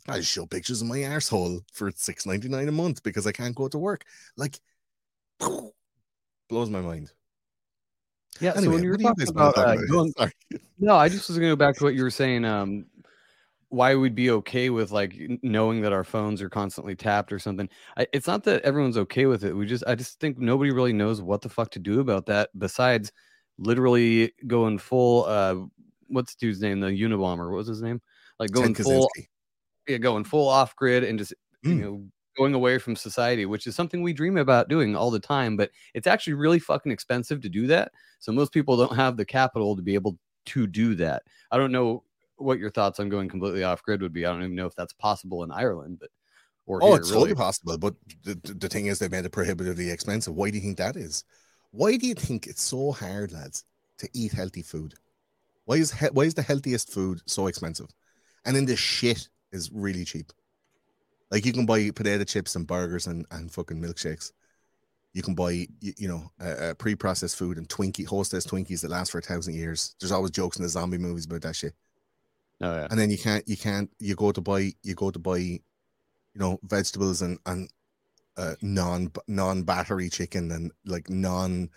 I 0.08 0.20
show 0.20 0.46
pictures 0.46 0.82
of 0.82 0.88
my 0.88 1.02
asshole 1.02 1.60
for 1.72 1.90
six 1.94 2.26
ninety 2.26 2.48
nine 2.48 2.68
a 2.68 2.72
month 2.72 3.02
because 3.02 3.26
I 3.26 3.32
can't 3.32 3.54
go 3.54 3.68
to 3.68 3.78
work. 3.78 4.04
Like, 4.36 4.60
blows 6.48 6.70
my 6.70 6.80
mind. 6.80 7.10
Yeah. 8.40 8.54
so 8.54 8.70
when 8.70 8.82
you 8.82 8.90
were 8.90 8.96
what 8.96 8.98
do 8.98 9.04
you 9.22 9.26
talking 9.26 9.28
about 9.28 9.58
uh, 9.58 9.76
going, 9.90 10.12
no, 10.78 10.96
I 10.96 11.08
just 11.08 11.28
was 11.28 11.38
going 11.38 11.50
to 11.50 11.56
go 11.56 11.56
back 11.56 11.76
to 11.76 11.84
what 11.84 11.94
you 11.94 12.02
were 12.02 12.10
saying. 12.10 12.44
Um, 12.44 12.86
why 13.68 13.94
we'd 13.96 14.14
be 14.14 14.30
okay 14.30 14.70
with 14.70 14.92
like 14.92 15.14
knowing 15.42 15.80
that 15.82 15.92
our 15.92 16.04
phones 16.04 16.40
are 16.40 16.48
constantly 16.48 16.94
tapped 16.94 17.32
or 17.32 17.38
something. 17.38 17.68
I, 17.96 18.06
it's 18.12 18.26
not 18.26 18.44
that 18.44 18.62
everyone's 18.62 18.96
okay 18.98 19.26
with 19.26 19.44
it. 19.44 19.54
We 19.54 19.66
just, 19.66 19.84
I 19.86 19.94
just 19.96 20.20
think 20.20 20.38
nobody 20.38 20.70
really 20.70 20.92
knows 20.92 21.20
what 21.20 21.42
the 21.42 21.48
fuck 21.48 21.70
to 21.70 21.78
do 21.78 22.00
about 22.00 22.26
that. 22.26 22.50
Besides, 22.56 23.10
literally 23.58 24.32
going 24.46 24.78
full. 24.78 25.24
Uh, 25.24 25.56
what's 26.08 26.34
dude's 26.34 26.60
name? 26.60 26.80
The 26.80 26.88
Unabomber. 26.88 27.50
What 27.50 27.58
was 27.58 27.68
his 27.68 27.82
name? 27.82 28.00
Like 28.38 28.50
going 28.50 28.74
full. 28.74 29.10
Yeah, 29.88 29.98
going 29.98 30.24
full 30.24 30.48
off 30.48 30.76
grid 30.76 31.04
and 31.04 31.18
just 31.18 31.32
you 31.62 31.70
Mm. 31.74 31.80
know 31.80 32.04
going 32.36 32.54
away 32.54 32.78
from 32.78 32.96
society, 32.96 33.46
which 33.46 33.66
is 33.66 33.74
something 33.74 34.02
we 34.02 34.12
dream 34.12 34.36
about 34.36 34.68
doing 34.68 34.94
all 34.94 35.10
the 35.10 35.20
time. 35.20 35.56
But 35.56 35.70
it's 35.94 36.06
actually 36.06 36.34
really 36.34 36.58
fucking 36.58 36.92
expensive 36.92 37.40
to 37.42 37.48
do 37.48 37.66
that. 37.68 37.92
So 38.18 38.32
most 38.32 38.52
people 38.52 38.76
don't 38.76 38.94
have 38.96 39.16
the 39.16 39.24
capital 39.24 39.76
to 39.76 39.82
be 39.82 39.94
able 39.94 40.18
to 40.46 40.66
do 40.66 40.94
that. 40.96 41.22
I 41.50 41.56
don't 41.56 41.72
know 41.72 42.04
what 42.36 42.58
your 42.58 42.70
thoughts 42.70 43.00
on 43.00 43.08
going 43.08 43.28
completely 43.28 43.64
off 43.64 43.82
grid 43.82 44.02
would 44.02 44.12
be. 44.12 44.26
I 44.26 44.32
don't 44.32 44.42
even 44.42 44.54
know 44.54 44.66
if 44.66 44.74
that's 44.74 44.92
possible 44.92 45.42
in 45.44 45.50
Ireland, 45.50 45.98
but 46.00 46.10
or 46.66 46.80
Oh, 46.80 46.88
here, 46.88 46.96
it's 46.96 47.10
really. 47.10 47.20
totally 47.20 47.34
possible. 47.36 47.78
But 47.78 47.94
the, 48.24 48.34
the 48.42 48.54
the 48.54 48.68
thing 48.68 48.86
is, 48.86 48.98
they 48.98 49.08
made 49.08 49.24
it 49.24 49.32
prohibitively 49.32 49.90
expensive. 49.90 50.34
Why 50.34 50.50
do 50.50 50.56
you 50.56 50.62
think 50.62 50.78
that 50.78 50.96
is? 50.96 51.24
Why 51.70 51.96
do 51.96 52.06
you 52.06 52.14
think 52.14 52.46
it's 52.46 52.62
so 52.62 52.92
hard, 52.92 53.32
lads, 53.32 53.64
to 53.98 54.08
eat 54.12 54.32
healthy 54.32 54.62
food? 54.62 54.94
Why 55.64 55.76
is 55.76 55.92
he- 55.92 56.06
why 56.06 56.24
is 56.24 56.34
the 56.34 56.42
healthiest 56.42 56.92
food 56.92 57.20
so 57.26 57.46
expensive? 57.46 57.88
And 58.44 58.54
then 58.56 58.66
the 58.66 58.76
shit 58.76 59.28
is 59.52 59.70
really 59.72 60.04
cheap. 60.04 60.32
Like 61.30 61.44
you 61.44 61.52
can 61.52 61.66
buy 61.66 61.90
potato 61.90 62.24
chips 62.24 62.54
and 62.56 62.66
burgers 62.66 63.06
and, 63.06 63.26
and 63.30 63.50
fucking 63.50 63.80
milkshakes. 63.80 64.32
You 65.12 65.22
can 65.22 65.34
buy, 65.34 65.66
you, 65.80 65.92
you 65.96 66.08
know, 66.08 66.30
uh, 66.44 66.74
pre-processed 66.74 67.36
food 67.36 67.56
and 67.56 67.68
Twinkie, 67.68 68.06
hostess 68.06 68.46
Twinkies 68.46 68.82
that 68.82 68.90
last 68.90 69.10
for 69.10 69.18
a 69.18 69.22
thousand 69.22 69.54
years. 69.54 69.96
There's 69.98 70.12
always 70.12 70.30
jokes 70.30 70.58
in 70.58 70.62
the 70.62 70.68
zombie 70.68 70.98
movies 70.98 71.24
about 71.24 71.42
that 71.42 71.56
shit. 71.56 71.74
Oh 72.60 72.74
yeah. 72.74 72.86
And 72.90 72.98
then 72.98 73.10
you 73.10 73.18
can't, 73.18 73.46
you 73.48 73.56
can't, 73.56 73.90
you 73.98 74.14
go 74.14 74.30
to 74.30 74.40
buy, 74.40 74.72
you 74.82 74.94
go 74.94 75.10
to 75.10 75.18
buy, 75.18 75.38
you 75.38 75.60
know, 76.34 76.58
vegetables 76.62 77.22
and 77.22 77.38
and 77.46 77.70
uh, 78.36 78.54
non 78.60 79.10
non 79.26 79.62
battery 79.62 80.10
chicken 80.10 80.52
and 80.52 80.70
like 80.84 81.08
non 81.08 81.70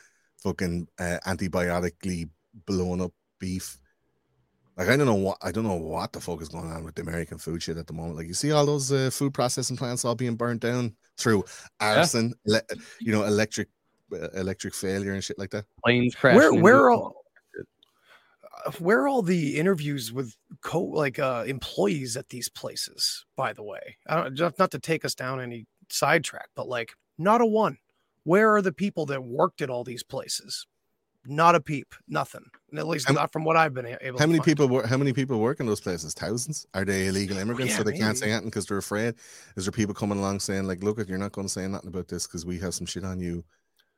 fucking 0.43 0.87
uh, 0.99 1.17
antibiotically 1.25 2.29
blown 2.65 3.01
up 3.01 3.13
beef. 3.39 3.77
Like 4.79 4.87
I 4.87 4.95
don't 4.95 5.07
know 5.07 5.15
what 5.15 5.37
I 5.41 5.51
don't 5.51 5.65
know 5.65 5.75
what 5.75 6.13
the 6.13 6.21
fuck 6.21 6.41
is 6.41 6.47
going 6.47 6.71
on 6.71 6.85
with 6.85 6.95
the 6.95 7.01
American 7.01 7.37
food 7.37 7.61
shit 7.61 7.75
at 7.75 7.85
the 7.85 7.91
moment. 7.91 8.15
Like 8.15 8.27
you 8.27 8.33
see 8.33 8.53
all 8.53 8.65
those 8.65 8.89
uh, 8.93 9.09
food 9.11 9.33
processing 9.33 9.75
plants 9.75 10.05
all 10.05 10.15
being 10.15 10.37
burnt 10.37 10.61
down 10.61 10.95
through 11.17 11.43
arson, 11.81 12.33
ele- 12.47 12.61
you 13.01 13.11
know, 13.11 13.25
electric 13.25 13.67
uh, 14.13 14.29
electric 14.29 14.73
failure 14.73 15.11
and 15.11 15.21
shit 15.21 15.37
like 15.37 15.49
that. 15.49 15.65
Planes 15.83 16.15
crashing. 16.15 16.37
Where 16.37 16.53
where 16.63 16.91
all 16.91 17.25
uh, 18.65 18.71
where 18.79 19.01
are 19.01 19.09
all 19.09 19.21
the 19.21 19.57
interviews 19.57 20.13
with 20.13 20.33
co 20.61 20.81
like 20.81 21.19
uh 21.19 21.43
employees 21.45 22.15
at 22.15 22.29
these 22.29 22.47
places? 22.47 23.25
By 23.35 23.51
the 23.51 23.63
way, 23.63 23.97
I 24.07 24.15
don't 24.15 24.33
just 24.33 24.59
not 24.59 24.71
to 24.71 24.79
take 24.79 25.03
us 25.03 25.13
down 25.13 25.41
any 25.41 25.65
sidetrack, 25.89 26.47
but 26.55 26.69
like 26.69 26.93
not 27.17 27.41
a 27.41 27.45
one. 27.45 27.79
Where 28.23 28.55
are 28.55 28.61
the 28.61 28.71
people 28.71 29.05
that 29.07 29.25
worked 29.25 29.61
at 29.61 29.69
all 29.69 29.83
these 29.83 30.03
places? 30.03 30.67
Not 31.29 31.53
a 31.55 31.61
peep, 31.61 31.93
nothing. 32.07 32.43
And 32.71 32.79
at 32.79 32.87
least 32.87 33.07
How- 33.07 33.13
not 33.13 33.31
from 33.31 33.43
what 33.43 33.55
I've 33.55 33.73
been 33.73 33.85
able. 33.85 34.17
How 34.17 34.25
to 34.25 34.27
many 34.27 34.39
find. 34.39 34.45
people 34.45 34.67
work? 34.67 34.85
How 34.87 34.97
many 34.97 35.13
people 35.13 35.39
work 35.39 35.59
in 35.59 35.65
those 35.67 35.79
places? 35.79 36.13
Thousands. 36.13 36.65
Are 36.73 36.83
they 36.83 37.07
illegal 37.07 37.37
immigrants, 37.37 37.73
so 37.75 37.79
yeah, 37.79 37.83
they 37.83 37.97
can't 37.97 38.17
say 38.17 38.25
maybe. 38.25 38.31
anything 38.33 38.49
because 38.49 38.65
they're 38.65 38.77
afraid? 38.79 39.15
Is 39.55 39.65
there 39.65 39.71
people 39.71 39.93
coming 39.93 40.17
along 40.17 40.39
saying 40.39 40.65
like, 40.65 40.83
"Look, 40.83 40.97
if 40.99 41.07
you're 41.07 41.17
not 41.19 41.31
going 41.31 41.47
to 41.47 41.53
say 41.53 41.67
nothing 41.67 41.87
about 41.89 42.07
this 42.07 42.25
because 42.27 42.45
we 42.45 42.57
have 42.59 42.73
some 42.73 42.87
shit 42.87 43.03
on 43.03 43.19
you"? 43.19 43.43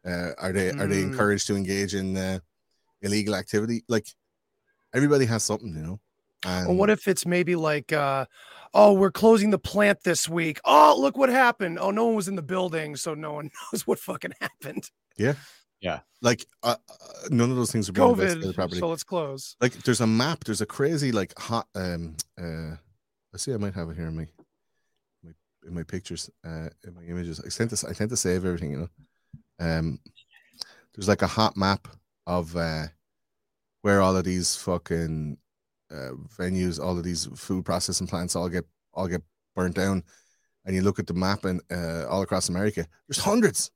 Uh, 0.06 0.32
are 0.40 0.52
they 0.52 0.70
are 0.72 0.88
they 0.88 1.02
Mm. 1.04 1.12
encouraged 1.12 1.48
to 1.48 1.56
engage 1.56 1.96
in 1.96 2.18
uh, 2.18 2.40
illegal 3.02 3.34
activity? 3.36 3.84
Like 3.88 4.08
everybody 4.94 5.26
has 5.26 5.44
something, 5.44 5.74
you 5.74 5.82
know. 5.82 6.00
And 6.46 6.68
Or 6.70 6.76
what 6.76 6.90
if 6.90 7.08
it's 7.08 7.26
maybe 7.26 7.56
like, 7.56 7.94
uh, 7.94 8.26
oh, 8.74 8.94
we're 8.94 9.12
closing 9.12 9.52
the 9.52 9.60
plant 9.60 10.00
this 10.04 10.28
week. 10.28 10.60
Oh, 10.66 10.96
look 11.00 11.16
what 11.16 11.30
happened. 11.30 11.78
Oh, 11.80 11.92
no 11.92 12.06
one 12.08 12.16
was 12.16 12.28
in 12.28 12.36
the 12.36 12.42
building, 12.42 12.96
so 12.96 13.14
no 13.14 13.34
one 13.34 13.52
knows 13.74 13.86
what 13.86 14.00
fucking 14.00 14.32
happened. 14.42 14.90
Like 16.22 16.46
uh, 16.64 16.76
uh, 16.90 17.28
none 17.30 17.50
of 17.50 17.58
those 17.58 17.72
things 17.72 17.90
are 17.90 17.94
being 17.94 18.10
investigated 18.10 18.52
COVID. 18.52 18.56
properly? 18.56 18.80
So 18.80 18.88
let's 18.90 19.04
close. 19.04 19.56
like 19.60 19.74
there's 19.84 20.02
a 20.02 20.08
map 20.08 20.44
there's 20.44 20.62
a 20.62 20.66
crazy 20.66 21.12
like 21.12 21.38
hot 21.38 21.68
um 21.76 22.16
uh 22.40 22.76
let's 23.34 23.44
see 23.44 23.54
i 23.54 23.58
might 23.58 23.74
have 23.74 23.90
it 23.90 23.96
here 23.96 24.08
in 24.08 24.16
my, 24.16 24.28
my 25.24 25.32
in 25.66 25.74
my 25.74 25.84
pictures 25.84 26.30
uh 26.46 26.70
in 26.86 26.94
my 26.94 27.04
images 27.04 27.42
i 27.46 27.50
sent 27.50 27.70
this. 27.70 27.84
i 27.84 27.94
tend 27.94 28.10
to 28.10 28.18
save 28.18 28.46
everything 28.46 28.72
you 28.72 28.78
know 28.78 28.90
um 29.60 30.00
there's 30.94 31.08
like 31.08 31.22
a 31.22 31.28
hot 31.28 31.58
map 31.58 31.88
of 32.28 32.56
uh 32.56 32.86
where 33.82 34.02
all 34.02 34.16
of 34.16 34.24
these 34.24 34.56
fucking 34.56 35.38
uh, 35.92 36.12
venues 36.38 36.80
all 36.80 36.98
of 36.98 37.04
these 37.04 37.28
food 37.36 37.66
processing 37.66 38.08
plants 38.08 38.36
all 38.36 38.48
get 38.48 38.66
all 38.94 39.08
get 39.08 39.24
burnt 39.56 39.76
down 39.76 40.04
and 40.66 40.76
you 40.76 40.82
look 40.82 41.00
at 41.00 41.08
the 41.08 41.14
map 41.14 41.46
and 41.46 41.62
uh 41.72 42.06
all 42.08 42.22
across 42.22 42.48
america 42.48 42.86
there's 43.08 43.24
hundreds 43.24 43.72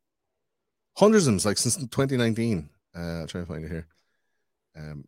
hundreds 0.98 1.28
of 1.28 1.34
them 1.34 1.50
like 1.50 1.58
since 1.58 1.76
2019 1.76 2.70
uh 2.96 3.00
i'll 3.00 3.28
try 3.28 3.40
and 3.40 3.48
find 3.48 3.66
it 3.66 3.70
here 3.72 3.88
um 4.78 5.06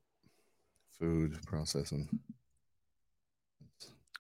food 0.99 1.38
processing. 1.45 2.09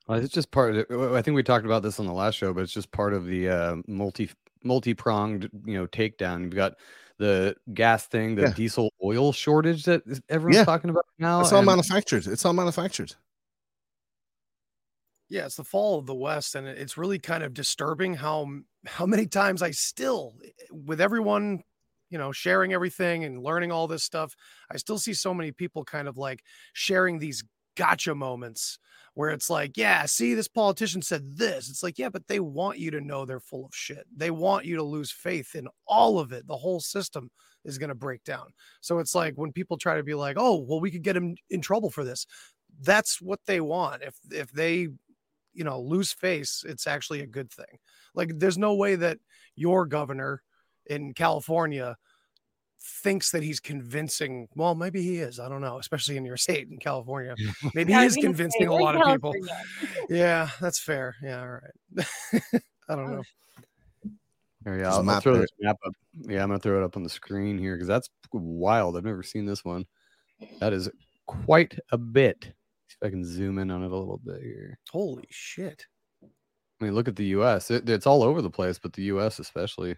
Well, 0.07 0.19
it's 0.19 0.31
just 0.33 0.51
part 0.51 0.75
of 0.75 0.77
it. 0.77 0.91
I 1.15 1.21
think 1.23 1.35
we 1.35 1.41
talked 1.43 1.65
about 1.65 1.81
this 1.83 1.99
on 1.99 2.05
the 2.05 2.13
last 2.13 2.35
show, 2.35 2.53
but 2.53 2.61
it's 2.61 2.71
just 2.71 2.91
part 2.91 3.13
of 3.13 3.25
the 3.25 3.49
uh, 3.49 3.75
multi 3.87 4.29
multi 4.63 4.93
pronged, 4.93 5.49
you 5.65 5.73
know, 5.73 5.87
takedown. 5.87 6.43
You've 6.43 6.55
got 6.55 6.75
the 7.17 7.55
gas 7.73 8.05
thing, 8.07 8.35
the 8.35 8.43
Yeah. 8.43 8.53
diesel 8.53 8.93
oil 9.03 9.33
shortage 9.33 9.83
that 9.85 10.03
everyone's 10.29 10.57
Yeah. 10.57 10.65
talking 10.65 10.91
about 10.91 11.05
now. 11.17 11.41
It's 11.41 11.51
all 11.51 11.59
and- 11.59 11.65
manufactured. 11.65 12.27
It's 12.27 12.45
all 12.45 12.53
manufactured. 12.53 13.15
Yeah, 15.29 15.45
it's 15.45 15.55
the 15.57 15.63
fall 15.65 15.99
of 15.99 16.05
the 16.05 16.15
West, 16.15 16.55
and 16.55 16.67
it's 16.67 16.97
really 16.97 17.19
kind 17.19 17.43
of 17.43 17.53
disturbing 17.53 18.13
how 18.13 18.43
m- 18.43 18.65
how 18.87 19.05
many 19.05 19.27
times 19.27 19.61
I 19.61 19.71
still, 19.71 20.35
eh, 20.43 20.49
with 20.71 21.01
everyone, 21.01 21.61
you 22.09 22.17
know, 22.17 22.31
sharing 22.31 22.73
everything 22.73 23.23
and 23.23 23.43
learning 23.43 23.71
all 23.71 23.87
this 23.87 24.03
stuff, 24.03 24.33
I 24.71 24.77
still 24.77 24.97
see 24.97 25.13
so 25.13 25.33
many 25.33 25.51
people 25.51 25.83
kind 25.83 26.07
of 26.07 26.17
like 26.17 26.41
sharing 26.73 27.19
these 27.19 27.43
gotcha 27.75 28.15
moments 28.15 28.79
where 29.13 29.29
it's 29.29 29.49
like, 29.49 29.77
yeah, 29.77 30.05
see, 30.05 30.33
this 30.35 30.47
politician 30.47 31.01
said 31.01 31.37
this. 31.37 31.69
It's 31.69 31.81
like, 31.81 31.97
yeah, 31.97 32.09
but 32.09 32.27
they 32.27 32.39
want 32.39 32.77
you 32.77 32.91
to 32.91 33.01
know 33.01 33.25
they're 33.25 33.39
full 33.39 33.65
of 33.65 33.73
shit. 33.73 34.05
They 34.15 34.29
want 34.29 34.65
you 34.65 34.75
to 34.75 34.83
lose 34.83 35.11
faith 35.11 35.55
in 35.55 35.67
all 35.87 36.19
of 36.19 36.31
it. 36.31 36.47
The 36.47 36.55
whole 36.55 36.79
system 36.79 37.31
is 37.65 37.77
going 37.77 37.89
to 37.89 37.95
break 37.95 38.23
down. 38.23 38.53
So 38.81 38.99
it's 38.99 39.15
like 39.15 39.33
when 39.35 39.51
people 39.51 39.77
try 39.77 39.97
to 39.97 40.03
be 40.03 40.13
like, 40.13 40.37
oh, 40.39 40.63
well, 40.67 40.79
we 40.79 40.91
could 40.91 41.01
get 41.01 41.17
him 41.17 41.35
in 41.49 41.61
trouble 41.61 41.89
for 41.89 42.03
this. 42.03 42.27
That's 42.81 43.19
what 43.19 43.39
they 43.47 43.59
want. 43.59 44.03
If 44.03 44.15
if 44.31 44.51
they 44.51 44.89
you 45.57 45.63
know 45.63 45.81
lose 45.81 46.13
face 46.13 46.63
it's 46.67 46.87
actually 46.87 47.21
a 47.21 47.27
good 47.27 47.51
thing 47.51 47.79
like 48.13 48.31
there's 48.37 48.57
no 48.57 48.75
way 48.75 48.95
that 48.95 49.17
your 49.55 49.85
governor 49.85 50.41
in 50.85 51.13
california 51.13 51.95
thinks 52.79 53.31
that 53.31 53.41
he's 53.41 53.59
convincing 53.59 54.47
well 54.55 54.75
maybe 54.75 55.01
he 55.01 55.17
is 55.17 55.39
i 55.39 55.49
don't 55.49 55.61
know 55.61 55.79
especially 55.79 56.15
in 56.15 56.23
your 56.23 56.37
state 56.37 56.67
in 56.69 56.77
california 56.77 57.35
maybe 57.73 57.91
he 57.91 58.05
is 58.05 58.15
convincing 58.15 58.61
say, 58.61 58.67
a 58.67 58.71
we're 58.71 58.81
lot 58.81 58.95
of 58.95 59.11
people 59.11 59.33
yeah 60.09 60.49
that's 60.61 60.79
fair 60.79 61.15
yeah 61.23 61.41
all 61.41 61.47
right 61.49 62.05
i 62.89 62.95
don't 62.95 63.11
know 63.11 63.23
Here, 64.63 64.77
yeah, 64.77 64.83
There's 64.83 64.95
a 64.95 64.99
I'll, 64.99 65.09
I'll 65.09 65.21
throw 65.21 65.37
this 65.37 65.49
map 65.59 65.77
up. 65.85 65.93
Yeah, 66.27 66.43
I'm 66.43 66.49
gonna 66.49 66.59
throw 66.59 66.81
it 66.81 66.83
up 66.83 66.97
on 66.97 67.03
the 67.03 67.09
screen 67.09 67.57
here 67.57 67.75
because 67.75 67.87
that's 67.87 68.09
wild. 68.33 68.97
I've 68.97 69.05
never 69.05 69.23
seen 69.23 69.45
this 69.45 69.63
one. 69.63 69.85
That 70.59 70.73
is 70.73 70.89
quite 71.25 71.77
a 71.91 71.97
bit. 71.97 72.53
See 73.01 73.05
if 73.05 73.07
I 73.07 73.11
can 73.11 73.25
zoom 73.25 73.59
in 73.59 73.69
on 73.71 73.83
it 73.83 73.91
a 73.91 73.95
little 73.95 74.19
bit 74.23 74.41
here. 74.41 74.79
holy 74.91 75.27
shit 75.29 75.85
I 76.23 76.85
mean, 76.85 76.93
look 76.93 77.07
at 77.07 77.15
the 77.15 77.25
U.S. 77.37 77.71
It, 77.71 77.89
it's 77.89 78.05
all 78.05 78.21
over 78.21 78.39
the 78.39 78.51
place, 78.51 78.77
but 78.77 78.93
the 78.93 79.01
U.S. 79.03 79.39
especially. 79.39 79.95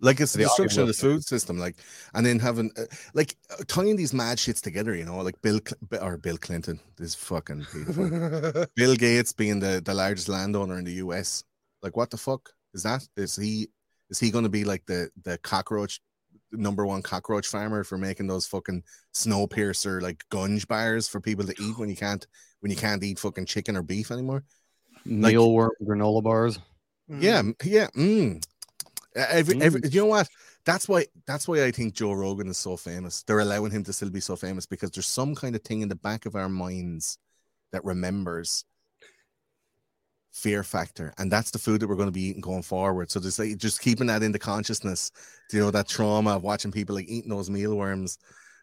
Like 0.00 0.20
it's 0.20 0.32
the 0.32 0.38
The 0.38 0.44
destruction 0.44 0.82
of 0.82 0.88
the 0.88 0.92
audio- 0.92 1.14
food 1.14 1.24
system, 1.24 1.56
like, 1.56 1.76
and 2.14 2.26
then 2.26 2.40
having 2.40 2.72
uh, 2.76 2.82
like 3.14 3.36
uh, 3.50 3.62
tying 3.68 3.94
these 3.94 4.12
mad 4.12 4.38
shits 4.38 4.60
together, 4.60 4.94
you 4.96 5.04
know, 5.04 5.18
like 5.18 5.40
Bill 5.42 5.60
Cl- 5.64 6.04
or 6.04 6.16
Bill 6.18 6.36
Clinton, 6.36 6.80
this 6.96 7.14
fucking. 7.14 7.64
Bill 8.74 8.96
Gates 8.96 9.32
being 9.32 9.60
the, 9.60 9.80
the 9.84 9.94
largest 9.94 10.28
landowner 10.28 10.78
in 10.78 10.84
the 10.84 10.94
US. 10.94 11.44
Like, 11.80 11.96
what 11.96 12.10
the 12.10 12.16
fuck 12.18 12.50
is 12.74 12.82
that? 12.82 13.06
Is 13.16 13.36
he 13.36 13.68
is 14.10 14.18
he 14.18 14.32
going 14.32 14.44
to 14.44 14.50
be 14.50 14.64
like 14.64 14.84
the 14.86 15.10
the 15.22 15.38
cockroach 15.38 16.00
number 16.52 16.86
one 16.86 17.02
cockroach 17.02 17.46
farmer 17.48 17.84
for 17.84 17.98
making 17.98 18.26
those 18.26 18.46
fucking 18.46 18.82
Snowpiercer 19.14 20.00
like 20.00 20.24
gunge 20.30 20.66
bars 20.68 21.08
for 21.08 21.20
people 21.20 21.44
to 21.46 21.54
eat 21.62 21.78
when 21.78 21.88
you 21.88 21.96
can't 21.96 22.26
when 22.60 22.70
you 22.70 22.76
can't 22.76 23.02
eat 23.02 23.18
fucking 23.18 23.46
chicken 23.46 23.76
or 23.76 23.82
beef 23.82 24.10
anymore? 24.10 24.44
Like- 25.04 25.34
Mealworm 25.34 25.70
granola 25.82 26.22
bars. 26.22 26.58
Yeah, 27.08 27.38
m- 27.38 27.56
yeah. 27.64 27.86
Mm. 27.96 28.44
Every, 29.14 29.60
every, 29.62 29.80
Mm. 29.80 29.94
you 29.94 30.00
know 30.00 30.06
what? 30.06 30.28
That's 30.64 30.88
why. 30.88 31.06
That's 31.26 31.46
why 31.46 31.64
I 31.64 31.70
think 31.70 31.94
Joe 31.94 32.12
Rogan 32.12 32.48
is 32.48 32.58
so 32.58 32.76
famous. 32.76 33.22
They're 33.22 33.38
allowing 33.38 33.70
him 33.70 33.84
to 33.84 33.92
still 33.92 34.10
be 34.10 34.20
so 34.20 34.34
famous 34.36 34.66
because 34.66 34.90
there's 34.90 35.06
some 35.06 35.34
kind 35.34 35.54
of 35.54 35.62
thing 35.62 35.80
in 35.82 35.88
the 35.88 35.94
back 35.94 36.26
of 36.26 36.34
our 36.34 36.48
minds 36.48 37.18
that 37.72 37.84
remembers 37.84 38.64
fear 40.36 40.62
factor, 40.62 41.12
and 41.18 41.32
that's 41.32 41.50
the 41.50 41.58
food 41.58 41.80
that 41.80 41.88
we're 41.88 41.96
going 41.96 42.08
to 42.08 42.12
be 42.12 42.20
eating 42.28 42.42
going 42.42 42.62
forward. 42.62 43.10
So 43.10 43.18
just 43.20 43.38
like 43.38 43.56
just 43.56 43.80
keeping 43.80 44.06
that 44.08 44.22
into 44.22 44.38
consciousness, 44.38 45.10
you 45.52 45.60
know, 45.60 45.70
that 45.70 45.88
trauma 45.88 46.36
of 46.36 46.42
watching 46.42 46.70
people 46.70 46.94
like 46.94 47.08
eating 47.08 47.30
those 47.30 47.48
mealworms. 47.50 48.18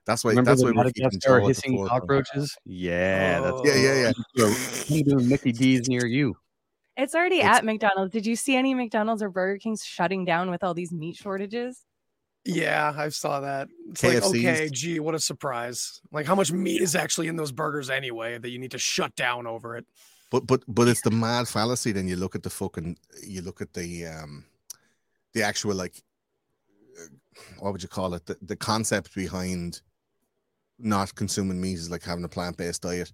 That's 0.05 0.23
why. 0.23 0.31
Remember 0.31 0.51
that's 0.51 0.61
why 0.63 0.71
we're 0.71 0.83
keeping 0.91 1.03
Madagascar 1.05 1.27
Joe 1.29 1.35
at 1.37 1.41
the 1.41 1.47
hissing 1.47 1.75
forefront. 1.77 2.01
cockroaches? 2.01 2.55
Yeah, 2.65 3.39
that's 3.41 3.61
Yeah, 3.65 3.75
yeah, 3.75 4.11
yeah. 4.35 4.53
I'm 4.97 5.03
doing 5.03 5.29
Mickey 5.29 5.51
D's 5.51 5.87
near 5.87 6.05
you. 6.05 6.35
It's 6.95 7.15
already 7.15 7.37
It's- 7.39 7.57
at 7.57 7.65
McDonald's. 7.65 8.11
Did 8.13 8.25
you 8.25 8.35
see 8.35 8.55
any 8.55 8.73
McDonald's 8.75 9.23
or 9.23 9.29
Burger 9.29 9.57
Kings 9.57 9.83
shutting 9.83 10.25
down 10.25 10.51
with 10.51 10.63
all 10.63 10.73
these 10.73 10.91
meat 10.91 11.15
shortages? 11.15 11.81
yeah 12.45 12.93
i 12.97 13.07
saw 13.07 13.39
that 13.39 13.69
it's 13.89 14.03
like 14.03 14.21
okay 14.21 14.67
gee 14.69 14.99
what 14.99 15.15
a 15.15 15.19
surprise 15.19 16.01
like 16.11 16.25
how 16.25 16.35
much 16.35 16.51
meat 16.51 16.81
is 16.81 16.93
actually 16.93 17.29
in 17.29 17.37
those 17.37 17.53
burgers 17.53 17.89
anyway 17.89 18.37
that 18.37 18.49
you 18.49 18.59
need 18.59 18.71
to 18.71 18.77
shut 18.77 19.15
down 19.15 19.47
over 19.47 19.77
it 19.77 19.85
But 20.33 20.47
but 20.47 20.63
but 20.67 20.87
it's 20.87 21.01
the 21.01 21.11
mad 21.11 21.47
fallacy. 21.47 21.91
Then 21.91 22.07
you 22.07 22.15
look 22.15 22.33
at 22.33 22.41
the 22.41 22.49
fucking 22.49 22.97
you 23.21 23.43
look 23.43 23.61
at 23.61 23.71
the 23.71 24.07
um 24.07 24.43
the 25.33 25.43
actual 25.43 25.75
like 25.75 26.01
uh, 26.99 27.05
what 27.59 27.71
would 27.71 27.83
you 27.83 27.87
call 27.87 28.15
it? 28.15 28.25
The, 28.25 28.35
the 28.41 28.55
concept 28.55 29.13
behind 29.13 29.83
not 30.79 31.13
consuming 31.13 31.61
meat 31.61 31.75
is 31.75 31.91
like 31.91 32.01
having 32.01 32.23
a 32.23 32.29
plant 32.29 32.57
based 32.57 32.81
diet, 32.81 33.11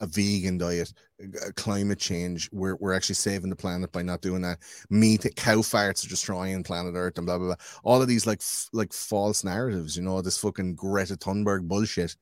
a 0.00 0.06
vegan 0.06 0.58
diet, 0.58 0.92
uh, 1.22 1.52
climate 1.56 2.00
change. 2.00 2.50
We're 2.52 2.76
we're 2.76 2.92
actually 2.92 3.14
saving 3.14 3.48
the 3.48 3.56
planet 3.56 3.90
by 3.90 4.02
not 4.02 4.20
doing 4.20 4.42
that. 4.42 4.58
Meat, 4.90 5.26
cow 5.36 5.60
farts 5.60 6.04
are 6.04 6.10
destroying 6.10 6.62
planet 6.64 6.96
Earth, 6.96 7.16
and 7.16 7.26
blah 7.26 7.38
blah 7.38 7.46
blah. 7.46 7.56
All 7.82 8.02
of 8.02 8.08
these 8.08 8.26
like 8.26 8.42
f- 8.42 8.68
like 8.74 8.92
false 8.92 9.42
narratives. 9.42 9.96
You 9.96 10.02
know 10.02 10.20
this 10.20 10.36
fucking 10.36 10.74
Greta 10.74 11.16
Thunberg 11.16 11.66
bullshit. 11.66 12.14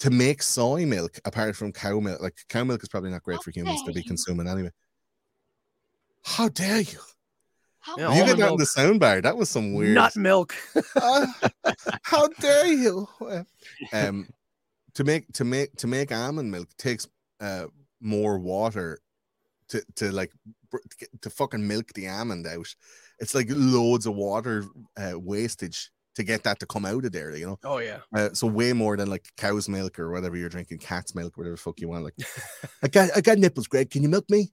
To 0.00 0.10
make 0.10 0.42
soy 0.42 0.86
milk, 0.86 1.18
apart 1.24 1.56
from 1.56 1.72
cow 1.72 2.00
milk, 2.00 2.20
like 2.22 2.34
cow 2.48 2.64
milk 2.64 2.82
is 2.82 2.88
probably 2.88 3.10
not 3.10 3.22
great 3.22 3.42
for 3.42 3.50
humans 3.50 3.82
to 3.84 3.92
be 3.92 4.02
consuming 4.02 4.48
anyway. 4.48 4.70
How 6.24 6.48
dare 6.48 6.80
you? 6.80 6.98
Yeah, 7.96 8.08
you 8.14 8.14
get 8.14 8.20
almond 8.20 8.28
that 8.28 8.32
in 8.32 8.38
milk. 8.38 8.58
the 8.58 8.64
soundbar. 8.64 9.22
That 9.22 9.36
was 9.36 9.48
some 9.50 9.74
weird. 9.74 9.94
nut 9.94 10.16
milk 10.16 10.54
Uh, 10.96 11.26
how 12.02 12.28
dare 12.28 12.66
you? 12.66 13.08
Um, 13.92 14.28
to 14.94 15.04
make 15.04 15.30
to 15.34 15.44
make 15.44 15.74
to 15.76 15.86
make 15.86 16.12
almond 16.12 16.50
milk 16.50 16.68
takes 16.78 17.06
uh 17.40 17.66
more 18.00 18.38
water 18.38 18.98
to 19.68 19.82
to 19.96 20.12
like 20.12 20.32
to 20.72 21.08
to 21.22 21.30
fucking 21.30 21.66
milk 21.66 21.92
the 21.94 22.08
almond 22.08 22.46
out. 22.46 22.74
It's 23.18 23.34
like 23.34 23.46
loads 23.50 24.06
of 24.06 24.14
water 24.14 24.64
uh, 24.96 25.18
wastage 25.18 25.90
to 26.20 26.26
get 26.26 26.44
that 26.44 26.60
to 26.60 26.66
come 26.66 26.84
out 26.84 27.04
of 27.04 27.12
there. 27.12 27.34
You 27.36 27.46
know, 27.46 27.58
oh 27.64 27.78
yeah 27.78 27.98
uh, 28.14 28.30
so 28.32 28.46
way 28.46 28.72
more 28.72 28.96
than 28.96 29.08
like 29.08 29.28
cow's 29.36 29.68
milk 29.68 29.98
or 29.98 30.10
whatever 30.10 30.36
you're 30.36 30.48
drinking, 30.48 30.78
cat's 30.78 31.14
milk, 31.14 31.36
whatever 31.36 31.56
the 31.56 31.60
fuck 31.62 31.80
you 31.80 31.88
want. 31.88 32.04
Like, 32.04 32.14
I 32.82 32.88
got 32.88 33.10
I 33.16 33.20
got 33.20 33.38
nipples, 33.38 33.66
Greg. 33.66 33.90
Can 33.90 34.02
you 34.02 34.08
milk 34.08 34.28
me? 34.30 34.52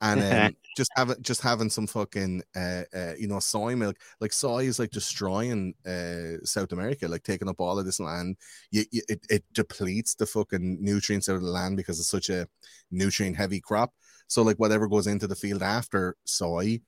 And 0.00 0.22
um, 0.22 0.56
just 0.76 0.90
having 0.96 1.16
just 1.22 1.40
having 1.42 1.70
some 1.70 1.86
fucking 1.86 2.42
uh, 2.56 2.82
uh 2.94 3.12
you 3.18 3.26
know 3.28 3.40
soy 3.40 3.74
milk. 3.74 3.96
Like 4.20 4.32
soy 4.32 4.64
is 4.64 4.78
like 4.78 4.90
destroying 4.90 5.74
uh 5.86 6.44
South 6.44 6.72
America, 6.72 7.08
like 7.08 7.24
taking 7.24 7.48
up 7.48 7.60
all 7.60 7.78
of 7.78 7.84
this 7.84 8.00
land. 8.00 8.36
You, 8.70 8.84
you, 8.90 9.02
it 9.08 9.26
it 9.28 9.44
depletes 9.52 10.14
the 10.14 10.26
fucking 10.26 10.78
nutrients 10.80 11.28
out 11.28 11.36
of 11.36 11.42
the 11.42 11.50
land 11.50 11.76
because 11.76 11.98
it's 11.98 12.08
such 12.08 12.30
a 12.30 12.46
nutrient 12.90 13.36
heavy 13.36 13.60
crop. 13.60 13.92
So 14.28 14.42
like 14.42 14.56
whatever 14.58 14.88
goes 14.88 15.06
into 15.06 15.26
the 15.26 15.36
field 15.36 15.62
after 15.62 16.16
soy 16.24 16.80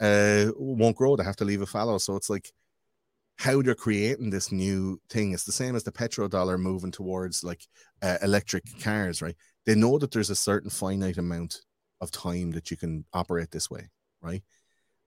uh 0.00 0.46
won't 0.56 0.96
grow. 0.96 1.16
They 1.16 1.24
have 1.24 1.36
to 1.36 1.44
leave 1.44 1.62
it 1.62 1.68
fallow. 1.68 1.98
So 1.98 2.16
it's 2.16 2.28
like 2.30 2.50
how 3.38 3.60
they're 3.60 3.74
creating 3.74 4.30
this 4.30 4.50
new 4.50 5.00
thing. 5.10 5.32
It's 5.32 5.44
the 5.44 5.52
same 5.52 5.76
as 5.76 5.84
the 5.84 5.92
petrodollar 5.92 6.58
moving 6.58 6.90
towards 6.90 7.44
like 7.44 7.66
uh, 8.02 8.16
electric 8.22 8.64
cars, 8.82 9.20
right? 9.20 9.36
They 9.66 9.74
know 9.74 9.98
that 9.98 10.10
there's 10.10 10.30
a 10.30 10.36
certain 10.36 10.70
finite 10.70 11.18
amount 11.18 11.60
of 12.00 12.10
time 12.10 12.52
that 12.52 12.70
you 12.70 12.76
can 12.76 13.04
operate 13.12 13.50
this 13.50 13.70
way, 13.70 13.90
right? 14.22 14.42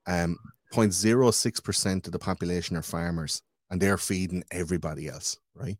Um, 0.06 0.38
0.06% 0.72 2.06
of 2.06 2.12
the 2.12 2.18
population 2.18 2.76
are 2.76 2.82
farmers 2.82 3.42
and 3.70 3.80
they're 3.80 3.98
feeding 3.98 4.44
everybody 4.50 5.08
else, 5.08 5.38
right? 5.54 5.78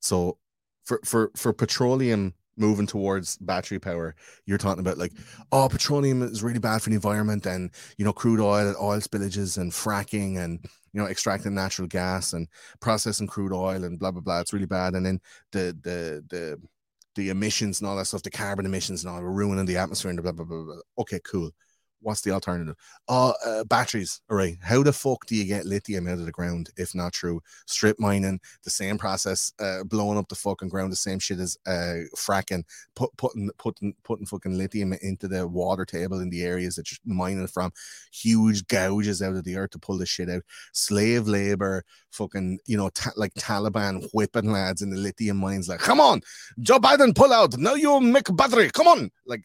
So 0.00 0.38
for 0.84 1.00
for 1.04 1.30
for 1.36 1.52
petroleum 1.52 2.34
moving 2.56 2.86
towards 2.86 3.36
battery 3.38 3.78
power, 3.78 4.14
you're 4.46 4.58
talking 4.58 4.80
about 4.80 4.98
like, 4.98 5.12
oh, 5.52 5.68
petroleum 5.68 6.22
is 6.22 6.42
really 6.42 6.58
bad 6.58 6.82
for 6.82 6.90
the 6.90 6.96
environment, 6.96 7.46
and 7.46 7.70
you 7.98 8.04
know, 8.04 8.12
crude 8.12 8.40
oil, 8.40 8.74
oil 8.80 9.00
spillages, 9.00 9.58
and 9.58 9.72
fracking, 9.72 10.38
and 10.38 10.64
you 10.92 11.00
know, 11.00 11.06
extracting 11.06 11.54
natural 11.54 11.88
gas 11.88 12.32
and 12.32 12.48
processing 12.80 13.26
crude 13.26 13.52
oil, 13.52 13.84
and 13.84 13.98
blah 13.98 14.10
blah 14.10 14.22
blah. 14.22 14.40
It's 14.40 14.52
really 14.52 14.66
bad. 14.66 14.94
And 14.94 15.04
then 15.06 15.20
the 15.52 15.76
the 15.82 16.24
the 16.28 16.60
the 17.14 17.30
emissions 17.30 17.80
and 17.80 17.88
all 17.88 17.96
that 17.96 18.04
stuff, 18.06 18.22
the 18.22 18.30
carbon 18.30 18.66
emissions 18.66 19.04
and 19.04 19.14
all, 19.14 19.22
we're 19.22 19.30
ruining 19.30 19.64
the 19.66 19.78
atmosphere 19.78 20.10
and 20.10 20.22
blah 20.22 20.32
blah 20.32 20.44
blah. 20.44 20.64
blah. 20.64 20.76
Okay, 20.98 21.20
cool. 21.24 21.50
What's 22.06 22.20
the 22.20 22.30
alternative? 22.30 22.76
Oh, 23.08 23.34
uh, 23.44 23.64
batteries. 23.64 24.20
All 24.30 24.36
right. 24.36 24.56
How 24.62 24.84
the 24.84 24.92
fuck 24.92 25.26
do 25.26 25.34
you 25.34 25.44
get 25.44 25.66
lithium 25.66 26.06
out 26.06 26.20
of 26.20 26.24
the 26.24 26.30
ground 26.30 26.70
if 26.76 26.94
not 26.94 27.16
through 27.16 27.40
strip 27.66 27.98
mining, 27.98 28.38
the 28.62 28.70
same 28.70 28.96
process, 28.96 29.52
uh, 29.58 29.82
blowing 29.82 30.16
up 30.16 30.28
the 30.28 30.36
fucking 30.36 30.68
ground, 30.68 30.92
the 30.92 30.96
same 30.96 31.18
shit 31.18 31.40
as 31.40 31.58
uh, 31.66 32.06
fracking, 32.16 32.62
put, 32.94 33.10
putting 33.16 33.50
putting 33.58 33.92
putting 34.04 34.24
fucking 34.24 34.56
lithium 34.56 34.92
into 35.02 35.26
the 35.26 35.48
water 35.48 35.84
table 35.84 36.20
in 36.20 36.30
the 36.30 36.44
areas 36.44 36.76
that 36.76 36.88
you're 36.92 37.12
mining 37.12 37.48
from, 37.48 37.72
huge 38.12 38.64
gouges 38.68 39.20
out 39.20 39.34
of 39.34 39.42
the 39.42 39.56
earth 39.56 39.70
to 39.70 39.78
pull 39.80 39.98
this 39.98 40.08
shit 40.08 40.30
out, 40.30 40.42
slave 40.72 41.26
labor, 41.26 41.82
fucking 42.12 42.60
you 42.66 42.76
know 42.76 42.88
ta- 42.90 43.10
like 43.16 43.34
Taliban 43.34 44.08
whipping 44.12 44.52
lads 44.52 44.80
in 44.80 44.90
the 44.90 44.96
lithium 44.96 45.38
mines, 45.38 45.68
like 45.68 45.80
come 45.80 46.00
on, 46.00 46.20
Joe 46.60 46.78
Biden 46.78 47.16
pull 47.16 47.32
out, 47.32 47.58
now 47.58 47.74
you 47.74 48.00
make 48.00 48.34
battery, 48.36 48.70
come 48.70 48.86
on, 48.86 49.10
like 49.26 49.42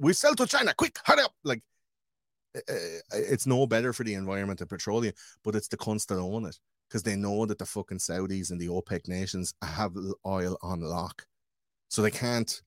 we 0.00 0.12
sell 0.12 0.34
to 0.34 0.46
China, 0.46 0.74
quick, 0.74 0.96
hurry 1.04 1.22
up, 1.22 1.32
like 1.44 1.51
uh, 1.51 1.51
Eh, 2.54 2.60
eh, 2.68 2.74
eh, 3.12 3.18
it's 3.30 3.46
no 3.46 3.66
better 3.66 3.92
for 3.92 4.04
the 4.04 4.14
environment 4.14 4.58
than 4.58 4.68
petroleum, 4.68 5.14
but 5.44 5.54
it's 5.54 5.68
the 5.68 5.76
cunts 5.76 6.06
that 6.06 6.18
own 6.18 6.46
it 6.46 6.58
because 6.88 7.02
they 7.02 7.16
know 7.16 7.46
that 7.46 7.58
the 7.58 7.66
fucking 7.66 7.98
Saudis 7.98 8.50
and 8.50 8.60
the 8.60 8.68
OPEC 8.68 9.08
nations 9.08 9.54
have 9.62 9.92
oil 10.26 10.58
on 10.62 10.80
lock, 10.80 11.26
so 11.88 12.02
they 12.02 12.10
can't 12.10 12.62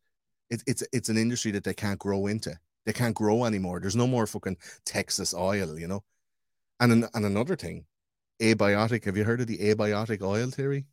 It, 0.49 0.63
it's 0.67 0.83
it's 0.93 1.09
an 1.09 1.17
industry 1.17 1.51
that 1.53 1.63
they 1.63 1.73
can't 1.75 1.99
grow 1.99 2.27
into. 2.27 2.57
They 2.85 2.93
can't 2.93 3.15
grow 3.15 3.45
anymore. 3.45 3.79
There's 3.79 3.95
no 3.95 4.07
more 4.07 4.27
fucking 4.27 4.57
Texas 4.85 5.33
oil, 5.33 5.79
you 5.79 5.87
know. 5.87 6.03
And 6.79 6.91
an, 6.93 7.07
and 7.13 7.25
another 7.25 7.55
thing, 7.57 7.85
abiotic. 8.41 9.05
Have 9.05 9.17
you 9.17 9.25
heard 9.25 9.41
of 9.41 9.47
the 9.47 9.59
abiotic 9.59 10.21
oil 10.23 10.51
theory? 10.51 10.87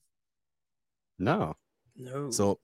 No. 1.19 1.55
No. 1.97 2.31
So 2.31 2.61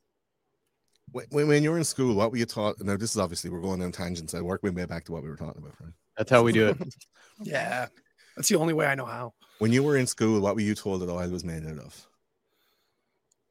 when, 1.13 1.27
when 1.49 1.63
you 1.63 1.71
were 1.71 1.79
in 1.79 1.85
school, 1.85 2.15
what 2.15 2.31
were 2.31 2.37
you 2.37 2.47
taught? 2.47 2.81
Now, 2.81 2.97
this 2.97 3.13
is 3.13 3.19
obviously 3.19 3.51
we're 3.51 3.61
going 3.61 3.83
on 3.83 3.93
tangents. 3.93 4.35
I 4.35 4.41
work 4.41 4.63
my 4.63 4.71
way 4.71 4.85
back 4.87 5.05
to 5.07 5.13
what 5.13 5.23
we 5.23 5.29
were 5.31 5.37
talking 5.37 5.63
about, 5.63 5.75
right? 5.81 5.93
That's 6.19 6.31
how 6.31 6.43
we 6.43 6.53
do 6.53 6.69
it. 6.69 6.77
yeah, 7.43 7.87
that's 8.37 8.49
the 8.49 8.57
only 8.57 8.75
way 8.75 8.87
I 8.87 8.97
know 8.97 9.07
how. 9.07 9.33
When 9.61 9.73
you 9.73 9.83
were 9.83 9.97
in 9.97 10.07
school, 10.07 10.41
what 10.41 10.57
were 10.57 10.61
you 10.61 10.75
told 10.75 11.01
that 11.01 11.09
oil 11.09 11.31
was 11.31 11.45
made 11.45 11.65
out 11.65 11.79
of? 11.79 12.07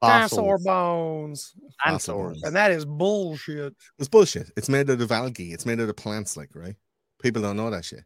Dinosaur 0.02 0.60
bones, 0.60 1.54
Dinosaurs. 1.84 2.44
and 2.44 2.56
that 2.56 2.72
is 2.72 2.86
bullshit. 2.86 3.74
It's 3.98 4.08
bullshit. 4.08 4.52
It's 4.56 4.70
made 4.70 4.90
out 4.92 5.02
of 5.02 5.12
algae. 5.12 5.54
It's 5.54 5.66
made 5.66 5.80
out 5.80 5.90
of 5.90 5.96
plants, 5.96 6.38
like 6.38 6.50
right. 6.54 6.76
People 7.20 7.42
don't 7.42 7.58
know 7.58 7.72
that 7.72 7.86
shit. 7.86 8.04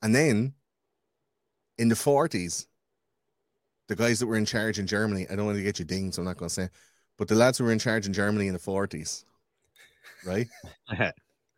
And 0.00 0.14
then 0.14 0.54
in 1.76 1.88
the 1.88 1.96
forties, 1.96 2.66
the 3.88 3.96
guys 3.96 4.20
that 4.20 4.26
were 4.26 4.36
in 4.36 4.46
charge 4.46 4.78
in 4.78 4.86
Germany, 4.86 5.26
I 5.30 5.36
don't 5.36 5.44
want 5.44 5.58
to 5.58 5.62
get 5.62 5.78
you 5.78 5.84
dinged, 5.84 6.14
so 6.14 6.22
I'm 6.22 6.26
not 6.26 6.38
going 6.38 6.48
to 6.48 6.54
say, 6.54 6.68
but 7.18 7.28
the 7.28 7.34
lads 7.34 7.58
who 7.58 7.64
were 7.64 7.72
in 7.72 7.78
charge 7.78 8.06
in 8.06 8.14
Germany 8.14 8.46
in 8.46 8.54
the 8.54 8.58
forties, 8.58 9.26
right? 10.24 10.48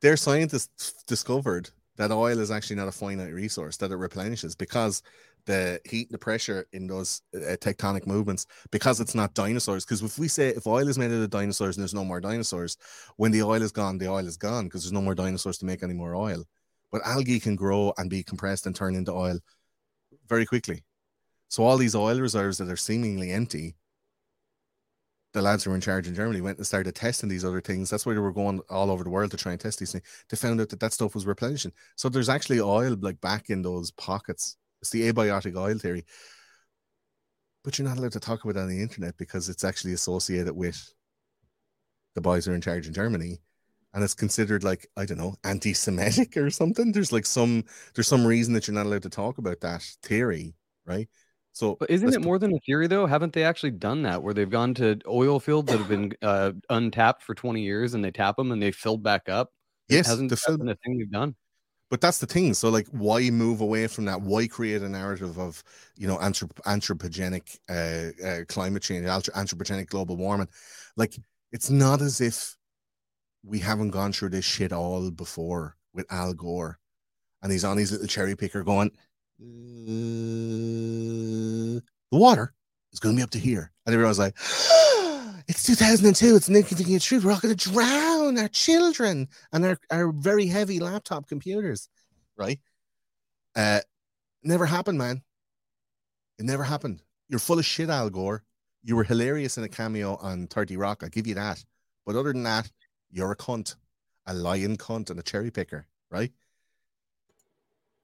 their 0.04 0.18
scientists 0.18 1.02
discovered 1.06 1.70
that 1.96 2.12
oil 2.12 2.38
is 2.38 2.50
actually 2.50 2.76
not 2.76 2.88
a 2.88 2.92
finite 2.92 3.32
resource 3.32 3.78
that 3.78 3.90
it 3.90 3.96
replenishes 3.96 4.54
because 4.54 5.02
the 5.46 5.80
heat 5.86 6.08
and 6.08 6.14
the 6.14 6.18
pressure 6.18 6.66
in 6.74 6.86
those 6.86 7.22
uh, 7.34 7.56
tectonic 7.56 8.06
movements 8.06 8.46
because 8.70 9.00
it's 9.00 9.14
not 9.14 9.32
dinosaurs. 9.32 9.86
Because 9.86 10.02
if 10.02 10.18
we 10.18 10.28
say 10.28 10.48
if 10.48 10.66
oil 10.66 10.88
is 10.88 10.98
made 10.98 11.10
out 11.10 11.22
of 11.22 11.30
dinosaurs 11.30 11.76
and 11.76 11.82
there's 11.82 11.94
no 11.94 12.04
more 12.04 12.20
dinosaurs 12.20 12.76
when 13.16 13.32
the 13.32 13.42
oil 13.42 13.62
is 13.62 13.72
gone 13.72 13.96
the 13.96 14.06
oil 14.06 14.26
is 14.26 14.36
gone 14.36 14.64
because 14.64 14.82
there's 14.82 14.92
no 14.92 15.00
more 15.00 15.14
dinosaurs 15.14 15.56
to 15.56 15.64
make 15.64 15.82
any 15.82 15.94
more 15.94 16.14
oil. 16.14 16.44
But 16.92 17.00
algae 17.06 17.40
can 17.40 17.56
grow 17.56 17.94
and 17.96 18.10
be 18.10 18.22
compressed 18.22 18.66
and 18.66 18.76
turn 18.76 18.96
into 18.96 19.12
oil 19.12 19.38
very 20.28 20.44
quickly. 20.44 20.84
So 21.48 21.64
all 21.64 21.78
these 21.78 21.94
oil 21.94 22.20
reserves 22.20 22.58
that 22.58 22.68
are 22.68 22.76
seemingly 22.76 23.30
empty 23.30 23.74
the 25.34 25.42
lads 25.42 25.64
who 25.64 25.70
were 25.70 25.76
in 25.76 25.82
charge 25.82 26.06
in 26.06 26.14
Germany 26.14 26.40
went 26.40 26.58
and 26.58 26.66
started 26.66 26.94
testing 26.94 27.28
these 27.28 27.44
other 27.44 27.60
things. 27.60 27.90
That's 27.90 28.06
why 28.06 28.14
they 28.14 28.20
were 28.20 28.32
going 28.32 28.60
all 28.70 28.90
over 28.90 29.02
the 29.02 29.10
world 29.10 29.32
to 29.32 29.36
try 29.36 29.52
and 29.52 29.60
test 29.60 29.80
these 29.80 29.92
things. 29.92 30.04
They 30.30 30.36
found 30.36 30.60
out 30.60 30.68
that 30.68 30.80
that 30.80 30.92
stuff 30.92 31.14
was 31.14 31.26
replenishing. 31.26 31.72
So 31.96 32.08
there's 32.08 32.28
actually 32.28 32.60
oil 32.60 32.96
like 33.00 33.20
back 33.20 33.50
in 33.50 33.60
those 33.60 33.90
pockets. 33.90 34.56
It's 34.80 34.90
the 34.90 35.12
abiotic 35.12 35.56
oil 35.56 35.76
theory. 35.76 36.04
But 37.64 37.78
you're 37.78 37.88
not 37.88 37.98
allowed 37.98 38.12
to 38.12 38.20
talk 38.20 38.44
about 38.44 38.56
it 38.56 38.62
on 38.62 38.68
the 38.68 38.80
internet 38.80 39.16
because 39.16 39.48
it's 39.48 39.64
actually 39.64 39.94
associated 39.94 40.54
with 40.54 40.94
the 42.14 42.20
boys 42.20 42.44
who 42.44 42.52
are 42.52 42.54
in 42.54 42.60
charge 42.60 42.86
in 42.86 42.94
Germany. 42.94 43.40
And 43.92 44.04
it's 44.04 44.14
considered 44.14 44.62
like, 44.62 44.88
I 44.96 45.04
don't 45.04 45.18
know, 45.18 45.34
anti-Semitic 45.42 46.36
or 46.36 46.50
something. 46.50 46.92
There's 46.92 47.12
like 47.12 47.26
some 47.26 47.64
there's 47.94 48.08
some 48.08 48.26
reason 48.26 48.54
that 48.54 48.68
you're 48.68 48.74
not 48.74 48.86
allowed 48.86 49.02
to 49.02 49.10
talk 49.10 49.38
about 49.38 49.60
that 49.60 49.82
theory, 50.02 50.54
right? 50.86 51.08
So 51.54 51.76
But 51.78 51.88
isn't 51.88 52.12
it 52.12 52.20
more 52.20 52.38
than 52.38 52.52
a 52.52 52.58
theory 52.66 52.88
though? 52.88 53.06
Haven't 53.06 53.32
they 53.32 53.44
actually 53.44 53.70
done 53.70 54.02
that 54.02 54.22
where 54.22 54.34
they've 54.34 54.50
gone 54.50 54.74
to 54.74 54.98
oil 55.06 55.40
fields 55.40 55.70
that 55.70 55.78
have 55.78 55.88
been 55.88 56.12
uh, 56.22 56.52
untapped 56.68 57.22
for 57.22 57.34
20 57.34 57.62
years 57.62 57.94
and 57.94 58.04
they 58.04 58.10
tap 58.10 58.36
them 58.36 58.52
and 58.52 58.62
they 58.62 58.72
filled 58.72 59.02
back 59.02 59.28
up? 59.28 59.52
Yes, 59.88 60.06
it 60.06 60.10
Hasn't 60.10 60.30
the 60.30 60.58
been 60.58 60.68
a 60.68 60.74
thing 60.76 60.98
they've 60.98 61.10
done? 61.10 61.36
but 61.90 62.00
that's 62.00 62.18
the 62.18 62.26
thing 62.26 62.54
so 62.54 62.68
like 62.70 62.88
why 62.88 63.30
move 63.30 63.60
away 63.60 63.86
from 63.86 64.04
that 64.04 64.20
why 64.20 64.48
create 64.48 64.82
a 64.82 64.88
narrative 64.88 65.38
of 65.38 65.62
you 65.96 66.08
know 66.08 66.16
anthrop- 66.16 66.50
anthropogenic 66.66 67.58
uh, 67.68 68.26
uh 68.26 68.44
climate 68.48 68.82
change 68.82 69.06
anthropogenic 69.06 69.86
global 69.86 70.16
warming 70.16 70.48
like 70.96 71.16
it's 71.52 71.70
not 71.70 72.00
as 72.00 72.20
if 72.20 72.56
we 73.44 73.60
haven't 73.60 73.90
gone 73.90 74.12
through 74.12 74.30
this 74.30 74.44
shit 74.44 74.72
all 74.72 75.10
before 75.10 75.76
with 75.92 76.10
al 76.10 76.34
gore 76.34 76.78
and 77.42 77.52
he's 77.52 77.64
on 77.64 77.76
his 77.76 77.92
little 77.92 78.06
cherry 78.08 78.34
picker 78.34 78.64
going 78.64 78.88
"Uh, 78.88 78.90
the 79.38 81.82
water 82.12 82.52
is 82.92 83.00
going 83.00 83.14
to 83.14 83.18
be 83.18 83.22
up 83.22 83.30
to 83.30 83.38
here. 83.38 83.70
And 83.86 83.94
everyone's 83.94 84.18
like 84.18 84.36
it's 85.48 85.62
2002 85.64 86.36
it's 86.36 86.48
an 86.48 86.56
inconvenient 86.56 87.02
truth. 87.02 87.24
We're 87.24 87.32
all 87.32 87.40
going 87.40 87.54
to 87.54 87.70
drown 87.70 88.38
our 88.38 88.48
children 88.48 89.28
and 89.52 89.64
our, 89.64 89.78
our 89.90 90.12
very 90.12 90.46
heavy 90.46 90.80
laptop 90.80 91.28
computers 91.28 91.88
right? 92.36 92.58
Uh 93.56 93.80
never 94.42 94.66
happened 94.66 94.98
man. 94.98 95.22
It 96.38 96.44
never 96.44 96.64
happened. 96.64 97.02
You're 97.28 97.38
full 97.38 97.58
of 97.58 97.64
shit 97.64 97.90
al 97.90 98.10
gore. 98.10 98.42
You 98.82 98.96
were 98.96 99.04
hilarious 99.04 99.56
in 99.56 99.64
a 99.64 99.68
cameo 99.68 100.16
on 100.16 100.46
30 100.46 100.76
rock 100.76 101.02
i'll 101.02 101.08
give 101.08 101.26
you 101.26 101.34
that. 101.34 101.64
But 102.06 102.16
other 102.16 102.32
than 102.32 102.42
that 102.44 102.70
you're 103.10 103.32
a 103.32 103.36
cunt 103.36 103.76
a 104.26 104.34
lion 104.34 104.76
cunt 104.76 105.10
and 105.10 105.18
a 105.18 105.22
cherry 105.22 105.50
picker 105.50 105.86
right 106.10 106.32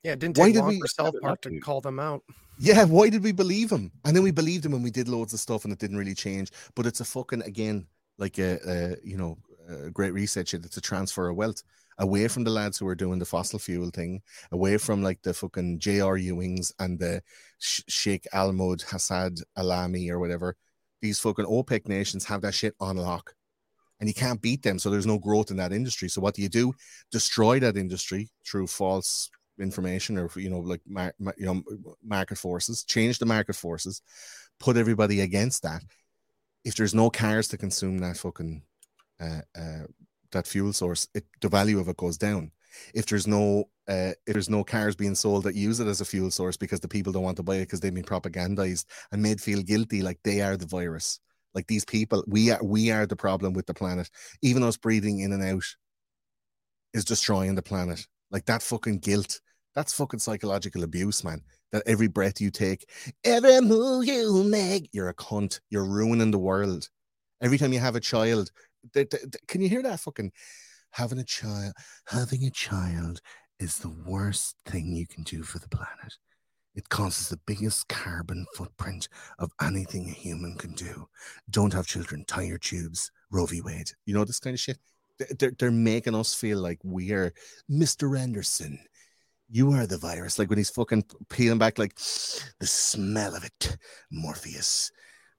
Yeah, 0.02 0.12
it 0.12 0.18
didn't 0.18 0.38
Why 0.38 0.52
did 0.52 0.64
we- 0.64 0.80
for 0.80 0.86
South 0.88 1.14
Park 1.20 1.42
to 1.42 1.60
call 1.60 1.80
them 1.80 1.98
out. 1.98 2.22
Yeah, 2.58 2.84
why 2.84 3.08
did 3.08 3.22
we 3.22 3.32
believe 3.32 3.70
him? 3.70 3.90
And 4.04 4.14
then 4.14 4.22
we 4.22 4.30
believed 4.30 4.66
him 4.66 4.74
and 4.74 4.84
we 4.84 4.90
did 4.90 5.08
loads 5.08 5.32
of 5.32 5.40
stuff 5.40 5.64
and 5.64 5.72
it 5.72 5.78
didn't 5.78 5.96
really 5.96 6.14
change. 6.14 6.50
But 6.74 6.86
it's 6.86 7.00
a 7.00 7.04
fucking 7.06 7.42
again 7.42 7.86
like 8.18 8.38
a, 8.38 8.58
a 8.66 8.96
you 9.02 9.16
know 9.16 9.38
a 9.68 9.90
great 9.90 10.12
reset 10.12 10.48
shit. 10.48 10.64
It's 10.64 10.76
a 10.76 10.80
transfer 10.80 11.28
of 11.28 11.36
wealth 11.36 11.62
away 11.98 12.28
from 12.28 12.44
the 12.44 12.50
lads 12.50 12.78
who 12.78 12.86
are 12.86 12.94
doing 12.94 13.18
the 13.18 13.24
fossil 13.24 13.58
fuel 13.58 13.90
thing, 13.90 14.22
away 14.52 14.78
from 14.78 15.02
like 15.02 15.22
the 15.22 15.34
fucking 15.34 15.78
J.R. 15.78 16.18
Ewings 16.18 16.72
and 16.78 16.98
the 16.98 17.22
Sh- 17.58 17.82
Sheikh 17.88 18.26
Almod 18.34 18.84
Hassad 18.86 19.42
Alami 19.56 20.10
or 20.10 20.18
whatever. 20.18 20.56
These 21.02 21.20
fucking 21.20 21.44
OPEC 21.46 21.88
nations 21.88 22.24
have 22.24 22.40
that 22.42 22.54
shit 22.54 22.74
on 22.80 22.96
lock. 22.96 23.34
And 24.00 24.08
you 24.08 24.14
can't 24.14 24.40
beat 24.40 24.62
them, 24.62 24.78
so 24.78 24.88
there's 24.88 25.06
no 25.06 25.18
growth 25.18 25.50
in 25.50 25.58
that 25.58 25.74
industry. 25.74 26.08
So 26.08 26.22
what 26.22 26.34
do 26.34 26.40
you 26.40 26.48
do? 26.48 26.72
Destroy 27.10 27.60
that 27.60 27.76
industry 27.76 28.30
through 28.46 28.66
false 28.66 29.30
information 29.60 30.18
or 30.18 30.30
you 30.36 30.50
know 30.50 30.60
like 30.60 30.80
mar- 30.86 31.14
you 31.36 31.46
know 31.46 31.62
market 32.02 32.38
forces 32.38 32.84
change 32.84 33.18
the 33.18 33.26
market 33.26 33.56
forces 33.56 34.02
put 34.60 34.76
everybody 34.76 35.22
against 35.22 35.62
that. 35.62 35.82
If 36.64 36.76
there's 36.76 36.94
no 36.94 37.10
cars 37.10 37.48
to 37.48 37.58
consume 37.58 37.98
that 37.98 38.18
fucking 38.18 38.62
uh, 39.20 39.40
uh 39.58 39.86
that 40.32 40.46
fuel 40.46 40.72
source 40.72 41.08
it 41.14 41.24
the 41.40 41.48
value 41.48 41.80
of 41.80 41.88
it 41.88 41.96
goes 41.96 42.16
down. 42.16 42.52
If 42.94 43.06
there's 43.06 43.26
no 43.26 43.64
uh 43.88 44.12
if 44.26 44.34
there's 44.34 44.50
no 44.50 44.62
cars 44.62 44.94
being 44.94 45.14
sold 45.14 45.44
that 45.44 45.54
use 45.54 45.80
it 45.80 45.88
as 45.88 46.00
a 46.00 46.04
fuel 46.04 46.30
source 46.30 46.56
because 46.56 46.80
the 46.80 46.88
people 46.88 47.12
don't 47.12 47.24
want 47.24 47.38
to 47.38 47.42
buy 47.42 47.56
it 47.56 47.60
because 47.60 47.80
they've 47.80 47.94
been 47.94 48.04
propagandized 48.04 48.84
and 49.10 49.22
made 49.22 49.40
feel 49.40 49.62
guilty 49.62 50.02
like 50.02 50.20
they 50.22 50.40
are 50.42 50.56
the 50.56 50.66
virus. 50.66 51.18
Like 51.54 51.66
these 51.66 51.84
people 51.84 52.22
we 52.28 52.50
are 52.50 52.62
we 52.62 52.90
are 52.90 53.06
the 53.06 53.16
problem 53.16 53.54
with 53.54 53.66
the 53.66 53.74
planet. 53.74 54.10
Even 54.42 54.62
us 54.62 54.76
breathing 54.76 55.20
in 55.20 55.32
and 55.32 55.42
out 55.42 55.64
is 56.92 57.04
destroying 57.04 57.54
the 57.54 57.62
planet. 57.62 58.06
Like 58.30 58.44
that 58.46 58.62
fucking 58.62 58.98
guilt 58.98 59.40
that's 59.74 59.92
fucking 59.92 60.20
psychological 60.20 60.82
abuse, 60.82 61.22
man. 61.24 61.42
That 61.72 61.84
every 61.86 62.08
breath 62.08 62.40
you 62.40 62.50
take, 62.50 62.88
every 63.24 63.60
move 63.60 64.04
you 64.04 64.42
make, 64.42 64.88
you're 64.92 65.08
a 65.08 65.14
cunt. 65.14 65.60
You're 65.70 65.84
ruining 65.84 66.30
the 66.30 66.38
world. 66.38 66.88
Every 67.40 67.58
time 67.58 67.72
you 67.72 67.78
have 67.78 67.96
a 67.96 68.00
child, 68.00 68.50
th- 68.92 69.08
th- 69.08 69.22
th- 69.22 69.42
can 69.46 69.60
you 69.60 69.68
hear 69.68 69.82
that 69.82 70.00
fucking 70.00 70.32
having 70.90 71.18
a 71.18 71.24
child? 71.24 71.72
Having 72.08 72.44
a 72.44 72.50
child 72.50 73.20
is 73.60 73.78
the 73.78 73.94
worst 74.04 74.56
thing 74.66 74.96
you 74.96 75.06
can 75.06 75.22
do 75.22 75.42
for 75.42 75.58
the 75.58 75.68
planet. 75.68 76.16
It 76.74 76.88
causes 76.88 77.28
the 77.28 77.40
biggest 77.46 77.88
carbon 77.88 78.46
footprint 78.54 79.08
of 79.38 79.50
anything 79.60 80.08
a 80.08 80.12
human 80.12 80.56
can 80.56 80.72
do. 80.72 81.08
Don't 81.50 81.72
have 81.72 81.86
children, 81.86 82.24
tie 82.26 82.42
your 82.42 82.58
tubes, 82.58 83.10
Roe 83.30 83.46
v. 83.46 83.60
Wade. 83.60 83.90
You 84.06 84.14
know, 84.14 84.24
this 84.24 84.40
kind 84.40 84.54
of 84.54 84.60
shit. 84.60 84.78
They're, 85.38 85.52
they're 85.58 85.70
making 85.70 86.14
us 86.14 86.34
feel 86.34 86.58
like 86.58 86.78
we're 86.82 87.34
Mr. 87.70 88.18
Anderson 88.18 88.78
you 89.50 89.72
are 89.72 89.86
the 89.86 89.98
virus. 89.98 90.38
Like 90.38 90.48
when 90.48 90.58
he's 90.58 90.70
fucking 90.70 91.04
peeling 91.28 91.58
back, 91.58 91.78
like 91.78 91.94
the 91.96 92.66
smell 92.66 93.34
of 93.34 93.44
it, 93.44 93.76
Morpheus. 94.10 94.90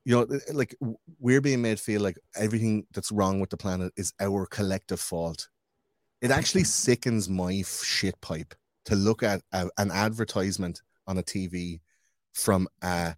You 0.03 0.15
know, 0.15 0.21
eh, 0.23 0.39
like 0.53 0.75
we're 1.19 1.41
being 1.41 1.61
made 1.61 1.79
feel 1.79 2.01
like 2.01 2.17
everything 2.35 2.85
that's 2.93 3.11
wrong 3.11 3.39
with 3.39 3.49
the 3.49 3.57
planet 3.57 3.93
is 3.95 4.13
our 4.19 4.45
collective 4.47 4.99
fault. 4.99 5.47
It 6.21 6.31
actually 6.31 6.61
mm-hmm. 6.61 6.91
sickens 6.91 7.29
my 7.29 7.63
shit 7.63 8.19
pipe 8.21 8.53
to 8.85 8.95
look 8.95 9.23
at 9.23 9.41
a, 9.53 9.69
an 9.77 9.91
advertisement 9.91 10.81
on 11.07 11.17
a 11.17 11.23
TV 11.23 11.81
from 12.33 12.67
a 12.83 13.15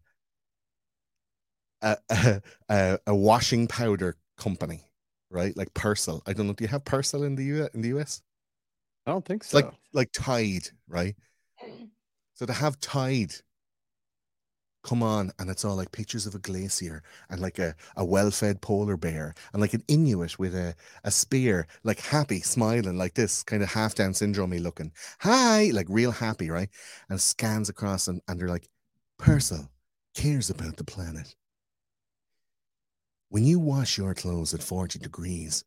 a, 1.81 1.97
a, 2.09 2.41
a, 2.69 2.99
a 3.07 3.15
washing 3.15 3.67
powder 3.67 4.17
company, 4.37 4.81
right? 5.29 5.55
Like 5.57 5.73
Persil. 5.73 6.21
I 6.27 6.33
don't 6.33 6.47
know. 6.47 6.53
Do 6.53 6.63
you 6.63 6.69
have 6.69 6.83
Persil 6.83 7.25
in 7.25 7.35
the 7.35 7.43
U 7.45 7.67
in 7.73 7.81
the 7.81 7.99
US? 7.99 8.21
I 9.05 9.11
don't 9.11 9.25
think 9.25 9.43
It's 9.43 9.51
so. 9.51 9.57
like 9.57 9.73
like 9.93 10.11
Tide, 10.11 10.69
right? 10.87 11.15
So 12.35 12.45
to 12.45 12.53
have 12.53 12.79
Tide 12.79 13.33
come 14.83 15.01
on, 15.01 15.31
and 15.39 15.49
it's 15.49 15.63
all 15.63 15.75
like 15.77 15.91
pictures 15.91 16.25
of 16.27 16.35
a 16.35 16.39
glacier 16.39 17.01
and 17.29 17.39
like 17.39 17.57
a, 17.57 17.73
a 17.95 18.03
well-fed 18.03 18.61
polar 18.61 18.97
bear 18.97 19.33
and 19.53 19.61
like 19.61 19.73
an 19.73 19.83
Inuit 19.87 20.37
with 20.37 20.53
a, 20.53 20.75
a 21.05 21.11
spear, 21.11 21.67
like 21.83 21.99
happy, 22.01 22.41
smiling, 22.41 22.97
like 22.97 23.13
this, 23.13 23.43
kind 23.43 23.63
of 23.63 23.69
half 23.71 23.95
down 23.95 24.13
syndrome 24.13 24.51
looking. 24.51 24.91
Hi, 25.21 25.69
like 25.73 25.87
real 25.89 26.11
happy, 26.11 26.49
right? 26.49 26.69
And 27.09 27.19
scans 27.21 27.69
across 27.69 28.07
and, 28.07 28.21
and 28.27 28.39
they're 28.39 28.49
like, 28.49 28.67
Persil 29.19 29.69
cares 30.15 30.49
about 30.49 30.75
the 30.77 30.83
planet. 30.83 31.33
When 33.29 33.43
you 33.45 33.59
wash 33.59 33.97
your 33.97 34.13
clothes 34.13 34.53
at 34.53 34.63
40 34.63 34.99
degrees, 34.99 35.63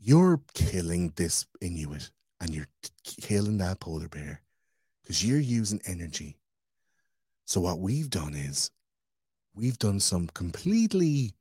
you're 0.00 0.42
killing 0.54 1.12
this 1.16 1.46
Inuit 1.60 2.10
and 2.40 2.54
you're 2.54 2.68
killing 3.04 3.58
that 3.58 3.80
polar 3.80 4.08
bear 4.08 4.40
because 5.02 5.24
you're 5.24 5.40
using 5.40 5.80
energy. 5.86 6.36
So 7.44 7.60
what 7.60 7.80
we've 7.80 8.10
done 8.10 8.34
is 8.34 8.70
we've 9.54 9.78
done 9.78 10.00
some 10.00 10.28
completely 10.28 11.32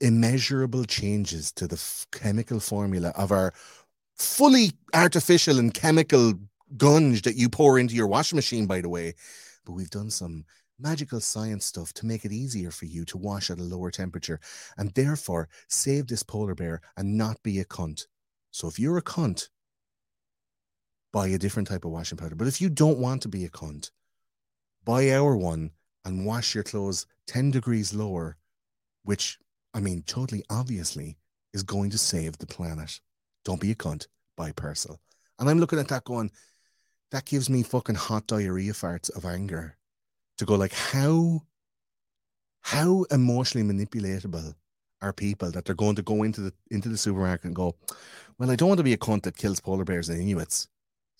immeasurable 0.00 0.84
changes 0.84 1.50
to 1.52 1.66
the 1.66 1.76
f- 1.76 2.06
chemical 2.12 2.60
formula 2.60 3.12
of 3.16 3.32
our 3.32 3.54
fully 4.16 4.72
artificial 4.94 5.58
and 5.58 5.72
chemical 5.72 6.34
gunge 6.76 7.22
that 7.22 7.36
you 7.36 7.48
pour 7.48 7.78
into 7.78 7.94
your 7.94 8.06
washing 8.06 8.36
machine, 8.36 8.66
by 8.66 8.80
the 8.80 8.88
way. 8.88 9.14
But 9.64 9.72
we've 9.72 9.90
done 9.90 10.10
some 10.10 10.44
magical 10.78 11.20
science 11.20 11.64
stuff 11.64 11.92
to 11.94 12.06
make 12.06 12.24
it 12.24 12.32
easier 12.32 12.70
for 12.70 12.84
you 12.84 13.04
to 13.06 13.16
wash 13.18 13.50
at 13.50 13.58
a 13.58 13.62
lower 13.62 13.90
temperature 13.90 14.40
and 14.76 14.92
therefore 14.92 15.48
save 15.68 16.08
this 16.08 16.22
polar 16.22 16.54
bear 16.54 16.80
and 16.96 17.16
not 17.16 17.42
be 17.42 17.60
a 17.60 17.64
cunt. 17.64 18.06
So 18.50 18.68
if 18.68 18.78
you're 18.78 18.98
a 18.98 19.02
cunt, 19.02 19.48
buy 21.14 21.28
a 21.28 21.38
different 21.38 21.68
type 21.68 21.84
of 21.84 21.92
washing 21.92 22.18
powder. 22.18 22.34
But 22.34 22.48
if 22.48 22.60
you 22.60 22.68
don't 22.68 22.98
want 22.98 23.22
to 23.22 23.28
be 23.28 23.44
a 23.44 23.48
cunt, 23.48 23.92
buy 24.84 25.12
our 25.12 25.36
one 25.36 25.70
and 26.04 26.26
wash 26.26 26.56
your 26.56 26.64
clothes 26.64 27.06
10 27.28 27.52
degrees 27.52 27.94
lower, 27.94 28.36
which, 29.04 29.38
I 29.72 29.78
mean, 29.78 30.02
totally 30.08 30.42
obviously 30.50 31.16
is 31.52 31.62
going 31.62 31.90
to 31.90 31.98
save 31.98 32.38
the 32.38 32.48
planet. 32.48 32.98
Don't 33.44 33.60
be 33.60 33.70
a 33.70 33.76
cunt, 33.76 34.08
buy 34.36 34.50
Persil. 34.50 34.98
And 35.38 35.48
I'm 35.48 35.60
looking 35.60 35.78
at 35.78 35.86
that 35.86 36.02
going, 36.02 36.32
that 37.12 37.26
gives 37.26 37.48
me 37.48 37.62
fucking 37.62 37.94
hot 37.94 38.26
diarrhea 38.26 38.72
farts 38.72 39.16
of 39.16 39.24
anger 39.24 39.76
to 40.38 40.44
go 40.44 40.56
like, 40.56 40.72
how, 40.72 41.42
how 42.62 43.04
emotionally 43.12 43.72
manipulatable 43.72 44.56
are 45.00 45.12
people 45.12 45.52
that 45.52 45.64
they're 45.64 45.76
going 45.76 45.94
to 45.94 46.02
go 46.02 46.24
into 46.24 46.40
the 46.40 46.52
into 46.72 46.88
the 46.88 46.96
supermarket 46.96 47.44
and 47.44 47.54
go, 47.54 47.76
well, 48.38 48.50
I 48.50 48.56
don't 48.56 48.68
want 48.68 48.78
to 48.78 48.84
be 48.84 48.94
a 48.94 48.98
cunt 48.98 49.22
that 49.22 49.36
kills 49.36 49.60
polar 49.60 49.84
bears 49.84 50.08
and 50.08 50.20
Inuits, 50.20 50.66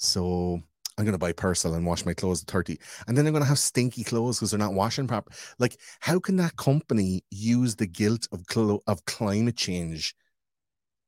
so 0.04 0.60
I'm 0.96 1.04
going 1.04 1.12
to 1.12 1.18
buy 1.18 1.32
Persil 1.32 1.74
and 1.74 1.86
wash 1.86 2.04
my 2.04 2.14
clothes 2.14 2.42
at 2.42 2.48
30. 2.48 2.78
And 3.06 3.16
then 3.16 3.26
I'm 3.26 3.32
going 3.32 3.42
to 3.42 3.48
have 3.48 3.58
stinky 3.58 4.04
clothes 4.04 4.38
because 4.38 4.50
they're 4.50 4.58
not 4.58 4.74
washing 4.74 5.08
proper. 5.08 5.32
Like, 5.58 5.78
how 6.00 6.20
can 6.20 6.36
that 6.36 6.56
company 6.56 7.24
use 7.30 7.74
the 7.76 7.86
guilt 7.86 8.28
of, 8.32 8.46
clo- 8.46 8.82
of 8.86 9.04
climate 9.04 9.56
change 9.56 10.14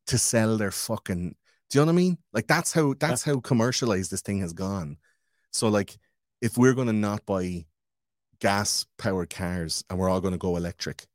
to 0.06 0.18
sell 0.18 0.56
their 0.56 0.70
fucking. 0.70 1.34
Do 1.70 1.78
you 1.78 1.84
know 1.84 1.86
what 1.86 1.92
I 1.92 1.96
mean? 1.96 2.18
Like, 2.32 2.46
that's 2.46 2.72
how 2.72 2.94
that's 2.98 3.22
how 3.22 3.40
commercialized 3.40 4.10
this 4.10 4.22
thing 4.22 4.40
has 4.40 4.52
gone. 4.52 4.98
So, 5.52 5.68
like, 5.68 5.96
if 6.40 6.56
we're 6.56 6.74
going 6.74 6.86
to 6.86 6.92
not 6.92 7.26
buy 7.26 7.64
gas 8.40 8.86
powered 8.98 9.30
cars 9.30 9.84
and 9.90 9.98
we're 9.98 10.08
all 10.08 10.20
going 10.20 10.32
to 10.32 10.38
go 10.38 10.56
electric, 10.56 11.06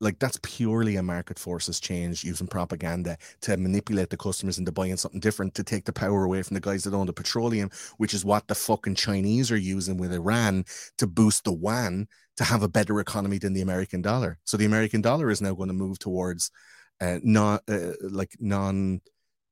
like 0.00 0.18
that's 0.18 0.38
purely 0.42 0.96
a 0.96 1.02
market 1.02 1.38
forces 1.38 1.78
change 1.78 2.24
using 2.24 2.46
propaganda 2.46 3.16
to 3.42 3.56
manipulate 3.56 4.08
the 4.10 4.16
customers 4.16 4.58
into 4.58 4.72
buying 4.72 4.96
something 4.96 5.20
different 5.20 5.54
to 5.54 5.62
take 5.62 5.84
the 5.84 5.92
power 5.92 6.24
away 6.24 6.42
from 6.42 6.54
the 6.54 6.60
guys 6.60 6.84
that 6.84 6.94
own 6.94 7.06
the 7.06 7.12
petroleum, 7.12 7.70
which 7.98 8.14
is 8.14 8.24
what 8.24 8.48
the 8.48 8.54
fucking 8.54 8.94
Chinese 8.94 9.50
are 9.50 9.58
using 9.58 9.98
with 9.98 10.12
Iran 10.12 10.64
to 10.98 11.06
boost 11.06 11.44
the 11.44 11.52
yuan 11.52 12.08
to 12.36 12.44
have 12.44 12.62
a 12.62 12.68
better 12.68 12.98
economy 13.00 13.38
than 13.38 13.52
the 13.52 13.60
American 13.60 14.00
dollar. 14.00 14.38
So 14.44 14.56
the 14.56 14.64
American 14.64 15.02
dollar 15.02 15.30
is 15.30 15.42
now 15.42 15.54
going 15.54 15.68
to 15.68 15.74
move 15.74 15.98
towards 15.98 16.50
uh, 17.00 17.18
not 17.22 17.62
uh, 17.68 17.92
like 18.00 18.34
non 18.40 19.00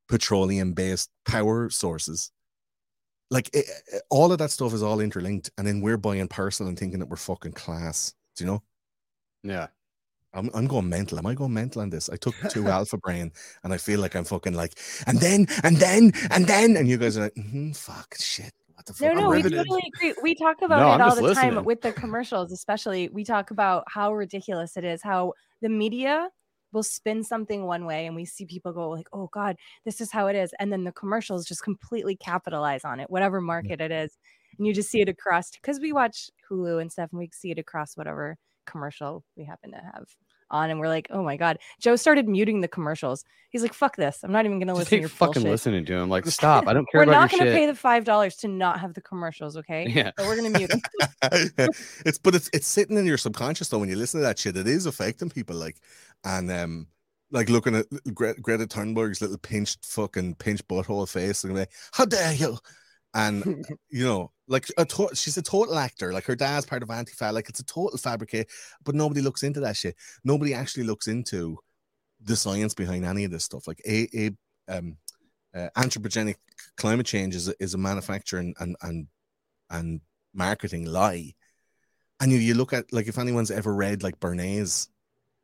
petroleum 0.08 0.72
based 0.72 1.10
power 1.26 1.68
sources. 1.68 2.30
Like 3.30 3.50
it, 3.52 3.66
all 4.08 4.32
of 4.32 4.38
that 4.38 4.50
stuff 4.50 4.72
is 4.72 4.82
all 4.82 5.00
interlinked, 5.00 5.50
and 5.58 5.66
then 5.66 5.82
we're 5.82 5.98
buying 5.98 6.28
Persil 6.28 6.66
and 6.68 6.78
thinking 6.78 7.00
that 7.00 7.10
we're 7.10 7.16
fucking 7.16 7.52
class. 7.52 8.14
Do 8.36 8.44
you 8.44 8.50
know? 8.50 8.62
Yeah. 9.42 9.66
I'm, 10.34 10.50
I'm 10.54 10.66
going 10.66 10.88
mental. 10.88 11.18
Am 11.18 11.26
I 11.26 11.34
going 11.34 11.54
mental 11.54 11.82
on 11.82 11.90
this? 11.90 12.08
I 12.10 12.16
took 12.16 12.34
two 12.48 12.66
alpha 12.68 12.98
brain 12.98 13.32
and 13.64 13.72
I 13.72 13.78
feel 13.78 14.00
like 14.00 14.14
I'm 14.14 14.24
fucking 14.24 14.54
like, 14.54 14.78
and 15.06 15.18
then, 15.18 15.46
and 15.64 15.76
then, 15.76 16.12
and 16.30 16.46
then, 16.46 16.76
and 16.76 16.88
you 16.88 16.98
guys 16.98 17.16
are 17.16 17.22
like, 17.22 17.34
mm, 17.34 17.76
fuck, 17.76 18.14
shit. 18.18 18.52
What 18.74 18.86
the 18.86 18.94
No, 19.00 19.08
fuck? 19.08 19.18
no, 19.18 19.32
I'm 19.32 19.42
we 19.42 19.42
totally 19.42 19.82
agree. 19.96 20.14
We 20.22 20.34
talk 20.34 20.62
about 20.62 20.80
No, 20.80 20.94
it 20.94 21.00
all 21.00 21.16
the 21.16 21.34
time 21.34 21.64
with 21.64 21.82
the 21.82 21.92
commercials, 21.92 22.52
especially. 22.52 23.08
We 23.08 23.24
talk 23.24 23.50
about 23.50 23.84
how 23.88 24.14
ridiculous 24.14 24.76
it 24.76 24.84
is, 24.84 25.02
how 25.02 25.32
the 25.62 25.68
media 25.68 26.28
will 26.72 26.82
spin 26.82 27.24
something 27.24 27.64
one 27.64 27.86
way, 27.86 28.06
and 28.06 28.14
we 28.14 28.24
see 28.24 28.44
people 28.44 28.72
go 28.72 28.90
like, 28.90 29.08
"Oh 29.12 29.28
God, 29.32 29.56
this 29.84 30.00
is 30.00 30.12
how 30.12 30.28
it 30.28 30.36
is," 30.36 30.54
and 30.60 30.72
then 30.72 30.84
the 30.84 30.92
commercials 30.92 31.44
just 31.46 31.62
completely 31.62 32.14
capitalize 32.14 32.84
on 32.84 33.00
it, 33.00 33.10
whatever 33.10 33.40
market 33.40 33.80
it 33.80 33.90
is, 33.90 34.16
and 34.58 34.66
you 34.66 34.72
just 34.72 34.90
see 34.90 35.00
it 35.00 35.08
across 35.08 35.50
because 35.50 35.80
we 35.80 35.92
watch 35.92 36.30
Hulu 36.48 36.80
and 36.80 36.92
stuff, 36.92 37.10
and 37.10 37.18
we 37.18 37.30
see 37.32 37.50
it 37.50 37.58
across 37.58 37.96
whatever 37.96 38.36
commercial 38.68 39.24
we 39.36 39.44
happen 39.44 39.72
to 39.72 39.78
have 39.78 40.04
on, 40.50 40.70
and 40.70 40.80
we're 40.80 40.88
like, 40.88 41.08
"Oh 41.10 41.22
my 41.22 41.36
God!" 41.36 41.58
Joe 41.80 41.96
started 41.96 42.28
muting 42.28 42.60
the 42.60 42.68
commercials. 42.68 43.24
He's 43.50 43.62
like, 43.62 43.74
"Fuck 43.74 43.96
this! 43.96 44.20
I'm 44.22 44.32
not 44.32 44.44
even 44.44 44.58
going 44.58 44.68
to 44.68 44.74
Just 44.74 44.78
listen 44.80 44.96
to 44.98 45.00
your 45.00 45.08
fucking 45.08 45.42
bullshit." 45.42 45.50
listening 45.50 45.84
to 45.86 45.94
him. 45.94 46.08
Like, 46.08 46.26
stop. 46.26 46.66
I 46.66 46.72
don't 46.72 46.88
care 46.92 47.00
We're 47.00 47.04
about 47.04 47.12
not 47.12 47.30
going 47.30 47.42
to 47.44 47.46
shit. 47.48 47.54
pay 47.54 47.66
the 47.66 47.74
five 47.74 48.04
dollars 48.04 48.36
to 48.36 48.48
not 48.48 48.80
have 48.80 48.94
the 48.94 49.00
commercials, 49.00 49.56
okay? 49.56 49.86
Yeah. 49.88 50.12
So 50.18 50.26
we're 50.26 50.36
going 50.36 50.52
to 50.52 50.58
mute 50.58 50.70
them. 50.70 50.80
it's 52.06 52.18
but 52.18 52.34
it's 52.34 52.50
it's 52.52 52.66
sitting 52.66 52.96
in 52.96 53.06
your 53.06 53.18
subconscious 53.18 53.68
though 53.68 53.78
when 53.78 53.88
you 53.88 53.96
listen 53.96 54.20
to 54.20 54.26
that 54.26 54.38
shit. 54.38 54.56
It 54.56 54.66
is 54.66 54.86
affecting 54.86 55.30
people 55.30 55.56
like, 55.56 55.76
and 56.24 56.50
um, 56.50 56.86
like 57.30 57.48
looking 57.50 57.74
at 57.74 57.86
Gre- 58.14 58.40
Greta 58.40 58.66
Thunberg's 58.66 59.20
little 59.20 59.38
pinched 59.38 59.84
fucking 59.84 60.36
pinched 60.36 60.66
butthole 60.68 61.08
face 61.08 61.44
and 61.44 61.54
like, 61.54 61.72
how 61.92 62.04
dare 62.04 62.32
you? 62.32 62.58
And 63.14 63.64
you 63.90 64.04
know, 64.04 64.32
like 64.46 64.66
a 64.76 64.84
to- 64.84 65.14
she's 65.14 65.36
a 65.36 65.42
total 65.42 65.78
actor. 65.78 66.12
Like 66.12 66.24
her 66.24 66.36
dad's 66.36 66.66
part 66.66 66.82
of 66.82 66.88
Antifa. 66.88 67.32
Like 67.32 67.48
it's 67.48 67.60
a 67.60 67.64
total 67.64 67.98
fabricate. 67.98 68.50
But 68.84 68.94
nobody 68.94 69.20
looks 69.20 69.42
into 69.42 69.60
that 69.60 69.76
shit. 69.76 69.96
Nobody 70.24 70.54
actually 70.54 70.84
looks 70.84 71.06
into 71.06 71.58
the 72.20 72.36
science 72.36 72.74
behind 72.74 73.04
any 73.04 73.24
of 73.24 73.30
this 73.30 73.44
stuff. 73.44 73.66
Like 73.66 73.80
a 73.86 74.08
a 74.14 74.30
um, 74.68 74.96
uh, 75.54 75.68
anthropogenic 75.76 76.36
climate 76.76 77.06
change 77.06 77.34
is 77.34 77.48
a, 77.48 77.54
is 77.60 77.74
a 77.74 77.78
manufacturing 77.78 78.54
and 78.58 78.76
and 78.82 79.06
and 79.70 80.00
marketing 80.34 80.86
lie. 80.86 81.34
And 82.20 82.32
you, 82.32 82.38
you 82.38 82.54
look 82.54 82.72
at 82.72 82.92
like 82.92 83.06
if 83.06 83.18
anyone's 83.18 83.50
ever 83.50 83.74
read 83.74 84.02
like 84.02 84.18
Bernays, 84.18 84.88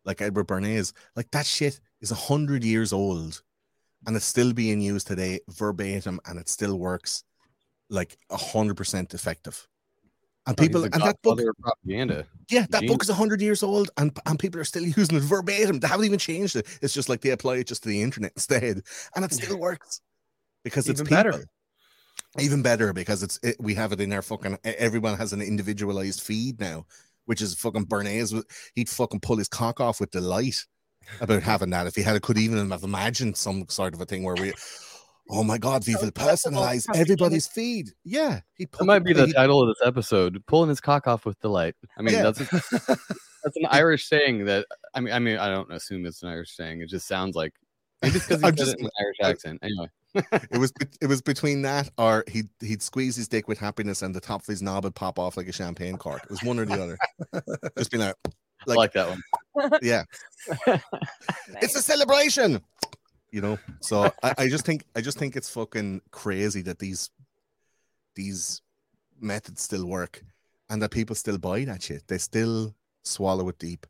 like 0.05 0.21
Edward 0.21 0.49
Bernays, 0.49 0.93
like 1.15 1.31
that 1.31 1.47
shit 1.47 1.81
is 2.01 2.11
a 2.11 2.17
hundred 2.17 2.65
years 2.65 2.93
old, 2.93 3.43
and 4.07 4.17
it's 4.17 4.25
still 4.25 4.53
being 4.53 4.81
used 4.81 5.07
today 5.07 5.41
verbatim, 5.49 6.21
and 6.27 6.39
it 6.39 6.49
still 6.49 6.79
works 6.79 7.25
like 7.91 8.16
a 8.30 8.37
hundred 8.37 8.76
percent 8.76 9.14
effective. 9.14 9.66
And 10.47 10.59
Oh, 10.59 10.62
people 10.62 10.82
the 10.82 10.91
and 10.93 11.03
that 11.03 11.22
book, 11.22 11.41
propaganda. 11.62 12.26
yeah, 12.51 12.66
that 12.70 12.80
Genius. 12.80 12.93
book 12.93 13.03
is 13.05 13.09
hundred 13.09 13.41
years 13.41 13.62
old, 13.62 13.91
and 13.97 14.16
and 14.26 14.39
people 14.39 14.61
are 14.61 14.64
still 14.64 14.82
using 14.82 15.16
it 15.16 15.22
verbatim. 15.22 15.80
They 15.80 15.89
haven't 15.89 16.05
even 16.07 16.18
changed 16.18 16.57
it. 16.57 16.66
It's 16.82 16.93
just 16.93 17.09
like 17.09 17.22
they 17.22 17.30
apply 17.30 17.57
it 17.57 17.66
just 17.66 17.82
to 17.85 17.89
the 17.89 18.03
internet 18.03 18.32
instead, 18.37 18.82
and 19.16 19.24
it 19.24 19.32
still 19.32 19.59
works 19.68 20.03
because 20.62 20.89
it's 20.89 21.01
Even 21.01 21.07
people. 21.09 21.32
better. 21.32 21.47
Even 22.39 22.62
better 22.62 22.93
because 22.93 23.22
it's 23.22 23.39
it, 23.43 23.57
we 23.61 23.74
have 23.74 23.93
it 23.93 24.01
in 24.01 24.12
our 24.12 24.20
fucking. 24.22 24.59
Everyone 24.64 25.16
has 25.16 25.32
an 25.32 25.41
individualized 25.41 26.20
feed 26.20 26.61
now, 26.61 26.85
which 27.26 27.41
is 27.41 27.55
fucking 27.55 27.87
Bernays. 27.87 28.43
He'd 28.74 28.89
fucking 28.89 29.20
pull 29.20 29.37
his 29.39 29.49
cock 29.49 29.80
off 29.80 29.99
with 30.01 30.11
delight 30.11 30.57
about 31.20 31.43
having 31.43 31.70
that. 31.70 31.87
If 31.87 31.95
he 31.95 32.03
had, 32.03 32.20
could 32.22 32.37
even 32.39 32.70
have 32.70 32.82
imagined 32.82 33.37
some 33.37 33.66
sort 33.68 33.95
of 33.95 34.01
a 34.01 34.05
thing 34.05 34.24
where 34.24 34.35
we. 34.35 34.53
Oh 35.31 35.43
my 35.43 35.57
God! 35.59 35.87
We 35.87 35.95
will 35.97 36.11
personalize 36.11 36.87
everybody's 36.95 37.47
feed. 37.47 37.93
Yeah, 38.05 38.41
he 38.55 38.66
That 38.66 38.85
might 38.85 39.05
be 39.05 39.12
the 39.14 39.27
title 39.29 39.62
of 39.62 39.68
this 39.68 39.87
episode. 39.87 40.43
Pulling 40.47 40.68
his 40.68 40.81
cock 40.81 41.07
off 41.07 41.25
with 41.25 41.41
delight. 41.41 41.75
I 41.99 42.03
mean, 42.03 42.14
Yeah. 42.14 42.31
that's 42.31 42.41
a, 42.41 42.45
that's 43.45 43.57
an 43.57 43.66
Irish 43.70 44.07
saying 44.09 44.45
that 44.45 44.66
I 44.95 45.01
mean 45.01 45.14
I 45.14 45.18
mean 45.18 45.39
I 45.39 45.49
don't 45.49 45.72
assume 45.72 46.05
it's 46.07 46.22
an 46.22 46.29
Irish 46.29 46.55
saying. 46.57 46.83
It 46.83 46.89
just 46.91 47.07
sounds 47.09 47.35
like 47.37 47.55
maybe 48.03 48.16
it's 48.16 48.27
because 48.27 48.43
he 48.43 48.47
I'm 48.49 48.55
just- 48.55 48.75
it 48.75 48.81
in 48.81 48.85
an 48.87 48.91
Irish 49.01 49.16
accent. 49.22 49.61
Anyway. 49.62 49.89
it 50.53 50.59
was 50.59 50.70
bet- 50.79 50.97
it 51.01 51.07
was 51.07 51.22
between 51.22 51.62
that 51.62 51.89
or 51.99 52.22
he'd 52.29 52.49
he'd 52.61 52.83
squeeze 52.83 53.16
his 53.16 53.27
dick 53.27 53.49
with 53.49 53.59
happiness 53.59 54.03
and 54.03 54.14
the 54.14 54.20
top 54.20 54.43
of 54.43 54.47
his 54.47 54.61
knob 54.62 54.85
would 54.85 54.95
pop 54.95 55.18
off 55.18 55.37
like 55.39 55.49
a 55.49 55.53
champagne 55.53 55.97
cork. 55.97 56.22
It 56.25 56.31
was 56.31 56.43
one 56.43 56.59
or 56.59 56.66
the 56.66 56.75
other. 56.75 56.99
Just 57.79 57.91
be 57.91 57.97
like, 57.99 58.14
I 58.27 58.31
like, 58.66 58.77
like 58.77 58.93
that 58.93 59.09
one. 59.09 59.70
yeah, 59.83 60.05
it's 61.61 61.75
a 61.77 61.83
celebration. 61.83 62.61
You 63.35 63.41
know, 63.41 63.59
so 63.80 64.12
I, 64.22 64.35
I 64.39 64.49
just 64.49 64.64
think 64.64 64.85
I 64.95 65.01
just 65.01 65.18
think 65.18 65.35
it's 65.35 65.51
fucking 65.51 66.03
crazy 66.12 66.62
that 66.62 66.78
these 66.78 67.11
these 68.14 68.62
methods 69.20 69.61
still 69.61 69.87
work 69.87 70.22
and 70.70 70.80
that 70.80 70.93
people 70.93 71.16
still 71.16 71.39
buy 71.39 71.64
that 71.64 71.82
shit. 71.82 72.07
They 72.07 72.18
still 72.18 72.76
swallow 73.03 73.49
it 73.49 73.59
deep. 73.59 73.89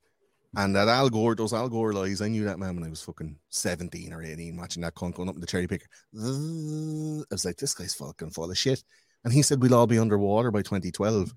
And 0.57 0.75
that 0.75 0.89
Al 0.89 1.11
Gore, 1.11 1.35
those 1.35 1.53
Al 1.53 1.69
Gore 1.69 1.93
lies, 1.93 2.23
I 2.23 2.29
knew 2.29 2.45
that 2.45 2.59
man 2.59 2.75
when 2.75 2.85
I 2.85 2.89
was 2.89 3.03
fucking 3.03 3.37
17 3.51 4.15
or 4.15 4.23
18, 4.23 4.57
watching 4.57 4.83
that 4.83 4.95
cunt 4.95 5.15
going 5.15 5.29
up 5.29 5.35
in 5.35 5.43
the 5.43 5.47
cherry 5.47 5.67
picker. 5.67 5.89
I 6.15 7.25
was 7.31 7.45
like, 7.45 7.59
this 7.59 7.75
guy's 7.75 7.93
fucking 7.93 8.31
full 8.31 8.51
of 8.51 8.57
shit. 8.57 8.83
And 9.25 9.33
he 9.35 9.43
said 9.43 9.61
we'll 9.61 9.75
all 9.75 9.87
be 9.87 9.99
underwater 9.99 10.53
by 10.53 10.63
2012. 10.63 11.35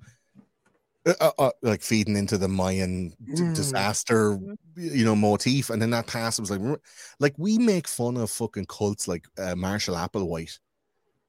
Uh, 1.08 1.14
uh, 1.22 1.32
uh, 1.40 1.52
like 1.62 1.82
feeding 1.82 2.18
into 2.18 2.38
the 2.38 2.50
Mayan 2.50 3.10
d- 3.10 3.16
Mm. 3.44 3.56
disaster, 3.56 4.38
you 4.76 5.06
know, 5.06 5.16
motif. 5.16 5.70
And 5.70 5.82
then 5.82 5.92
that 5.92 6.08
pass 6.08 6.40
was 6.40 6.52
like, 6.52 6.62
like 7.20 7.34
we 7.38 7.58
make 7.58 7.88
fun 7.88 8.18
of 8.18 8.30
fucking 8.30 8.66
cults 8.66 9.08
like 9.08 9.26
uh, 9.38 9.56
Marshall 9.56 9.96
Applewhite. 9.96 10.60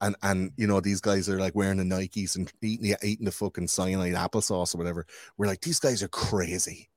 And, 0.00 0.16
and 0.22 0.52
you 0.56 0.66
know 0.66 0.80
these 0.80 1.00
guys 1.00 1.28
are 1.28 1.40
like 1.40 1.54
wearing 1.56 1.78
the 1.78 1.84
Nikes 1.84 2.36
and 2.36 2.52
eating 2.62 2.90
the, 2.90 2.96
eating 3.06 3.24
the 3.24 3.32
fucking 3.32 3.68
cyanide 3.68 4.14
applesauce 4.14 4.74
or 4.74 4.78
whatever. 4.78 5.06
We're 5.36 5.46
like 5.46 5.60
these 5.60 5.80
guys 5.80 6.02
are 6.02 6.08
crazy. 6.08 6.88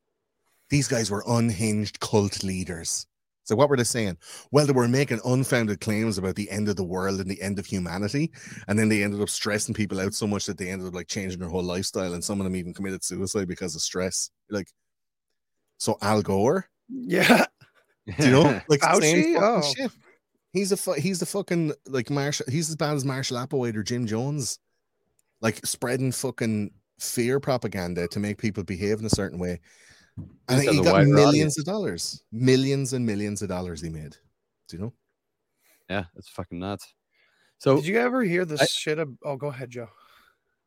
These 0.69 0.88
guys 0.88 1.09
were 1.11 1.23
unhinged 1.27 1.99
cult 1.99 2.43
leaders. 2.43 3.07
So 3.43 3.55
what 3.55 3.69
were 3.69 3.77
they 3.77 3.83
saying? 3.83 4.17
Well, 4.51 4.65
they 4.67 4.71
were 4.73 4.87
making 4.87 5.19
unfounded 5.25 5.81
claims 5.81 6.17
about 6.17 6.35
the 6.35 6.49
end 6.51 6.69
of 6.69 6.75
the 6.75 6.83
world 6.83 7.19
and 7.19 7.29
the 7.29 7.41
end 7.41 7.57
of 7.59 7.65
humanity, 7.65 8.31
and 8.67 8.77
then 8.77 8.87
they 8.87 9.03
ended 9.03 9.19
up 9.21 9.29
stressing 9.29 9.73
people 9.73 9.99
out 9.99 10.13
so 10.13 10.27
much 10.27 10.45
that 10.45 10.57
they 10.57 10.69
ended 10.69 10.87
up 10.87 10.93
like 10.93 11.07
changing 11.07 11.39
their 11.39 11.49
whole 11.49 11.63
lifestyle, 11.63 12.13
and 12.13 12.23
some 12.23 12.39
of 12.39 12.43
them 12.43 12.55
even 12.55 12.73
committed 12.73 13.03
suicide 13.03 13.47
because 13.47 13.75
of 13.75 13.81
stress. 13.81 14.29
Like, 14.49 14.67
so 15.79 15.97
Al 16.01 16.21
Gore, 16.21 16.67
Yeah. 16.87 17.45
do 18.17 18.25
you 18.25 18.31
know, 18.31 18.61
like 18.69 18.81
Fauci? 18.81 19.01
same 19.01 19.33
fucking 19.35 19.43
Oh. 19.43 19.73
shit. 19.75 19.91
He's 20.53 20.71
a 20.71 20.77
fu- 20.77 20.93
he's 20.93 21.19
the 21.19 21.25
fucking 21.25 21.73
like 21.87 22.09
Marshall. 22.09 22.45
He's 22.49 22.69
as 22.69 22.75
bad 22.75 22.93
as 22.95 23.05
Marshall 23.05 23.37
Applewhite 23.37 23.75
or 23.75 23.83
Jim 23.83 24.05
Jones, 24.05 24.59
like 25.41 25.65
spreading 25.65 26.11
fucking 26.11 26.71
fear 26.99 27.39
propaganda 27.39 28.07
to 28.09 28.19
make 28.19 28.37
people 28.37 28.63
behave 28.63 28.99
in 28.99 29.05
a 29.05 29.09
certain 29.09 29.39
way. 29.39 29.59
And 30.18 30.30
Just 30.49 30.66
has 30.66 30.76
he 30.78 30.82
got 30.84 31.05
millions 31.05 31.28
audience. 31.28 31.59
of 31.59 31.66
dollars, 31.66 32.24
millions 32.32 32.93
and 32.93 33.05
millions 33.05 33.41
of 33.41 33.49
dollars 33.49 33.82
he 33.82 33.89
made. 33.89 34.16
Do 34.68 34.78
you 34.78 34.84
know? 34.84 34.93
Yeah, 35.89 36.05
it's 36.16 36.30
fucking 36.30 36.59
nuts. 36.59 36.93
So, 37.59 37.78
Did 37.78 37.86
you 37.86 37.99
ever 37.99 38.24
hear 38.24 38.43
this 38.45 38.62
I- 38.62 38.66
shit? 38.66 38.99
Of, 38.99 39.09
oh, 39.24 39.36
go 39.38 39.47
ahead, 39.47 39.70
Joe. 39.70 39.88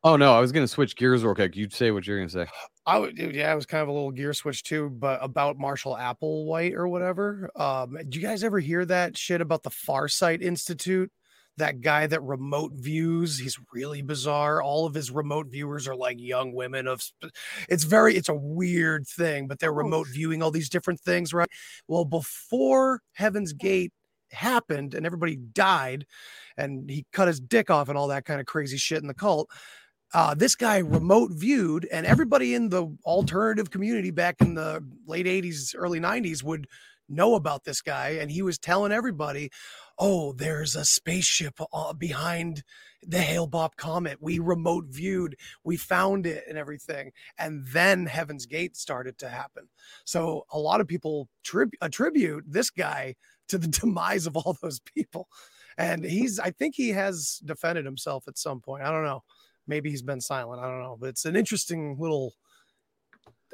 oh 0.03 0.17
no, 0.17 0.35
I 0.35 0.41
was 0.41 0.53
gonna 0.53 0.69
switch 0.69 0.97
gears 0.97 1.25
real 1.25 1.35
quick. 1.35 1.57
You'd 1.57 1.73
say 1.73 1.91
what 1.91 2.07
you're 2.07 2.19
gonna 2.19 2.29
say. 2.29 2.47
I 2.87 2.99
would, 2.99 3.17
yeah, 3.19 3.53
it 3.53 3.57
was 3.57 3.67
kind 3.67 3.83
of 3.83 3.89
a 3.89 3.93
little 3.93 4.11
gear 4.11 4.33
switch 4.35 4.63
too, 4.63 4.91
but 4.91 5.19
about 5.23 5.59
Marshall 5.59 5.97
Applewhite 5.97 6.75
or 6.75 6.87
whatever. 6.89 7.51
Um, 7.57 7.97
do 8.09 8.19
you 8.19 8.27
guys 8.27 8.45
ever 8.45 8.61
hear 8.61 8.85
that 8.87 9.17
shit 9.17 9.41
about 9.41 9.63
the 9.63 9.71
Farsight 9.71 10.43
Institute? 10.43 11.11
That 11.57 11.81
guy 11.81 12.07
that 12.09 12.23
remote 12.23 12.73
views, 12.75 13.39
he's 13.39 13.59
really 13.73 14.03
bizarre. 14.03 14.61
All 14.61 14.87
of 14.87 14.95
his 14.95 15.11
remote 15.11 15.47
viewers 15.49 15.87
are 15.87 15.95
like 15.95 16.19
young 16.19 16.53
women 16.53 16.89
of 16.89 17.03
it's 17.69 17.85
very 17.85 18.17
it's 18.17 18.29
a 18.29 18.35
weird 18.35 19.07
thing, 19.07 19.47
but 19.47 19.61
they're 19.61 19.73
remote 19.73 20.09
viewing 20.09 20.43
all 20.43 20.51
these 20.51 20.69
different 20.69 21.01
things, 21.01 21.33
right? 21.33 21.49
Well, 21.87 22.05
before 22.05 23.01
Heaven's 23.13 23.53
Gate 23.53 23.93
happened 24.33 24.95
and 24.95 25.07
everybody 25.07 25.37
died 25.37 26.07
and 26.57 26.91
he 26.91 27.07
cut 27.13 27.29
his 27.29 27.39
dick 27.39 27.71
off 27.71 27.89
and 27.89 27.97
all 27.97 28.09
that 28.09 28.25
kind 28.25 28.41
of 28.41 28.47
crazy 28.47 28.77
shit 28.77 29.01
in 29.01 29.07
the 29.07 29.15
cult, 29.15 29.49
uh, 30.15 30.33
this 30.33 30.55
guy 30.55 30.79
remote 30.79 31.33
viewed, 31.33 31.89
and 31.91 32.07
everybody 32.07 32.55
in 32.55 32.69
the 32.69 32.87
alternative 33.05 33.71
community 33.71 34.13
back 34.13 34.37
in 34.41 34.55
the 34.55 34.81
late 35.07 35.27
80s, 35.27 35.75
early 35.77 35.99
90s 35.99 36.43
would 36.45 36.69
know 37.09 37.35
about 37.35 37.65
this 37.65 37.83
guy. 37.83 38.11
And 38.21 38.31
he 38.31 38.41
was 38.41 38.57
telling 38.57 38.93
everybody, 38.93 39.51
oh, 39.99 40.33
there's 40.33 40.77
a 40.77 40.85
spaceship 40.85 41.61
uh, 41.73 41.93
behind 41.93 42.63
the 43.03 43.19
Hale 43.19 43.49
Bopp 43.49 43.77
comet. 43.77 44.19
We 44.21 44.39
remote 44.39 44.87
viewed, 44.89 45.37
we 45.63 45.77
found 45.77 46.27
it 46.27 46.45
and 46.49 46.59
everything. 46.59 47.13
And 47.39 47.65
then 47.67 48.07
Heaven's 48.07 48.47
Gate 48.47 48.77
started 48.77 49.19
to 49.19 49.29
happen. 49.29 49.69
So 50.05 50.47
a 50.51 50.59
lot 50.59 50.81
of 50.81 50.89
people 50.89 51.29
trib- 51.43 51.75
attribute 51.81 52.45
this 52.47 52.71
guy 52.71 53.15
to 53.49 53.59
the 53.59 53.69
demise 53.81 54.27
of 54.27 54.37
all 54.37 54.57
those 54.61 54.81
people. 54.81 55.29
And 55.77 56.05
he's, 56.05 56.39
I 56.39 56.51
think 56.51 56.75
he 56.77 56.91
has 56.91 57.41
defended 57.45 57.85
himself 57.85 58.29
at 58.29 58.39
some 58.39 58.61
point. 58.61 58.85
I 58.85 58.91
don't 58.91 59.05
know 59.05 59.23
maybe 59.67 59.91
he's 59.91 60.03
been 60.03 60.21
silent. 60.21 60.61
I 60.61 60.69
don't 60.69 60.83
know, 60.83 60.97
but 60.99 61.11
it's 61.11 61.25
an 61.25 61.37
interesting 61.37 61.97
little. 61.99 62.35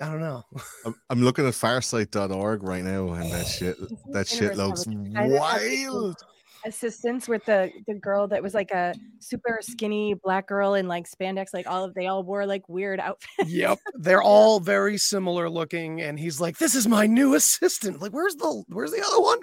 I 0.00 0.06
don't 0.06 0.20
know. 0.20 0.42
I'm, 0.86 0.94
I'm 1.10 1.22
looking 1.22 1.46
at 1.46 1.54
farsight.org 1.54 2.62
right 2.62 2.84
now, 2.84 3.10
and 3.12 3.30
that 3.32 3.46
shit 3.46 3.76
that 4.12 4.28
shit 4.28 4.56
looks 4.56 4.84
wild. 4.88 6.16
Assistants 6.64 7.28
with 7.28 7.44
the 7.44 7.70
the 7.86 7.94
girl 7.94 8.28
that 8.28 8.42
was 8.42 8.54
like 8.54 8.70
a 8.70 8.94
super 9.18 9.58
skinny 9.62 10.14
black 10.14 10.46
girl 10.46 10.74
in 10.74 10.88
like 10.88 11.08
spandex 11.08 11.48
like 11.52 11.66
all 11.66 11.84
of 11.84 11.94
they 11.94 12.06
all 12.06 12.22
wore 12.22 12.46
like 12.46 12.68
weird 12.68 13.00
outfits 13.00 13.50
Yep, 13.50 13.78
they're 13.94 14.22
all 14.22 14.60
very 14.60 14.96
similar 14.96 15.48
looking, 15.50 16.00
and 16.00 16.18
he's 16.18 16.40
like, 16.40 16.58
"This 16.58 16.74
is 16.74 16.86
my 16.86 17.06
new 17.06 17.34
assistant." 17.34 18.00
Like, 18.00 18.12
where's 18.12 18.36
the 18.36 18.64
where's 18.68 18.92
the 18.92 19.04
other 19.04 19.20
one? 19.20 19.40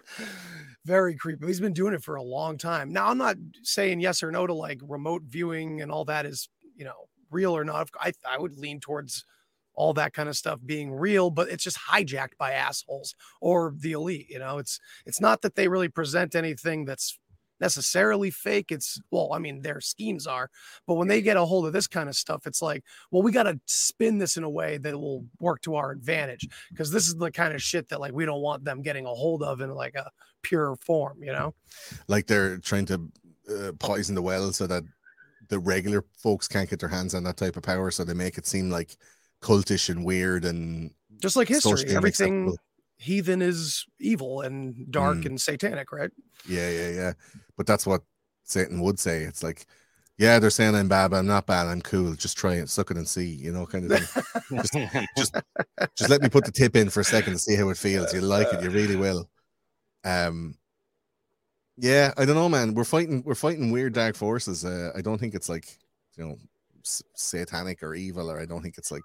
Very 0.85 1.15
creepy. 1.15 1.45
He's 1.47 1.59
been 1.59 1.73
doing 1.73 1.93
it 1.93 2.03
for 2.03 2.15
a 2.15 2.23
long 2.23 2.57
time. 2.57 2.93
Now, 2.93 3.07
I'm 3.07 3.17
not 3.17 3.35
saying 3.63 3.99
yes 3.99 4.23
or 4.23 4.31
no 4.31 4.47
to 4.47 4.53
like 4.53 4.79
remote 4.87 5.23
viewing 5.23 5.81
and 5.81 5.91
all 5.91 6.05
that 6.05 6.25
is 6.25 6.49
you 6.75 6.85
know 6.85 7.07
real 7.31 7.55
or 7.55 7.65
not. 7.65 7.89
I 7.99 8.13
I 8.27 8.37
would 8.37 8.57
lean 8.57 8.79
towards 8.79 9.25
all 9.77 9.93
that 9.93 10.13
kind 10.13 10.27
of 10.27 10.35
stuff 10.35 10.59
being 10.65 10.91
real, 10.91 11.29
but 11.29 11.47
it's 11.47 11.63
just 11.63 11.79
hijacked 11.79 12.35
by 12.37 12.51
assholes 12.51 13.15
or 13.39 13.73
the 13.77 13.93
elite. 13.93 14.27
You 14.29 14.39
know, 14.39 14.57
it's 14.57 14.79
it's 15.05 15.21
not 15.21 15.41
that 15.43 15.55
they 15.55 15.67
really 15.67 15.87
present 15.87 16.35
anything 16.35 16.83
that's 16.83 17.17
necessarily 17.59 18.31
fake. 18.31 18.71
It's 18.71 18.99
well, 19.11 19.31
I 19.33 19.39
mean, 19.39 19.61
their 19.61 19.79
schemes 19.79 20.25
are, 20.25 20.49
but 20.87 20.95
when 20.95 21.07
they 21.07 21.21
get 21.21 21.37
a 21.37 21.45
hold 21.45 21.67
of 21.67 21.73
this 21.73 21.87
kind 21.87 22.09
of 22.09 22.15
stuff, 22.15 22.47
it's 22.47 22.61
like, 22.61 22.83
well, 23.11 23.21
we 23.21 23.31
got 23.31 23.43
to 23.43 23.59
spin 23.67 24.17
this 24.17 24.35
in 24.35 24.43
a 24.43 24.49
way 24.49 24.79
that 24.79 24.99
will 24.99 25.25
work 25.39 25.61
to 25.61 25.75
our 25.75 25.91
advantage 25.91 26.47
because 26.71 26.91
this 26.91 27.07
is 27.07 27.15
the 27.15 27.31
kind 27.31 27.53
of 27.53 27.61
shit 27.61 27.87
that 27.89 28.01
like 28.01 28.13
we 28.13 28.25
don't 28.25 28.41
want 28.41 28.65
them 28.65 28.81
getting 28.81 29.05
a 29.05 29.13
hold 29.13 29.43
of 29.43 29.61
in 29.61 29.69
like 29.69 29.95
a 29.95 30.09
pure 30.41 30.75
form, 30.81 31.21
you 31.21 31.31
know? 31.31 31.53
Like 32.07 32.25
they're 32.25 32.57
trying 32.57 32.87
to 32.87 33.11
uh, 33.49 33.71
poison 33.79 34.15
the 34.15 34.21
well 34.23 34.51
so 34.51 34.65
that 34.67 34.83
the 35.49 35.59
regular 35.59 36.03
folks 36.17 36.47
can't 36.47 36.69
get 36.69 36.79
their 36.79 36.89
hands 36.89 37.13
on 37.13 37.23
that 37.23 37.37
type 37.37 37.57
of 37.57 37.63
power, 37.63 37.91
so 37.91 38.03
they 38.03 38.13
make 38.13 38.37
it 38.37 38.47
seem 38.47 38.69
like 38.69 38.97
cultish 39.41 39.89
and 39.89 40.03
weird 40.05 40.45
and 40.45 40.91
Just 41.21 41.35
like 41.35 41.47
history, 41.47 41.85
everything 41.89 42.55
heathen 42.97 43.41
is 43.41 43.85
evil 43.99 44.41
and 44.41 44.91
dark 44.91 45.17
Mm. 45.19 45.25
and 45.27 45.41
satanic, 45.41 45.91
right? 45.91 46.11
Yeah, 46.47 46.69
yeah, 46.69 46.89
yeah. 46.89 47.13
But 47.55 47.67
that's 47.67 47.85
what 47.85 48.01
Satan 48.43 48.81
would 48.81 48.99
say. 48.99 49.23
It's 49.23 49.43
like, 49.43 49.65
yeah, 50.17 50.39
they're 50.39 50.49
saying 50.49 50.73
I'm 50.73 50.87
bad, 50.87 51.11
but 51.11 51.17
I'm 51.17 51.27
not 51.27 51.45
bad. 51.45 51.67
I'm 51.67 51.81
cool. 51.81 52.15
Just 52.15 52.37
try 52.37 52.55
it, 52.55 52.69
suck 52.69 52.89
it 52.89 52.97
and 52.97 53.07
see, 53.07 53.27
you 53.27 53.51
know, 53.53 53.67
kind 53.67 53.91
of 53.91 53.99
thing. 53.99 54.23
just, 54.63 54.73
just, 55.15 55.35
just 55.95 56.09
let 56.09 56.23
me 56.23 56.29
put 56.29 56.43
the 56.45 56.51
tip 56.51 56.75
in 56.75 56.89
for 56.89 57.01
a 57.01 57.05
second 57.05 57.33
to 57.33 57.39
see 57.39 57.55
how 57.55 57.69
it 57.69 57.77
feels. 57.77 58.11
You 58.13 58.21
like 58.21 58.51
it, 58.51 58.63
you 58.63 58.71
really 58.71 58.95
will. 58.95 59.29
Um, 60.03 60.55
yeah, 61.77 62.13
I 62.17 62.25
don't 62.25 62.35
know, 62.35 62.49
man. 62.49 62.73
We're 62.73 62.83
fighting, 62.83 63.21
we're 63.23 63.35
fighting 63.35 63.69
weird 63.69 63.93
dark 63.93 64.15
forces. 64.15 64.65
Uh, 64.65 64.91
I 64.95 65.01
don't 65.01 65.19
think 65.19 65.35
it's 65.35 65.49
like, 65.49 65.77
you 66.15 66.25
know, 66.25 66.37
s- 66.83 67.03
satanic 67.15 67.83
or 67.83 67.93
evil, 67.93 68.31
or 68.31 68.39
I 68.39 68.45
don't 68.47 68.63
think 68.63 68.79
it's 68.79 68.89
like, 68.91 69.03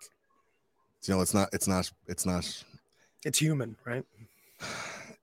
you 1.04 1.14
know, 1.14 1.20
it's 1.20 1.34
not, 1.34 1.48
it's 1.52 1.66
not, 1.68 1.90
it's 2.06 2.24
not. 2.26 2.64
It's 3.24 3.38
human, 3.38 3.76
right? 3.84 4.04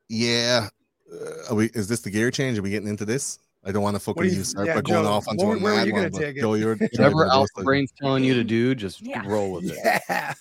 Yeah. 0.07 0.67
Uh, 1.11 1.51
are 1.51 1.55
we? 1.55 1.67
Is 1.73 1.87
this 1.87 2.01
the 2.01 2.09
gear 2.09 2.31
change? 2.31 2.57
Are 2.57 2.61
we 2.61 2.69
getting 2.69 2.87
into 2.89 3.05
this? 3.05 3.39
I 3.65 3.71
don't 3.71 3.83
want 3.83 3.95
to 3.95 3.99
fucking 3.99 4.23
do 4.23 4.29
you- 4.29 4.37
you 4.37 4.43
start 4.43 4.67
yeah, 4.67 4.75
by 4.75 4.81
going 4.81 5.03
Joe, 5.03 5.11
off 5.11 5.27
onto 5.27 5.45
where- 5.45 5.57
a 5.57 5.59
mad 5.59 5.85
you 5.87 5.91
gonna 5.91 6.03
one. 6.03 6.11
but 6.11 6.19
take 6.19 6.37
it? 6.37 6.41
Joe, 6.41 6.53
you're 6.53 6.75
Whatever 6.77 7.09
you're 7.15 7.27
Alpha 7.29 7.49
the- 7.57 7.63
Brain's 7.63 7.91
telling 7.99 8.23
you 8.23 8.33
to 8.35 8.43
do, 8.43 8.73
just 8.75 9.01
Yeah. 9.01 9.23
roll 9.27 9.51
with 9.53 9.65
it. 9.71 9.77
Yeah. 10.09 10.33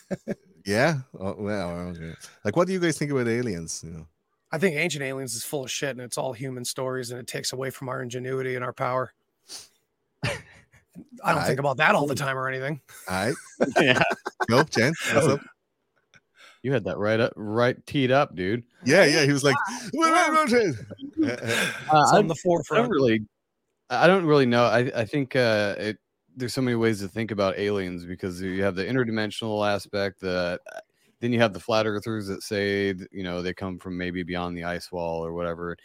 Yeah. 0.64 0.98
Oh, 1.18 1.34
well, 1.38 1.70
okay. 1.88 2.12
Like, 2.44 2.54
what 2.54 2.66
do 2.66 2.74
you 2.74 2.78
guys 2.80 2.98
think 2.98 3.10
about 3.10 3.26
aliens? 3.26 3.82
You 3.84 3.90
know, 3.90 4.06
I 4.52 4.58
think 4.58 4.76
Ancient 4.76 5.02
Aliens 5.02 5.34
is 5.34 5.42
full 5.42 5.64
of 5.64 5.70
shit 5.70 5.90
and 5.90 6.00
it's 6.00 6.18
all 6.18 6.32
human 6.34 6.64
stories 6.64 7.10
and 7.10 7.18
it 7.18 7.26
takes 7.26 7.52
away 7.54 7.70
from 7.70 7.88
our 7.88 8.02
ingenuity 8.02 8.54
and 8.54 8.62
our 8.64 8.72
power. 8.74 9.12
I 11.24 11.32
don't 11.32 11.42
I- 11.42 11.46
think 11.46 11.60
about 11.60 11.76
that 11.78 11.94
all 11.94 12.06
the 12.06 12.14
time 12.14 12.36
or 12.36 12.48
anything. 12.48 12.80
all 13.08 13.26
right. 13.26 13.34
yeah, 13.80 14.02
Go, 14.48 14.62
Jen. 14.64 14.92
What's 15.14 15.26
up? 15.26 15.40
you 16.62 16.72
had 16.72 16.84
that 16.84 16.98
right 16.98 17.20
up, 17.20 17.32
right 17.36 17.76
teed 17.86 18.10
up, 18.10 18.34
dude. 18.34 18.64
Yeah, 18.84 19.04
yeah. 19.04 19.24
He 19.24 19.32
was 19.32 19.44
like. 19.44 19.56
Uh, 21.20 21.36
I, 21.92 22.18
on 22.18 22.26
the 22.26 22.34
I 22.34 22.42
forefront. 22.42 22.84
don't 22.84 22.90
really, 22.90 23.20
I 23.90 24.06
don't 24.06 24.24
really 24.24 24.46
know. 24.46 24.64
I 24.64 24.90
I 24.94 25.04
think 25.04 25.34
uh, 25.36 25.74
it. 25.78 25.98
There's 26.36 26.54
so 26.54 26.62
many 26.62 26.76
ways 26.76 27.00
to 27.00 27.08
think 27.08 27.30
about 27.32 27.58
aliens 27.58 28.04
because 28.04 28.40
you 28.40 28.62
have 28.62 28.76
the 28.76 28.84
interdimensional 28.84 29.68
aspect. 29.68 30.20
The 30.20 30.60
then 31.20 31.32
you 31.32 31.40
have 31.40 31.52
the 31.52 31.60
flat 31.60 31.86
earthers 31.86 32.26
that 32.28 32.42
say 32.42 32.94
you 33.10 33.22
know 33.22 33.42
they 33.42 33.52
come 33.54 33.78
from 33.78 33.96
maybe 33.96 34.22
beyond 34.22 34.56
the 34.56 34.64
ice 34.64 34.90
wall 34.92 35.24
or 35.24 35.32
whatever. 35.32 35.76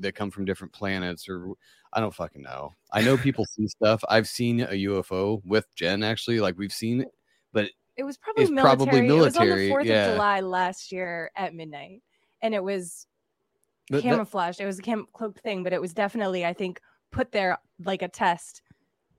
They 0.00 0.12
come 0.12 0.30
from 0.30 0.44
different 0.44 0.72
planets 0.72 1.28
or 1.28 1.48
I 1.92 2.00
don't 2.00 2.14
fucking 2.14 2.42
know. 2.42 2.74
I 2.92 3.02
know 3.02 3.16
people 3.16 3.44
see 3.44 3.66
stuff. 3.68 4.02
I've 4.08 4.28
seen 4.28 4.60
a 4.60 4.68
UFO 4.86 5.40
with 5.44 5.66
Jen 5.74 6.02
actually. 6.02 6.40
Like 6.40 6.56
we've 6.58 6.72
seen, 6.72 7.02
it, 7.02 7.08
but 7.52 7.68
it 7.96 8.04
was 8.04 8.16
probably 8.16 8.44
It's 8.44 8.50
military 8.52 8.76
probably 8.76 9.06
it 9.06 9.12
was 9.20 9.36
on 9.36 9.48
the 9.48 9.70
4th 9.70 9.84
yeah. 9.84 10.06
of 10.06 10.14
july 10.14 10.40
last 10.40 10.92
year 10.92 11.30
at 11.36 11.54
midnight 11.54 12.02
and 12.40 12.54
it 12.54 12.62
was 12.64 13.06
th- 13.90 14.02
that- 14.02 14.08
camouflaged 14.08 14.60
it 14.60 14.66
was 14.66 14.78
a 14.78 14.82
cam- 14.82 15.06
cloaked 15.12 15.40
thing 15.40 15.62
but 15.62 15.72
it 15.74 15.80
was 15.80 15.92
definitely 15.92 16.44
i 16.46 16.54
think 16.54 16.80
put 17.10 17.30
there 17.32 17.58
like 17.84 18.00
a 18.00 18.08
test 18.08 18.62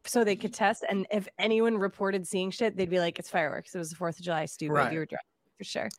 so 0.06 0.24
they 0.24 0.36
could 0.36 0.54
test 0.54 0.84
and 0.90 1.06
if 1.12 1.28
anyone 1.38 1.78
reported 1.78 2.26
seeing 2.28 2.50
shit 2.50 2.76
they'd 2.76 2.90
be 2.90 3.00
like 3.00 3.20
it's 3.20 3.30
fireworks 3.30 3.76
it 3.76 3.78
was 3.78 3.92
the 3.92 3.96
4th 3.96 4.18
of 4.18 4.26
july 4.26 4.46
stupid 4.46 4.74
Right. 4.74 4.92
you 4.92 4.98
were 5.00 5.06
drunk 5.06 5.24
for 5.58 5.64
sure 5.64 5.89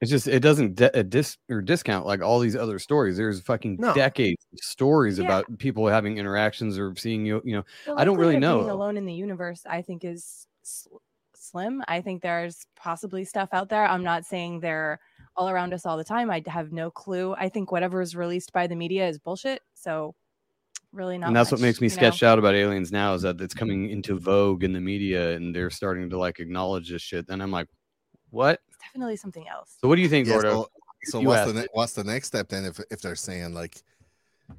It's 0.00 0.10
just 0.10 0.28
it 0.28 0.40
doesn't 0.40 0.76
de- 0.76 0.96
uh, 0.96 1.02
dis 1.02 1.36
or 1.50 1.60
discount 1.60 2.06
like 2.06 2.22
all 2.22 2.38
these 2.38 2.54
other 2.54 2.78
stories. 2.78 3.16
There's 3.16 3.40
fucking 3.40 3.78
No. 3.80 3.92
decades 3.94 4.44
of 4.52 4.60
stories 4.60 5.18
Yeah. 5.18 5.24
about 5.24 5.58
people 5.58 5.88
having 5.88 6.18
interactions 6.18 6.78
or 6.78 6.94
seeing 6.96 7.26
you. 7.26 7.42
You 7.44 7.56
know, 7.56 7.64
The 7.86 7.94
I 7.94 8.04
don't 8.04 8.16
really 8.16 8.34
likelihood 8.34 8.54
of 8.54 8.58
being 8.60 8.66
know. 8.68 8.74
alone 8.74 8.96
in 8.96 9.04
the 9.06 9.14
universe 9.14 9.62
i 9.66 9.82
think 9.82 10.04
is 10.04 10.46
sl- 10.62 10.98
slim 11.34 11.82
i 11.88 12.00
think 12.00 12.22
there's 12.22 12.66
possibly 12.76 13.24
stuff 13.24 13.48
out 13.52 13.68
there 13.70 13.86
i'm 13.86 14.02
not 14.04 14.24
saying 14.26 14.60
they're 14.60 15.00
all 15.36 15.48
around 15.48 15.72
us 15.72 15.86
all 15.86 15.96
the 15.96 16.04
time 16.04 16.30
i 16.30 16.42
have 16.46 16.72
no 16.72 16.90
clue 16.90 17.34
i 17.38 17.48
think 17.48 17.72
whatever 17.72 18.00
is 18.02 18.14
released 18.14 18.52
by 18.52 18.66
the 18.66 18.74
media 18.76 19.08
is 19.08 19.18
bullshit 19.18 19.62
so 19.74 20.14
really 20.92 21.16
not 21.18 21.28
and 21.28 21.36
that's 21.36 21.50
what 21.52 21.60
makes 21.60 21.80
me 21.80 21.86
you 21.86 21.90
know? 21.90 21.96
sketched 21.96 22.22
out 22.22 22.38
about 22.38 22.54
aliens 22.54 22.90
now 22.92 23.14
is 23.14 23.22
that 23.22 23.40
it's 23.40 23.54
coming 23.54 23.88
into 23.90 24.18
vogue 24.18 24.62
in 24.64 24.72
the 24.72 24.80
media 24.80 25.32
and 25.36 25.54
they're 25.54 25.70
starting 25.70 26.08
to 26.10 26.18
like 26.18 26.38
acknowledge 26.40 26.88
this 26.90 27.02
shit. 27.02 27.26
And 27.28 27.42
I'm 27.42 27.50
like, 27.50 27.68
what? 28.30 28.60
it's 28.68 28.78
definitely 28.78 29.16
something 29.16 29.46
else 29.48 29.76
So 29.80 29.88
what 29.88 29.96
do 29.96 30.02
you 30.02 30.08
think, 30.08 30.26
yeah, 30.26 30.34
Gordo? 30.34 30.50
so 30.50 30.68
so 31.04 31.20
what's 31.20 31.40
asked 31.40 31.54
the 31.54 31.60
ne- 31.62 31.68
what's 31.72 31.92
the 31.92 32.04
next 32.04 32.26
step 32.28 32.48
then? 32.48 32.64
If 32.64 32.80
if 32.90 33.00
they're 33.00 33.14
saying 33.16 33.54
like 33.54 33.82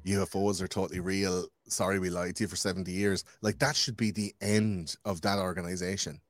UFOs 0.06 0.62
are 0.62 0.68
totally 0.68 1.00
real, 1.00 1.46
sorry 1.68 1.98
we 1.98 2.10
lied 2.10 2.36
to 2.36 2.44
you 2.44 2.48
for 2.48 2.56
seventy 2.56 2.92
years, 2.92 3.24
like 3.42 3.58
that 3.58 3.76
should 3.76 3.96
be 3.96 4.10
the 4.10 4.34
end 4.40 4.96
of 5.04 5.20
that 5.22 5.38
organization. 5.38 6.20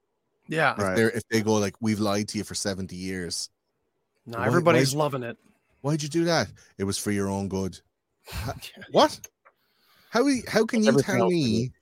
Yeah. 0.49 0.72
If 0.72 0.97
they're 0.97 1.11
if 1.11 1.22
they 1.30 1.43
go 1.43 1.55
like 1.55 1.74
we've 1.80 2.01
lied 2.01 2.28
to 2.28 2.38
you 2.38 2.45
for 2.45 2.55
seventy 2.55 2.97
years, 2.97 3.51
No, 4.26 4.38
Why- 4.38 4.47
everybody's 4.47 4.95
why- 4.95 5.05
loving 5.05 5.22
it. 5.22 5.36
why'd 5.82 6.03
you 6.03 6.09
do 6.09 6.24
that? 6.24 6.49
It 6.78 6.84
was 6.84 6.99
for 6.99 7.11
your 7.12 7.28
own 7.28 7.49
good. 7.49 7.78
What? 8.93 9.18
How 10.11 10.26
how 10.49 10.64
can 10.64 10.82
you 10.82 10.88
everything 10.88 11.16
tell 11.18 11.30
me? 11.30 11.72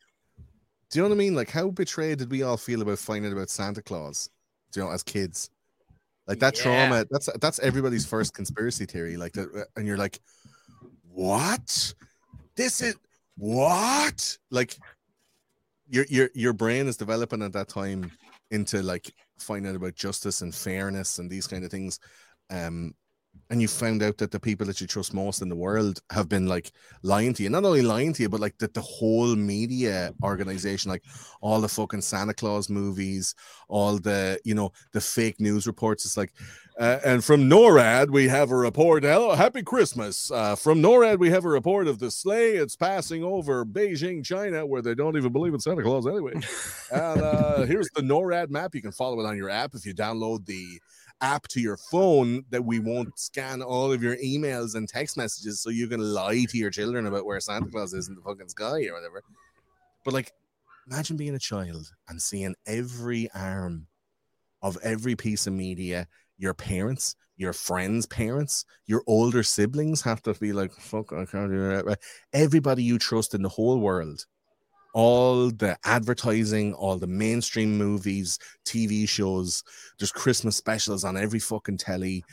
Do 0.91 0.99
you 0.99 1.03
know 1.03 1.09
what 1.09 1.15
I 1.15 1.19
mean? 1.19 1.35
Like 1.35 1.51
how 1.51 1.71
betrayed 1.71 2.19
did 2.19 2.31
we 2.31 2.43
all 2.43 2.57
feel 2.59 2.83
about 2.83 2.99
finding 2.99 3.31
out 3.31 3.37
about 3.37 3.51
Santa 3.51 3.81
Claus? 3.83 4.29
You 4.75 4.83
know, 4.83 4.91
as 4.91 5.03
kids, 5.03 5.51
like 6.27 6.41
that 6.41 6.57
Yeah. 6.57 6.63
trauma. 6.63 7.05
That's 7.11 7.29
that's 7.41 7.59
everybody's 7.59 8.07
first 8.07 8.35
conspiracy 8.35 8.87
theory. 8.87 9.17
Like 9.17 9.33
that, 9.33 9.67
and 9.77 9.87
you're 9.87 9.97
like, 9.97 10.21
what? 11.11 11.95
This 12.57 12.83
is 12.83 12.97
what? 13.37 14.39
Like 14.51 14.77
your 15.89 16.05
your 16.09 16.31
your 16.35 16.53
brain 16.53 16.87
is 16.87 16.97
developing 16.97 17.43
at 17.43 17.53
that 17.55 17.69
time 17.69 18.13
into 18.51 18.83
like 18.83 19.13
finding 19.39 19.71
out 19.71 19.77
about 19.77 19.95
justice 19.95 20.43
and 20.43 20.55
fairness 20.55 21.19
and 21.19 21.31
these 21.31 21.47
kind 21.47 21.65
of 21.65 21.71
things. 21.71 21.99
Um, 22.51 22.95
and 23.51 23.63
you 23.63 23.69
found 23.69 24.03
out 24.03 24.19
that 24.19 24.31
the 24.31 24.41
people 24.41 24.67
that 24.67 24.81
you 24.81 24.87
trust 24.87 25.15
most 25.15 25.43
in 25.43 25.49
the 25.49 25.57
world 25.57 26.01
have 26.11 26.29
been 26.29 26.47
like 26.47 26.73
lying 27.03 27.33
to 27.35 27.43
you. 27.43 27.51
Not 27.51 27.65
only 27.65 27.83
lying 27.83 28.13
to 28.15 28.23
you, 28.23 28.29
but 28.29 28.41
like 28.41 28.59
that 28.59 28.75
the 28.75 28.81
whole 28.81 29.35
media 29.35 30.13
organization, 30.23 30.91
like 30.91 31.05
all 31.41 31.61
the 31.61 31.69
fucking 31.69 32.03
Santa 32.03 32.35
Claus 32.35 32.69
movies, 32.69 33.35
all 33.69 33.99
the 33.99 34.39
you 34.45 34.55
know 34.55 34.73
the 34.93 35.01
fake 35.01 35.41
news 35.41 35.67
reports. 35.67 36.05
It's 36.05 36.17
like, 36.17 36.33
uh, 36.79 36.99
and 37.05 37.25
from 37.25 37.49
NORAD 37.49 38.11
we 38.11 38.29
have 38.29 38.51
a 38.51 38.57
report. 38.57 39.03
Hello, 39.03 39.35
happy 39.35 39.63
Christmas. 39.63 40.31
Uh, 40.31 40.55
from 40.55 40.83
NORAD 40.83 41.19
we 41.19 41.31
have 41.31 41.45
a 41.45 41.49
report 41.49 41.89
of 41.89 41.99
the 41.99 42.11
sleigh. 42.11 42.57
It's 42.57 42.77
passing 42.77 43.25
over 43.25 43.65
Beijing, 43.65 44.25
China, 44.25 44.67
where 44.67 44.83
they 44.83 44.95
don't 44.95 45.17
even 45.17 45.33
believe 45.33 45.55
in 45.55 45.61
Santa 45.61 45.83
Claus 45.83 46.07
anyway. 46.07 46.35
and 46.93 47.23
uh, 47.23 47.63
here's 47.63 47.89
the 47.95 48.03
NORAD 48.03 48.51
map. 48.51 48.75
You 48.75 48.83
can 48.83 48.93
follow 48.93 49.21
it 49.21 49.27
on 49.27 49.37
your 49.37 49.51
app 49.51 49.75
if 49.75 49.87
you 49.87 49.95
download 49.95 50.47
the 50.47 50.81
app 51.21 51.49
to 51.49 51.61
your 51.61 51.77
phone 51.77 52.45
that 52.51 52.65
we 52.65 52.79
won't 52.79 53.19
scan 53.19 53.63
all 53.63 53.93
of 53.93 54.03
your 54.03 54.17
emails 54.17 54.75
and 54.75 54.89
text 54.89 55.17
messages 55.17 55.61
so 55.61 55.71
you 55.71 55.89
can 55.89 56.01
lie 56.01 56.45
to 56.49 56.59
your 56.59 56.71
children 56.71 57.07
about 57.07 57.27
where 57.27 57.41
Santa 57.41 57.71
Claus 57.71 57.93
is 57.93 58.09
in 58.09 58.15
the 58.15 58.21
fucking 58.23 58.49
sky 58.49 58.87
or 58.87 58.95
whatever. 58.95 59.23
But 60.05 60.15
like, 60.15 60.33
imagine 60.91 61.17
being 61.17 61.35
a 61.35 61.41
child 61.41 61.91
and 62.09 62.21
seeing 62.21 62.55
every 62.67 63.29
arm 63.35 63.87
of 64.63 64.79
every 64.83 65.17
piece 65.17 65.47
of 65.47 65.53
media, 65.53 66.07
your 66.39 66.55
parents, 66.55 67.15
your 67.37 67.53
friends' 67.53 68.07
parents, 68.07 68.65
your 68.87 69.03
older 69.07 69.43
siblings 69.43 70.03
have 70.03 70.23
to 70.23 70.35
be 70.35 70.53
like, 70.53 70.73
fuck, 70.73 71.13
I 71.13 71.25
can't 71.25 71.51
do 71.51 71.69
that. 71.69 71.99
Everybody 72.33 72.83
you 72.83 72.99
trust 72.99 73.35
in 73.35 73.43
the 73.43 73.49
whole 73.49 73.79
world 73.79 74.25
all 74.99 75.49
the 75.53 75.79
advertising, 75.85 76.75
all 76.75 76.99
the 76.99 77.07
mainstream 77.07 77.79
movies, 77.79 78.37
TV 78.67 79.09
shows, 79.09 79.63
there's 79.97 80.11
Christmas 80.11 80.57
specials 80.57 81.05
on 81.05 81.17
every 81.17 81.39
fucking 81.39 81.77
telly. 81.77 82.25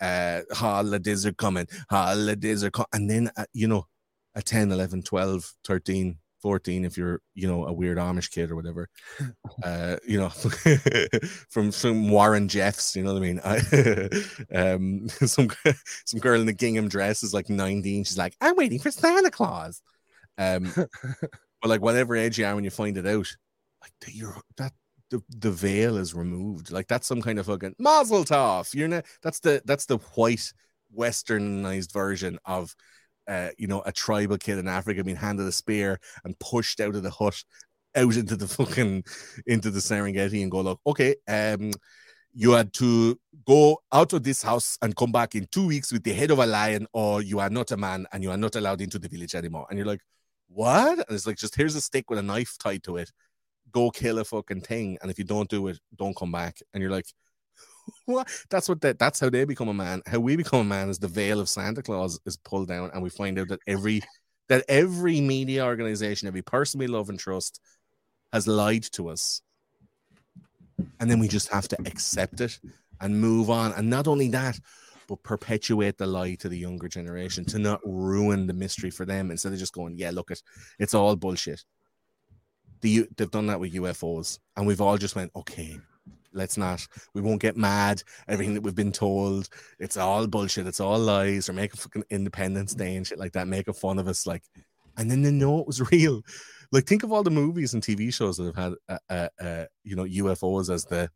Uh, 0.00 0.42
holidays 0.52 1.26
are 1.26 1.32
coming, 1.32 1.66
holidays 1.90 2.62
are 2.62 2.70
coming. 2.70 2.86
And 2.92 3.10
then, 3.10 3.30
uh, 3.36 3.46
you 3.52 3.66
know, 3.66 3.88
at 4.36 4.44
10, 4.44 4.70
11, 4.70 5.02
12, 5.02 5.52
13, 5.64 6.16
14, 6.42 6.84
if 6.84 6.96
you're, 6.96 7.20
you 7.34 7.48
know, 7.48 7.66
a 7.66 7.72
weird 7.72 7.98
Amish 7.98 8.30
kid 8.30 8.52
or 8.52 8.54
whatever, 8.54 8.88
uh, 9.64 9.96
you 10.06 10.18
know, 10.20 10.28
from 11.50 11.72
from 11.72 12.08
Warren 12.08 12.46
Jeffs, 12.46 12.94
you 12.94 13.02
know 13.02 13.14
what 13.14 13.22
I 13.22 13.26
mean? 13.26 13.40
I, 13.44 14.54
um, 14.74 15.08
some 15.08 15.48
some 16.06 16.20
girl 16.20 16.40
in 16.40 16.46
the 16.46 16.52
gingham 16.52 16.88
dress 16.88 17.24
is 17.24 17.34
like 17.34 17.48
19. 17.48 18.04
She's 18.04 18.16
like, 18.16 18.36
I'm 18.40 18.54
waiting 18.54 18.78
for 18.78 18.92
Santa 18.92 19.32
Claus. 19.32 19.82
Um, 20.38 20.72
but 21.62 21.68
like 21.68 21.80
whatever 21.80 22.16
age 22.16 22.38
you 22.38 22.44
are 22.44 22.54
when 22.54 22.64
you 22.64 22.70
find 22.70 22.98
it 22.98 23.06
out, 23.06 23.34
like 23.80 23.92
that 24.00 24.14
you're 24.14 24.36
that 24.56 24.72
the, 25.10 25.22
the 25.38 25.50
veil 25.50 25.96
is 25.96 26.12
removed. 26.12 26.72
Like 26.72 26.88
that's 26.88 27.06
some 27.06 27.22
kind 27.22 27.38
of 27.38 27.46
fucking 27.46 27.76
mazel 27.78 28.24
tov. 28.24 28.74
You're 28.74 28.88
not 28.88 29.06
that's 29.22 29.40
the 29.40 29.62
that's 29.64 29.86
the 29.86 29.98
white 30.14 30.52
westernized 30.94 31.92
version 31.92 32.38
of 32.44 32.74
uh 33.28 33.50
you 33.56 33.66
know 33.66 33.82
a 33.86 33.92
tribal 33.92 34.36
kid 34.36 34.58
in 34.58 34.68
Africa 34.68 35.04
being 35.04 35.16
handed 35.16 35.46
a 35.46 35.52
spear 35.52 36.00
and 36.24 36.38
pushed 36.38 36.80
out 36.80 36.96
of 36.96 37.02
the 37.02 37.10
hut 37.10 37.42
out 37.94 38.16
into 38.16 38.36
the 38.36 38.48
fucking 38.48 39.04
into 39.46 39.70
the 39.70 39.78
Serengeti 39.78 40.42
and 40.42 40.50
go 40.50 40.60
look 40.60 40.80
okay 40.86 41.14
um 41.28 41.72
you 42.34 42.52
had 42.52 42.72
to 42.72 43.18
go 43.46 43.78
out 43.92 44.12
of 44.12 44.22
this 44.22 44.42
house 44.42 44.78
and 44.82 44.96
come 44.96 45.12
back 45.12 45.34
in 45.34 45.46
two 45.50 45.66
weeks 45.66 45.92
with 45.92 46.02
the 46.02 46.12
head 46.12 46.30
of 46.30 46.38
a 46.38 46.46
lion, 46.46 46.86
or 46.92 47.22
you 47.22 47.40
are 47.40 47.50
not 47.50 47.70
a 47.72 47.76
man 47.76 48.06
and 48.12 48.22
you 48.22 48.30
are 48.30 48.36
not 48.36 48.56
allowed 48.56 48.80
into 48.80 48.98
the 48.98 49.08
village 49.08 49.34
anymore. 49.34 49.66
And 49.68 49.78
you're 49.78 49.86
like, 49.86 50.00
what? 50.52 50.98
And 50.98 51.06
it's 51.10 51.26
like, 51.26 51.36
just 51.36 51.56
here's 51.56 51.74
a 51.74 51.80
stick 51.80 52.10
with 52.10 52.18
a 52.18 52.22
knife 52.22 52.56
tied 52.58 52.82
to 52.84 52.96
it. 52.96 53.10
Go 53.70 53.90
kill 53.90 54.18
a 54.18 54.24
fucking 54.24 54.62
thing. 54.62 54.98
And 55.00 55.10
if 55.10 55.18
you 55.18 55.24
don't 55.24 55.48
do 55.48 55.68
it, 55.68 55.78
don't 55.96 56.16
come 56.16 56.32
back. 56.32 56.58
And 56.72 56.82
you're 56.82 56.90
like, 56.90 57.06
what? 58.06 58.28
That's 58.50 58.68
what 58.68 58.80
that 58.82 58.98
that's 58.98 59.20
how 59.20 59.30
they 59.30 59.44
become 59.44 59.68
a 59.68 59.74
man. 59.74 60.02
How 60.06 60.20
we 60.20 60.36
become 60.36 60.60
a 60.60 60.64
man 60.64 60.88
is 60.88 60.98
the 60.98 61.08
veil 61.08 61.40
of 61.40 61.48
Santa 61.48 61.82
Claus 61.82 62.20
is 62.26 62.36
pulled 62.36 62.68
down, 62.68 62.90
and 62.92 63.02
we 63.02 63.10
find 63.10 63.38
out 63.38 63.48
that 63.48 63.60
every 63.66 64.02
that 64.48 64.64
every 64.68 65.20
media 65.20 65.64
organization, 65.64 66.28
every 66.28 66.42
person 66.42 66.78
we 66.78 66.86
love 66.86 67.08
and 67.08 67.18
trust 67.18 67.60
has 68.32 68.46
lied 68.46 68.82
to 68.92 69.08
us. 69.08 69.42
And 71.00 71.10
then 71.10 71.18
we 71.18 71.28
just 71.28 71.48
have 71.48 71.68
to 71.68 71.78
accept 71.86 72.40
it 72.40 72.58
and 73.00 73.20
move 73.20 73.50
on. 73.50 73.72
And 73.72 73.88
not 73.88 74.06
only 74.08 74.28
that, 74.28 74.58
but 75.12 75.22
perpetuate 75.24 75.98
the 75.98 76.06
lie 76.06 76.34
to 76.36 76.48
the 76.48 76.56
younger 76.56 76.88
generation 76.88 77.44
to 77.44 77.58
not 77.58 77.78
ruin 77.84 78.46
the 78.46 78.54
mystery 78.54 78.88
for 78.88 79.04
them 79.04 79.30
instead 79.30 79.52
of 79.52 79.58
just 79.58 79.74
going, 79.74 79.94
yeah, 79.94 80.10
look, 80.10 80.30
it, 80.30 80.42
it's 80.78 80.94
all 80.94 81.14
bullshit. 81.16 81.62
The, 82.80 83.06
they've 83.14 83.30
done 83.30 83.46
that 83.48 83.60
with 83.60 83.74
UFOs, 83.74 84.38
and 84.56 84.66
we've 84.66 84.80
all 84.80 84.96
just 84.96 85.14
went, 85.14 85.30
okay, 85.36 85.78
let's 86.32 86.56
not. 86.56 86.86
We 87.12 87.20
won't 87.20 87.42
get 87.42 87.58
mad. 87.58 88.02
Everything 88.26 88.54
that 88.54 88.62
we've 88.62 88.74
been 88.74 88.90
told, 88.90 89.50
it's 89.78 89.98
all 89.98 90.26
bullshit. 90.26 90.66
It's 90.66 90.80
all 90.80 90.98
lies. 90.98 91.46
Or 91.50 91.52
make 91.52 91.74
a 91.74 91.76
fucking 91.76 92.04
Independence 92.08 92.72
Day 92.72 92.96
and 92.96 93.06
shit 93.06 93.18
like 93.18 93.32
that, 93.32 93.46
making 93.46 93.74
fun 93.74 93.98
of 93.98 94.08
us, 94.08 94.26
like, 94.26 94.44
and 94.96 95.10
then 95.10 95.20
they 95.20 95.30
know 95.30 95.60
it 95.60 95.66
was 95.66 95.92
real. 95.92 96.22
Like, 96.70 96.86
think 96.86 97.02
of 97.02 97.12
all 97.12 97.22
the 97.22 97.30
movies 97.30 97.74
and 97.74 97.82
TV 97.82 98.14
shows 98.14 98.38
that 98.38 98.46
have 98.46 98.56
had, 98.56 98.72
uh, 98.88 98.98
uh, 99.10 99.44
uh, 99.44 99.64
you 99.84 99.94
know, 99.94 100.04
UFOs 100.04 100.72
as 100.72 100.86
the 100.86 101.10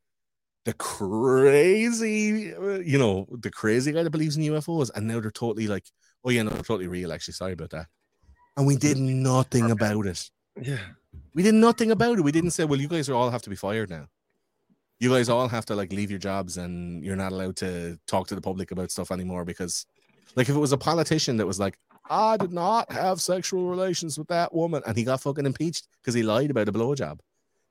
the 0.67 0.75
crazy, 0.75 2.53
uh, 2.53 2.81
you 2.81 2.99
know, 2.99 3.29
the 3.31 3.53
crazy 3.53 3.93
guy 3.93 4.03
that 4.03 4.11
believes 4.11 4.37
in 4.37 4.43
UFOs, 4.43 4.91
and 4.95 5.07
now 5.07 5.21
they're 5.21 5.31
totally 5.31 5.69
like, 5.69 5.85
oh 6.25 6.31
yeah, 6.31 6.43
no, 6.43 6.51
they're 6.51 6.63
totally 6.63 6.89
real. 6.89 7.13
Actually, 7.13 7.35
sorry 7.35 7.53
about 7.53 7.71
that. 7.71 7.87
And 8.57 8.67
we 8.67 8.75
did 8.77 8.99
nothing 8.99 9.71
about 9.71 10.07
it. 10.07 10.29
Yeah. 10.61 10.79
We 11.35 11.45
did 11.45 11.55
nothing 11.55 11.93
about 11.93 12.19
it. 12.19 12.25
We 12.25 12.33
didn't 12.33 12.51
say, 12.51 12.65
well, 12.65 12.81
you 12.81 12.89
guys 12.89 13.09
are 13.09 13.15
all 13.15 13.31
have 13.31 13.43
to 13.43 13.51
be 13.51 13.55
fired 13.55 13.91
now. 13.91 14.09
You 14.99 15.11
guys 15.11 15.29
all 15.29 15.47
have 15.47 15.67
to 15.67 15.77
like 15.77 15.93
leave 15.93 16.11
your 16.11 16.19
jobs 16.19 16.57
and 16.57 17.05
you're 17.05 17.17
not 17.17 17.31
allowed 17.31 17.57
to 17.59 17.97
talk 18.09 18.27
to 18.29 18.35
the 18.35 18.41
public 18.41 18.73
about 18.73 18.91
stuff 18.91 19.13
anymore 19.13 19.45
because 19.45 19.87
like 20.35 20.49
if 20.49 20.57
it 20.57 20.59
was 20.59 20.73
a 20.73 20.79
politician 20.79 21.37
that 21.37 21.47
was 21.47 21.61
like, 21.61 21.79
I 22.11 22.39
did 22.39 22.53
not 22.53 22.91
have 22.91 23.21
sexual 23.21 23.69
relations 23.69 24.19
with 24.19 24.29
that 24.29 24.53
woman 24.53 24.83
and 24.87 24.97
he 24.97 25.05
got 25.05 25.21
fucking 25.21 25.47
impeached 25.47 25.87
because 26.01 26.15
he 26.15 26.23
lied 26.23 26.51
about 26.51 26.69
a 26.69 26.73
blowjob. 26.73 27.21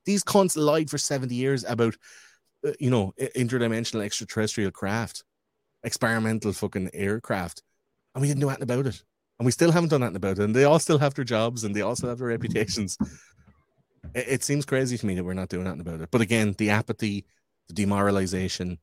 These 0.05 0.23
cunts 0.23 0.55
lied 0.55 0.89
for 0.89 0.99
70 0.99 1.33
years 1.33 1.65
about 1.67 1.95
Uh, 2.65 2.71
you 2.79 2.89
know, 2.89 3.13
interdimensional 3.19 4.03
extraterrestrial 4.03 4.71
craft, 4.71 5.23
experimental 5.83 6.53
fucking 6.53 6.89
aircraft. 6.93 7.61
And 8.13 8.21
we 8.21 8.27
didn't 8.27 8.41
do 8.41 8.49
anything 8.49 8.63
about 8.63 8.87
it. 8.87 9.03
And 9.39 9.45
we 9.45 9.51
still 9.51 9.71
haven't 9.71 9.89
done 9.89 10.01
anything 10.01 10.15
about 10.15 10.39
it. 10.39 10.43
And 10.43 10.55
they 10.55 10.63
all 10.63 10.79
still 10.79 10.99
have 10.99 11.13
their 11.13 11.25
jobs 11.25 11.63
and 11.63 11.75
they 11.75 11.81
all 11.81 11.95
still 11.95 12.09
have 12.09 12.19
their 12.19 12.27
reputations. 12.27 12.97
It, 14.13 14.25
it 14.27 14.43
seems 14.43 14.65
crazy 14.65 14.99
to 14.99 15.05
me 15.05 15.15
that 15.15 15.23
we're 15.23 15.33
not 15.33 15.49
doing 15.49 15.65
anything 15.65 15.81
about 15.81 15.99
it. 15.99 16.09
But 16.11 16.21
again, 16.21 16.53
the 16.59 16.69
apathy, 16.69 17.25
the 17.67 17.73
demoralization, 17.73 18.77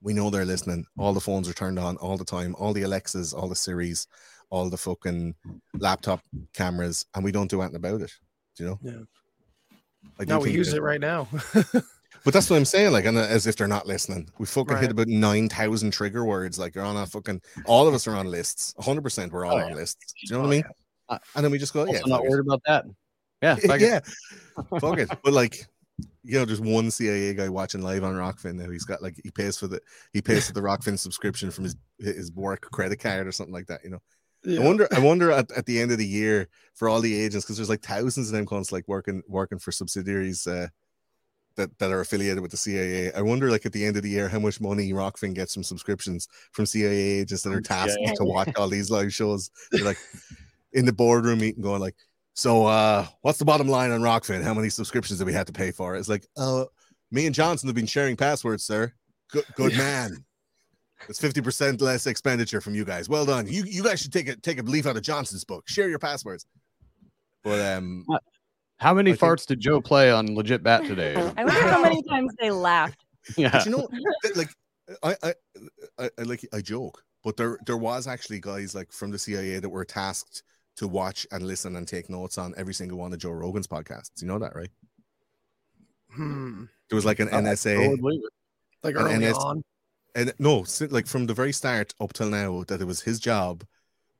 we 0.00 0.14
know 0.14 0.30
they're 0.30 0.46
listening. 0.46 0.86
All 0.98 1.12
the 1.12 1.20
phones 1.20 1.50
are 1.50 1.52
turned 1.52 1.78
on 1.78 1.98
all 1.98 2.16
the 2.16 2.24
time, 2.24 2.56
all 2.58 2.72
the 2.72 2.82
Alexas, 2.82 3.34
all 3.34 3.46
the 3.46 3.54
Siris, 3.54 4.06
all 4.48 4.70
the 4.70 4.78
fucking 4.78 5.34
laptop 5.74 6.22
cameras, 6.54 7.04
and 7.14 7.22
we 7.22 7.30
don't 7.30 7.50
do 7.50 7.60
anything 7.60 7.76
about 7.76 8.00
it. 8.00 8.12
Do 8.56 8.64
you 8.64 8.70
know? 8.70 8.78
Yeah. 8.82 9.78
I 10.18 10.24
No, 10.24 10.38
we 10.40 10.50
use 10.50 10.72
it 10.72 10.82
right 10.82 11.00
now. 11.00 11.28
But 12.24 12.34
that's 12.34 12.48
what 12.50 12.56
I'm 12.56 12.64
saying, 12.64 12.92
like, 12.92 13.04
and 13.04 13.16
uh, 13.18 13.22
as 13.22 13.46
if 13.46 13.56
they're 13.56 13.66
not 13.66 13.86
listening. 13.86 14.28
We 14.38 14.46
fucking 14.46 14.74
Right. 14.74 14.82
hit 14.82 14.90
about 14.92 15.08
nine 15.08 15.48
thousand 15.48 15.92
trigger 15.92 16.24
words. 16.24 16.58
Like, 16.58 16.74
you're 16.74 16.84
on 16.84 16.96
a 16.96 17.06
fucking. 17.06 17.42
All 17.66 17.88
of 17.88 17.94
us 17.94 18.06
are 18.06 18.14
on 18.16 18.26
lists. 18.26 18.74
hundred 18.78 19.02
percent, 19.02 19.32
we're 19.32 19.44
all 19.44 19.54
Oh, 19.54 19.62
on 19.62 19.70
yeah. 19.70 19.74
lists. 19.74 20.12
Do 20.12 20.26
you 20.26 20.32
know 20.36 20.40
what 20.42 20.48
I 20.48 20.50
mean? 20.50 20.64
Uh, 21.08 21.18
And 21.34 21.44
then 21.44 21.50
we 21.52 21.58
just 21.58 21.72
go, 21.72 21.84
yeah, 21.84 21.98
Also 21.98 22.06
not 22.08 22.16
fuck 22.18 22.24
it. 22.26 22.30
worried 22.30 22.46
about 22.46 22.62
that. 22.66 22.84
Yeah, 23.42 23.54
fuck 23.56 23.80
it. 23.80 24.04
yeah, 24.72 24.78
fuck 24.78 24.98
it. 24.98 25.08
But 25.24 25.32
like, 25.32 25.66
you 26.22 26.38
know, 26.38 26.44
there's 26.44 26.60
one 26.60 26.90
CIA 26.92 27.34
guy 27.34 27.48
watching 27.48 27.82
live 27.82 28.04
on 28.04 28.14
Rokfin 28.14 28.54
now. 28.54 28.70
He's 28.70 28.84
got 28.84 29.02
like 29.02 29.20
he 29.24 29.30
pays 29.32 29.58
for 29.58 29.66
the 29.66 29.80
he 30.12 30.22
pays 30.22 30.46
for 30.46 30.52
the 30.52 30.60
Rokfin 30.60 30.98
subscription 30.98 31.50
from 31.50 31.64
his 31.64 31.76
his 31.98 32.30
work 32.32 32.62
credit 32.70 33.00
card 33.00 33.26
or 33.26 33.32
something 33.32 33.52
like 33.52 33.66
that. 33.66 33.80
You 33.82 33.90
know. 33.90 34.02
I 34.44 34.58
wonder. 34.64 34.88
I 34.92 34.98
wonder 34.98 35.30
at, 35.30 35.50
at 35.52 35.66
the 35.66 35.80
end 35.80 35.92
of 35.92 35.98
the 35.98 36.06
year 36.06 36.48
for 36.74 36.88
all 36.88 37.00
the 37.00 37.14
agents 37.20 37.44
because 37.44 37.56
there's 37.56 37.68
like 37.68 37.82
thousands 37.82 38.28
of 38.28 38.32
them 38.34 38.44
cunts 38.46 38.72
like 38.72 38.86
working 38.88 39.22
working 39.28 39.58
for 39.58 39.70
subsidiaries. 39.72 40.46
Uh, 40.46 40.66
that, 41.56 41.78
that 41.78 41.90
are 41.90 42.00
affiliated 42.00 42.40
with 42.40 42.50
the 42.50 42.56
CIA. 42.56 43.12
I 43.12 43.22
wonder, 43.22 43.50
like 43.50 43.66
at 43.66 43.72
the 43.72 43.84
end 43.84 43.96
of 43.96 44.02
the 44.02 44.10
year, 44.10 44.28
how 44.28 44.38
much 44.38 44.60
money 44.60 44.92
Rokfin 44.92 45.34
gets 45.34 45.54
from 45.54 45.62
subscriptions 45.62 46.28
from 46.52 46.66
CIA 46.66 47.20
agents 47.20 47.42
that 47.42 47.52
are 47.52 47.60
tasked 47.60 47.98
CIA. 47.98 48.14
to 48.16 48.24
watch 48.24 48.50
all 48.56 48.68
these 48.68 48.90
live 48.90 49.12
shows. 49.12 49.50
They're 49.70 49.84
like 49.84 49.98
in 50.72 50.84
the 50.84 50.92
boardroom 50.92 51.40
meeting, 51.40 51.62
going 51.62 51.80
like, 51.80 51.96
"So, 52.34 52.66
uh, 52.66 53.06
what's 53.22 53.38
the 53.38 53.44
bottom 53.44 53.68
line 53.68 53.90
on 53.90 54.00
Rokfin? 54.00 54.42
How 54.42 54.54
many 54.54 54.68
subscriptions 54.68 55.18
do 55.18 55.24
we 55.24 55.32
have 55.32 55.46
to 55.46 55.52
pay 55.52 55.70
for?" 55.70 55.96
It's 55.96 56.08
like, 56.08 56.26
"Uh, 56.36 56.64
me 57.10 57.26
and 57.26 57.34
Johnson 57.34 57.68
have 57.68 57.76
been 57.76 57.86
sharing 57.86 58.16
passwords, 58.16 58.64
sir. 58.64 58.92
Good, 59.30 59.44
good 59.54 59.76
man." 59.76 60.24
It's 61.08 61.20
fifty 61.20 61.40
percent 61.40 61.80
less 61.80 62.06
expenditure 62.06 62.60
from 62.60 62.74
you 62.74 62.84
guys. 62.84 63.08
Well 63.08 63.26
done. 63.26 63.46
You 63.48 63.64
you 63.64 63.82
guys 63.82 64.00
should 64.00 64.12
take 64.12 64.28
a 64.28 64.36
take 64.36 64.58
a 64.58 64.62
leaf 64.62 64.86
out 64.86 64.96
of 64.96 65.02
Johnson's 65.02 65.44
book. 65.44 65.68
Share 65.68 65.88
your 65.88 65.98
passwords. 65.98 66.46
But 67.42 67.60
um, 67.76 68.06
How 68.82 68.94
many 68.94 69.12
I 69.12 69.14
think- 69.14 69.32
farts 69.32 69.46
did 69.46 69.60
Joe 69.60 69.80
play 69.80 70.10
on 70.10 70.34
legit 70.34 70.62
bat 70.62 70.84
today? 70.92 71.14
I 71.14 71.44
wonder 71.44 71.52
how 71.68 71.82
many 71.82 72.02
times 72.08 72.32
they 72.40 72.50
laughed. 72.50 73.04
yeah. 73.36 73.50
but 73.52 73.64
you 73.64 73.70
know, 73.72 73.88
like 74.34 74.48
I, 75.02 75.16
I 75.22 75.34
I 75.98 76.10
I 76.18 76.22
like 76.22 76.46
I 76.52 76.60
joke, 76.60 77.02
but 77.22 77.36
there 77.36 77.58
there 77.66 77.76
was 77.76 78.06
actually 78.06 78.40
guys 78.40 78.74
like 78.74 78.90
from 78.92 79.10
the 79.12 79.18
CIA 79.18 79.58
that 79.60 79.68
were 79.68 79.84
tasked 79.84 80.42
to 80.76 80.88
watch 80.88 81.26
and 81.30 81.46
listen 81.46 81.76
and 81.76 81.86
take 81.86 82.08
notes 82.10 82.38
on 82.38 82.54
every 82.56 82.74
single 82.74 82.98
one 82.98 83.12
of 83.12 83.18
Joe 83.20 83.30
Rogan's 83.30 83.66
podcasts. 83.68 84.20
You 84.20 84.26
know 84.26 84.38
that, 84.40 84.56
right? 84.56 84.70
Hmm. 86.14 86.64
There 86.88 86.96
was 86.96 87.04
like 87.04 87.20
an 87.20 87.28
I 87.28 87.40
NSA 87.40 87.88
would 87.90 88.00
believe 88.00 88.20
it. 88.24 88.32
Like 88.82 88.94
And- 88.96 89.04
early 89.04 89.14
and 89.14 89.22
it's- 89.24 89.36
on. 89.42 89.62
and 90.14 90.32
no, 90.38 90.64
like 90.90 91.06
from 91.06 91.26
the 91.26 91.34
very 91.34 91.52
start 91.52 91.94
up 92.00 92.12
till 92.12 92.28
now, 92.30 92.64
that 92.68 92.80
it 92.80 92.86
was 92.86 93.02
his 93.02 93.18
job 93.20 93.64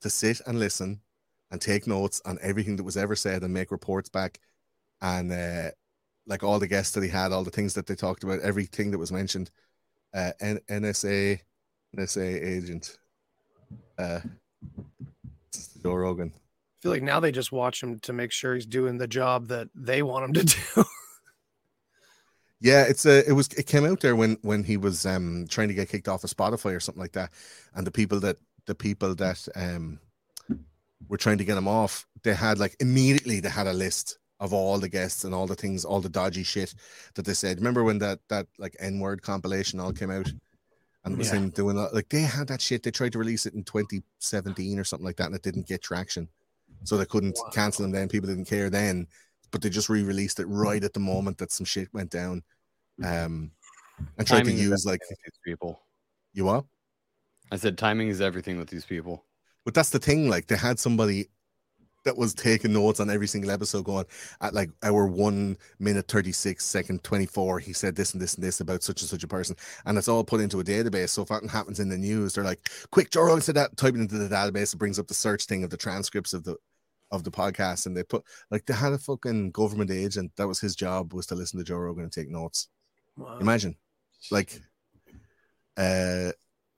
to 0.01 0.09
sit 0.10 0.40
and 0.47 0.59
listen 0.59 1.01
and 1.51 1.60
take 1.60 1.86
notes 1.86 2.20
on 2.24 2.39
everything 2.40 2.76
that 2.76 2.84
was 2.84 2.97
ever 2.97 3.14
said 3.16 3.43
and 3.43 3.52
make 3.52 3.70
reports 3.70 4.09
back, 4.09 4.39
and 5.03 5.33
uh, 5.33 5.70
like 6.27 6.45
all 6.45 6.59
the 6.59 6.69
guests 6.69 6.93
that 6.95 7.03
he 7.03 7.11
had, 7.11 7.33
all 7.33 7.45
the 7.45 7.51
things 7.51 7.74
that 7.74 7.87
they 7.87 7.97
talked 7.97 8.23
about, 8.23 8.41
everything 8.41 8.93
that 8.93 8.99
was 8.99 9.12
mentioned. 9.12 9.51
Uh, 10.15 10.31
N- 10.41 10.61
NSA, 10.70 11.41
NSA 11.97 12.47
agent, 12.47 12.97
uh, 13.99 14.20
Joe 15.83 15.95
Rogan. 15.95 16.33
I 16.37 16.79
feel 16.83 16.93
like 16.93 17.03
now 17.03 17.20
they 17.20 17.33
just 17.33 17.53
watch 17.53 17.83
him 17.83 17.99
to 18.01 18.12
make 18.12 18.31
sure 18.31 18.55
he's 18.55 18.66
doing 18.66 18.99
the 18.99 19.07
job 19.09 19.49
that 19.49 19.69
they 19.74 20.03
want 20.03 20.24
him 20.24 20.33
to 20.35 20.45
do. 20.45 20.85
Yeah, 22.65 22.85
it's 22.85 23.05
a 23.07 23.29
it 23.29 23.33
was 23.33 23.49
it 23.49 23.66
came 23.66 23.85
out 23.85 23.99
there 23.99 24.15
when 24.15 24.39
when 24.43 24.62
he 24.62 24.77
was 24.77 25.05
um 25.05 25.49
trying 25.51 25.66
to 25.66 25.74
get 25.74 25.89
kicked 25.89 26.07
off 26.07 26.23
of 26.23 26.31
Spotify 26.31 26.77
or 26.77 26.79
something 26.79 27.03
like 27.03 27.15
that, 27.15 27.33
and 27.74 27.85
the 27.85 27.91
people 27.91 28.20
that 28.20 28.37
the 28.66 28.74
people 28.77 29.16
that 29.16 29.49
um 29.57 29.99
were 31.09 31.16
trying 31.16 31.39
to 31.39 31.45
get 31.45 31.59
him 31.59 31.66
off, 31.66 32.07
they 32.23 32.35
had 32.35 32.61
like 32.61 32.77
immediately 32.79 33.41
they 33.41 33.49
had 33.49 33.66
a 33.66 33.73
list 33.73 34.16
of 34.43 34.52
all 34.52 34.77
the 34.81 34.89
guests 34.89 35.23
and 35.23 35.32
all 35.32 35.47
the 35.47 35.55
things, 35.55 35.85
all 35.85 36.01
the 36.01 36.09
dodgy 36.09 36.43
shit 36.43 36.74
that 37.14 37.24
they 37.24 37.32
said. 37.32 37.59
Remember 37.59 37.85
when 37.85 37.98
that 37.98 38.19
that 38.28 38.48
like 38.59 38.74
N 38.81 38.98
word 38.98 39.23
compilation 39.23 39.78
all 39.78 39.93
came 39.93 40.10
out, 40.10 40.28
and 41.05 41.14
it 41.14 41.16
was 41.16 41.28
Yeah. 41.28 41.36
him 41.36 41.51
doing 41.51 41.77
that- 41.77 41.94
like 41.94 42.09
they 42.09 42.23
had 42.23 42.48
that 42.48 42.60
shit. 42.60 42.82
They 42.82 42.90
tried 42.90 43.12
to 43.12 43.20
release 43.20 43.47
it 43.47 43.55
in 43.55 43.62
2017 43.62 44.81
or 44.81 44.85
something 44.85 45.06
like 45.06 45.16
that, 45.19 45.27
and 45.27 45.35
it 45.36 45.43
didn't 45.43 45.69
get 45.69 45.81
traction, 45.81 46.28
so 46.82 46.97
they 46.97 47.06
couldn't 47.06 47.36
Wow. 47.39 47.51
cancel 47.51 47.82
them. 47.85 47.93
Then 47.93 48.09
people 48.09 48.28
didn't 48.28 48.47
care 48.47 48.69
then, 48.69 49.06
but 49.52 49.62
they 49.62 49.70
just 49.70 49.89
re-released 49.89 50.40
it 50.40 50.47
right 50.47 50.82
at 50.82 50.93
the 50.93 51.01
moment 51.01 51.39
that 51.39 51.52
some 51.52 51.64
shit 51.64 51.93
went 51.94 52.10
down 52.10 52.43
um 53.05 53.52
and 54.19 54.27
tried 54.27 54.40
to 54.40 54.44
Timing 54.47 54.56
is 54.59 54.62
use 54.62 54.85
like 54.85 55.01
these 55.09 55.39
people. 55.44 55.86
you 56.32 56.44
what 56.47 56.64
I 57.52 57.56
said 57.56 57.78
timing 57.78 58.09
is 58.09 58.20
everything 58.20 58.59
with 58.59 58.70
these 58.70 58.85
people. 58.85 59.24
but 59.64 59.73
that's 59.74 59.90
the 59.90 59.98
thing 60.01 60.28
like 60.28 60.48
they 60.48 60.56
had 60.56 60.81
somebody 60.81 61.28
that 62.05 62.16
was 62.16 62.35
taking 62.35 62.73
notes 62.73 63.01
on 63.01 63.11
every 63.11 63.27
single 63.27 63.51
episode 63.51 63.85
going 63.85 64.05
at 64.41 64.55
like 64.55 64.70
hour 64.83 65.07
one 65.07 65.57
minute 65.79 66.09
36 66.09 66.65
second 66.65 67.03
24 67.05 67.59
he 67.61 67.73
said 67.73 67.95
this 67.95 68.12
and 68.12 68.23
this 68.23 68.35
and 68.35 68.45
this 68.45 68.61
about 68.61 68.83
such 68.83 69.03
and 69.03 69.09
such 69.11 69.23
a 69.23 69.29
person 69.29 69.57
and 69.87 69.97
it's 69.97 70.09
all 70.09 70.24
put 70.24 70.41
into 70.41 70.61
a 70.61 70.65
database 70.65 71.11
so 71.11 71.23
if 71.23 71.31
anything 71.31 71.49
happens 71.49 71.81
in 71.81 71.89
the 71.89 71.99
news 71.99 72.35
they're 72.35 72.45
like 72.45 72.70
quick 72.91 73.11
Joe 73.11 73.23
Rogan 73.23 73.41
said 73.41 73.55
that 73.57 73.77
type 73.77 73.95
it 73.95 74.01
into 74.01 74.19
the 74.19 74.35
database 74.35 74.74
it 74.74 74.79
brings 74.79 74.99
up 74.99 75.07
the 75.09 75.15
search 75.15 75.45
thing 75.47 75.65
of 75.65 75.70
the 75.70 75.77
transcripts 75.77 76.33
of 76.33 76.45
the 76.45 76.57
of 77.11 77.24
the 77.24 77.31
podcast 77.31 77.87
and 77.87 77.97
they 77.97 78.03
put 78.03 78.23
like 78.51 78.65
they 78.66 78.74
had 78.74 78.93
a 78.93 78.99
fucking 78.99 79.51
government 79.51 79.91
agent 79.91 80.33
that 80.37 80.49
was 80.49 80.61
his 80.61 80.74
job 80.74 81.12
was 81.12 81.27
to 81.27 81.35
listen 81.35 81.59
to 81.59 81.65
Joe 81.65 81.77
Rogan 81.77 82.05
and 82.05 82.12
take 82.12 82.29
notes 82.29 82.69
Wow. 83.16 83.39
imagine 83.39 83.77
like 84.31 84.61
uh 85.77 86.33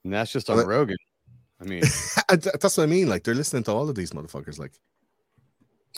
And 0.04 0.12
that's 0.12 0.32
just 0.32 0.50
on 0.50 0.56
Well, 0.58 0.66
Rogan. 0.66 0.96
I 1.60 1.64
mean, 1.64 1.80
that's 2.28 2.76
what 2.76 2.80
I 2.80 2.86
mean. 2.86 3.08
Like 3.08 3.22
they're 3.24 3.34
listening 3.34 3.62
to 3.64 3.72
all 3.72 3.88
of 3.88 3.94
these 3.94 4.10
motherfuckers. 4.10 4.58
Like, 4.58 4.74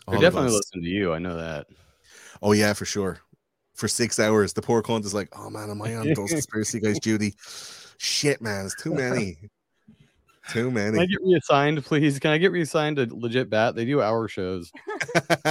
they 0.08 0.12
all 0.12 0.14
of 0.16 0.20
definitely 0.20 0.48
us. 0.48 0.54
listen 0.54 0.82
to 0.82 0.88
you. 0.88 1.12
I 1.12 1.18
know 1.18 1.36
that. 1.36 1.66
Oh 2.42 2.52
yeah, 2.52 2.72
for 2.72 2.84
sure. 2.84 3.18
For 3.74 3.88
six 3.88 4.18
hours, 4.18 4.52
the 4.54 4.62
poor 4.62 4.82
cunt 4.82 5.04
is 5.04 5.12
like, 5.12 5.28
"Oh 5.36 5.50
man, 5.50 5.70
am 5.70 5.82
I 5.82 5.96
on 5.96 6.12
those 6.14 6.30
conspiracy 6.30 6.80
guys' 6.80 6.98
Judy? 6.98 7.34
Shit, 7.98 8.40
man, 8.40 8.64
it's 8.64 8.74
too 8.74 8.94
many, 8.94 9.36
too 10.48 10.70
many." 10.70 10.92
Can 10.92 11.00
I 11.00 11.06
get 11.06 11.22
reassigned, 11.22 11.84
please? 11.84 12.18
Can 12.18 12.30
I 12.30 12.38
get 12.38 12.52
reassigned 12.52 12.96
to 12.96 13.06
legit 13.14 13.50
bat? 13.50 13.74
They 13.74 13.84
do 13.84 14.00
hour 14.00 14.28
shows. 14.28 14.72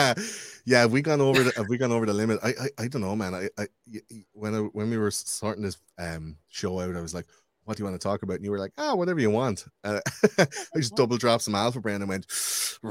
yeah, 0.66 0.82
have 0.82 0.92
we 0.92 1.02
gone 1.02 1.22
over 1.22 1.44
the 1.44 1.54
have 1.56 1.70
we 1.70 1.78
gone 1.78 1.92
over 1.92 2.06
the 2.06 2.14
limit? 2.14 2.40
I 2.44 2.50
I, 2.50 2.84
I 2.84 2.88
don't 2.88 3.02
know, 3.02 3.16
man. 3.16 3.36
I, 3.36 3.50
I 3.60 3.68
y- 3.92 4.00
y- 4.10 4.26
when 4.34 4.56
I, 4.56 4.60
when 4.60 4.90
we 4.90 4.98
were 4.98 5.12
sorting 5.12 5.64
this 5.64 5.78
um 6.00 6.38
show 6.50 6.80
out, 6.80 6.96
I 6.96 7.02
was 7.02 7.14
like, 7.14 7.28
"What 7.66 7.76
do 7.78 7.82
you 7.82 7.86
want 7.90 8.00
to 8.00 8.08
talk 8.08 8.24
about?" 8.24 8.36
And 8.36 8.46
you 8.46 8.52
were 8.52 8.58
like, 8.60 8.72
"Ah, 8.78 8.96
whatever 8.96 9.20
you 9.20 9.30
want." 9.30 9.66
Uh, 9.84 10.00
I 10.40 10.48
just 10.78 10.96
double 10.96 11.18
dropped 11.18 11.44
some 11.44 11.54
alpha 11.56 11.80
brain 11.82 12.02
and 12.02 12.08
went 12.10 12.26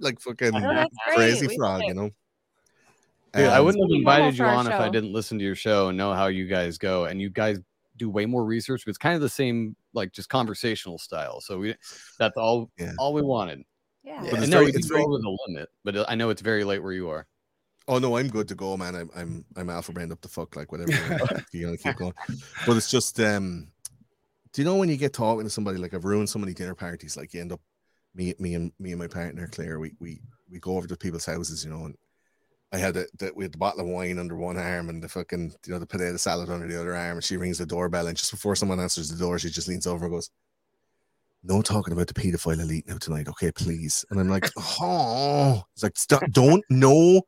like 0.00 0.20
fucking 0.20 0.54
Oh, 0.54 0.60
that's 0.60 0.94
great. 1.06 1.14
crazy 1.16 1.56
frog, 1.56 1.82
you 1.84 1.94
know. 1.94 2.10
Dude, 3.34 3.46
I 3.46 3.60
wouldn't 3.60 3.84
have 3.84 3.96
invited 3.96 4.38
you 4.38 4.44
on 4.46 4.66
if 4.66 4.72
I 4.72 4.88
didn't 4.88 5.12
listen 5.12 5.38
to 5.38 5.44
your 5.44 5.54
show 5.54 5.88
and 5.88 5.98
know 5.98 6.14
how 6.14 6.28
you 6.28 6.46
guys 6.46 6.78
go. 6.78 7.04
And 7.04 7.20
you 7.20 7.28
guys 7.28 7.58
do 7.96 8.08
way 8.08 8.24
more 8.26 8.44
research. 8.44 8.82
But 8.86 8.90
it's 8.90 8.98
kind 8.98 9.14
of 9.14 9.20
the 9.20 9.28
same, 9.28 9.76
like 9.92 10.12
just 10.12 10.28
conversational 10.30 10.98
style. 10.98 11.40
So 11.40 11.58
we 11.58 11.74
that's 12.18 12.36
all 12.36 12.70
Yeah. 12.78 12.92
all 12.98 13.12
we 13.12 13.22
wanted. 13.22 13.62
Yeah. 14.02 14.22
Yeah, 14.24 14.30
But 14.30 14.40
it's 14.40 14.48
no, 14.48 14.56
very- 14.58 14.66
we 14.66 14.72
did 14.72 14.78
it's 14.78 14.88
go 14.88 14.94
very- 14.96 15.04
over 15.04 15.18
the 15.18 15.38
limit. 15.48 15.68
But 15.84 16.10
I 16.10 16.14
know 16.14 16.30
it's 16.30 16.40
very 16.42 16.64
late 16.64 16.82
where 16.82 16.92
you 16.92 17.10
are. 17.10 17.26
Oh 17.88 17.98
no, 17.98 18.18
I'm 18.18 18.28
good 18.28 18.46
to 18.48 18.54
go, 18.54 18.76
man. 18.76 18.94
I'm 18.94 19.10
I'm 19.16 19.44
I'm 19.56 19.70
alpha 19.70 19.92
brained 19.92 20.12
up 20.12 20.20
the 20.20 20.28
fuck, 20.28 20.54
like 20.54 20.70
whatever. 20.70 20.92
you 21.52 21.66
know, 21.66 21.76
keep 21.82 21.96
going. 21.96 22.14
But 22.66 22.76
it's 22.76 22.90
just 22.90 23.18
um 23.18 23.68
do 24.52 24.62
you 24.62 24.66
know 24.66 24.76
when 24.76 24.88
you 24.88 24.96
get 24.96 25.12
talking 25.14 25.44
to 25.44 25.50
somebody 25.50 25.78
like 25.78 25.94
I've 25.94 26.04
ruined 26.04 26.28
so 26.28 26.38
many 26.38 26.52
dinner 26.52 26.74
parties, 26.74 27.16
like 27.16 27.32
you 27.32 27.40
end 27.40 27.52
up 27.52 27.60
me 28.14 28.34
me 28.38 28.54
and 28.54 28.72
me 28.78 28.92
and 28.92 29.00
my 29.00 29.08
partner 29.08 29.48
Claire, 29.48 29.80
we 29.80 29.94
we 30.00 30.20
we 30.50 30.60
go 30.60 30.76
over 30.76 30.86
to 30.86 30.96
people's 30.96 31.26
houses, 31.26 31.64
you 31.64 31.70
know, 31.70 31.86
and 31.86 31.96
I 32.72 32.76
had 32.76 32.94
the 32.94 33.32
we 33.34 33.44
had 33.44 33.52
the 33.52 33.58
bottle 33.58 33.80
of 33.80 33.86
wine 33.86 34.18
under 34.18 34.36
one 34.36 34.58
arm 34.58 34.90
and 34.90 35.02
the 35.02 35.08
fucking 35.08 35.54
you 35.66 35.72
know 35.72 35.78
the 35.78 35.86
potato 35.86 36.16
salad 36.18 36.50
under 36.50 36.66
the 36.66 36.78
other 36.78 36.94
arm, 36.94 37.16
and 37.16 37.24
she 37.24 37.38
rings 37.38 37.58
the 37.58 37.66
doorbell, 37.66 38.06
and 38.06 38.16
just 38.16 38.30
before 38.30 38.56
someone 38.56 38.80
answers 38.80 39.08
the 39.08 39.16
door, 39.16 39.38
she 39.38 39.48
just 39.48 39.68
leans 39.68 39.86
over 39.86 40.04
and 40.04 40.14
goes, 40.14 40.30
"No 41.42 41.62
talking 41.62 41.94
about 41.94 42.08
the 42.08 42.14
paedophile 42.14 42.60
elite 42.60 42.86
now 42.86 42.98
tonight, 42.98 43.28
okay, 43.28 43.50
please." 43.50 44.04
And 44.10 44.20
I'm 44.20 44.28
like, 44.28 44.50
"Oh," 44.58 45.62
it's 45.72 45.82
like, 45.82 45.96
"Stop! 45.96 46.22
Don't 46.30 46.62
no." 46.68 47.22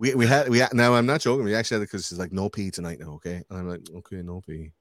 We 0.00 0.14
we 0.14 0.26
had 0.26 0.48
we 0.48 0.60
had, 0.60 0.72
now 0.72 0.94
I'm 0.94 1.04
not 1.04 1.20
joking. 1.20 1.44
We 1.44 1.54
actually 1.54 1.76
had 1.76 1.82
it 1.82 1.90
because 1.92 2.08
she's 2.08 2.18
like, 2.18 2.32
"No 2.32 2.48
pee 2.48 2.70
tonight 2.70 3.00
now, 3.00 3.12
okay?" 3.16 3.42
And 3.50 3.58
I'm 3.58 3.68
like, 3.68 3.82
"Okay, 3.96 4.22
no 4.22 4.40
pee." 4.40 4.72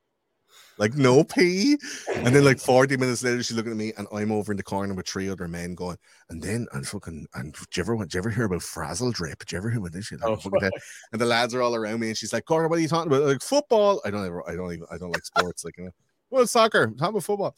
Like 0.78 0.96
no 0.96 1.26
pee, 1.26 1.78
and 2.16 2.34
then 2.34 2.46
like 2.46 2.58
40 2.58 2.96
minutes 2.96 3.22
later, 3.22 3.44
she's 3.44 3.58
looking 3.58 3.74
at 3.74 3.78
me, 3.78 3.92
and 3.98 4.08
I'm 4.14 4.32
over 4.32 4.54
in 4.54 4.58
the 4.58 4.64
corner 4.64 4.94
with 4.94 5.10
three 5.10 5.30
other 5.30 5.50
men 5.50 5.76
going, 5.76 5.98
and 6.30 6.42
then 6.42 6.68
and 6.72 6.88
fucking 6.88 7.28
and 7.34 7.54
did 7.54 7.76
you 7.76 7.84
ever 7.84 7.98
did 7.98 8.14
you 8.14 8.18
ever 8.20 8.30
hear 8.30 8.46
about 8.46 8.62
frazzle 8.64 9.12
drip? 9.12 9.40
Did 9.40 9.52
you 9.52 9.58
ever 9.58 9.70
hear 9.70 9.80
about 9.80 9.92
this 9.92 10.06
shit? 10.06 10.22
Like, 10.22 10.40
Oh, 10.46 10.50
that. 10.62 10.72
And 11.12 11.20
the 11.20 11.26
lads 11.26 11.54
are 11.54 11.62
all 11.62 11.76
around 11.76 12.00
me, 12.00 12.08
and 12.08 12.18
she's 12.18 12.32
like, 12.32 12.46
Cora, 12.46 12.70
what 12.70 12.80
are 12.80 12.82
you 12.82 12.88
talking 12.88 13.12
about? 13.12 13.24
Like 13.24 13.42
football. 13.42 14.02
I 14.06 14.12
don't 14.12 14.26
ever, 14.26 14.50
I 14.50 14.56
don't 14.56 14.72
even, 14.72 14.86
I 14.90 14.98
don't 14.98 15.12
like 15.12 15.26
sports. 15.26 15.66
Like, 15.66 15.78
you 15.78 15.84
know, 15.84 15.92
well, 16.30 16.48
soccer. 16.48 16.88
Talking 16.88 17.10
about 17.10 17.24
football. 17.24 17.56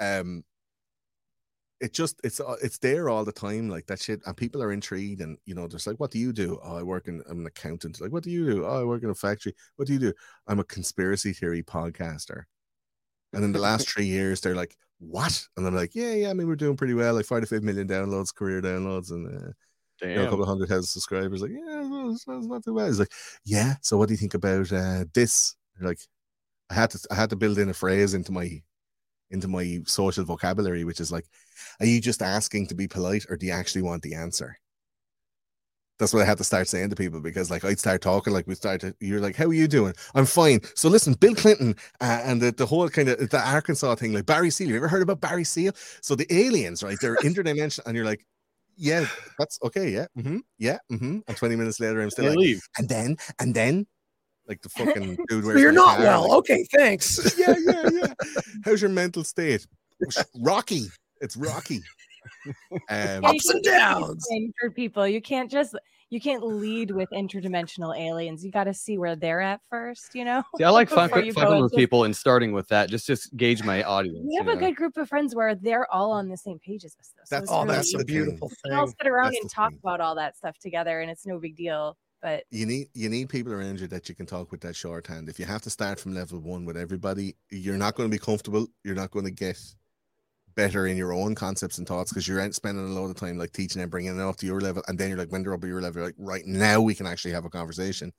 Um, 0.00 0.42
it 1.80 1.92
just 1.92 2.20
it's 2.24 2.40
uh, 2.40 2.56
it's 2.62 2.78
there 2.78 3.08
all 3.08 3.24
the 3.24 3.32
time, 3.32 3.68
like 3.68 3.86
that 3.86 4.00
shit, 4.00 4.20
and 4.26 4.36
people 4.36 4.62
are 4.62 4.72
intrigued, 4.72 5.20
and 5.20 5.36
you 5.44 5.54
know, 5.54 5.68
just 5.68 5.86
like, 5.86 6.00
what 6.00 6.10
do 6.10 6.18
you 6.18 6.32
do? 6.32 6.58
Oh, 6.62 6.76
I 6.76 6.82
work 6.82 7.08
in, 7.08 7.22
I'm 7.28 7.40
an 7.40 7.46
accountant. 7.46 8.00
Like, 8.00 8.12
what 8.12 8.22
do 8.22 8.30
you 8.30 8.46
do? 8.50 8.64
Oh, 8.64 8.80
I 8.80 8.84
work 8.84 9.02
in 9.02 9.10
a 9.10 9.14
factory. 9.14 9.54
What 9.76 9.86
do 9.86 9.92
you 9.92 9.98
do? 9.98 10.12
I'm 10.46 10.58
a 10.58 10.64
conspiracy 10.64 11.32
theory 11.32 11.62
podcaster. 11.62 12.44
And 13.32 13.44
in 13.44 13.52
the 13.52 13.58
last 13.58 13.88
three 13.92 14.06
years, 14.06 14.40
they're 14.40 14.54
like, 14.54 14.76
what? 14.98 15.46
And 15.56 15.66
I'm 15.66 15.74
like, 15.74 15.94
yeah, 15.94 16.12
yeah. 16.12 16.30
I 16.30 16.32
mean, 16.32 16.46
we're 16.46 16.56
doing 16.56 16.76
pretty 16.76 16.94
well, 16.94 17.14
like 17.14 17.26
45 17.26 17.62
million 17.62 17.86
downloads, 17.86 18.34
career 18.34 18.62
downloads, 18.62 19.10
and 19.10 19.26
uh, 19.26 19.52
you 20.02 20.14
know, 20.14 20.22
a 20.22 20.24
couple 20.24 20.42
of 20.42 20.48
hundred 20.48 20.68
thousand 20.68 20.84
subscribers. 20.84 21.42
Like, 21.42 21.52
yeah, 21.52 21.82
not, 21.82 22.18
not 22.26 22.64
too 22.64 22.76
bad. 22.76 22.86
He's 22.86 22.98
like, 22.98 23.12
yeah. 23.44 23.74
So 23.82 23.98
what 23.98 24.08
do 24.08 24.14
you 24.14 24.18
think 24.18 24.34
about 24.34 24.72
uh, 24.72 25.04
this? 25.14 25.54
They're 25.78 25.88
like, 25.88 26.00
I 26.70 26.74
had 26.74 26.90
to, 26.90 26.98
I 27.10 27.14
had 27.14 27.30
to 27.30 27.36
build 27.36 27.58
in 27.58 27.68
a 27.68 27.74
phrase 27.74 28.14
into 28.14 28.32
my, 28.32 28.62
into 29.30 29.48
my 29.48 29.80
social 29.86 30.24
vocabulary, 30.24 30.84
which 30.84 31.00
is 31.00 31.12
like, 31.12 31.26
are 31.80 31.86
you 31.86 32.00
just 32.00 32.22
asking 32.22 32.68
to 32.68 32.74
be 32.74 32.88
polite, 32.88 33.26
or 33.28 33.36
do 33.36 33.46
you 33.46 33.52
actually 33.52 33.82
want 33.82 34.02
the 34.02 34.14
answer? 34.14 34.56
That's 35.98 36.12
what 36.12 36.22
I 36.22 36.26
had 36.26 36.36
to 36.38 36.44
start 36.44 36.68
saying 36.68 36.90
to 36.90 36.96
people 36.96 37.20
because, 37.20 37.50
like, 37.50 37.64
I'd 37.64 37.78
start 37.78 38.02
talking, 38.02 38.30
like, 38.34 38.46
we 38.46 38.54
started. 38.54 38.94
You're 39.00 39.20
like, 39.20 39.34
"How 39.34 39.46
are 39.46 39.52
you 39.54 39.66
doing?" 39.66 39.94
I'm 40.14 40.26
fine. 40.26 40.60
So 40.74 40.90
listen, 40.90 41.14
Bill 41.14 41.34
Clinton 41.34 41.74
uh, 42.02 42.20
and 42.22 42.40
the, 42.42 42.52
the 42.52 42.66
whole 42.66 42.86
kind 42.90 43.08
of 43.08 43.30
the 43.30 43.40
Arkansas 43.40 43.94
thing, 43.94 44.12
like 44.12 44.26
Barry 44.26 44.50
Seal. 44.50 44.68
You 44.68 44.76
ever 44.76 44.88
heard 44.88 45.00
about 45.02 45.22
Barry 45.22 45.44
Seal? 45.44 45.72
So 46.02 46.14
the 46.14 46.26
aliens, 46.30 46.82
right? 46.82 46.98
They're 47.00 47.16
interdimensional, 47.18 47.86
and 47.86 47.96
you're 47.96 48.04
like, 48.04 48.26
yeah, 48.76 49.06
that's 49.38 49.58
okay. 49.64 49.88
Yeah, 49.88 50.06
hmm 50.14 50.38
yeah, 50.58 50.78
hmm 50.90 51.20
and 51.26 51.36
twenty 51.36 51.56
minutes 51.56 51.80
later, 51.80 52.02
I'm 52.02 52.10
still 52.10 52.26
like, 52.26 52.36
leave. 52.36 52.60
and 52.76 52.88
then, 52.90 53.16
and 53.38 53.54
then, 53.54 53.86
like 54.48 54.62
the 54.62 54.68
fucking 54.70 55.16
dude. 55.28 55.44
So 55.44 55.52
you're 55.56 55.72
not 55.72 55.96
car, 55.96 56.04
well. 56.06 56.22
like, 56.28 56.38
Okay, 56.38 56.66
thanks. 56.74 57.34
yeah, 57.38 57.54
yeah, 57.58 57.88
yeah. 57.92 58.14
How's 58.64 58.80
your 58.80 58.90
mental 58.90 59.24
state? 59.24 59.66
Rocky. 60.36 60.86
It's 61.20 61.36
rocky. 61.36 61.82
Um, 62.90 63.22
you 63.22 63.28
Ups 63.28 63.48
and 63.50 63.64
can't 63.64 63.64
just 63.64 63.64
downs. 63.64 64.28
For 64.60 64.70
people, 64.70 65.06
you 65.08 65.20
can't 65.20 65.50
just 65.50 65.74
you 66.10 66.20
can't 66.20 66.44
lead 66.44 66.90
with 66.92 67.08
interdimensional 67.10 67.98
aliens. 67.98 68.44
You 68.44 68.52
got 68.52 68.64
to 68.64 68.74
see 68.74 68.96
where 68.98 69.16
they're 69.16 69.40
at 69.40 69.60
first. 69.70 70.14
You 70.14 70.24
know. 70.24 70.42
See, 70.56 70.64
I 70.64 70.70
like 70.70 70.88
fuck, 70.88 71.10
Before 71.12 71.22
you 71.24 71.62
with 71.62 71.72
people 71.72 72.04
and 72.04 72.14
starting 72.14 72.52
with 72.52 72.68
that. 72.68 72.90
Just 72.90 73.06
just 73.06 73.36
gauge 73.36 73.62
my 73.64 73.82
audience. 73.82 74.18
We 74.28 74.36
have 74.36 74.46
you 74.46 74.52
a 74.52 74.54
know? 74.54 74.60
good 74.60 74.76
group 74.76 74.96
of 74.96 75.08
friends 75.08 75.34
where 75.34 75.54
they're 75.54 75.92
all 75.92 76.12
on 76.12 76.28
the 76.28 76.36
same 76.36 76.58
page 76.60 76.84
as 76.84 76.96
us. 77.00 77.12
Though, 77.16 77.22
so 77.24 77.34
That's- 77.36 77.42
it's 77.44 77.52
Oh, 77.52 77.62
really 77.64 77.74
that's 77.76 77.88
easy. 77.94 78.02
a 78.02 78.04
beautiful 78.04 78.48
thing. 78.48 78.56
We 78.70 78.74
all 78.74 78.86
sit 78.86 79.06
around 79.06 79.32
That's 79.32 79.40
and 79.42 79.50
talk 79.50 79.70
thing. 79.70 79.80
about 79.82 80.00
all 80.00 80.14
that 80.16 80.36
stuff 80.36 80.56
together, 80.58 81.00
and 81.00 81.10
it's 81.10 81.26
no 81.26 81.38
big 81.38 81.56
deal. 81.56 81.96
But 82.26 82.42
you 82.50 82.66
need 82.66 82.88
you 82.92 83.08
need 83.08 83.28
people 83.28 83.52
around 83.52 83.78
you 83.78 83.86
that 83.86 84.08
you 84.08 84.16
can 84.16 84.26
talk 84.26 84.50
with 84.50 84.60
that 84.62 84.74
shorthand. 84.74 85.28
If 85.28 85.38
you 85.38 85.44
have 85.44 85.62
to 85.62 85.70
start 85.70 86.00
from 86.00 86.12
level 86.12 86.40
one 86.40 86.64
with 86.64 86.76
everybody, 86.76 87.36
you're 87.50 87.76
not 87.76 87.94
going 87.94 88.10
to 88.10 88.12
be 88.12 88.18
comfortable. 88.18 88.66
You're 88.82 88.96
not 88.96 89.12
going 89.12 89.26
to 89.26 89.30
get 89.30 89.56
better 90.56 90.88
in 90.88 90.96
your 90.96 91.12
own 91.12 91.36
concepts 91.36 91.78
and 91.78 91.86
thoughts 91.86 92.10
because 92.10 92.26
you're 92.26 92.50
spending 92.50 92.84
a 92.84 93.00
lot 93.00 93.08
of 93.08 93.14
time 93.14 93.38
like 93.38 93.52
teaching 93.52 93.80
and 93.80 93.92
bringing 93.92 94.18
it 94.18 94.20
up 94.20 94.34
to 94.38 94.46
your 94.46 94.60
level, 94.60 94.82
and 94.88 94.98
then 94.98 95.08
you're 95.08 95.18
like 95.18 95.30
when 95.30 95.44
they're 95.44 95.54
up 95.54 95.62
at 95.62 95.68
your 95.68 95.80
level, 95.80 96.00
you're 96.00 96.06
like 96.06 96.16
right 96.18 96.44
now 96.46 96.80
we 96.80 96.96
can 96.96 97.06
actually 97.06 97.30
have 97.30 97.44
a 97.44 97.48
conversation 97.48 98.12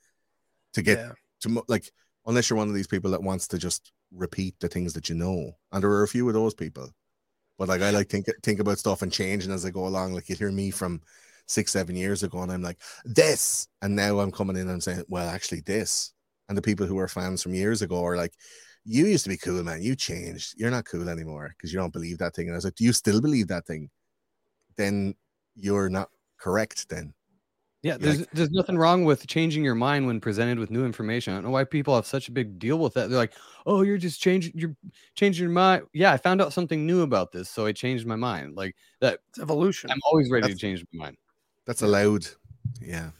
to 0.71 0.81
get 0.81 0.99
Yeah. 0.99 1.11
to 1.41 1.63
like 1.67 1.91
unless 2.25 2.49
you're 2.49 2.55
one 2.55 2.69
of 2.69 2.75
these 2.75 2.87
people 2.87 3.11
that 3.11 3.21
wants 3.21 3.45
to 3.49 3.57
just 3.57 3.91
repeat 4.13 4.55
the 4.61 4.69
things 4.69 4.93
that 4.93 5.09
you 5.09 5.15
know, 5.15 5.51
and 5.73 5.83
there 5.83 5.91
are 5.91 6.03
a 6.03 6.07
few 6.07 6.25
of 6.29 6.33
those 6.33 6.53
people. 6.53 6.87
But 7.57 7.67
like 7.67 7.81
I 7.81 7.89
like 7.89 8.07
think 8.07 8.27
think 8.41 8.61
about 8.61 8.79
stuff 8.79 9.01
and 9.01 9.11
changing 9.11 9.51
as 9.51 9.65
I 9.65 9.69
go 9.69 9.85
along. 9.85 10.13
Like 10.13 10.29
you 10.29 10.37
hear 10.37 10.49
me 10.49 10.71
from 10.71 11.01
six, 11.47 11.71
seven 11.71 11.95
years 11.95 12.23
ago, 12.23 12.41
and 12.41 12.51
I'm 12.51 12.61
like, 12.61 12.79
this. 13.05 13.67
And 13.81 13.95
now 13.95 14.19
I'm 14.19 14.31
coming 14.31 14.55
in 14.55 14.63
and 14.63 14.71
I'm 14.71 14.81
saying, 14.81 15.03
well, 15.07 15.27
actually, 15.29 15.61
this. 15.61 16.13
And 16.49 16.57
the 16.57 16.61
people 16.61 16.85
who 16.85 16.97
are 16.99 17.07
fans 17.07 17.41
from 17.43 17.53
years 17.53 17.81
ago 17.81 18.03
are 18.05 18.15
like, 18.15 18.33
you 18.85 19.05
used 19.05 19.23
to 19.25 19.29
be 19.29 19.37
cool, 19.37 19.61
man. 19.63 19.81
You 19.81 19.95
changed. 19.95 20.53
You're 20.57 20.71
not 20.71 20.85
cool 20.85 21.09
anymore 21.09 21.53
because 21.57 21.73
you 21.73 21.79
don't 21.79 21.91
believe 21.91 22.19
that 22.19 22.33
thing. 22.35 22.47
And 22.47 22.55
I 22.55 22.57
was 22.57 22.63
like, 22.65 22.75
do 22.75 22.85
you 22.85 22.93
still 22.93 23.19
believe 23.19 23.47
that 23.49 23.65
thing? 23.65 23.89
Then 24.77 25.15
you're 25.55 25.89
not 25.89 26.09
correct. 26.37 26.87
Then 26.89 27.13
Yeah, 27.83 27.93
Like- 27.93 28.01
there's 28.01 28.27
there's 28.33 28.51
nothing 28.51 28.77
wrong 28.77 29.03
with 29.05 29.27
changing 29.27 29.63
your 29.63 29.75
mind 29.75 30.07
when 30.07 30.19
presented 30.21 30.57
with 30.57 30.71
new 30.71 30.85
information. 30.85 31.33
I 31.33 31.37
don't 31.37 31.45
know 31.45 31.49
why 31.51 31.63
people 31.65 31.95
have 31.95 32.05
such 32.05 32.27
a 32.29 32.31
big 32.31 32.59
deal 32.59 32.77
with 32.79 32.93
that. 32.93 33.09
They're 33.09 33.17
like, 33.19 33.33
"Oh, 33.65 33.81
you're 33.81 33.97
just 33.97 34.21
changing 34.21 34.53
you're 34.55 34.75
changing 35.15 35.43
your 35.43 35.51
mind." 35.53 35.83
Yeah, 35.93 36.11
I 36.13 36.17
found 36.17 36.41
out 36.41 36.53
something 36.53 36.85
new 36.85 37.01
about 37.01 37.31
this, 37.31 37.49
so 37.49 37.65
I 37.65 37.71
changed 37.73 38.05
my 38.07 38.15
mind. 38.15 38.55
Like 38.55 38.75
that, 39.01 39.19
It's 39.29 39.39
evolution. 39.39 39.91
I'm 39.91 39.99
always 40.09 40.29
ready 40.31 40.43
That's- 40.43 40.57
to 40.57 40.61
change 40.61 40.85
my 40.93 41.05
mind. 41.05 41.17
That's 41.67 41.83
allowed. 41.83 42.25
Yeah. 42.81 43.11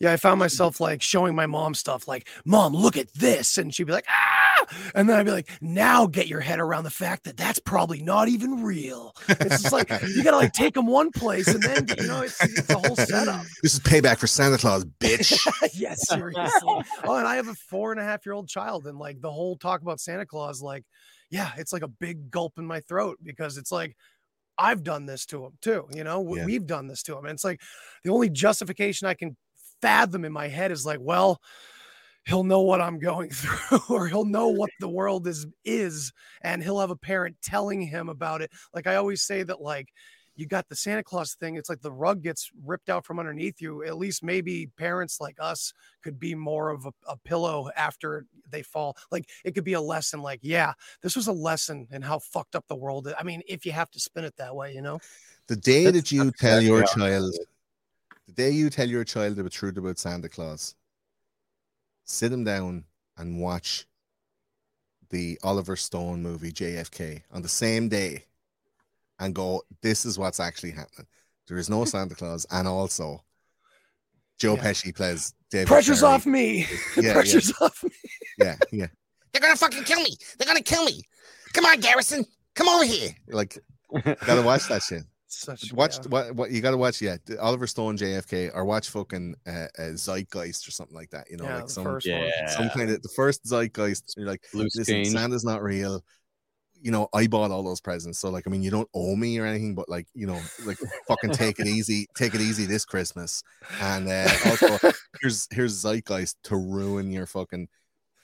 Yeah, 0.00 0.12
I 0.12 0.16
found 0.16 0.40
myself 0.40 0.80
like 0.80 1.00
showing 1.00 1.34
my 1.34 1.46
mom 1.46 1.74
stuff 1.74 2.08
like, 2.08 2.28
Mom, 2.44 2.74
look 2.74 2.96
at 2.96 3.12
this. 3.14 3.56
And 3.56 3.72
she'd 3.72 3.84
be 3.84 3.92
like, 3.92 4.06
Ah. 4.08 4.66
And 4.94 5.08
then 5.08 5.18
I'd 5.18 5.26
be 5.26 5.32
like, 5.32 5.48
Now 5.60 6.06
get 6.06 6.26
your 6.26 6.40
head 6.40 6.58
around 6.58 6.84
the 6.84 6.90
fact 6.90 7.24
that 7.24 7.36
that's 7.36 7.60
probably 7.60 8.02
not 8.02 8.28
even 8.28 8.64
real. 8.64 9.14
It's 9.28 9.62
just 9.62 9.72
like, 9.72 9.90
you 10.02 10.24
got 10.24 10.32
to 10.32 10.38
like 10.38 10.52
take 10.52 10.74
them 10.74 10.86
one 10.86 11.10
place 11.12 11.46
and 11.46 11.62
then, 11.62 11.86
you 11.98 12.06
know, 12.08 12.22
it's, 12.22 12.42
it's 12.42 12.70
a 12.70 12.78
whole 12.78 12.96
setup. 12.96 13.44
This 13.62 13.74
is 13.74 13.80
payback 13.80 14.18
for 14.18 14.26
Santa 14.26 14.58
Claus, 14.58 14.84
bitch. 14.84 15.46
yes, 15.74 16.08
seriously. 16.08 16.50
Oh, 17.04 17.16
and 17.16 17.26
I 17.26 17.36
have 17.36 17.48
a 17.48 17.54
four 17.54 17.92
and 17.92 18.00
a 18.00 18.04
half 18.04 18.26
year 18.26 18.32
old 18.34 18.48
child, 18.48 18.86
and 18.86 18.98
like 18.98 19.20
the 19.20 19.30
whole 19.30 19.56
talk 19.56 19.82
about 19.82 20.00
Santa 20.00 20.26
Claus, 20.26 20.62
like, 20.62 20.84
yeah, 21.30 21.52
it's 21.56 21.72
like 21.72 21.82
a 21.82 21.88
big 21.88 22.30
gulp 22.30 22.58
in 22.58 22.66
my 22.66 22.80
throat 22.80 23.18
because 23.22 23.56
it's 23.56 23.72
like 23.72 23.96
I've 24.58 24.82
done 24.82 25.06
this 25.06 25.26
to 25.26 25.44
him 25.44 25.52
too. 25.60 25.86
You 25.92 26.04
know, 26.04 26.20
Yeah. 26.28 26.44
we've 26.44 26.66
done 26.66 26.86
this 26.88 27.02
to 27.04 27.16
him, 27.16 27.24
and 27.24 27.34
it's 27.34 27.44
like 27.44 27.60
the 28.04 28.10
only 28.10 28.30
justification 28.30 29.08
I 29.08 29.14
can 29.14 29.36
fathom 29.80 30.24
in 30.24 30.32
my 30.32 30.48
head 30.48 30.70
is 30.72 30.86
like, 30.86 31.00
well, 31.00 31.40
he'll 32.26 32.44
know 32.44 32.60
what 32.62 32.80
I'm 32.80 32.98
going 32.98 33.30
through, 33.32 33.80
or 33.88 34.08
he'll 34.08 34.24
know 34.24 34.48
what 34.48 34.70
the 34.80 34.88
world 34.88 35.26
is 35.26 35.46
is, 35.64 36.12
and 36.42 36.62
he'll 36.62 36.80
have 36.80 36.90
a 36.90 36.96
parent 36.96 37.36
telling 37.42 37.82
him 37.82 38.08
about 38.08 38.42
it. 38.42 38.50
Like 38.74 38.86
I 38.86 38.96
always 38.96 39.22
say 39.22 39.42
that, 39.42 39.60
like 39.60 39.88
you 40.42 40.48
got 40.48 40.68
the 40.68 40.74
Santa 40.74 41.04
Claus 41.04 41.34
thing. 41.34 41.54
It's 41.54 41.70
like 41.70 41.80
the 41.80 41.92
rug 41.92 42.20
gets 42.20 42.50
ripped 42.64 42.90
out 42.90 43.06
from 43.06 43.20
underneath 43.20 43.62
you. 43.62 43.84
At 43.84 43.96
least 43.96 44.24
maybe 44.24 44.66
parents 44.76 45.20
like 45.20 45.36
us 45.38 45.72
could 46.02 46.18
be 46.18 46.34
more 46.34 46.70
of 46.70 46.84
a, 46.84 46.92
a 47.06 47.16
pillow 47.16 47.70
after 47.76 48.26
they 48.50 48.62
fall. 48.62 48.96
Like 49.12 49.30
it 49.44 49.54
could 49.54 49.62
be 49.62 49.74
a 49.74 49.80
lesson. 49.80 50.20
Like, 50.20 50.40
yeah, 50.42 50.72
this 51.00 51.14
was 51.14 51.28
a 51.28 51.32
lesson 51.32 51.86
in 51.92 52.02
how 52.02 52.18
fucked 52.18 52.56
up 52.56 52.66
the 52.66 52.74
world 52.74 53.06
is. 53.06 53.14
I 53.16 53.22
mean, 53.22 53.40
if 53.46 53.64
you 53.64 53.70
have 53.70 53.90
to 53.92 54.00
spin 54.00 54.24
it 54.24 54.36
that 54.36 54.54
way, 54.54 54.74
you 54.74 54.82
know. 54.82 54.98
The 55.46 55.56
day 55.56 55.84
That's- 55.84 56.02
that 56.02 56.12
you 56.12 56.24
that's 56.24 56.40
tell 56.40 56.60
your 56.60 56.80
how 56.80 56.86
child, 56.86 57.34
the 58.26 58.32
day 58.32 58.50
you 58.50 58.68
tell 58.68 58.88
your 58.88 59.04
child 59.04 59.36
the 59.36 59.48
truth 59.48 59.76
about 59.76 59.98
Santa 59.98 60.28
Claus, 60.28 60.74
sit 62.04 62.32
him 62.32 62.42
down 62.42 62.84
and 63.16 63.40
watch 63.40 63.86
the 65.10 65.38
Oliver 65.44 65.76
Stone 65.76 66.22
movie 66.22 66.50
JFK 66.50 67.22
on 67.30 67.42
the 67.42 67.48
same 67.48 67.88
day 67.88 68.24
and 69.22 69.34
go, 69.34 69.62
this 69.82 70.04
is 70.04 70.18
what's 70.18 70.40
actually 70.40 70.72
happening. 70.72 71.06
There 71.48 71.56
is 71.58 71.70
no 71.70 71.84
Santa 71.92 72.14
Claus, 72.14 72.46
and 72.50 72.68
also 72.68 73.22
Joe 74.38 74.56
Yeah. 74.56 74.62
Pesci 74.64 74.94
plays 74.94 75.34
David. 75.50 75.68
Pressure's 75.68 76.00
Carey. 76.00 76.12
off 76.12 76.26
me. 76.26 76.66
yeah. 76.96 77.12
Pressure's 77.12 77.52
off 77.60 77.82
me. 77.84 77.90
Yeah, 78.38 78.56
yeah. 78.70 78.86
They're 79.32 79.40
gonna 79.40 79.56
fucking 79.56 79.84
kill 79.84 80.02
me. 80.02 80.16
They're 80.38 80.46
gonna 80.46 80.62
kill 80.62 80.84
me. 80.84 81.02
Come 81.54 81.64
on, 81.66 81.80
Garrison. 81.80 82.24
Come 82.54 82.68
over 82.68 82.84
here. 82.84 83.10
Like, 83.28 83.58
gotta 84.26 84.42
watch 84.42 84.68
that 84.68 84.82
shit. 84.82 85.04
Such 85.34 85.72
Watch 85.72 85.96
yeah. 85.96 86.08
what 86.08 86.34
what 86.36 86.50
you 86.50 86.60
got 86.60 86.72
to 86.72 86.76
watch. 86.76 87.00
Yeah, 87.00 87.16
Oliver 87.40 87.66
Stone, 87.66 87.96
JFK, 87.96 88.50
or 88.54 88.66
watch 88.66 88.90
fucking 88.90 89.34
uh, 89.46 89.66
uh, 89.78 89.94
Zeitgeist 89.94 90.68
or 90.68 90.70
something 90.70 90.94
like 90.94 91.08
that. 91.10 91.30
You 91.30 91.38
know, 91.38 91.44
yeah, 91.44 91.56
like 91.56 91.70
some 91.70 91.98
Yeah. 92.04 92.46
some 92.48 92.68
kind 92.68 92.90
of 92.90 93.00
the 93.00 93.08
first 93.16 93.42
Zeitgeist. 93.46 94.12
You're 94.18 94.26
like, 94.26 94.42
Loose 94.52 94.76
listen, 94.76 94.94
change. 94.96 95.08
Santa's 95.12 95.42
not 95.44 95.62
real. 95.62 96.04
You 96.82 96.90
know, 96.90 97.08
I 97.14 97.28
bought 97.28 97.52
all 97.52 97.62
those 97.62 97.80
presents, 97.80 98.18
so 98.18 98.28
like, 98.28 98.44
I 98.46 98.50
mean, 98.50 98.62
you 98.62 98.70
don't 98.70 98.88
owe 98.92 99.14
me 99.14 99.38
or 99.38 99.46
anything, 99.46 99.74
but 99.74 99.88
like, 99.88 100.08
you 100.14 100.26
know, 100.26 100.40
like, 100.66 100.78
fucking 101.06 101.30
take 101.30 101.60
it 101.60 101.68
easy, 101.68 102.08
take 102.16 102.34
it 102.34 102.40
easy 102.40 102.66
this 102.66 102.84
Christmas, 102.84 103.42
and 103.80 104.08
uh, 104.08 104.28
also 104.46 104.92
here's 105.20 105.46
here's 105.52 105.80
Zeitgeist 105.80 106.34
to 106.44 106.56
ruin 106.56 107.12
your 107.12 107.26
fucking. 107.26 107.68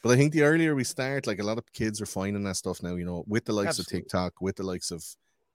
But 0.03 0.11
I 0.11 0.17
think 0.17 0.33
the 0.33 0.43
earlier 0.43 0.75
we 0.75 0.85
start, 0.85 1.27
like 1.27 1.39
a 1.39 1.45
lot 1.45 1.59
of 1.59 1.73
kids 1.73 2.01
are 2.01 2.07
finding 2.07 2.45
that 2.45 2.57
stuff 2.57 2.83
now. 2.83 2.97
You 2.97 3.05
know, 3.05 3.25
with 3.29 3.45
the 3.45 3.53
likes 3.53 3.79
Absolutely. 3.79 3.99
of 3.99 4.03
TikTok, 4.03 4.41
with 4.41 4.57
the 4.57 4.63
likes 4.65 4.91
of, 4.91 5.05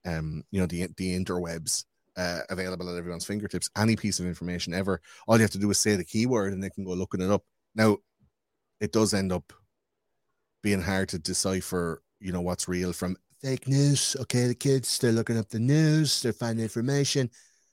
um, 0.06 0.42
you 0.50 0.60
know, 0.60 0.66
the 0.66 0.88
the 0.96 1.18
interwebs 1.18 1.84
uh, 2.16 2.40
available 2.48 2.88
at 2.88 2.96
everyone's 2.96 3.26
fingertips. 3.26 3.68
Any 3.76 3.96
piece 3.96 4.18
of 4.18 4.26
information 4.26 4.74
ever, 4.74 5.00
all 5.26 5.36
you 5.36 5.42
have 5.42 5.50
to 5.50 5.58
do 5.58 5.70
is 5.70 5.78
say 5.78 5.96
the 5.96 6.04
keyword, 6.04 6.52
and 6.52 6.62
they 6.62 6.70
can 6.70 6.84
go 6.84 6.94
looking 6.94 7.20
it 7.20 7.30
up. 7.30 7.42
Now, 7.74 7.98
it 8.80 8.92
does 8.92 9.14
end 9.14 9.32
up 9.32 9.52
being 10.62 10.82
hard 10.82 11.10
to 11.10 11.18
decipher, 11.18 12.02
you 12.24 12.32
know, 12.32 12.40
what's 12.40 12.68
real 12.68 12.92
from 12.94 13.16
fake 13.42 13.68
news. 13.68 14.16
Okay, 14.22 14.46
the 14.46 14.54
kids 14.54 14.98
they're 14.98 15.12
looking 15.12 15.38
up 15.38 15.50
the 15.50 15.58
news, 15.58 16.22
they're 16.22 16.32
finding 16.32 16.62
information. 16.62 17.30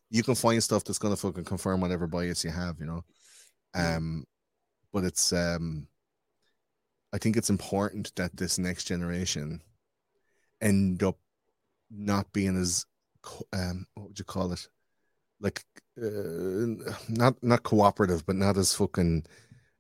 You 0.10 0.24
can 0.24 0.36
find 0.36 0.62
stuff 0.62 0.84
that's 0.84 1.00
gonna 1.00 1.16
fucking 1.16 1.46
confirm 1.46 1.80
whatever 1.80 2.06
bias 2.06 2.44
you 2.44 2.52
have, 2.52 2.78
you 2.80 2.86
know. 2.86 3.04
Um, 3.74 4.26
but 4.92 5.06
it's 5.06 5.32
um, 5.32 5.88
I 7.14 7.18
think 7.18 7.38
it's 7.38 7.50
important 7.50 8.14
that 8.18 8.36
this 8.36 8.60
next 8.60 8.84
generation 8.84 9.62
end 10.60 11.02
up 11.02 11.18
not 11.90 12.32
being 12.34 12.58
as 12.58 12.86
um, 13.54 13.86
what 13.94 14.10
would 14.10 14.20
you 14.20 14.26
call 14.26 14.52
it? 14.52 14.68
Like, 15.40 15.64
uh, 15.98 16.92
not 17.08 17.42
not 17.42 17.64
cooperative, 17.64 18.26
but 18.26 18.36
not 18.36 18.58
as 18.58 18.76
fucking 18.76 19.26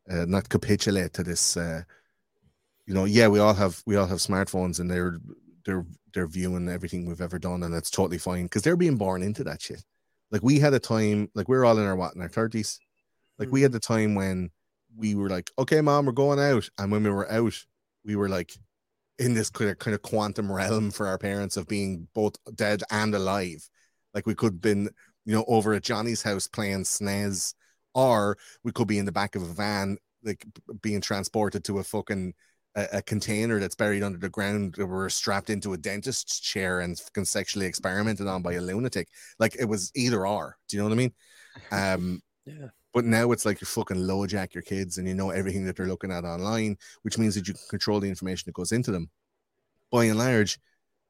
uh, 0.10 0.26
not 0.26 0.48
capitulate 0.48 1.11
to 1.14 1.23
this. 1.23 1.57
Uh, 1.57 1.84
you 2.86 2.94
know, 2.94 3.06
yeah, 3.06 3.28
we 3.28 3.40
all 3.40 3.53
have 3.53 3.82
we 3.86 3.95
all 3.95 4.08
have 4.08 4.20
smartphones, 4.20 4.80
and 4.80 4.90
they're 4.90 5.20
they're 5.66 5.86
they're 6.14 6.28
viewing 6.28 6.68
everything 6.70 7.06
we've 7.06 7.22
ever 7.22 7.40
done, 7.40 7.64
and 7.64 7.74
that's 7.74 7.90
totally 7.90 8.18
fine 8.18 8.44
because 8.44 8.64
they're 8.64 8.76
being 8.76 8.98
born 8.98 9.22
into 9.24 9.44
that 9.44 9.62
shit. 9.62 9.84
Like 10.32 10.44
we 10.44 10.60
had 10.60 10.74
a 10.74 10.80
time, 10.80 11.30
like 11.36 11.48
we're 11.48 11.66
all 11.66 11.78
in 11.78 11.86
our 11.86 11.95
what 11.95 12.16
in 12.16 12.22
our 12.22 12.30
thirties. 12.30 12.80
Like 13.38 13.52
we 13.52 13.62
mm. 13.62 13.64
had 13.64 13.72
the 13.72 13.80
time 13.80 14.16
when 14.16 14.49
we 14.95 15.16
were 15.16 15.30
like, 15.30 15.52
okay, 15.58 15.82
mom, 15.82 16.06
we're 16.06 16.12
going 16.12 16.40
out, 16.40 16.70
and 16.78 16.91
when 16.91 17.03
we 17.03 17.10
were 17.10 17.32
out, 17.32 17.53
we 18.06 18.16
were 18.16 18.30
like 18.30 18.53
in 19.20 19.34
this 19.34 19.49
kind 19.49 19.70
of 19.70 19.80
kind 19.80 19.94
of 19.94 20.02
quantum 20.02 20.52
realm 20.52 20.91
for 20.91 21.08
our 21.08 21.18
parents 21.18 21.58
of 21.58 21.68
being 21.68 22.08
both 22.14 22.36
dead 22.56 22.82
and 22.90 23.14
alive. 23.14 23.70
Like 24.14 24.26
we 24.26 24.36
could 24.36 24.53
have 24.53 24.62
been, 24.62 24.90
you 25.26 25.36
know, 25.36 25.45
over 25.48 25.74
at 25.74 25.84
Johnny's 25.84 26.24
house 26.24 26.48
playing 26.48 26.84
SNES, 26.84 27.53
or 27.94 28.38
we 28.64 28.72
could 28.72 28.88
be 28.88 28.98
in 28.98 29.06
the 29.06 29.12
back 29.12 29.36
of 29.36 29.44
a 29.44 29.53
van, 29.53 29.98
like 30.24 30.45
being 30.82 31.02
transported 31.02 31.64
to 31.66 31.80
a 31.80 31.84
fucking 31.84 32.34
a, 32.76 32.88
a 32.93 33.02
container 33.02 33.60
that's 33.60 33.76
buried 33.76 34.03
under 34.03 34.18
the 34.19 34.30
ground. 34.30 34.76
that 34.77 34.85
We're 34.88 35.10
strapped 35.10 35.49
into 35.49 35.73
a 35.73 35.77
dentist's 35.77 36.39
chair 36.39 36.80
and 36.81 36.98
fucking 36.98 37.26
sexually 37.26 37.65
experimented 37.65 38.27
on 38.27 38.41
by 38.41 38.53
a 38.53 38.61
lunatic. 38.61 39.07
Like 39.39 39.56
it 39.60 39.65
was 39.65 39.91
either 39.95 40.26
or. 40.27 40.57
Do 40.68 40.77
you 40.77 40.84
know 40.84 40.89
what 40.89 40.95
I 40.95 40.98
mean? 40.98 41.14
Um, 41.72 42.22
Yeah. 42.45 42.69
but 42.91 43.06
now 43.06 43.31
it's 43.31 43.45
like 43.45 43.61
you're 43.61 43.68
fucking 43.68 43.98
LoJack 43.98 44.56
your 44.56 44.64
kids 44.64 44.98
and 44.98 45.07
you 45.07 45.14
know 45.14 45.30
everything 45.30 45.64
that 45.65 45.76
they're 45.77 45.85
looking 45.88 46.11
at 46.11 46.23
online, 46.26 46.76
which 47.03 47.19
means 47.19 47.35
that 47.35 47.48
you 47.48 47.53
can 47.53 47.64
control 47.69 47.99
the 47.99 48.10
information 48.10 48.45
that 48.48 48.56
goes 48.56 48.72
into 48.72 48.91
them. 48.91 49.11
By 49.91 50.06
and 50.06 50.18
large, 50.18 50.60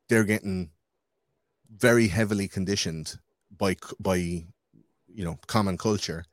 they're 0.10 0.26
getting 0.26 0.72
very 1.78 2.08
heavily 2.08 2.48
conditioned 2.48 3.18
by 3.58 3.76
by 4.00 4.16
you 4.16 4.46
know 5.26 5.40
common 5.48 5.78
culture, 5.78 6.26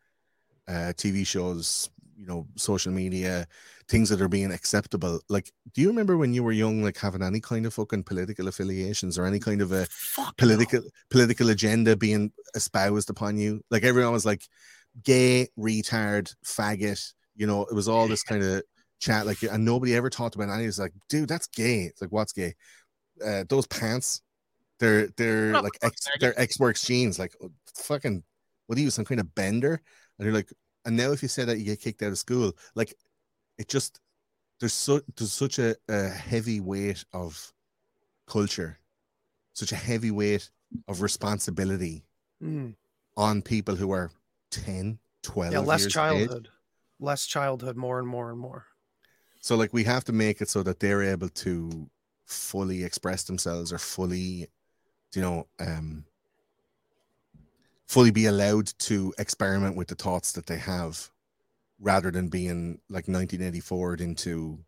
uh, 0.67 0.93
TV 0.97 1.27
shows, 1.27 1.91
you 2.19 2.27
know, 2.27 2.47
social 2.57 2.93
media, 2.93 3.47
things 3.89 4.09
that 4.09 4.21
are 4.21 4.29
being 4.29 4.51
acceptable. 4.51 5.21
Like, 5.29 5.53
do 5.73 5.81
you 5.81 5.89
remember 5.89 6.17
when 6.17 6.35
you 6.35 6.43
were 6.43 6.53
young, 6.53 6.83
like 6.83 6.99
having 6.99 7.23
any 7.23 7.41
kind 7.41 7.65
of 7.65 7.73
fucking 7.75 8.03
political 8.03 8.49
affiliations 8.49 9.17
or 9.19 9.25
any 9.25 9.39
kind 9.39 9.63
of 9.63 9.71
a 9.71 9.87
Fuck 9.87 10.37
political 10.37 10.83
political 11.11 11.51
agenda 11.51 11.97
being 11.97 12.33
espoused 12.55 13.09
upon 13.09 13.39
you? 13.39 13.63
Like 13.71 13.85
everyone 13.85 14.13
was 14.13 14.27
like 14.27 14.43
gay, 15.05 15.49
retard, 15.57 16.35
faggot. 16.45 17.13
You 17.37 17.47
know, 17.47 17.63
it 17.63 17.75
was 17.75 17.89
all 17.89 18.09
this 18.09 18.25
kind 18.25 18.43
of 18.43 18.63
chat. 18.99 19.25
Like, 19.25 19.43
and 19.45 19.65
nobody 19.65 19.95
ever 19.95 20.11
talked 20.11 20.35
about 20.35 20.51
any. 20.51 20.65
It's 20.65 20.79
like, 20.79 20.93
dude, 21.09 21.29
that's 21.29 21.47
gay. 21.47 21.83
It's 21.83 22.01
like, 22.01 22.11
what's 22.11 22.33
gay? 22.33 22.55
Uh, 23.25 23.45
those 23.49 23.67
pants. 23.69 24.23
They're 24.81 25.09
they're 25.17 25.61
like 25.61 25.77
ex, 25.83 26.07
they're 26.21 26.39
X 26.41 26.59
works 26.61 26.85
jeans. 26.85 27.19
Like, 27.19 27.37
fucking, 27.77 28.23
what 28.67 28.79
are 28.79 28.81
you? 28.81 28.91
Some 28.91 29.05
kind 29.05 29.21
of 29.21 29.35
bender? 29.35 29.81
And 30.19 30.27
you're 30.27 30.35
like, 30.35 30.53
and 30.89 30.97
now 30.97 31.13
if 31.13 31.23
you 31.23 31.29
say 31.29 31.45
that, 31.45 31.59
you 31.59 31.65
get 31.65 31.81
kicked 31.81 32.03
out 32.03 32.11
of 32.13 32.19
school. 32.19 32.57
Like, 32.75 32.95
it 33.59 33.69
just 33.69 34.01
there's 34.59 34.73
so 34.73 35.01
there's 35.17 35.33
such 35.33 35.59
a, 35.59 35.77
a 35.89 36.09
heavy 36.09 36.61
weight 36.61 37.05
of 37.13 37.53
culture, 38.27 38.79
such 39.53 39.71
a 39.73 39.77
heavy 39.77 40.11
weight 40.11 40.51
of 40.89 41.03
responsibility 41.03 42.05
Mm. 42.43 42.75
on 43.17 43.43
people 43.43 43.77
who 43.77 43.91
are 43.91 44.11
10, 44.51 44.99
12 45.23 45.53
Yeah, 45.53 45.59
less 45.61 45.81
years 45.83 45.97
of 45.97 46.03
age. 46.13 46.29
childhood, 46.29 46.49
less 47.01 47.27
childhood, 47.27 47.77
more 47.77 47.99
and 47.99 48.09
more 48.09 48.31
and 48.31 48.39
more. 48.39 48.67
So 49.41 49.57
like 49.57 49.73
we 49.73 49.85
have 49.85 50.05
to 50.05 50.13
make 50.13 50.41
it 50.41 50.49
so 50.49 50.63
that 50.63 50.81
they're 50.81 51.03
able 51.03 51.29
to 51.29 51.91
fully 52.27 52.85
express 52.85 53.25
themselves 53.25 53.73
or 53.73 53.79
fully, 53.79 54.49
you 55.15 55.23
know, 55.23 55.49
um 55.61 56.05
fully 57.89 58.11
be 58.11 58.27
allowed 58.27 58.67
to 58.79 59.15
experiment 59.19 59.75
with 59.75 59.89
the 59.89 59.95
thoughts 59.95 60.33
that 60.33 60.47
they 60.47 60.59
have 60.59 61.11
rather 61.81 62.11
than 62.11 62.29
being 62.29 62.79
like 62.91 63.09
1984 63.09 63.95
into 63.95 64.59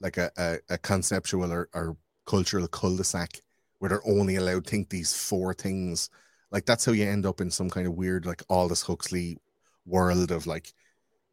like 0.00 0.16
a, 0.16 0.30
a, 0.38 0.58
a 0.70 0.78
conceptual 0.78 1.52
or, 1.52 1.68
or 1.74 1.96
cultural 2.24 2.66
cul-de-sac 2.66 3.42
where 3.78 3.90
they're 3.90 4.08
only 4.08 4.36
allowed 4.36 4.64
to 4.64 4.70
think 4.70 4.88
these 4.88 5.14
four 5.14 5.52
things. 5.52 6.08
Like 6.50 6.64
that's 6.64 6.86
how 6.86 6.92
you 6.92 7.04
end 7.04 7.26
up 7.26 7.42
in 7.42 7.50
some 7.50 7.68
kind 7.68 7.86
of 7.86 7.94
weird 7.94 8.24
like 8.24 8.42
Aldous 8.48 8.82
Huxley 8.82 9.38
world 9.84 10.30
of 10.30 10.46
like, 10.46 10.72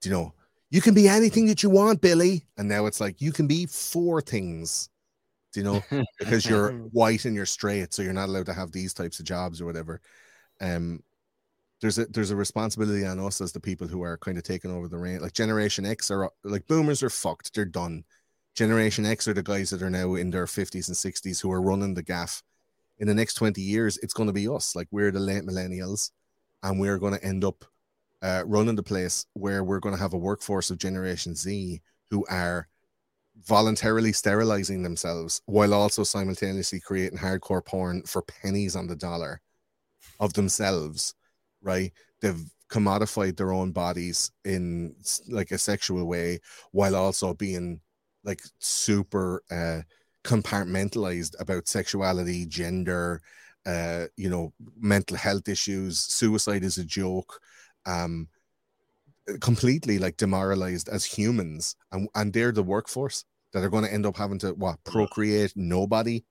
you 0.04 0.12
know, 0.12 0.34
you 0.72 0.82
can 0.82 0.94
be 0.94 1.08
anything 1.08 1.46
that 1.46 1.64
you 1.64 1.70
want, 1.70 2.02
Billy. 2.02 2.46
And 2.58 2.68
now 2.68 2.86
it's 2.86 3.00
like 3.00 3.22
you 3.22 3.32
can 3.32 3.48
be 3.48 3.66
four 3.66 4.22
things, 4.22 4.90
do 5.54 5.62
you 5.62 5.64
know, 5.64 6.06
because 6.20 6.46
you're 6.46 6.72
white 6.92 7.24
and 7.24 7.36
you're 7.36 7.46
straight, 7.46 7.94
so 7.94 8.02
you're 8.02 8.12
not 8.12 8.28
allowed 8.28 8.48
to 8.48 8.54
have 8.54 8.72
these 8.74 8.94
types 8.94 9.20
of 9.20 9.26
jobs 9.26 9.62
or 9.62 9.66
whatever. 9.66 10.02
Um, 10.60 11.02
there's 11.84 11.98
a 11.98 12.06
there's 12.06 12.32
a 12.32 12.36
responsibility 12.36 13.06
on 13.06 13.20
us 13.20 13.42
as 13.42 13.52
the 13.52 13.60
people 13.60 13.90
who 13.90 14.04
are 14.04 14.18
kind 14.18 14.38
of 14.38 14.46
taking 14.46 14.72
over 14.72 14.88
the 14.88 14.98
reign. 14.98 15.20
Like 15.20 15.34
Generation 15.34 15.86
X 15.86 16.10
are 16.10 16.32
like 16.46 16.66
boomers 16.66 17.04
are 17.04 17.10
fucked, 17.10 17.54
they're 17.54 17.66
done. 17.66 18.06
Generation 18.56 19.06
X 19.06 19.28
are 19.28 19.34
the 19.34 19.44
guys 19.44 19.70
that 19.72 19.82
are 19.82 19.90
now 19.90 20.16
in 20.16 20.30
their 20.30 20.46
50s 20.46 20.88
and 20.88 20.96
60s 20.96 21.42
who 21.42 21.52
are 21.52 21.62
running 21.62 21.94
the 21.94 22.02
gaff. 22.02 22.42
In 23.00 23.08
the 23.08 23.14
next 23.14 23.34
20 23.34 23.60
years, 23.60 23.98
it's 23.98 24.14
going 24.14 24.28
to 24.28 24.34
be 24.34 24.48
us. 24.48 24.78
Like 24.78 24.88
we're 24.92 25.12
the 25.12 25.20
late 25.20 25.44
millennials, 25.44 26.12
and 26.62 26.80
we're 26.80 27.00
going 27.00 27.16
to 27.16 27.24
end 27.24 27.44
up 27.44 27.66
uh, 28.22 28.44
running 28.46 28.76
the 28.78 28.84
place 28.84 29.26
where 29.34 29.66
we're 29.66 29.82
going 29.82 29.96
to 29.96 30.02
have 30.02 30.14
a 30.14 30.18
workforce 30.18 30.72
of 30.72 30.78
Generation 30.78 31.36
Z 31.36 31.82
who 32.10 32.26
are 32.30 32.70
voluntarily 33.46 34.14
sterilizing 34.14 34.84
themselves 34.84 35.42
while 35.48 35.74
also 35.74 36.06
simultaneously 36.06 36.80
creating 36.80 37.20
hardcore 37.20 37.66
porn 37.66 38.04
for 38.04 38.22
pennies 38.22 38.78
on 38.78 38.88
the 38.88 38.96
dollar 38.96 39.42
of 40.22 40.32
themselves, 40.32 41.14
right? 41.64 41.92
They've 42.22 42.44
commodified 42.70 43.38
their 43.38 43.52
own 43.52 43.72
bodies 43.72 44.32
in 44.46 44.96
like 45.30 45.52
a 45.52 45.58
sexual 45.58 46.06
way 46.06 46.40
while 46.72 46.96
also 46.96 47.34
being 47.34 47.80
like 48.24 48.42
super 48.60 49.44
uh 49.52 49.82
compartmentalized 50.24 51.36
about 51.40 51.68
sexuality, 51.68 52.46
gender, 52.46 53.22
uh, 53.66 54.06
you 54.16 54.30
know, 54.30 54.54
mental 54.80 55.18
health 55.18 55.48
issues, 55.50 56.00
suicide 56.00 56.64
is 56.64 56.78
a 56.78 56.86
joke, 56.86 57.42
um, 57.86 58.28
completely 59.42 60.00
like 60.00 60.18
demoralized 60.18 60.90
as 60.90 61.06
humans, 61.06 61.76
and 61.92 62.08
and 62.16 62.34
they're 62.34 62.54
the 62.54 62.64
workforce 62.64 63.26
that 63.52 63.64
are 63.64 63.70
going 63.70 63.84
to 63.84 63.94
end 63.94 64.06
up 64.06 64.18
having 64.18 64.40
to 64.40 64.54
what 64.54 64.84
procreate 64.84 65.54
nobody, 65.56 66.24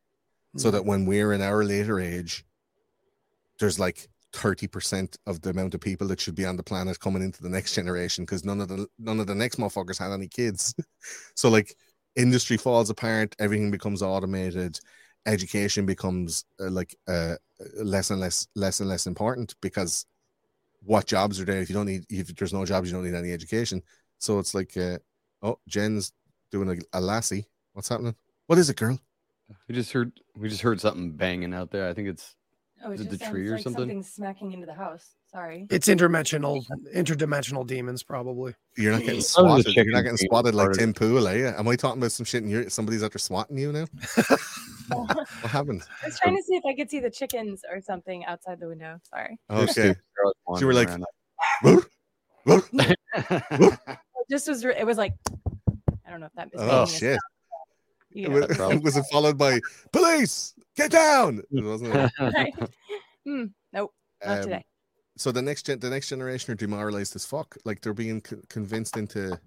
so 0.56 0.70
that 0.70 0.84
when 0.84 1.06
we're 1.06 1.32
in 1.32 1.42
our 1.42 1.64
later 1.64 2.00
age, 2.00 2.44
there's 3.60 3.78
like. 3.78 4.09
30% 4.32 5.16
of 5.26 5.40
the 5.42 5.50
amount 5.50 5.74
of 5.74 5.80
people 5.80 6.09
that 6.09 6.20
should 6.20 6.34
be 6.34 6.46
on 6.46 6.56
the 6.56 6.62
planet 6.62 6.98
coming 7.00 7.22
into 7.22 7.42
the 7.42 7.48
next 7.48 7.74
generation 7.74 8.24
because 8.24 8.44
none 8.44 8.60
of 8.60 8.68
the 8.68 8.86
none 8.98 9.20
of 9.20 9.26
the 9.26 9.34
next 9.34 9.56
motherfuckers 9.56 9.98
had 9.98 10.12
any 10.12 10.28
kids. 10.28 10.74
So 11.34 11.48
like 11.48 11.74
industry 12.14 12.56
falls 12.56 12.90
apart 12.90 13.34
everything 13.38 13.70
becomes 13.70 14.02
automated 14.02 14.78
education 15.26 15.86
becomes 15.86 16.44
uh, 16.60 16.70
like 16.70 16.94
uh, 17.09 17.34
less 17.82 18.10
and 18.10 18.20
less 18.20 18.46
less 18.54 18.80
and 18.80 18.88
less 18.88 19.06
important 19.06 19.54
because 19.60 20.06
what 20.84 21.06
jobs 21.06 21.40
are 21.40 21.44
there 21.44 21.60
if 21.60 21.68
you 21.68 21.74
don't 21.74 21.86
need 21.86 22.04
if 22.09 22.34
there's 22.36 22.52
no 22.52 22.64
jobs 22.64 22.90
you 22.90 22.96
don't 22.96 23.04
need 23.04 23.16
any 23.16 23.32
education. 23.32 23.82
So 24.18 24.38
it's 24.38 24.54
like 24.54 24.76
uh, 24.76 24.98
oh 25.42 25.59
jen's 25.68 26.12
doing 26.50 26.70
a, 26.70 26.98
a 26.98 27.00
lassie. 27.00 27.46
What's 27.72 27.88
happening? 27.88 28.14
What 28.46 28.59
is 28.59 28.70
it 28.70 28.76
girl? 28.76 28.98
We 29.68 29.74
just 29.74 29.92
heard 29.92 30.12
we 30.36 30.48
just 30.48 30.62
heard 30.62 30.80
something 30.80 31.12
banging 31.12 31.54
out 31.54 31.70
there. 31.70 31.88
I 31.88 31.94
think 31.94 32.09
it's 32.09 32.36
Oh, 32.84 32.90
it 32.90 33.00
Is 33.00 33.06
it 33.06 33.10
the 33.10 33.18
tree 33.18 33.48
or 33.48 33.52
like 33.52 33.62
something? 33.62 33.82
something 33.82 34.02
smacking 34.02 34.52
into 34.52 34.66
the 34.66 34.74
house. 34.74 35.14
Sorry. 35.30 35.66
It's 35.70 35.88
interdimensional, 35.88 36.64
interdimensional 36.94 37.66
demons, 37.66 38.02
probably. 38.02 38.54
you're 38.76 38.92
not 38.92 39.00
getting 39.00 39.20
That 39.20 39.42
was 39.42 39.66
a 39.66 39.70
spotted 39.70 39.76
you're 39.76 39.84
not 39.86 40.02
getting 40.02 40.16
being 40.16 40.28
spotted 40.28 40.54
like 40.54 40.72
tim 40.72 40.92
pool 40.92 41.28
are 41.28 41.36
you 41.36 41.46
am 41.46 41.68
i 41.68 41.76
talking 41.76 42.00
about 42.00 42.12
some 42.12 42.24
shit 42.24 42.42
and 42.42 42.50
you're 42.50 42.68
somebody's 42.70 43.02
after 43.02 43.18
swatting 43.18 43.59
you 43.59 43.72
now 43.72 43.84
what 44.88 45.28
happened 45.42 45.82
I 46.02 46.06
was 46.06 46.18
trying 46.18 46.36
to 46.36 46.42
see 46.42 46.56
if 46.56 46.64
I 46.66 46.74
could 46.74 46.90
see 46.90 47.00
the 47.00 47.10
chickens 47.10 47.62
or 47.70 47.80
something 47.80 48.24
outside 48.26 48.60
the 48.60 48.68
window. 48.68 48.98
Sorry. 49.09 49.38
okay 49.50 49.94
So 49.94 49.94
you 50.59 50.66
were 50.66 50.74
like, 50.74 50.88
wandering 50.88 51.88
"Woof." 52.44 52.68
It 53.14 54.30
just 54.30 54.48
was. 54.48 54.64
It 54.64 54.86
was 54.86 54.98
like. 54.98 55.14
I 56.06 56.10
don't 56.10 56.20
know 56.20 56.26
if 56.26 56.32
that 56.34 56.48
is. 56.52 56.60
oh 56.60 56.86
shit 56.86 57.18
sound. 58.14 58.26
It 58.26 58.30
was, 58.30 58.56
problem. 58.56 58.82
was 58.82 58.96
it 58.96 59.04
followed 59.10 59.38
by 59.38 59.60
police? 59.92 60.54
Get 60.77 60.90
down! 60.90 61.43
It 61.51 61.65
wasn't 61.65 61.94
it? 61.94 62.12
Right. 62.19 62.55
Hmm, 63.27 63.44
nope. 63.73 63.93
Not 64.24 64.36
Um, 64.39 64.43
today. 64.44 64.65
So 65.16 65.31
the 65.31 65.43
next 65.43 65.66
gen, 65.66 65.78
the 65.78 65.90
next 65.90 66.09
generation 66.09 66.53
are 66.53 66.57
demoralized 66.57 67.15
as 67.15 67.24
fuck. 67.24 67.57
Like 67.65 67.81
they're 67.82 67.94
being 67.94 68.20
co- 68.23 68.40
convinced 68.49 68.97
into 68.97 69.39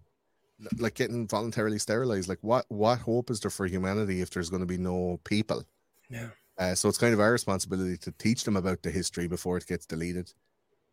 like 0.77 0.93
getting 0.93 1.27
voluntarily 1.27 1.79
sterilized. 1.79 2.29
Like 2.29 2.39
what 2.41 2.65
what 2.69 2.99
hope 2.99 3.29
is 3.29 3.39
there 3.39 3.51
for 3.51 3.65
humanity 3.65 4.21
if 4.21 4.29
there's 4.29 4.49
going 4.49 4.61
to 4.61 4.65
be 4.67 4.77
no 4.77 5.19
people? 5.23 5.63
Yeah. 6.09 6.29
Uh, 6.57 6.75
so 6.75 6.87
it's 6.87 6.97
kind 6.97 7.13
of 7.13 7.19
our 7.19 7.31
responsibility 7.31 7.97
to 7.97 8.11
teach 8.13 8.43
them 8.43 8.55
about 8.55 8.81
the 8.83 8.91
history 8.91 9.27
before 9.27 9.57
it 9.57 9.67
gets 9.67 9.85
deleted, 9.85 10.31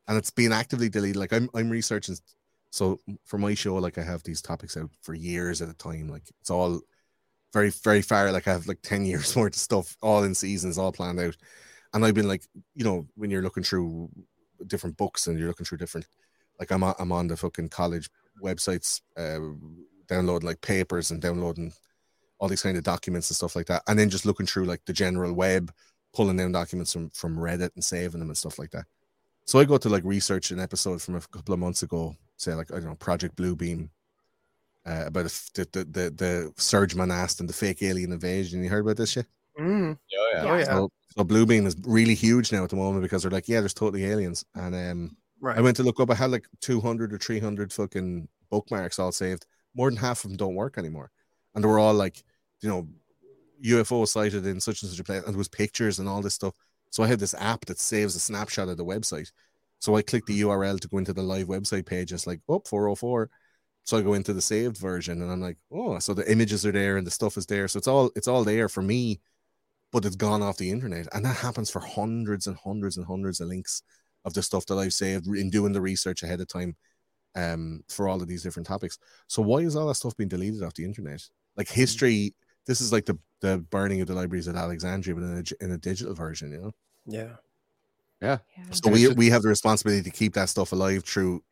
and 0.09 0.19
it's 0.19 0.31
being 0.31 0.53
actively 0.53 0.89
deleted. 0.89 1.17
Like 1.17 1.33
I'm 1.33 1.49
I'm 1.55 1.71
researching. 1.71 2.17
So 2.71 2.99
for 3.25 3.39
my 3.39 3.55
show, 3.55 3.75
like 3.77 3.99
I 3.99 4.03
have 4.03 4.23
these 4.23 4.43
topics 4.43 4.77
out 4.77 4.91
for 5.03 5.15
years 5.15 5.61
at 5.63 5.69
a 5.69 5.75
time. 5.75 6.09
Like 6.09 6.25
it's 6.41 6.51
all 6.51 6.81
very 7.53 7.70
very 7.70 8.03
far. 8.03 8.31
Like 8.33 8.49
I 8.49 8.53
have 8.53 8.66
like 8.66 8.83
ten 8.83 9.05
years 9.07 9.35
worth 9.37 9.55
of 9.55 9.61
stuff 9.61 9.97
all 10.03 10.24
in 10.24 10.35
seasons, 10.35 10.79
all 10.79 10.93
planned 10.93 11.20
out. 11.20 11.37
And 11.95 12.05
I've 12.05 12.15
been 12.15 12.29
like, 12.29 12.43
you 12.74 12.85
know, 12.85 13.07
when 13.16 13.31
you're 13.31 13.43
looking 13.43 13.62
through 13.62 14.09
different 14.66 14.97
books 14.97 15.27
and 15.27 15.39
you're 15.39 15.49
looking 15.49 15.66
through 15.66 15.79
different, 15.79 16.07
like 16.59 16.70
I'm 16.70 16.83
on, 16.83 16.95
I'm 16.99 17.12
on 17.12 17.29
the 17.29 17.37
fucking 17.37 17.69
college 17.69 18.09
websites, 18.43 19.03
uh, 19.16 19.41
downloading 20.09 20.47
like 20.47 20.61
papers 20.62 21.11
and 21.11 21.20
downloading 21.20 21.73
all 22.39 22.49
these 22.49 22.62
kind 22.62 22.77
of 22.77 22.83
documents 22.83 23.31
and 23.31 23.37
stuff 23.37 23.55
like 23.55 23.66
that, 23.66 23.83
and 23.87 23.99
then 23.99 24.11
just 24.11 24.27
looking 24.27 24.47
through 24.47 24.65
like 24.65 24.81
the 24.87 24.93
general 24.93 25.33
web, 25.33 25.73
pulling 26.15 26.37
down 26.37 26.53
documents 26.53 26.93
from 26.93 27.11
from 27.11 27.37
Reddit 27.37 27.70
and 27.74 27.85
saving 27.85 28.20
them 28.20 28.31
and 28.31 28.37
stuff 28.39 28.59
like 28.59 28.70
that. 28.70 28.87
So 29.45 29.59
I 29.59 29.65
go 29.65 29.77
to 29.77 29.89
like 29.89 30.05
research 30.05 30.51
an 30.51 30.61
episode 30.61 31.03
from 31.03 31.16
a 31.16 31.20
couple 31.20 31.53
of 31.53 31.61
months 31.61 31.83
ago, 31.83 32.16
say 32.37 32.55
like 32.55 32.73
I 32.73 32.77
don't 32.77 32.87
know 32.87 32.95
Project 32.95 33.37
Bluebeam, 33.37 33.91
uh, 34.87 35.05
about 35.07 35.25
the, 35.25 35.69
the 35.73 35.85
the 35.85 36.11
the 36.11 36.53
Serge 36.57 36.95
Monast 36.95 37.41
and 37.41 37.49
the 37.49 37.55
fake 37.55 37.83
alien 37.83 38.13
invasion. 38.13 38.63
You 38.63 38.71
heard 38.71 38.85
about 38.85 38.97
this 38.97 39.11
shit? 39.11 39.27
Mm. 39.59 39.97
Oh 40.17 40.31
yeah. 40.35 40.43
Oh 40.45 40.57
yeah. 40.57 40.65
So, 40.65 40.91
so 41.17 41.25
Bluebeam 41.25 41.67
is 41.67 41.77
really 41.85 42.15
huge 42.15 42.53
now 42.53 42.65
at 42.65 42.71
the 42.71 42.77
moment 42.77 43.03
because 43.03 43.23
they're 43.23 43.31
like, 43.31 43.49
yeah, 43.49 43.61
there's 43.61 43.75
totally 43.75 44.05
aliens. 44.05 44.45
And 44.55 44.75
um, 44.75 45.17
Right. 45.43 45.59
I 45.59 45.61
went 45.61 45.77
to 45.79 45.83
look 45.83 45.99
up. 45.99 46.09
I 46.09 46.15
had 46.15 46.31
like 46.31 46.47
200 46.61 47.13
or 47.13 47.19
300 47.19 47.73
fucking 47.73 48.29
bookmarks 48.49 49.01
all 49.01 49.11
saved. 49.11 49.45
More 49.75 49.91
than 49.91 49.97
half 49.97 50.25
of 50.25 50.31
them 50.31 50.37
don't 50.37 50.55
work 50.55 50.79
anymore, 50.79 51.11
and 51.55 51.65
they 51.65 51.69
were 51.69 51.81
all 51.81 51.95
like, 51.95 52.23
you 52.61 52.69
know, 52.69 52.87
UFO 53.65 54.07
sighted 54.07 54.47
in 54.47 54.61
such 54.61 54.83
and 54.83 54.91
such 54.91 55.01
a 55.01 55.05
place, 55.05 55.25
and 55.25 55.35
there 55.35 55.39
was 55.39 55.49
pictures 55.49 55.99
and 55.99 56.09
all 56.09 56.23
this 56.23 56.35
stuff. 56.35 56.55
So 56.91 57.03
I 57.03 57.09
had 57.09 57.19
this 57.19 57.35
app 57.35 57.65
that 57.65 57.81
saves 57.81 58.15
a 58.15 58.21
snapshot 58.21 58.69
of 58.69 58.77
the 58.77 58.85
website. 58.85 59.33
So 59.81 59.97
I 59.97 60.03
click 60.03 60.27
the 60.27 60.43
URL 60.43 60.79
to 60.79 60.89
go 60.89 60.99
into 60.99 61.13
the 61.13 61.23
live 61.23 61.49
website 61.49 61.87
page. 61.87 62.13
It's 62.13 62.27
like, 62.27 62.41
oh, 62.49 62.63
404. 62.65 63.29
So 63.85 63.99
I 63.99 64.03
go 64.03 64.15
into 64.15 64.33
the 64.33 64.43
saved 64.43 64.77
version, 64.79 65.23
and 65.23 65.31
I'm 65.31 65.41
like, 65.41 65.59
oh, 65.73 65.99
so 65.99 66.15
the 66.15 66.31
images 66.31 66.65
are 66.67 66.73
there 66.73 66.97
and 66.97 67.07
the 67.07 67.11
stuff 67.11 67.37
is 67.37 67.47
there. 67.47 67.69
So 67.69 67.79
it's 67.79 67.89
all 67.89 68.11
it's 68.17 68.29
all 68.29 68.45
there 68.45 68.69
for 68.69 68.83
me 68.83 69.21
but 69.93 70.05
it's 70.05 70.17
gone 70.17 70.43
off 70.43 70.57
the 70.57 70.71
internet, 70.71 71.07
and 71.13 71.25
that 71.25 71.37
happens 71.37 71.71
for 71.71 71.81
hundreds 71.81 72.47
and 72.47 72.57
hundreds 72.57 72.97
and 72.97 73.07
hundreds 73.07 73.41
of 73.41 73.49
links 73.49 73.83
of 74.25 74.33
the 74.35 74.43
stuff 74.43 74.65
that 74.67 74.79
I've 74.79 74.95
saved 74.95 75.27
in 75.27 75.51
doing 75.51 75.73
the 75.73 75.81
research 75.81 76.23
ahead 76.23 76.41
of 76.41 76.49
time 76.49 76.77
um 77.35 77.83
for 77.89 78.09
all 78.09 78.21
of 78.23 78.29
these 78.29 78.43
different 78.43 78.67
topics. 78.67 78.99
So 79.27 79.43
why 79.43 79.59
is 79.59 79.77
all 79.77 79.89
that 79.89 79.95
stuff 79.95 80.17
being 80.17 80.29
deleted 80.29 80.63
off 80.63 80.75
the 80.75 80.85
internet? 80.85 81.23
Like 81.57 81.69
history, 81.69 82.35
this 82.67 82.81
is 82.81 82.93
like 82.93 83.07
the 83.07 83.19
the 83.41 83.59
burning 83.59 84.01
of 84.01 84.09
the 84.09 84.15
libraries 84.15 84.49
at 84.49 84.57
Alexandria, 84.57 85.15
but 85.17 85.25
in 85.25 85.39
a, 85.39 85.43
g- 85.43 85.57
in 85.61 85.73
a 85.73 85.79
digital 85.79 86.15
version, 86.15 86.53
you 86.53 86.59
know. 86.59 86.73
Yeah. 87.07 87.37
Yeah. 88.21 88.39
Yeah. 88.57 88.65
So 88.71 88.91
we 88.91 89.09
we 89.09 89.31
have 89.31 89.43
the 89.43 89.49
responsibility 89.49 90.03
to 90.03 90.17
keep 90.17 90.35
that 90.35 90.49
stuff 90.49 90.73
alive 90.73 91.05
through, 91.05 91.43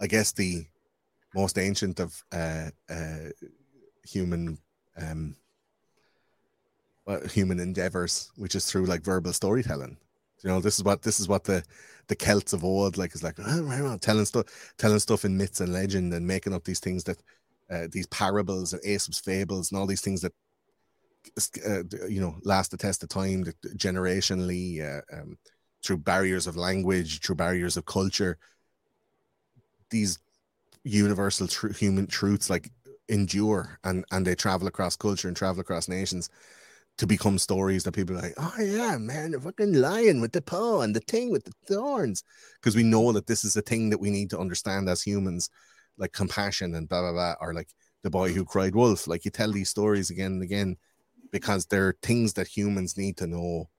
I 0.00 0.06
guess, 0.06 0.32
the 0.32 0.66
most 1.34 1.58
ancient 1.58 2.00
of 2.00 2.22
uh, 2.32 2.70
uh, 2.88 3.30
human 4.04 4.58
um, 4.96 5.36
human 7.30 7.58
endeavors, 7.58 8.30
which 8.36 8.54
is 8.54 8.66
through 8.66 8.86
like 8.86 9.02
verbal 9.02 9.32
storytelling. 9.32 9.96
You 10.42 10.50
know, 10.50 10.60
this 10.60 10.76
is 10.76 10.84
what 10.84 11.02
this 11.02 11.20
is 11.20 11.28
what 11.28 11.44
the 11.44 11.62
the 12.08 12.16
Celts 12.16 12.52
of 12.52 12.64
old 12.64 12.96
like 12.96 13.14
is 13.14 13.22
like 13.22 13.36
"Oh, 13.38 13.62
right 13.62 14.00
telling 14.00 14.24
stuff, 14.24 14.46
telling 14.78 14.98
stuff 14.98 15.24
in 15.24 15.36
myths 15.36 15.60
and 15.60 15.72
legend, 15.72 16.12
and 16.14 16.26
making 16.26 16.54
up 16.54 16.64
these 16.64 16.80
things 16.80 17.04
that 17.04 17.18
uh, 17.70 17.86
these 17.90 18.06
parables 18.08 18.72
and 18.72 18.84
Aesop's 18.84 19.20
fables 19.20 19.70
and 19.70 19.78
all 19.78 19.86
these 19.86 20.00
things 20.00 20.22
that 20.22 20.32
uh, 21.66 21.82
you 22.08 22.20
know 22.20 22.36
last 22.42 22.70
the 22.70 22.76
test 22.76 23.02
of 23.02 23.08
time, 23.08 23.42
that 23.42 23.60
generationally 23.76 24.80
uh, 24.82 25.02
um, 25.14 25.38
through 25.84 25.98
barriers 25.98 26.46
of 26.46 26.56
language, 26.56 27.20
through 27.20 27.36
barriers 27.36 27.76
of 27.76 27.84
culture. 27.84 28.38
These 29.90 30.18
universal 30.84 31.46
tr- 31.46 31.72
human 31.72 32.06
truths 32.06 32.48
like 32.48 32.70
endure 33.08 33.78
and 33.84 34.04
and 34.12 34.26
they 34.26 34.34
travel 34.34 34.68
across 34.68 34.96
culture 34.96 35.28
and 35.28 35.36
travel 35.36 35.60
across 35.60 35.88
nations 35.88 36.30
to 36.98 37.06
become 37.06 37.38
stories 37.38 37.82
that 37.84 37.92
people 37.92 38.14
are 38.16 38.20
like, 38.20 38.34
oh 38.36 38.54
yeah, 38.60 38.98
man, 38.98 39.30
the 39.30 39.40
fucking 39.40 39.72
lion 39.72 40.20
with 40.20 40.32
the 40.32 40.42
paw 40.42 40.82
and 40.82 40.94
the 40.94 41.00
thing 41.00 41.30
with 41.30 41.44
the 41.44 41.52
thorns. 41.66 42.22
Because 42.60 42.76
we 42.76 42.82
know 42.82 43.10
that 43.12 43.26
this 43.26 43.42
is 43.42 43.56
a 43.56 43.62
thing 43.62 43.88
that 43.88 44.00
we 44.00 44.10
need 44.10 44.28
to 44.30 44.38
understand 44.38 44.86
as 44.86 45.00
humans, 45.00 45.48
like 45.96 46.12
compassion 46.12 46.74
and 46.74 46.88
blah 46.88 47.00
blah 47.00 47.12
blah, 47.12 47.34
or 47.40 47.54
like 47.54 47.68
the 48.02 48.10
boy 48.10 48.32
who 48.32 48.44
cried 48.44 48.74
wolf. 48.74 49.06
Like 49.06 49.24
you 49.24 49.30
tell 49.30 49.50
these 49.50 49.70
stories 49.70 50.10
again 50.10 50.32
and 50.32 50.42
again 50.42 50.76
because 51.32 51.64
they're 51.66 51.94
things 52.02 52.34
that 52.34 52.48
humans 52.48 52.98
need 52.98 53.16
to 53.18 53.26
know 53.26 53.70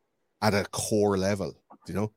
at 0.42 0.56
a 0.56 0.66
core 0.72 1.18
level, 1.18 1.54
you 1.88 1.94
know? 1.94 2.12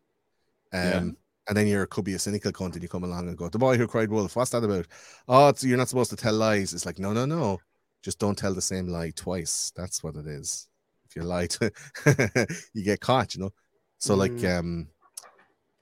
Um 0.73 1.16
Yeah. 1.19 1.23
And 1.49 1.57
then 1.57 1.66
you're 1.66 1.87
could 1.87 2.05
be 2.05 2.15
a 2.15 2.19
cynical 2.19 2.53
cunt 2.53 2.75
and 2.75 2.83
you 2.83 2.89
come 2.89 3.05
along 3.05 3.29
and 3.29 3.37
go, 3.37 3.49
The 3.49 3.59
boy 3.59 3.77
who 3.77 3.87
cried 3.87 4.11
wolf, 4.11 4.37
what's 4.37 4.51
that 4.51 4.65
about? 4.65 4.87
Oh, 5.29 5.53
you're 5.61 5.77
not 5.79 5.89
supposed 5.89 6.11
to 6.11 6.16
tell 6.16 6.35
lies. 6.35 6.73
It's 6.75 6.87
like, 6.87 6.99
no, 6.99 7.12
no, 7.12 7.27
no. 7.27 7.61
Just 8.03 8.19
don't 8.19 8.37
tell 8.39 8.55
the 8.55 8.62
same 8.62 8.89
lie 8.89 9.11
twice. 9.15 9.73
That's 9.77 10.03
what 10.03 10.16
it 10.16 10.27
is. 10.27 10.69
If 11.07 11.16
you 11.16 11.23
lie 11.23 11.47
to 11.49 11.71
you 12.75 12.85
get 12.85 13.01
caught, 13.01 13.35
you 13.35 13.43
know. 13.43 13.51
So 13.99 14.15
like 14.15 14.43
Mhm. 14.43 14.59
um 14.59 14.89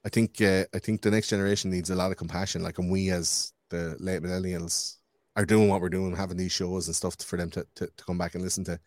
I 0.05 0.09
think 0.09 0.41
uh, 0.41 0.65
I 0.73 0.79
think 0.79 1.01
the 1.01 1.11
next 1.11 1.29
generation 1.29 1.71
needs 1.71 1.89
a 1.89 1.95
lot 1.95 2.11
of 2.11 2.17
compassion. 2.17 2.61
Like 2.63 2.79
and 2.79 2.91
we 2.91 3.09
as 3.11 3.53
the 3.69 3.95
late 3.99 4.21
millennials 4.21 4.97
are 5.35 5.45
doing 5.45 5.69
what 5.69 5.81
we're 5.81 5.89
doing, 5.89 6.15
having 6.15 6.37
these 6.37 6.51
shows 6.51 6.87
and 6.87 6.95
stuff 6.95 7.15
for 7.23 7.37
them 7.37 7.49
to, 7.51 7.65
to, 7.75 7.87
to 7.87 8.05
come 8.05 8.17
back 8.17 8.35
and 8.35 8.43
listen 8.43 8.63
to. 8.65 8.79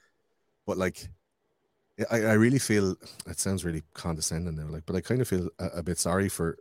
But 0.67 0.79
like 0.79 1.09
I, 2.11 2.17
I 2.23 2.33
really 2.35 2.59
feel 2.59 2.95
it 3.27 3.39
sounds 3.39 3.65
really 3.65 3.83
condescending 3.95 4.57
now, 4.57 4.69
like, 4.69 4.85
but 4.87 4.97
I 4.97 5.01
kind 5.01 5.21
of 5.21 5.29
feel 5.29 5.49
a, 5.59 5.67
a 5.79 5.83
bit 5.83 5.99
sorry 5.99 6.29
for 6.29 6.59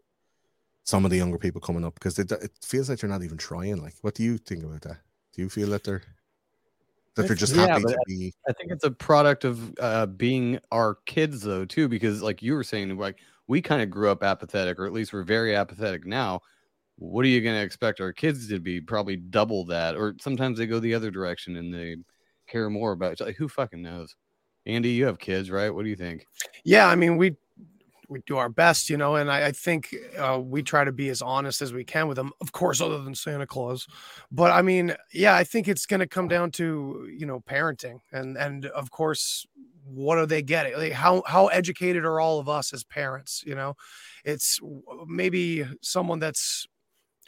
some 0.86 1.04
of 1.04 1.12
the 1.12 1.18
younger 1.18 1.38
people 1.38 1.60
coming 1.60 1.84
up 1.84 1.96
because 1.96 2.18
it, 2.20 2.32
it 2.32 2.52
feels 2.62 2.90
like 2.90 3.00
they're 3.00 3.10
not 3.10 3.24
even 3.24 3.38
trying. 3.38 3.78
Like, 3.78 3.96
what 4.02 4.14
do 4.14 4.24
you 4.24 4.38
think 4.38 4.64
about 4.64 4.82
that? 4.82 4.98
Do 5.34 5.42
you 5.42 5.50
feel 5.50 5.70
that 5.70 5.84
they're 5.84 6.04
that 7.16 7.28
they're 7.28 7.36
just 7.36 7.56
Yeah, 7.56 7.68
happy 7.68 7.84
but 7.84 7.94
to 7.94 8.00
be? 8.06 8.34
I 8.48 8.54
think 8.54 8.72
it's 8.72 8.84
a 8.84 8.92
product 8.92 9.44
of 9.44 9.74
uh, 9.80 10.06
being 10.06 10.60
our 10.72 11.00
kids, 11.06 11.42
though, 11.42 11.66
too, 11.66 11.88
because 11.90 12.22
like 12.22 12.42
you 12.42 12.54
were 12.54 12.64
saying, 12.64 12.96
like 12.98 13.18
we 13.48 13.62
kind 13.62 13.82
of 13.82 13.90
grew 13.90 14.10
up 14.10 14.24
apathetic, 14.24 14.80
or 14.80 14.86
at 14.86 14.94
least 14.94 15.12
we're 15.12 15.24
very 15.24 15.56
apathetic 15.56 16.06
now. 16.06 16.42
What 16.98 17.26
are 17.26 17.30
you 17.30 17.42
going 17.42 17.56
to 17.56 17.64
expect 17.64 18.00
our 18.00 18.14
kids 18.14 18.48
to 18.50 18.60
be? 18.60 18.80
Probably 18.80 19.18
double 19.18 19.66
that, 19.66 19.96
or 19.96 20.16
sometimes 20.22 20.58
they 20.58 20.68
go 20.68 20.80
the 20.80 20.94
other 20.94 21.12
direction 21.12 21.58
and 21.58 21.74
they 21.74 21.98
care 22.48 22.70
more 22.70 22.92
about. 22.92 23.14
It's 23.14 23.22
like 23.22 23.36
who 23.36 23.50
fucking 23.50 23.82
knows? 23.82 24.16
Andy, 24.68 24.90
you 24.90 25.06
have 25.06 25.20
kids, 25.20 25.52
right? 25.52 25.70
What 25.74 25.84
do 25.84 25.90
you 25.90 25.96
think? 25.96 26.26
Yeah, 26.64 26.88
I 26.88 26.96
mean, 26.96 27.18
we 27.18 27.36
we 28.10 28.22
do 28.26 28.38
our 28.38 28.50
best, 28.50 28.90
you 28.90 28.98
know, 28.98 29.16
and 29.16 29.32
I, 29.32 29.48
I 29.48 29.52
think 29.52 29.96
uh, 30.18 30.40
we 30.42 30.64
try 30.64 30.84
to 30.84 30.92
be 30.92 31.10
as 31.10 31.22
honest 31.22 31.62
as 31.62 31.74
we 31.74 31.84
can 31.84 32.08
with 32.08 32.18
them, 32.18 32.32
of 32.42 32.52
course, 32.52 32.82
other 32.82 33.02
than 33.02 33.16
Santa 33.16 33.48
Claus. 33.48 33.88
But 34.32 34.52
I 34.52 34.62
mean, 34.62 34.96
yeah, 35.14 35.36
I 35.36 35.44
think 35.44 35.68
it's 35.68 35.86
going 35.86 36.00
to 36.00 36.08
come 36.08 36.28
down 36.28 36.52
to 36.52 37.10
you 37.18 37.26
know 37.26 37.42
parenting, 37.42 38.00
and 38.12 38.38
and 38.38 38.66
of 38.68 38.92
course, 38.92 39.46
what 39.84 40.18
are 40.18 40.26
they 40.26 40.42
getting? 40.42 40.74
Like 40.76 40.94
how 40.94 41.24
how 41.26 41.48
educated 41.48 42.06
are 42.06 42.20
all 42.20 42.40
of 42.40 42.50
us 42.50 42.74
as 42.74 42.84
parents? 42.84 43.44
You 43.46 43.56
know, 43.56 43.76
it's 44.24 44.60
maybe 45.08 45.66
someone 45.82 46.20
that's 46.20 46.68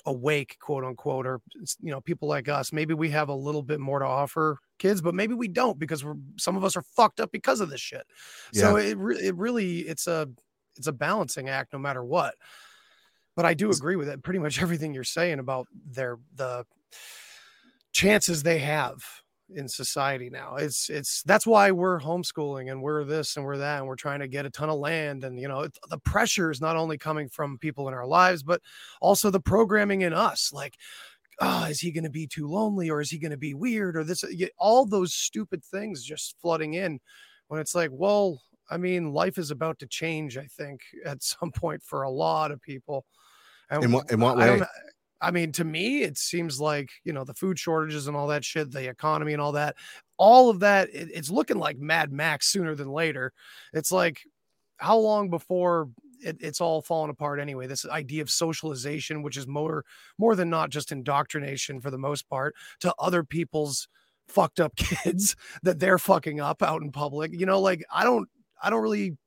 awake 0.08 0.58
quote 0.60 0.86
unquote 0.86 1.28
or 1.28 1.42
you 1.82 1.92
know 1.92 2.00
people 2.00 2.30
like 2.30 2.48
us 2.48 2.72
maybe 2.72 2.94
we 2.94 3.10
have 3.10 3.28
a 3.28 3.36
little 3.36 3.62
bit 3.62 3.80
more 3.80 4.00
to 4.00 4.06
offer 4.06 4.58
kids 4.80 5.02
but 5.02 5.14
maybe 5.14 5.34
we 5.34 5.50
don't 5.50 5.78
because 5.78 6.04
we're 6.04 6.16
some 6.38 6.56
of 6.56 6.64
us 6.64 6.78
are 6.78 6.82
fucked 6.82 7.20
up 7.20 7.30
because 7.32 7.60
of 7.60 7.70
this 7.70 7.82
shit 7.82 8.04
so 8.54 8.78
it, 8.78 8.98
it 9.22 9.36
really 9.36 9.80
it's 9.80 10.08
a 10.08 10.30
it's 10.78 10.88
a 10.88 10.94
balancing 10.94 11.50
act 11.50 11.74
no 11.74 11.80
matter 11.80 12.04
what. 12.04 12.36
But 13.36 13.46
i 13.46 13.54
do 13.54 13.70
agree 13.70 13.96
with 13.96 14.10
it 14.10 14.24
pretty 14.24 14.40
much 14.40 14.62
everything 14.62 14.94
you're 14.94 15.04
saying 15.04 15.40
about 15.40 15.68
their 15.86 16.18
the 16.36 16.66
chances 17.94 18.44
they 18.44 18.60
have 18.60 19.04
in 19.56 19.68
society 19.68 20.30
now. 20.30 20.56
It's 20.56 20.90
it's 20.90 21.24
that's 21.24 21.48
why 21.48 21.72
we're 21.72 22.00
homeschooling 22.00 22.70
and 22.70 22.82
we're 22.82 23.04
this 23.06 23.38
and 23.38 23.46
we're 23.46 23.58
that 23.58 23.80
and 23.80 23.88
we're 23.88 23.96
trying 23.96 24.20
to 24.20 24.28
get 24.28 24.46
a 24.46 24.50
ton 24.50 24.70
of 24.70 24.80
land 24.80 25.24
and 25.24 25.40
you 25.40 25.48
know 25.48 25.62
it, 25.62 25.78
the 25.90 25.98
pressure 26.00 26.52
is 26.52 26.60
not 26.60 26.76
only 26.76 26.98
coming 26.98 27.30
from 27.30 27.58
people 27.58 27.88
in 27.88 27.94
our 27.94 28.06
lives 28.06 28.44
but 28.44 28.62
also 29.02 29.30
the 29.30 29.40
programming 29.40 30.02
in 30.02 30.14
us 30.14 30.52
like 30.54 30.76
oh, 31.40 31.66
is 31.66 31.80
he 31.80 31.92
going 31.92 32.04
to 32.04 32.10
be 32.10 32.28
too 32.28 32.48
lonely 32.48 32.90
or 32.90 33.00
is 33.00 33.10
he 33.10 33.20
going 33.20 33.32
to 33.32 33.38
be 33.38 33.54
weird 33.54 33.96
or 33.96 34.04
this 34.04 34.24
all 34.58 34.86
those 34.86 35.14
stupid 35.14 35.64
things 35.64 36.04
just 36.04 36.36
flooding 36.42 36.74
in 36.74 37.00
when 37.48 37.62
it's 37.62 37.76
like 37.76 37.90
well 37.94 38.42
i 38.70 38.78
mean 38.78 39.14
life 39.14 39.38
is 39.38 39.52
about 39.52 39.80
to 39.80 39.88
change 39.88 40.38
i 40.38 40.46
think 40.46 40.82
at 41.06 41.22
some 41.24 41.52
point 41.52 41.82
for 41.84 42.04
a 42.04 42.10
lot 42.10 42.52
of 42.52 42.62
people 42.62 43.06
and 43.70 43.84
In 43.84 43.92
what- 43.92 44.12
in 44.12 44.20
what 44.20 44.40
I 44.40 44.52
way? 44.58 44.62
I 45.20 45.32
mean, 45.32 45.52
to 45.54 45.64
me, 45.64 46.04
it 46.04 46.16
seems 46.18 46.62
like 46.62 46.90
you 47.04 47.12
know 47.12 47.24
the 47.24 47.34
food 47.34 47.58
shortages 47.58 48.08
and 48.08 48.16
all 48.16 48.28
that 48.28 48.46
shit, 48.46 48.72
the 48.72 48.88
economy 48.88 49.34
and 49.34 49.42
all 49.42 49.54
that, 49.54 49.76
all 50.18 50.50
of 50.50 50.60
that. 50.60 50.90
It, 50.94 51.10
it's 51.12 51.32
looking 51.32 51.58
like 51.58 51.80
Mad 51.80 52.12
Max 52.12 52.48
sooner 52.48 52.76
than 52.76 52.90
later. 52.90 53.34
It's 53.74 53.92
like 53.92 54.22
how 54.78 54.98
long 54.98 55.32
before 55.32 55.90
it, 56.24 56.38
it's 56.40 56.62
all 56.62 56.84
falling 56.84 57.10
apart 57.10 57.40
anyway? 57.40 57.66
This 57.66 57.84
idea 57.88 58.22
of 58.22 58.30
socialization, 58.30 59.24
which 59.24 59.38
is 59.38 59.48
more 59.48 59.84
more 60.20 60.36
than 60.36 60.52
not 60.52 60.70
just 60.70 60.92
indoctrination 60.92 61.82
for 61.82 61.90
the 61.90 61.98
most 61.98 62.30
part 62.30 62.54
to 62.82 62.94
other 63.00 63.24
people's 63.24 63.88
fucked 64.28 64.60
up 64.60 64.76
kids 64.78 65.36
that 65.64 65.80
they're 65.80 65.98
fucking 65.98 66.40
up 66.40 66.62
out 66.62 66.84
in 66.84 66.92
public. 66.92 67.32
You 67.34 67.48
know, 67.48 67.60
like 67.60 67.84
I 67.92 68.04
don't, 68.04 68.30
I 68.62 68.70
don't 68.70 68.82
really 68.82 69.18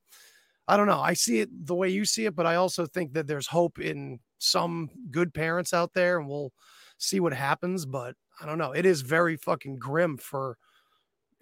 I 0.70 0.76
don't 0.76 0.86
know. 0.86 1.00
I 1.00 1.14
see 1.14 1.40
it 1.40 1.48
the 1.66 1.74
way 1.74 1.88
you 1.88 2.04
see 2.04 2.26
it, 2.26 2.36
but 2.36 2.46
I 2.46 2.54
also 2.54 2.86
think 2.86 3.14
that 3.14 3.26
there's 3.26 3.48
hope 3.48 3.80
in 3.80 4.20
some 4.38 4.88
good 5.10 5.34
parents 5.34 5.74
out 5.74 5.94
there 5.94 6.18
and 6.18 6.28
we'll 6.28 6.52
see 6.96 7.18
what 7.18 7.32
happens. 7.32 7.86
But 7.86 8.14
I 8.40 8.46
don't 8.46 8.58
know. 8.58 8.70
It 8.70 8.86
is 8.86 9.00
very 9.00 9.36
fucking 9.36 9.80
grim 9.80 10.16
for 10.16 10.56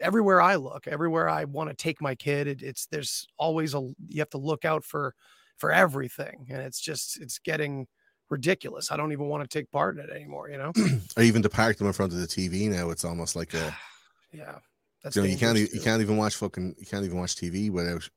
everywhere 0.01 0.41
I 0.41 0.55
look, 0.55 0.87
everywhere 0.87 1.29
I 1.29 1.45
want 1.45 1.69
to 1.69 1.77
take 1.77 2.01
my 2.01 2.15
kid. 2.15 2.47
It, 2.47 2.63
it's 2.63 2.87
there's 2.87 3.27
always 3.39 3.75
a 3.75 3.81
you 4.09 4.21
have 4.21 4.31
to 4.31 4.39
look 4.39 4.65
out 4.65 4.83
for 4.83 5.15
for 5.59 5.73
everything. 5.73 6.47
And 6.49 6.63
it's 6.63 6.81
just 6.81 7.21
it's 7.21 7.39
getting 7.39 7.87
ridiculous. 8.31 8.91
I 8.91 8.97
don't 8.97 9.13
even 9.13 9.29
want 9.29 9.49
to 9.49 9.59
take 9.59 9.71
part 9.71 9.99
in 9.99 10.05
it 10.05 10.11
anymore, 10.11 10.49
you 10.49 10.57
know? 10.57 10.73
Or 11.19 11.23
even 11.23 11.43
to 11.43 11.51
park 11.51 11.77
them 11.77 11.87
in 11.87 11.93
front 11.93 12.13
of 12.13 12.19
the 12.19 12.27
TV 12.27 12.71
now, 12.71 12.89
it's 12.91 13.05
almost 13.05 13.37
like 13.37 13.53
a 13.53 13.77
yeah. 14.33 14.59
That's 15.03 15.17
you 15.17 15.23
know 15.23 15.29
you 15.29 15.37
can't 15.37 15.57
e- 15.59 15.69
you 15.73 15.81
can't 15.81 16.03
even 16.03 16.17
watch 16.17 16.37
fucking 16.37 16.75
you 16.79 16.87
can't 16.87 17.05
even 17.05 17.19
watch 17.19 17.37
TV 17.37 17.71
without 17.71 18.09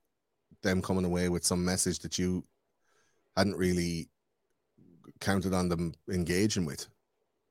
them 0.63 0.81
coming 0.81 1.05
away 1.05 1.29
with 1.29 1.43
some 1.45 1.63
message 1.63 1.99
that 1.99 2.17
you 2.19 2.43
hadn't 3.37 3.55
really 3.57 4.09
counted 5.19 5.53
on 5.53 5.69
them 5.69 5.93
engaging 6.09 6.65
with. 6.65 6.87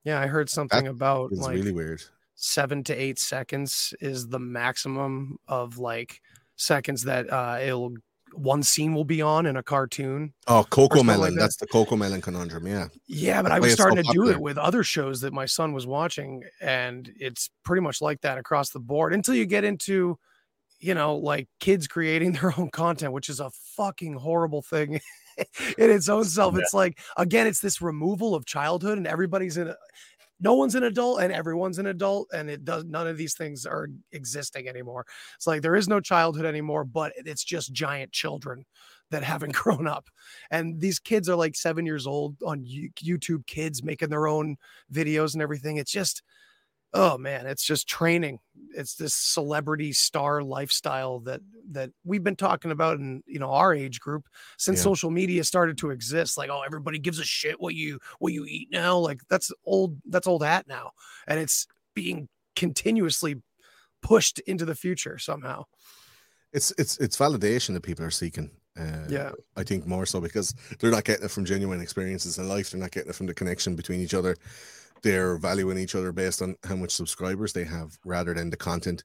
Yeah, 0.04 0.20
I 0.20 0.26
heard 0.26 0.48
something 0.50 0.88
about 0.88 1.30
It's 1.32 1.40
like 1.40 1.54
really 1.54 1.72
weird. 1.72 2.02
seven 2.34 2.82
to 2.84 2.94
eight 2.94 3.18
seconds 3.18 3.94
is 4.00 4.28
the 4.28 4.38
maximum 4.38 5.38
of 5.46 5.78
like 5.78 6.20
seconds 6.56 7.02
that 7.04 7.32
uh 7.32 7.58
it'll 7.62 7.94
one 8.34 8.62
scene 8.62 8.94
will 8.94 9.04
be 9.04 9.22
on 9.22 9.46
in 9.46 9.56
a 9.56 9.62
cartoon. 9.62 10.32
Oh, 10.46 10.64
Coco 10.70 10.96
something 10.98 11.06
like 11.06 11.18
Melon. 11.18 11.34
that. 11.34 11.40
That's 11.40 11.56
the 11.56 11.66
CoComelon 11.66 12.22
conundrum. 12.22 12.66
Yeah. 12.66 12.88
Yeah, 13.06 13.42
but 13.42 13.52
I 13.52 13.60
was 13.60 13.72
it's 13.72 13.78
so 13.78 13.84
starting 13.84 14.04
to 14.04 14.12
do 14.12 14.28
it 14.30 14.40
with 14.40 14.58
other 14.58 14.82
shows 14.82 15.20
that 15.22 15.32
my 15.32 15.46
son 15.46 15.72
was 15.72 15.86
watching, 15.86 16.42
and 16.60 17.10
it's 17.16 17.50
pretty 17.64 17.82
much 17.82 18.00
like 18.00 18.20
that 18.22 18.38
across 18.38 18.70
the 18.70 18.80
board 18.80 19.12
until 19.12 19.34
you 19.34 19.46
get 19.46 19.64
into, 19.64 20.18
you 20.78 20.94
know, 20.94 21.16
like 21.16 21.48
kids 21.60 21.86
creating 21.86 22.32
their 22.40 22.52
own 22.58 22.70
content, 22.70 23.12
which 23.12 23.28
is 23.28 23.40
a 23.40 23.50
fucking 23.76 24.14
horrible 24.14 24.62
thing 24.62 24.94
in 25.78 25.90
its 25.90 26.08
own 26.08 26.24
self. 26.24 26.56
It's 26.56 26.74
like, 26.74 26.98
again, 27.16 27.46
it's 27.46 27.60
this 27.60 27.80
removal 27.80 28.34
of 28.34 28.46
childhood, 28.46 28.98
and 28.98 29.06
everybody's 29.06 29.56
in 29.56 29.68
a 29.68 29.76
no 30.40 30.54
one's 30.54 30.74
an 30.74 30.84
adult 30.84 31.20
and 31.20 31.32
everyone's 31.32 31.78
an 31.78 31.86
adult 31.86 32.28
and 32.32 32.50
it 32.50 32.64
does 32.64 32.84
none 32.84 33.06
of 33.06 33.16
these 33.16 33.34
things 33.34 33.66
are 33.66 33.88
existing 34.12 34.68
anymore. 34.68 35.06
It's 35.36 35.46
like 35.46 35.62
there 35.62 35.76
is 35.76 35.88
no 35.88 36.00
childhood 36.00 36.46
anymore 36.46 36.84
but 36.84 37.12
it's 37.16 37.44
just 37.44 37.72
giant 37.72 38.12
children 38.12 38.64
that 39.10 39.22
haven't 39.22 39.54
grown 39.54 39.86
up. 39.86 40.08
And 40.50 40.80
these 40.80 40.98
kids 40.98 41.28
are 41.28 41.36
like 41.36 41.54
seven 41.56 41.86
years 41.86 42.06
old 42.06 42.36
on 42.44 42.64
youtube 42.64 43.46
kids 43.46 43.82
making 43.82 44.08
their 44.08 44.26
own 44.26 44.56
videos 44.92 45.34
and 45.34 45.42
everything. 45.42 45.76
It's 45.76 45.92
just 45.92 46.22
oh 46.92 47.16
man 47.18 47.46
it's 47.46 47.64
just 47.64 47.88
training 47.88 48.38
it's 48.76 48.94
this 48.96 49.14
celebrity 49.14 49.92
star 49.92 50.42
lifestyle 50.42 51.20
that 51.20 51.40
that 51.70 51.90
we've 52.04 52.24
been 52.24 52.36
talking 52.36 52.70
about 52.72 52.98
in 52.98 53.22
you 53.26 53.38
know 53.38 53.50
our 53.50 53.72
age 53.74 54.00
group 54.00 54.26
since 54.58 54.78
Yeah. 54.78 54.84
social 54.84 55.10
media 55.10 55.44
started 55.44 55.78
to 55.78 55.90
exist 55.90 56.36
like 56.36 56.50
oh 56.50 56.62
everybody 56.62 56.98
gives 56.98 57.18
a 57.20 57.24
shit 57.24 57.60
what 57.60 57.74
you 57.74 57.98
what 58.18 58.32
you 58.32 58.44
eat 58.44 58.68
now 58.72 58.98
like 58.98 59.20
that's 59.28 59.52
old 59.64 59.96
that's 60.06 60.26
old 60.26 60.42
hat 60.44 60.66
now 60.66 60.90
and 61.28 61.38
it's 61.38 61.66
being 61.94 62.28
continuously 62.56 63.40
pushed 64.02 64.38
into 64.40 64.64
the 64.64 64.74
future 64.74 65.18
somehow 65.18 65.64
It's 66.52 66.72
it's 66.78 66.96
it's 66.98 67.16
validation 67.16 67.74
that 67.74 67.82
people 67.82 68.04
are 68.04 68.10
seeking. 68.10 68.50
Uh, 68.78 69.06
Yeah. 69.08 69.30
I 69.56 69.62
think 69.62 69.86
more 69.86 70.06
so 70.06 70.20
because 70.20 70.54
they're 70.78 70.90
not 70.90 71.04
getting 71.04 71.24
it 71.26 71.30
from 71.30 71.44
genuine 71.44 71.80
experiences 71.80 72.38
in 72.38 72.48
life. 72.48 72.70
They're 72.70 72.80
not 72.80 72.90
getting 72.90 73.10
it 73.10 73.14
from 73.14 73.26
the 73.26 73.34
connection 73.34 73.76
between 73.76 74.00
each 74.00 74.14
other. 74.14 74.36
They're 75.02 75.36
valuing 75.38 75.78
each 75.78 75.94
other 75.94 76.12
based 76.12 76.42
on 76.42 76.56
how 76.64 76.76
much 76.76 76.90
subscribers 76.90 77.52
they 77.52 77.64
have, 77.64 77.98
rather 78.04 78.34
than 78.34 78.50
the 78.50 78.56
content. 78.56 79.04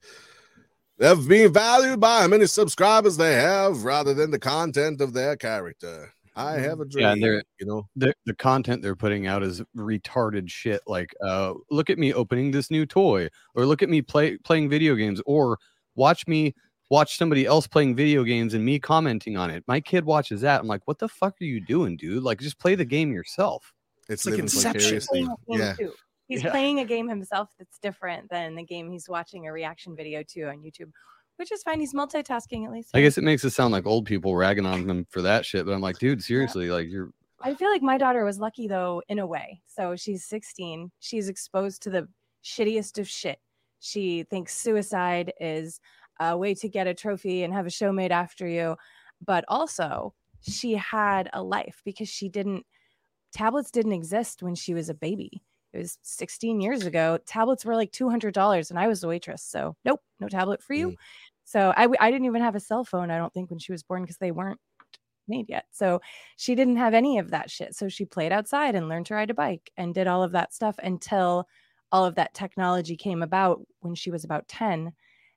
They've 0.97 1.27
been 1.27 1.51
valued 1.51 1.99
by 1.99 2.21
how 2.21 2.27
many 2.27 2.45
subscribers 2.45 3.17
they 3.17 3.33
have, 3.33 3.83
rather 3.83 4.13
than 4.13 4.31
the 4.31 4.39
content 4.39 5.01
of 5.01 5.13
their 5.13 5.35
character. 5.35 6.13
I 6.37 6.53
have 6.53 6.81
a 6.81 6.85
dream. 6.85 7.03
Yeah, 7.03 7.11
and 7.13 7.23
they're- 7.23 7.43
you 7.59 7.65
know. 7.65 7.87
the 7.95 8.13
the 8.25 8.33
content 8.35 8.81
they're 8.81 8.95
putting 8.95 9.25
out 9.25 9.41
is 9.41 9.61
retarded 9.75 10.49
shit. 10.49 10.81
Like, 10.85 11.13
uh, 11.23 11.53
look 11.71 11.89
at 11.89 11.97
me 11.97 12.13
opening 12.13 12.51
this 12.51 12.69
new 12.69 12.85
toy, 12.85 13.29
or 13.55 13.65
look 13.65 13.81
at 13.81 13.89
me 13.89 14.01
play 14.01 14.37
playing 14.37 14.69
video 14.69 14.95
games, 14.95 15.21
or 15.25 15.57
watch 15.95 16.27
me 16.27 16.53
watch 16.91 17.17
somebody 17.17 17.45
else 17.45 17.67
playing 17.67 17.95
video 17.95 18.23
games 18.23 18.53
and 18.53 18.63
me 18.65 18.79
commenting 18.79 19.37
on 19.37 19.49
it. 19.49 19.63
My 19.67 19.79
kid 19.79 20.05
watches 20.05 20.41
that. 20.41 20.59
I'm 20.61 20.67
like, 20.67 20.85
what 20.87 20.99
the 20.99 21.07
fuck 21.07 21.35
are 21.41 21.45
you 21.45 21.59
doing, 21.61 21.97
dude? 21.97 22.21
Like, 22.21 22.39
just 22.39 22.59
play 22.59 22.75
the 22.75 22.85
game 22.85 23.11
yourself. 23.11 23.73
It's, 24.09 24.25
like 24.25 24.31
living 24.31 24.45
Inception. 24.45 24.81
vicariously. 24.81 25.21
game 25.21 25.37
Yeah. 25.47 25.73
too. 25.73 25.93
He's 26.27 26.43
Yeah. 26.43 26.51
playing 26.51 26.79
a 26.79 26.85
game 26.85 27.07
himself 27.07 27.49
that's 27.57 27.77
different 27.79 28.29
than 28.29 28.55
the 28.55 28.63
game 28.63 28.89
he's 28.91 29.07
watching 29.07 29.47
a 29.47 29.51
reaction 29.51 29.95
video 29.95 30.23
to 30.29 30.43
on 30.43 30.57
YouTube, 30.61 30.91
which 31.37 31.51
is 31.51 31.61
fine. 31.63 31.79
He's 31.79 31.93
multitasking 31.93 32.65
at 32.65 32.71
least. 32.71 32.91
I 32.93 33.01
guess 33.01 33.17
it 33.17 33.23
makes 33.23 33.43
it 33.43 33.51
sound 33.51 33.71
like 33.73 33.85
old 33.85 34.05
people 34.05 34.35
ragging 34.35 34.65
on 34.65 34.87
them 34.87 35.05
for 35.09 35.21
that 35.21 35.45
shit, 35.45 35.65
but 35.65 35.73
I'm 35.73 35.81
like, 35.81 35.99
dude, 35.99 36.23
seriously, 36.23 36.69
like 36.69 36.87
you're 36.89 37.11
I 37.41 37.53
feel 37.53 37.69
like 37.69 37.81
my 37.83 37.97
daughter 37.97 38.23
was 38.23 38.39
lucky 38.39 38.67
though, 38.67 39.03
in 39.07 39.19
a 39.19 39.27
way. 39.27 39.61
So 39.67 39.95
she's 39.95 40.25
16. 40.25 40.89
She's 40.99 41.27
exposed 41.29 41.83
to 41.83 41.89
the 41.91 42.07
shittiest 42.43 42.97
of 42.97 43.07
shit. 43.07 43.39
She 43.81 44.23
thinks 44.23 44.55
suicide 44.55 45.31
is 45.39 45.79
a 46.19 46.35
way 46.35 46.55
to 46.55 46.69
get 46.69 46.87
a 46.87 46.93
trophy 46.93 47.43
and 47.43 47.53
have 47.53 47.67
a 47.67 47.69
show 47.69 47.91
made 47.91 48.11
after 48.11 48.47
you. 48.47 48.77
But 49.23 49.45
also, 49.47 50.15
she 50.41 50.73
had 50.73 51.29
a 51.33 51.43
life 51.43 51.81
because 51.85 52.07
she 52.09 52.29
didn't, 52.29 52.65
tablets 53.35 53.69
didn't 53.69 53.91
exist 53.91 54.41
when 54.41 54.55
she 54.55 54.73
was 54.73 54.89
a 54.89 54.93
baby. 54.93 55.43
It 55.73 55.79
was 55.79 55.99
16 56.03 56.61
years 56.61 56.85
ago. 56.85 57.19
Tablets 57.25 57.65
were 57.65 57.75
like 57.75 57.91
$200 57.91 58.69
and 58.69 58.79
I 58.79 58.87
was 58.87 59.03
a 59.03 59.07
waitress. 59.09 59.43
So, 59.43 59.75
nope, 59.83 59.99
no 60.21 60.29
tablet 60.29 60.63
for 60.63 60.73
you. 60.73 60.91
Mm. 60.91 60.95
So, 61.43 61.73
I 61.75 62.09
didn't 62.09 62.25
even 62.25 62.41
have 62.41 62.55
a 62.55 62.59
cell 62.61 62.85
phone, 62.85 63.11
I 63.11 63.17
don't 63.17 63.33
think, 63.33 63.49
when 63.49 63.59
she 63.59 63.73
was 63.73 63.83
born 63.83 64.03
because 64.03 64.17
they 64.17 64.31
weren't 64.31 64.59
made 65.27 65.49
yet. 65.49 65.65
So, 65.71 66.01
she 66.37 66.55
didn't 66.55 66.77
have 66.77 66.93
any 66.93 67.19
of 67.19 67.31
that 67.31 67.51
shit. 67.51 67.75
So 67.75 67.89
she 67.89 68.05
played 68.05 68.31
outside 68.31 68.73
and 68.73 68.87
learned 68.87 69.07
to 69.07 69.15
ride 69.15 69.29
a 69.29 69.33
bike 69.33 69.69
and 69.75 69.93
did 69.93 70.07
all 70.07 70.23
of 70.23 70.31
that 70.31 70.53
stuff 70.53 70.75
until 70.81 71.45
all 71.91 72.05
of 72.05 72.15
that 72.15 72.33
technology 72.33 72.95
came 72.95 73.21
about 73.21 73.61
when 73.81 73.95
she 73.95 74.11
was 74.11 74.23
about 74.23 74.47
10. 74.47 74.93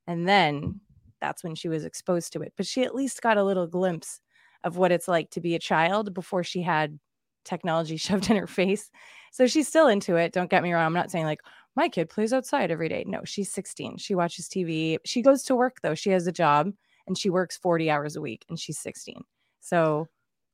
And 0.06 0.28
then 0.28 0.80
that's 1.20 1.42
when 1.42 1.56
she 1.56 1.68
was 1.68 1.84
exposed 1.84 2.32
to 2.32 2.42
it. 2.42 2.52
But 2.56 2.66
she 2.66 2.84
at 2.84 2.94
least 2.94 3.22
got 3.22 3.38
a 3.38 3.44
little 3.44 3.66
glimpse 3.66 4.20
of 4.64 4.76
what 4.76 4.92
it's 4.92 5.08
like 5.08 5.30
to 5.30 5.40
be 5.40 5.56
a 5.56 5.58
child 5.58 6.14
before 6.14 6.44
she 6.44 6.62
had 6.62 6.98
technology 7.44 7.96
shoved 7.98 8.30
in 8.30 8.36
her 8.36 8.46
face. 8.46 8.90
So 9.32 9.46
she's 9.46 9.68
still 9.68 9.88
into 9.88 10.16
it. 10.16 10.32
Don't 10.32 10.50
get 10.50 10.62
me 10.62 10.72
wrong. 10.72 10.86
I'm 10.86 10.92
not 10.92 11.10
saying 11.10 11.24
like 11.24 11.40
my 11.76 11.88
kid 11.88 12.08
plays 12.08 12.32
outside 12.32 12.70
every 12.70 12.88
day. 12.88 13.04
No, 13.06 13.20
she's 13.24 13.52
16. 13.52 13.98
She 13.98 14.14
watches 14.14 14.48
TV. 14.48 14.98
She 15.04 15.22
goes 15.22 15.42
to 15.44 15.56
work 15.56 15.76
though. 15.82 15.94
She 15.94 16.10
has 16.10 16.26
a 16.26 16.32
job 16.32 16.72
and 17.06 17.16
she 17.16 17.30
works 17.30 17.56
40 17.56 17.90
hours 17.90 18.16
a 18.16 18.20
week 18.20 18.44
and 18.48 18.58
she's 18.58 18.78
16. 18.78 19.22
So 19.60 20.08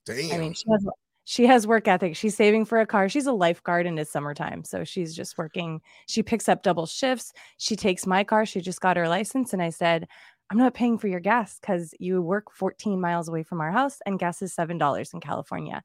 Damn. 0.07 0.33
I 0.33 0.39
mean, 0.39 0.53
she 0.53 0.65
has 0.71 0.87
she 1.25 1.47
has 1.47 1.67
work 1.67 1.89
ethic. 1.89 2.17
She's 2.17 2.37
saving 2.37 2.67
for 2.67 2.81
a 2.81 2.87
car. 2.87 3.09
She's 3.09 3.27
a 3.27 3.33
lifeguard 3.33 3.87
and 3.87 3.99
it's 3.99 4.11
summertime, 4.11 4.63
so 4.63 4.85
she's 4.85 5.17
just 5.17 5.39
working. 5.39 5.81
She 6.07 6.23
picks 6.23 6.49
up 6.51 6.63
double 6.63 6.85
shifts. 6.85 7.33
She 7.57 7.77
takes 7.77 8.07
my 8.07 8.25
car. 8.25 8.45
She 8.45 8.61
just 8.61 8.83
got 8.83 8.99
her 8.99 9.09
license, 9.09 9.55
and 9.55 9.63
I 9.63 9.71
said, 9.71 10.07
"I'm 10.51 10.59
not 10.59 10.75
paying 10.75 10.99
for 10.99 11.09
your 11.09 11.21
gas 11.21 11.59
because 11.59 11.95
you 11.99 12.21
work 12.21 12.53
14 12.53 13.01
miles 13.01 13.29
away 13.29 13.43
from 13.43 13.63
our 13.63 13.73
house, 13.73 13.99
and 14.05 14.19
gas 14.19 14.43
is 14.43 14.53
seven 14.53 14.77
dollars 14.77 15.15
in 15.15 15.21
California." 15.21 15.83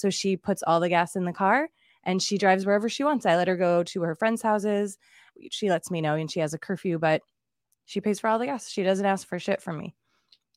So 0.00 0.10
she 0.10 0.36
puts 0.36 0.62
all 0.62 0.80
the 0.80 0.88
gas 0.88 1.16
in 1.16 1.24
the 1.24 1.32
car 1.32 1.68
and 2.04 2.22
she 2.22 2.38
drives 2.38 2.64
wherever 2.64 2.88
she 2.88 3.04
wants. 3.04 3.26
I 3.26 3.36
let 3.36 3.48
her 3.48 3.56
go 3.56 3.82
to 3.84 4.02
her 4.02 4.14
friends' 4.14 4.42
houses. 4.42 4.98
She 5.50 5.68
lets 5.68 5.90
me 5.90 6.00
know, 6.00 6.14
and 6.14 6.30
she 6.30 6.40
has 6.40 6.54
a 6.54 6.58
curfew, 6.58 6.98
but 6.98 7.22
she 7.84 8.00
pays 8.00 8.20
for 8.20 8.28
all 8.28 8.38
the 8.38 8.46
gas. 8.46 8.68
She 8.68 8.82
doesn't 8.82 9.06
ask 9.06 9.26
for 9.26 9.38
shit 9.38 9.62
from 9.62 9.78
me 9.78 9.94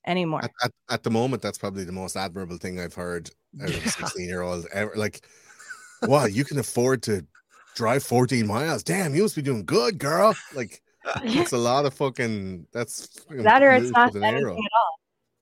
anymore. 0.05 0.43
at, 0.43 0.51
at, 0.63 0.71
at 0.89 1.03
the 1.03 1.11
moment, 1.11 1.41
that's 1.41 1.57
probably 1.57 1.83
the 1.83 1.91
most 1.91 2.15
admirable 2.15 2.57
thing 2.57 2.79
I've 2.79 2.93
heard 2.93 3.29
out 3.61 3.69
of 3.69 3.85
a 3.85 3.89
16 3.89 4.27
year 4.27 4.41
old 4.41 4.65
ever. 4.73 4.93
Like, 4.95 5.25
wow, 6.03 6.25
you 6.25 6.43
can 6.43 6.59
afford 6.59 7.03
to 7.03 7.25
drive 7.75 8.03
14 8.03 8.45
miles. 8.47 8.83
Damn, 8.83 9.15
you 9.15 9.23
must 9.23 9.35
be 9.35 9.41
doing 9.41 9.65
good, 9.65 9.97
girl. 9.97 10.35
Like, 10.53 10.81
that's 11.23 11.51
a 11.53 11.57
lot 11.57 11.85
of 11.85 11.93
fucking. 11.93 12.67
That's 12.71 13.07
fucking 13.19 13.43
that 13.43 13.61
or 13.61 13.71
it's 13.71 13.91
not 13.91 14.15
anything 14.15 14.43
at 14.43 14.45
all. 14.45 14.59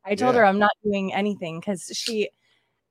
I 0.05 0.15
told 0.15 0.33
Yeah. 0.33 0.39
her 0.41 0.45
I'm 0.45 0.59
not 0.59 0.71
doing 0.83 1.13
anything 1.13 1.59
because 1.59 1.91
she, 1.93 2.29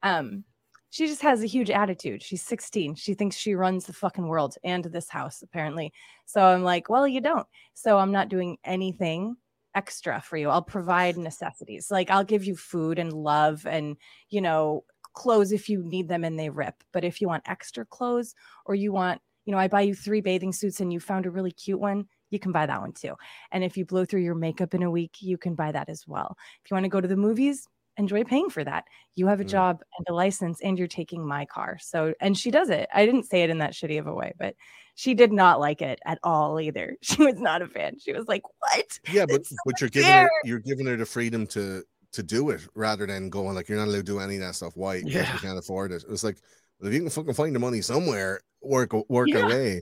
um, 0.03 0.45
she 0.91 1.07
just 1.07 1.23
has 1.23 1.43
a 1.43 1.47
huge 1.47 1.71
attitude. 1.71 2.23
She's 2.23 2.43
16. 2.43 2.97
She 2.97 3.15
thinks 3.15 3.37
she 3.37 3.55
runs 3.55 3.87
the 3.87 3.93
fucking 3.93 4.27
world 4.27 4.57
and 4.65 4.85
this 4.85 5.09
house 5.09 5.43
apparently. 5.43 5.93
So 6.27 6.43
I'm 6.43 6.63
like, 6.63 6.89
well, 6.89 7.07
you 7.07 7.21
don't. 7.21 7.47
So 7.75 7.99
I'm 7.99 8.13
not 8.13 8.29
doing 8.29 8.59
anything 8.65 9.37
extra 9.75 10.21
for 10.21 10.37
you. 10.37 10.51
I'll 10.51 10.63
provide 10.63 11.17
necessities. 11.17 11.91
Like 11.91 12.11
I'll 12.11 12.25
give 12.25 12.45
you 12.45 12.57
food 12.57 12.99
and 12.99 13.13
love 13.13 13.67
and 13.67 13.97
you 14.29 14.41
know 14.41 14.85
clothes 15.13 15.53
if 15.53 15.69
you 15.69 15.83
need 15.85 16.09
them 16.09 16.25
and 16.25 16.39
they 16.39 16.51
rip. 16.51 16.75
But 16.93 17.05
if 17.05 17.21
you 17.21 17.29
want 17.29 17.45
extra 17.47 17.85
clothes 17.85 18.35
or 18.67 18.75
you 18.75 18.93
want, 18.93 19.21
you 19.45 19.53
know, 19.53 19.59
I 19.59 19.69
buy 19.69 19.83
you 19.83 19.95
three 19.95 20.21
bathing 20.21 20.53
suits 20.53 20.81
and 20.81 20.93
you 20.93 21.01
found 21.01 21.27
a 21.27 21.31
really 21.31 21.53
cute 21.53 21.81
one, 21.81 22.07
you 22.31 22.39
can 22.39 22.53
buy 22.53 22.67
that 22.67 22.81
one 22.81 22.93
too. 22.93 23.15
And 23.51 23.65
if 23.65 23.77
you 23.77 23.85
blow 23.85 24.05
through 24.05 24.23
your 24.23 24.35
makeup 24.35 24.75
in 24.75 24.83
a 24.83 24.91
week, 24.91 25.17
you 25.21 25.37
can 25.37 25.55
buy 25.55 25.73
that 25.73 25.89
as 25.89 26.07
well. 26.07 26.37
If 26.65 26.71
you 26.71 26.75
want 26.75 26.85
to 26.85 26.91
go 26.91 27.01
to 27.01 27.09
the 27.09 27.17
movies, 27.17 27.67
enjoy 27.97 28.25
paying 28.25 28.51
for 28.51 28.65
that. 28.65 28.85
You 29.15 29.27
have 29.27 29.41
a 29.41 29.45
Mm. 29.45 29.51
job 29.51 29.83
and 29.99 30.07
a 30.09 30.15
license 30.15 30.61
and 30.63 30.79
you're 30.79 30.89
taking 30.89 31.27
my 31.27 31.45
car. 31.45 31.79
So, 31.81 32.15
and 32.21 32.37
she 32.37 32.51
does 32.51 32.71
it. 32.71 32.89
I 32.95 33.05
didn't 33.07 33.25
say 33.25 33.43
it 33.43 33.51
in 33.51 33.59
that 33.59 33.73
shitty 33.73 33.99
of 33.99 34.07
a 34.07 34.15
way, 34.15 34.33
but 34.39 34.55
she 34.95 35.15
did 35.15 35.33
not 35.33 35.61
like 35.61 35.83
it 35.83 35.99
at 36.05 36.19
all 36.23 36.61
either. 36.61 36.97
She 37.03 37.23
was 37.23 37.39
not 37.41 37.63
a 37.63 37.67
fan. 37.69 37.99
She 37.99 38.13
was 38.13 38.27
like, 38.29 38.43
"What?" 38.59 39.01
Yeah, 39.13 39.27
but 39.27 39.47
so 39.47 39.57
but 39.65 39.81
you're 39.81 39.91
giving 39.91 40.13
her 40.13 40.31
you're 40.45 40.59
giving 40.61 40.87
her 40.87 40.97
the 40.97 41.07
freedom 41.07 41.47
to 41.49 41.83
to 42.13 42.23
do 42.23 42.51
it 42.51 42.61
rather 42.75 43.07
than 43.07 43.31
going 43.31 43.55
like 43.55 43.69
you're 43.69 43.79
not 43.79 43.87
allowed 43.89 43.99
to 43.99 44.03
do 44.03 44.19
any 44.21 44.35
of 44.37 44.41
that 44.43 44.55
stuff. 44.55 44.73
Why? 44.77 44.99
Because 45.03 45.15
Yeah. 45.15 45.33
we 45.33 45.39
can't 45.39 45.59
afford 45.59 45.93
it. 45.93 46.05
It's 46.09 46.25
like 46.25 46.39
well, 46.79 46.89
if 46.89 46.95
you 46.95 47.01
can 47.01 47.11
fucking 47.11 47.35
find 47.35 47.55
the 47.55 47.59
money 47.61 47.81
somewhere, 47.83 48.41
work 48.63 48.93
work 49.09 49.29
Yeah. 49.29 49.39
away. 49.41 49.81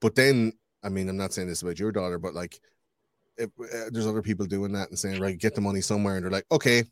But 0.00 0.14
then, 0.14 0.52
I 0.82 0.88
mean, 0.88 1.08
I'm 1.08 1.16
not 1.16 1.32
saying 1.32 1.48
this 1.48 1.62
about 1.62 1.78
your 1.78 1.92
daughter, 1.92 2.18
but 2.18 2.34
like, 2.34 2.58
if, 3.36 3.50
uh, 3.60 3.90
there's 3.90 4.06
other 4.06 4.22
people 4.22 4.46
doing 4.46 4.72
that 4.72 4.88
and 4.88 4.98
saying, 4.98 5.18
right, 5.18 5.36
get 5.38 5.54
the 5.54 5.60
money 5.60 5.80
somewhere, 5.82 6.16
and 6.16 6.24
they're 6.24 6.30
like, 6.30 6.46
okay, 6.50 6.84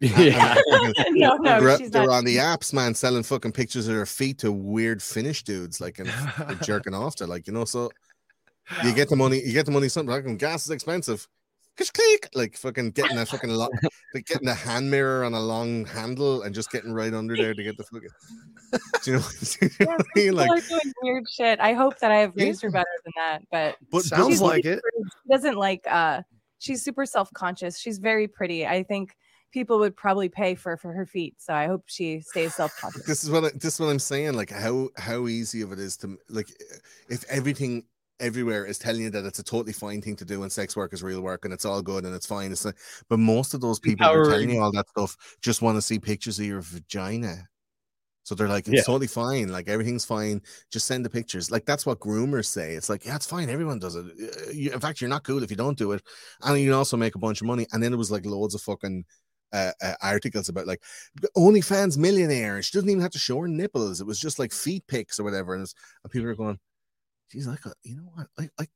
yeah. 0.00 0.56
no, 1.10 1.36
no, 1.36 1.60
they're, 1.60 1.78
she's 1.78 1.90
they're 1.90 2.06
not. 2.06 2.18
on 2.18 2.24
the 2.24 2.36
apps, 2.36 2.72
man, 2.72 2.94
selling 2.94 3.22
fucking 3.22 3.52
pictures 3.52 3.88
of 3.88 3.94
their 3.94 4.06
feet 4.06 4.38
to 4.38 4.52
weird 4.52 5.02
Finnish 5.02 5.42
dudes, 5.42 5.80
like 5.80 5.98
and 5.98 6.10
and 6.46 6.62
jerking 6.64 6.94
off 6.94 7.16
to, 7.16 7.26
like 7.26 7.46
you 7.46 7.52
know. 7.52 7.64
So 7.64 7.90
you 8.84 8.92
get 8.92 9.08
the 9.08 9.16
money, 9.16 9.40
you 9.44 9.52
get 9.52 9.66
the 9.66 9.72
money. 9.72 9.88
Something 9.88 10.12
like 10.12 10.38
gas 10.38 10.64
is 10.64 10.70
expensive. 10.70 11.26
Just 11.76 11.94
click, 11.94 12.28
like 12.34 12.56
fucking 12.56 12.90
getting 12.90 13.18
a 13.18 13.24
fucking 13.24 13.50
lo- 13.50 13.68
like 14.14 14.26
getting 14.26 14.48
a 14.48 14.54
hand 14.54 14.90
mirror 14.90 15.24
on 15.24 15.34
a 15.34 15.40
long 15.40 15.84
handle 15.84 16.42
and 16.42 16.52
just 16.52 16.72
getting 16.72 16.92
right 16.92 17.14
under 17.14 17.36
there 17.36 17.54
to 17.54 17.62
get 17.62 17.76
the 17.76 17.84
fucking. 17.84 18.08
Do 19.04 19.10
you 19.12 19.16
know? 19.18 19.22
do 19.40 19.66
you 19.66 19.70
know 19.80 19.86
what 19.86 20.00
I 20.00 20.04
mean? 20.14 20.24
People 20.26 20.36
Like, 20.36 20.68
doing 20.68 20.92
weird 21.02 21.24
shit. 21.30 21.60
I 21.60 21.74
hope 21.74 21.98
that 22.00 22.10
I 22.10 22.16
have 22.16 22.34
raised 22.34 22.62
her 22.62 22.70
better 22.70 22.86
than 23.04 23.12
that, 23.16 23.42
but 23.52 23.76
but 23.92 24.02
Sounds 24.02 24.28
she's 24.28 24.40
like 24.40 24.64
it. 24.64 24.80
She 24.96 25.32
doesn't 25.32 25.56
like 25.56 25.84
uh 25.88 26.22
she's 26.58 26.82
super 26.82 27.06
self-conscious. 27.06 27.78
She's 27.78 27.98
very 27.98 28.26
pretty. 28.26 28.66
I 28.66 28.82
think 28.82 29.14
people 29.52 29.78
would 29.78 29.96
probably 29.96 30.28
pay 30.28 30.54
for 30.54 30.76
for 30.76 30.92
her 30.92 31.06
feet. 31.06 31.34
So 31.38 31.54
I 31.54 31.66
hope 31.66 31.84
she 31.86 32.20
stays 32.20 32.54
self-conscious. 32.60 33.04
this 33.06 33.24
is 33.24 33.30
what 33.30 33.44
I, 33.44 33.50
this 33.54 33.74
is 33.74 33.80
what 33.80 33.88
I'm 33.88 33.98
saying. 33.98 34.34
Like 34.34 34.50
how 34.50 34.88
how 34.96 35.26
easy 35.28 35.62
of 35.62 35.72
it 35.72 35.78
is 35.78 35.96
to 35.98 36.16
like 36.28 36.48
if 37.08 37.24
everything 37.30 37.84
everywhere 38.20 38.64
is 38.66 38.78
telling 38.80 39.02
you 39.02 39.10
that 39.10 39.24
it's 39.24 39.38
a 39.38 39.44
totally 39.44 39.72
fine 39.72 40.02
thing 40.02 40.16
to 40.16 40.24
do 40.24 40.42
and 40.42 40.50
sex 40.50 40.74
work 40.76 40.92
is 40.92 41.04
real 41.04 41.20
work 41.20 41.44
and 41.44 41.54
it's 41.54 41.64
all 41.64 41.80
good 41.80 42.04
and 42.04 42.14
it's 42.14 42.26
fine. 42.26 42.50
It's 42.50 42.64
like, 42.64 42.74
but 43.08 43.20
most 43.20 43.54
of 43.54 43.60
those 43.60 43.78
people 43.78 44.04
that 44.06 44.12
are 44.16 44.24
telling 44.28 44.50
you 44.50 44.60
all 44.60 44.72
that 44.72 44.88
stuff 44.88 45.16
just 45.40 45.62
want 45.62 45.76
to 45.76 45.82
see 45.82 46.00
pictures 46.00 46.38
of 46.40 46.44
your 46.46 46.60
vagina. 46.60 47.46
So 48.24 48.34
they're 48.34 48.48
like, 48.48 48.66
it's 48.66 48.78
Yeah. 48.78 48.82
totally 48.82 49.06
fine. 49.06 49.48
Like 49.52 49.68
everything's 49.68 50.04
fine. 50.04 50.42
Just 50.72 50.86
send 50.88 51.04
the 51.04 51.08
pictures. 51.10 51.50
Like 51.52 51.64
that's 51.64 51.86
what 51.86 52.00
groomers 52.00 52.46
say. 52.46 52.74
It's 52.74 52.88
like, 52.90 53.06
yeah, 53.06 53.14
it's 53.14 53.24
fine. 53.24 53.48
Everyone 53.48 53.78
does 53.78 53.94
it. 53.94 54.04
Uh, 54.04 54.50
you- 54.52 54.72
In 54.72 54.80
fact, 54.80 55.00
you're 55.00 55.08
not 55.08 55.22
cool 55.22 55.44
if 55.44 55.50
you 55.52 55.56
don't 55.56 55.78
do 55.78 55.92
it. 55.92 56.02
And 56.42 56.58
you 56.58 56.66
can 56.66 56.74
also 56.74 56.96
make 56.96 57.14
a 57.14 57.18
bunch 57.20 57.40
of 57.40 57.46
money. 57.46 57.68
And 57.72 57.80
then 57.80 57.92
it 57.92 57.96
was 57.96 58.10
like 58.10 58.26
loads 58.26 58.54
of 58.56 58.60
fucking 58.62 59.04
uh, 59.52 59.72
uh, 59.82 59.94
articles 60.02 60.48
about 60.48 60.66
like 60.66 60.82
OnlyFans 61.36 61.96
millionaire. 61.96 62.56
and 62.56 62.64
She 62.64 62.76
doesn't 62.76 62.90
even 62.90 63.02
have 63.02 63.12
to 63.12 63.18
show 63.18 63.38
her 63.40 63.48
nipples. 63.48 64.00
It 64.00 64.06
was 64.06 64.20
just 64.20 64.38
like 64.38 64.52
feet 64.52 64.84
pics 64.86 65.18
or 65.18 65.24
whatever. 65.24 65.54
And, 65.54 65.62
it's, 65.62 65.74
and 66.02 66.12
people 66.12 66.28
are 66.28 66.34
going, 66.34 66.58
geez, 67.30 67.46
like, 67.46 67.66
uh, 67.66 67.70
you 67.82 67.96
know 67.96 68.10
what? 68.14 68.26
Like, 68.38 68.50
like, 68.58 68.70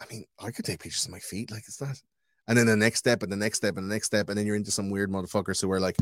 I 0.00 0.04
mean, 0.10 0.24
I 0.40 0.50
could 0.50 0.64
take 0.64 0.80
pictures 0.80 1.04
of 1.04 1.12
my 1.12 1.20
feet. 1.20 1.50
Like, 1.50 1.62
it's 1.66 1.80
not. 1.80 2.00
And 2.46 2.58
then 2.58 2.66
the 2.66 2.76
next 2.76 2.98
step, 2.98 3.22
and 3.22 3.32
the 3.32 3.36
next 3.36 3.56
step, 3.56 3.78
and 3.78 3.88
the 3.88 3.94
next 3.94 4.08
step, 4.08 4.28
and 4.28 4.36
then 4.36 4.44
you're 4.44 4.56
into 4.56 4.70
some 4.70 4.90
weird 4.90 5.10
motherfuckers 5.10 5.62
who 5.62 5.72
are 5.72 5.80
like, 5.80 5.96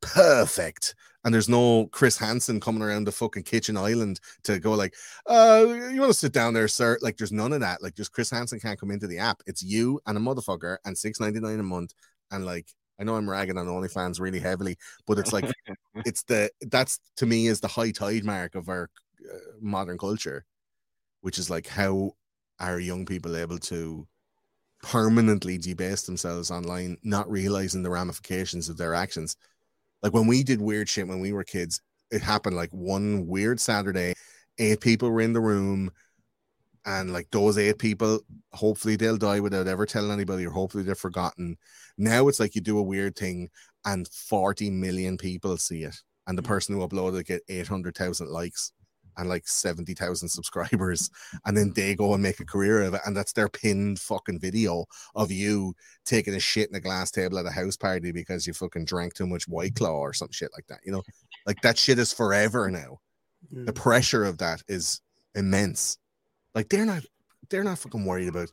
perfect. 0.00 0.94
And 1.24 1.34
there's 1.34 1.48
no 1.48 1.86
Chris 1.86 2.16
Hansen 2.16 2.60
coming 2.60 2.80
around 2.80 3.04
the 3.04 3.12
fucking 3.12 3.42
kitchen 3.42 3.76
island 3.76 4.20
to 4.44 4.60
go 4.60 4.74
like, 4.74 4.94
uh, 5.26 5.64
you 5.90 5.98
want 5.98 6.12
to 6.12 6.18
sit 6.18 6.32
down 6.32 6.54
there, 6.54 6.68
sir? 6.68 6.96
Like, 7.02 7.16
there's 7.16 7.32
none 7.32 7.52
of 7.52 7.60
that. 7.60 7.82
Like, 7.82 7.96
just 7.96 8.12
Chris 8.12 8.30
Hansen 8.30 8.60
can't 8.60 8.78
come 8.78 8.92
into 8.92 9.08
the 9.08 9.18
app. 9.18 9.42
It's 9.46 9.60
you 9.60 10.00
and 10.06 10.16
a 10.16 10.20
motherfucker 10.20 10.76
and 10.84 10.96
six 10.96 11.18
ninety 11.18 11.40
nine 11.40 11.58
a 11.58 11.64
month. 11.64 11.92
And 12.30 12.46
like, 12.46 12.68
I 12.98 13.04
know 13.04 13.16
I'm 13.16 13.30
ragging 13.30 13.56
on 13.58 13.66
OnlyFans 13.66 14.20
really 14.20 14.40
heavily, 14.40 14.76
but 15.06 15.18
it's 15.18 15.32
like, 15.32 15.44
it's 16.04 16.22
the 16.24 16.50
that's 16.62 17.00
to 17.16 17.26
me 17.26 17.46
is 17.46 17.60
the 17.60 17.68
high 17.68 17.92
tide 17.92 18.24
mark 18.24 18.54
of 18.54 18.68
our 18.68 18.90
uh, 19.24 19.38
modern 19.60 19.98
culture, 19.98 20.44
which 21.20 21.38
is 21.38 21.50
like 21.50 21.66
how 21.66 22.12
are 22.58 22.80
young 22.80 23.06
people 23.06 23.36
able 23.36 23.58
to 23.58 24.06
permanently 24.82 25.58
debase 25.58 26.02
themselves 26.02 26.50
online, 26.50 26.96
not 27.02 27.30
realizing 27.30 27.82
the 27.82 27.90
ramifications 27.90 28.68
of 28.68 28.76
their 28.76 28.94
actions. 28.94 29.36
Like 30.02 30.12
when 30.12 30.26
we 30.26 30.42
did 30.42 30.60
weird 30.60 30.88
shit 30.88 31.08
when 31.08 31.20
we 31.20 31.32
were 31.32 31.44
kids, 31.44 31.80
it 32.10 32.22
happened 32.22 32.56
like 32.56 32.70
one 32.70 33.26
weird 33.26 33.60
Saturday, 33.60 34.14
eight 34.58 34.80
people 34.80 35.10
were 35.10 35.20
in 35.20 35.32
the 35.32 35.40
room, 35.40 35.90
and 36.86 37.12
like 37.12 37.30
those 37.30 37.58
eight 37.58 37.78
people, 37.78 38.20
hopefully 38.52 38.96
they'll 38.96 39.18
die 39.18 39.40
without 39.40 39.66
ever 39.66 39.84
telling 39.84 40.10
anybody, 40.10 40.46
or 40.46 40.50
hopefully 40.50 40.84
they're 40.84 40.94
forgotten. 40.94 41.56
Now 41.98 42.28
it's 42.28 42.40
like 42.40 42.54
you 42.54 42.60
do 42.60 42.78
a 42.78 42.82
weird 42.82 43.16
thing 43.16 43.50
and 43.84 44.08
40 44.08 44.70
million 44.70 45.18
people 45.18 45.56
see 45.56 45.82
it, 45.82 45.96
and 46.26 46.38
the 46.38 46.42
mm. 46.42 46.46
person 46.46 46.74
who 46.74 46.86
uploaded 46.86 47.20
it 47.20 47.26
get 47.26 47.42
800,000 47.48 48.28
likes 48.28 48.72
and 49.18 49.28
like 49.28 49.46
70,000 49.48 50.28
subscribers, 50.28 51.10
and 51.44 51.56
then 51.56 51.72
they 51.74 51.94
go 51.94 52.14
and 52.14 52.22
make 52.22 52.40
a 52.40 52.44
career 52.44 52.82
of 52.82 52.94
it, 52.94 53.00
and 53.04 53.16
that's 53.16 53.32
their 53.32 53.48
pinned 53.48 53.98
fucking 53.98 54.38
video 54.38 54.86
of 55.14 55.30
you 55.30 55.74
taking 56.04 56.34
a 56.34 56.40
shit 56.40 56.68
in 56.68 56.76
a 56.76 56.80
glass 56.80 57.10
table 57.10 57.38
at 57.38 57.46
a 57.46 57.50
house 57.50 57.76
party 57.76 58.12
because 58.12 58.46
you 58.46 58.52
fucking 58.52 58.84
drank 58.84 59.14
too 59.14 59.26
much 59.26 59.48
white 59.48 59.74
claw 59.74 59.98
or 59.98 60.12
some 60.12 60.30
shit 60.30 60.50
like 60.54 60.66
that. 60.68 60.78
You 60.84 60.92
know, 60.92 61.02
like 61.46 61.60
that 61.62 61.76
shit 61.76 61.98
is 61.98 62.12
forever 62.12 62.70
now. 62.70 62.98
The 63.50 63.72
mm. 63.72 63.74
pressure 63.74 64.24
of 64.24 64.38
that 64.38 64.62
is 64.68 65.00
immense. 65.34 65.98
Like 66.54 66.68
they're 66.68 66.86
not 66.86 67.04
they're 67.50 67.64
not 67.64 67.78
fucking 67.78 68.04
worried 68.04 68.28
about 68.28 68.50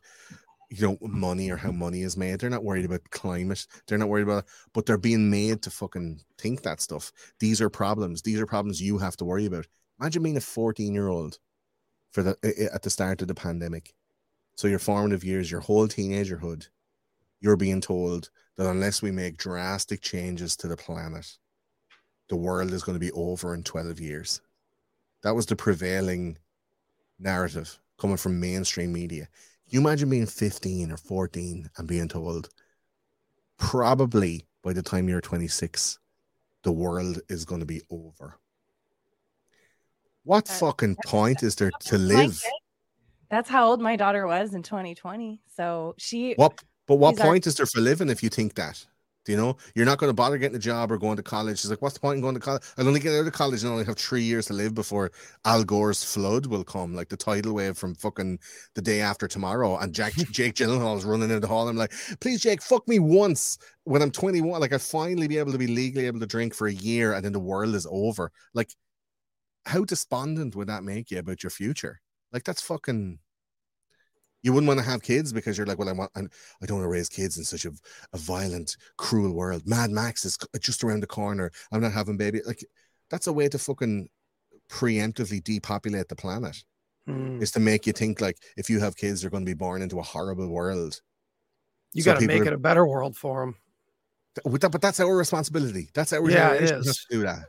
you 0.68 0.86
know 0.86 0.98
money 1.00 1.50
or 1.50 1.56
how 1.56 1.70
money 1.70 2.02
is 2.02 2.16
made. 2.16 2.40
They're 2.40 2.50
not 2.50 2.64
worried 2.64 2.84
about 2.84 3.10
climate. 3.10 3.66
They're 3.86 3.98
not 3.98 4.08
worried 4.08 4.22
about 4.24 4.44
but 4.72 4.86
they're 4.86 4.98
being 4.98 5.30
made 5.30 5.62
to 5.62 5.70
fucking 5.70 6.20
think 6.38 6.62
that 6.62 6.80
stuff. 6.80 7.12
These 7.40 7.60
are 7.60 7.70
problems. 7.70 8.22
These 8.22 8.40
are 8.40 8.46
problems 8.46 8.80
you 8.80 8.98
have 8.98 9.16
to 9.18 9.24
worry 9.24 9.46
about. 9.46 9.66
Imagine 10.00 10.22
being 10.22 10.36
a 10.36 10.40
14 10.40 10.94
year 10.94 11.08
old 11.08 11.38
for 12.12 12.22
the 12.22 12.70
at 12.72 12.82
the 12.82 12.90
start 12.90 13.22
of 13.22 13.28
the 13.28 13.34
pandemic. 13.34 13.94
So 14.56 14.68
your 14.68 14.78
formative 14.78 15.22
years, 15.22 15.50
your 15.50 15.60
whole 15.60 15.86
teenagerhood, 15.86 16.68
you're 17.40 17.56
being 17.56 17.80
told 17.80 18.30
that 18.56 18.68
unless 18.68 19.02
we 19.02 19.10
make 19.10 19.36
drastic 19.36 20.00
changes 20.00 20.56
to 20.56 20.68
the 20.68 20.76
planet, 20.76 21.36
the 22.28 22.36
world 22.36 22.72
is 22.72 22.82
going 22.82 22.96
to 22.96 23.04
be 23.04 23.12
over 23.12 23.54
in 23.54 23.62
12 23.62 24.00
years. 24.00 24.40
That 25.22 25.34
was 25.34 25.46
the 25.46 25.56
prevailing 25.56 26.38
narrative 27.18 27.78
coming 27.98 28.16
from 28.16 28.40
mainstream 28.40 28.92
media. 28.92 29.28
You 29.68 29.80
imagine 29.80 30.10
being 30.10 30.26
15 30.26 30.92
or 30.92 30.96
14 30.96 31.70
and 31.76 31.88
being 31.88 32.08
told, 32.08 32.48
probably 33.58 34.46
by 34.62 34.72
the 34.72 34.82
time 34.82 35.08
you're 35.08 35.20
26, 35.20 35.98
the 36.62 36.72
world 36.72 37.20
is 37.28 37.44
going 37.44 37.60
to 37.60 37.66
be 37.66 37.82
over? 37.90 38.38
What 40.24 40.48
fucking 40.48 40.96
point 41.04 41.42
is 41.42 41.54
there 41.56 41.70
to 41.70 41.98
live? 41.98 42.42
That's 43.30 43.48
how 43.48 43.68
old 43.68 43.80
my 43.80 43.96
daughter 43.96 44.26
was 44.26 44.54
in 44.54 44.62
2020. 44.62 45.40
So 45.54 45.94
she 45.98 46.34
What 46.34 46.62
but 46.86 46.96
what 46.96 47.16
point 47.16 47.46
is 47.46 47.56
there 47.56 47.66
for 47.66 47.80
living 47.80 48.08
if 48.08 48.22
you 48.22 48.28
think 48.28 48.54
that? 48.54 48.86
Do 49.26 49.32
you 49.32 49.38
know 49.38 49.56
you're 49.74 49.84
not 49.84 49.98
going 49.98 50.08
to 50.08 50.14
bother 50.14 50.38
getting 50.38 50.54
a 50.54 50.60
job 50.60 50.92
or 50.92 50.98
going 50.98 51.16
to 51.16 51.22
college? 51.22 51.58
She's 51.58 51.68
like, 51.68 51.82
what's 51.82 51.94
the 51.94 52.00
point 52.00 52.16
in 52.16 52.22
going 52.22 52.34
to 52.34 52.40
college? 52.40 52.62
I'll 52.78 52.86
only 52.86 53.00
get 53.00 53.12
out 53.12 53.26
of 53.26 53.32
college 53.32 53.64
and 53.64 53.72
only 53.72 53.84
have 53.84 53.98
three 53.98 54.22
years 54.22 54.46
to 54.46 54.52
live 54.52 54.72
before 54.72 55.10
Al 55.44 55.64
Gore's 55.64 56.04
flood 56.04 56.46
will 56.46 56.62
come, 56.62 56.94
like 56.94 57.08
the 57.08 57.16
tidal 57.16 57.54
wave 57.54 57.76
from 57.76 57.96
fucking 57.96 58.38
the 58.74 58.82
day 58.82 59.00
after 59.00 59.26
tomorrow. 59.26 59.78
And 59.78 59.92
Jack 59.92 60.12
Jake 60.30 60.54
Gyllenhaal 60.54 60.96
is 60.96 61.04
running 61.04 61.30
into 61.30 61.40
the 61.40 61.48
hall. 61.48 61.68
I'm 61.68 61.76
like, 61.76 61.92
please, 62.20 62.40
Jake, 62.40 62.62
fuck 62.62 62.86
me 62.86 63.00
once 63.00 63.58
when 63.82 64.00
I'm 64.00 64.12
21. 64.12 64.60
Like 64.60 64.72
I'd 64.72 64.80
finally 64.80 65.26
be 65.26 65.38
able 65.38 65.50
to 65.50 65.58
be 65.58 65.66
legally 65.66 66.06
able 66.06 66.20
to 66.20 66.26
drink 66.26 66.54
for 66.54 66.68
a 66.68 66.72
year, 66.72 67.12
and 67.12 67.24
then 67.24 67.32
the 67.32 67.40
world 67.40 67.74
is 67.74 67.86
over. 67.90 68.30
Like, 68.54 68.70
how 69.64 69.84
despondent 69.84 70.54
would 70.54 70.68
that 70.68 70.84
make 70.84 71.10
you 71.10 71.18
about 71.18 71.42
your 71.42 71.50
future? 71.50 72.00
Like 72.32 72.44
that's 72.44 72.62
fucking 72.62 73.18
you 74.46 74.52
wouldn't 74.52 74.68
want 74.68 74.78
to 74.78 74.86
have 74.88 75.02
kids 75.02 75.32
because 75.32 75.58
you're 75.58 75.66
like, 75.66 75.76
well, 75.76 75.88
I 75.88 75.92
want, 75.92 76.12
I'm, 76.14 76.30
I 76.62 76.66
don't 76.66 76.76
want 76.76 76.84
to 76.84 76.88
raise 76.88 77.08
kids 77.08 77.36
in 77.36 77.42
such 77.42 77.64
a, 77.64 77.72
a 78.12 78.16
violent, 78.16 78.76
cruel 78.96 79.32
world. 79.34 79.66
Mad 79.66 79.90
Max 79.90 80.24
is 80.24 80.38
just 80.60 80.84
around 80.84 81.00
the 81.00 81.06
corner. 81.08 81.50
I'm 81.72 81.80
not 81.80 81.90
having 81.90 82.16
baby. 82.16 82.40
Like, 82.46 82.64
that's 83.10 83.26
a 83.26 83.32
way 83.32 83.48
to 83.48 83.58
fucking 83.58 84.08
preemptively 84.70 85.42
depopulate 85.42 86.08
the 86.08 86.14
planet. 86.14 86.62
Hmm. 87.08 87.42
Is 87.42 87.50
to 87.52 87.60
make 87.60 87.88
you 87.88 87.92
think 87.92 88.20
like 88.20 88.36
if 88.56 88.70
you 88.70 88.78
have 88.78 88.96
kids, 88.96 89.20
they're 89.20 89.30
going 89.30 89.44
to 89.44 89.50
be 89.50 89.54
born 89.54 89.82
into 89.82 89.98
a 89.98 90.02
horrible 90.02 90.48
world. 90.48 91.00
You 91.92 92.02
So 92.02 92.12
got 92.12 92.20
to 92.20 92.26
make 92.28 92.42
are- 92.42 92.46
it 92.46 92.52
a 92.52 92.58
better 92.58 92.86
world 92.86 93.16
for 93.16 93.40
them. 93.40 93.56
With 94.44 94.60
that- 94.62 94.70
But 94.70 94.80
that's 94.80 95.00
our 95.00 95.16
responsibility. 95.16 95.88
That's 95.92 96.12
our 96.12 96.30
Yeah, 96.30 96.52
it 96.52 96.66
generation 96.68 96.82
to 96.84 97.06
do 97.10 97.22
that. 97.22 97.46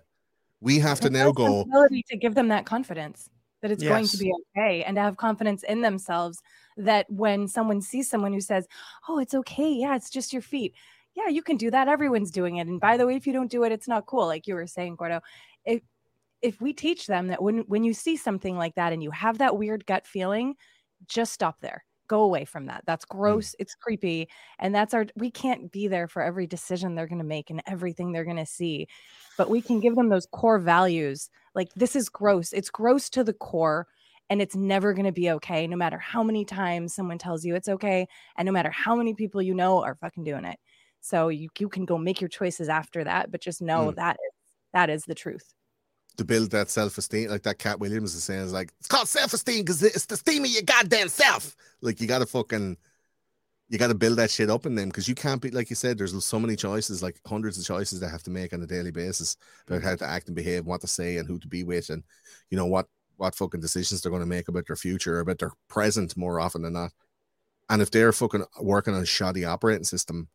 We 0.61 0.79
have 0.79 0.99
to 1.01 1.11
now 1.11 1.31
go. 1.31 1.45
responsibility 1.45 2.03
to 2.09 2.17
give 2.17 2.33
them 2.33 2.47
that 2.47 2.65
confidence 2.65 3.29
that 3.61 3.69
it's 3.71 3.83
going 3.83 4.07
to 4.07 4.17
be 4.17 4.31
okay 4.55 4.83
and 4.83 4.95
to 4.95 5.01
have 5.01 5.17
confidence 5.17 5.61
in 5.63 5.81
themselves 5.81 6.39
that 6.77 7.05
when 7.09 7.47
someone 7.47 7.81
sees 7.81 8.09
someone 8.09 8.33
who 8.33 8.41
says 8.41 8.67
oh 9.07 9.19
it's 9.19 9.33
okay. 9.33 9.71
Yeah 9.71 9.95
it's 9.95 10.09
just 10.09 10.33
your 10.33 10.41
feet. 10.41 10.73
Yeah 11.15 11.27
you 11.27 11.41
can 11.41 11.57
do 11.57 11.71
that. 11.71 11.87
Everyone's 11.87 12.31
doing 12.31 12.57
it. 12.57 12.67
And 12.67 12.79
by 12.79 12.97
the 12.97 13.05
way 13.05 13.15
if 13.15 13.27
you 13.27 13.33
don't 13.33 13.51
do 13.51 13.63
it 13.63 13.71
it's 13.71 13.87
not 13.87 14.05
cool 14.05 14.25
like 14.25 14.47
you 14.47 14.55
were 14.55 14.67
saying 14.67 14.95
gordo. 14.95 15.21
If 15.65 15.81
if 16.41 16.61
we 16.61 16.73
teach 16.73 17.07
them 17.07 17.27
that 17.27 17.41
when 17.41 17.59
when 17.67 17.83
you 17.83 17.93
see 17.93 18.15
something 18.15 18.57
like 18.57 18.75
that 18.75 18.93
and 18.93 19.01
you 19.01 19.11
have 19.11 19.39
that 19.39 19.57
weird 19.57 19.85
gut 19.85 20.05
feeling 20.05 20.55
just 21.07 21.33
stop 21.33 21.59
there. 21.61 21.83
Go 22.07 22.21
away 22.21 22.45
from 22.45 22.65
that. 22.67 22.83
That's 22.85 23.05
mm. 23.05 23.09
gross. 23.09 23.55
It's 23.59 23.75
creepy. 23.75 24.29
And 24.59 24.73
that's 24.73 24.93
our 24.93 25.05
we 25.15 25.29
can't 25.29 25.71
be 25.71 25.87
there 25.87 26.07
for 26.07 26.21
every 26.21 26.47
decision 26.47 26.95
they're 26.95 27.07
going 27.07 27.19
to 27.19 27.25
make 27.25 27.49
and 27.49 27.61
everything 27.67 28.11
they're 28.11 28.23
going 28.25 28.37
to 28.37 28.45
see. 28.45 28.87
But 29.37 29.49
we 29.49 29.61
can 29.61 29.79
give 29.79 29.95
them 29.95 30.09
those 30.09 30.27
core 30.27 30.59
values 30.59 31.29
like 31.53 31.73
this 31.75 31.95
is 31.95 32.09
gross. 32.09 32.53
It's 32.53 32.69
gross 32.69 33.09
to 33.11 33.23
the 33.23 33.33
core 33.33 33.87
and 34.29 34.41
it's 34.41 34.55
never 34.55 34.93
going 34.93 35.05
to 35.05 35.11
be 35.11 35.31
okay 35.31 35.67
no 35.67 35.77
matter 35.77 35.97
how 35.97 36.23
many 36.23 36.45
times 36.45 36.93
someone 36.93 37.17
tells 37.17 37.45
you 37.45 37.55
it's 37.55 37.69
okay 37.69 38.07
and 38.37 38.45
no 38.45 38.51
matter 38.51 38.71
how 38.71 38.95
many 38.95 39.13
people 39.13 39.41
you 39.41 39.53
know 39.53 39.83
are 39.83 39.95
fucking 39.95 40.23
doing 40.23 40.45
it 40.45 40.59
so 41.01 41.29
you, 41.29 41.49
you 41.59 41.69
can 41.69 41.85
go 41.85 41.97
make 41.97 42.19
your 42.21 42.27
choices 42.29 42.69
after 42.69 43.03
that 43.03 43.31
but 43.31 43.41
just 43.41 43.61
know 43.61 43.91
Mm. 43.91 43.95
that 43.95 44.15
is 44.15 44.31
that 44.73 44.89
is 44.89 45.03
the 45.03 45.15
truth 45.15 45.53
to 46.17 46.25
build 46.25 46.51
that 46.51 46.69
self 46.69 46.97
esteem, 46.97 47.29
like 47.29 47.43
that 47.43 47.59
Katt 47.59 47.79
Williams 47.79 48.15
is 48.15 48.23
saying, 48.23 48.41
is 48.41 48.53
like 48.53 48.73
it's 48.79 48.87
called 48.87 49.07
self 49.07 49.33
esteem 49.33 49.63
because 49.63 49.81
it's 49.83 50.05
the 50.05 50.15
esteem 50.15 50.43
of 50.43 50.49
your 50.49 50.63
goddamn 50.63 51.09
self. 51.09 51.55
Like 51.81 52.01
you 52.01 52.07
got 52.07 52.19
to 52.19 52.25
fucking, 52.25 52.75
you 53.69 53.77
got 53.77 53.87
to 53.87 53.95
build 53.95 54.17
that 54.17 54.31
shit 54.31 54.49
up 54.49 54.65
in 54.65 54.75
them 54.75 54.89
because 54.89 55.07
you 55.07 55.15
can't 55.15 55.41
be 55.41 55.51
like 55.51 55.69
you 55.69 55.75
said. 55.75 55.97
There's 55.97 56.25
so 56.25 56.39
many 56.39 56.55
choices, 56.55 57.03
like 57.03 57.19
hundreds 57.25 57.59
of 57.59 57.65
choices 57.65 57.99
they 57.99 58.07
have 58.07 58.23
to 58.23 58.31
make 58.31 58.51
on 58.53 58.61
a 58.61 58.67
daily 58.67 58.91
basis 58.91 59.37
about 59.67 59.83
how 59.83 59.95
to 59.95 60.05
act 60.05 60.27
and 60.27 60.35
behave, 60.35 60.65
what 60.65 60.81
to 60.81 60.87
say, 60.87 61.17
and 61.17 61.27
who 61.27 61.37
to 61.39 61.47
be 61.47 61.63
with, 61.63 61.89
and 61.89 62.03
you 62.49 62.57
know 62.57 62.65
what 62.65 62.87
what 63.17 63.35
fucking 63.35 63.61
decisions 63.61 64.01
they're 64.01 64.11
going 64.11 64.21
to 64.21 64.27
make 64.27 64.47
about 64.47 64.67
their 64.67 64.75
future, 64.75 65.19
about 65.19 65.39
their 65.39 65.51
present 65.67 66.15
more 66.15 66.39
often 66.39 66.61
than 66.61 66.73
not. 66.73 66.91
And 67.69 67.81
if 67.81 67.91
they're 67.91 68.13
fucking 68.13 68.45
working 68.61 68.93
on 68.93 69.01
a 69.01 69.05
shoddy 69.05 69.43
operating 69.43 69.83
system, 69.83 70.29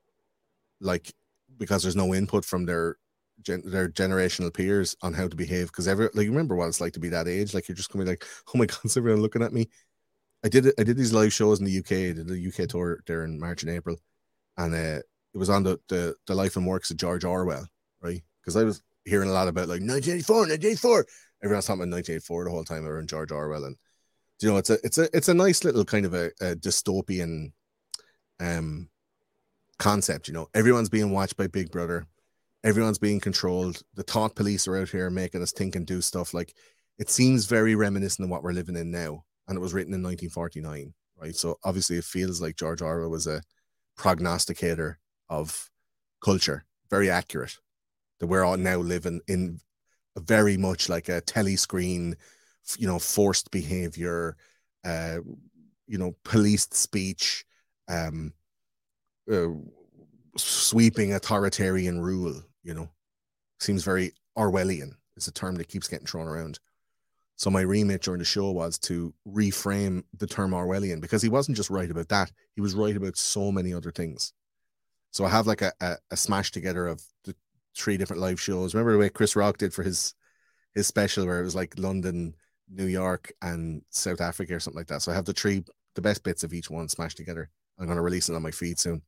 like 0.81 1.15
because 1.59 1.83
there's 1.83 1.97
no 1.97 2.15
input 2.15 2.45
from 2.45 2.67
their 2.67 2.97
gen- 3.43 3.63
their 3.65 3.89
generational 3.89 4.53
peers 4.53 4.97
on 5.03 5.13
how 5.13 5.29
to 5.29 5.37
behave 5.37 5.69
because 5.69 5.89
every 5.89 6.09
like 6.15 6.25
you 6.25 6.31
remember 6.31 6.57
what 6.57 6.69
it's 6.69 6.81
like 6.81 6.93
to 6.93 7.01
be 7.01 7.09
that 7.09 7.29
age 7.29 7.55
like 7.55 7.69
you're 7.69 7.77
just 7.77 7.91
gonna 7.91 8.05
be 8.05 8.11
like 8.11 8.25
oh 8.49 8.59
my 8.59 8.67
god 8.67 8.79
is 8.85 8.97
everyone 8.97 9.23
looking 9.23 9.43
at 9.43 9.53
me 9.53 9.69
i 10.45 10.49
did 10.49 10.67
i 10.79 10.83
did 10.83 10.97
these 10.97 11.13
live 11.13 11.33
shows 11.33 11.59
in 11.59 11.65
the 11.65 11.79
uk 11.79 11.89
did 11.89 12.27
the 12.27 12.49
uk 12.49 12.69
tour 12.69 13.01
there 13.07 13.25
in 13.25 13.39
march 13.39 13.63
and 13.63 13.73
april 13.73 13.97
and 14.57 14.75
uh 14.75 15.01
it 15.35 15.39
was 15.39 15.51
on 15.51 15.63
the 15.63 15.79
the, 15.89 16.15
the 16.27 16.35
life 16.35 16.57
and 16.57 16.67
works 16.67 16.91
of 16.91 16.97
george 16.97 17.25
orwell 17.25 17.67
right 18.01 18.23
because 18.41 18.57
i 18.57 18.65
was 18.65 18.83
hearing 19.05 19.29
a 19.29 19.33
lot 19.33 19.49
about 19.49 19.69
like 19.69 19.81
1984 19.81 20.37
1984 20.37 21.07
everyone's 21.43 21.67
talking 21.67 21.83
about 21.83 21.95
1984 21.95 22.45
the 22.45 22.51
whole 22.51 22.65
time 22.65 22.87
around 22.87 23.09
george 23.09 23.33
orwell 23.33 23.65
and 23.65 23.77
you 24.41 24.51
know 24.51 24.57
it's 24.57 24.71
a 24.71 24.79
it's 24.85 24.99
a 24.99 25.09
it's 25.17 25.29
a 25.29 25.35
nice 25.35 25.65
little 25.65 25.85
kind 25.85 26.07
of 26.07 26.15
a, 26.15 26.27
a 26.41 26.57
dystopian 26.57 27.53
um 28.41 28.89
concept 29.79 30.29
you 30.29 30.35
know 30.35 30.49
everyone's 30.55 30.89
being 30.89 31.11
watched 31.11 31.37
by 31.37 31.47
big 31.47 31.71
brother 31.71 32.07
everyone's 32.65 32.99
being 32.99 33.21
controlled. 33.21 33.83
The 33.95 34.03
thought 34.03 34.35
police 34.35 34.67
are 34.69 34.77
out 34.77 34.89
here 34.89 35.11
making 35.11 35.43
us 35.43 35.53
think 35.53 35.77
and 35.77 35.87
do 35.87 36.01
stuff. 36.01 36.35
Like 36.35 36.55
it 36.99 37.11
seems 37.11 37.47
very 37.47 37.75
reminiscent 37.75 38.25
of 38.25 38.31
what 38.31 38.43
we're 38.43 38.53
living 38.53 38.77
in 38.77 38.91
now. 38.91 39.25
And 39.49 39.57
it 39.57 39.61
was 39.61 39.75
written 39.75 39.95
in 39.95 40.03
1949, 40.03 40.95
right? 41.17 41.35
So 41.35 41.59
obviously 41.65 41.97
it 41.97 42.05
feels 42.05 42.41
like 42.41 42.57
George 42.57 42.81
Orwell 42.81 43.11
was 43.11 43.27
a 43.27 43.43
prognosticator 43.97 44.99
of 45.29 45.71
culture, 46.25 46.65
very 46.91 47.11
accurate. 47.11 47.57
That 48.21 48.29
we're 48.29 48.45
all 48.45 48.57
now 48.57 48.77
living 48.77 49.21
in 49.27 49.59
very 50.19 50.57
much 50.57 50.89
like 50.89 51.09
a 51.09 51.23
telescreen, 51.23 52.15
you 52.79 52.87
know, 52.87 52.99
forced 52.99 53.51
behavior, 53.51 54.37
uh, 54.85 55.19
you 55.87 55.99
know, 55.99 56.15
policed 56.25 56.75
speech, 56.75 57.45
um, 57.89 58.33
uh, 59.31 59.49
sweeping 60.37 61.13
authoritarian 61.13 62.01
rule, 62.01 62.43
you 62.63 62.75
know, 62.75 62.89
seems 63.61 63.85
very 63.85 64.13
Orwellian 64.37 64.93
is 65.17 65.29
a 65.29 65.33
term 65.33 65.57
that 65.57 65.69
keeps 65.69 65.89
getting 65.89 66.07
thrown 66.07 66.27
around. 66.27 66.59
So 67.37 67.51
my 67.51 67.63
remit 67.63 68.03
during 68.03 68.19
the 68.21 68.25
show 68.25 68.51
was 68.51 68.79
to 68.81 69.13
reframe 69.27 70.05
the 70.19 70.27
term 70.27 70.53
Orwellian 70.53 71.01
because 71.01 71.23
he 71.23 71.29
wasn't 71.29 71.57
just 71.57 71.71
right 71.71 71.91
about 71.91 72.09
that; 72.09 72.31
he 72.55 72.61
was 72.61 72.75
right 72.75 72.97
about 72.97 73.17
so 73.17 73.51
many 73.51 73.73
other 73.75 73.91
things. 73.91 74.33
So 75.11 75.25
I 75.25 75.29
have 75.29 75.47
like 75.47 75.63
a, 75.63 75.73
a, 75.81 75.97
a 76.11 76.17
smash 76.17 76.53
together 76.53 76.87
of 76.87 77.03
the 77.25 77.35
three 77.77 77.97
different 77.97 78.23
live 78.23 78.41
shows. 78.41 78.75
Remember 78.75 78.93
the 78.93 78.99
way 78.99 79.09
Chris 79.09 79.37
Rock 79.37 79.59
did 79.59 79.73
for 79.73 79.83
his 79.83 80.15
his 80.75 80.87
special 80.87 81.27
where 81.27 81.41
it 81.41 81.45
was 81.45 81.55
like 81.55 81.79
London, 81.79 82.35
New 82.71 82.87
York, 82.87 83.33
and 83.43 83.83
South 83.91 84.21
Africa 84.21 84.55
or 84.55 84.61
something 84.61 84.79
like 84.79 84.89
that. 84.89 85.03
So 85.03 85.13
I 85.13 85.15
have 85.15 85.25
the 85.25 85.33
three 85.33 85.65
the 85.95 86.03
best 86.03 86.23
bits 86.23 86.45
of 86.45 86.53
each 86.53 86.71
one 86.71 86.89
smashed 86.89 87.17
together. 87.17 87.51
I'm 87.79 87.87
gonna 87.87 88.03
release 88.03 88.29
it 88.29 88.35
on 88.35 88.43
my 88.43 88.51
feed 88.51 88.79
soon. 88.79 89.03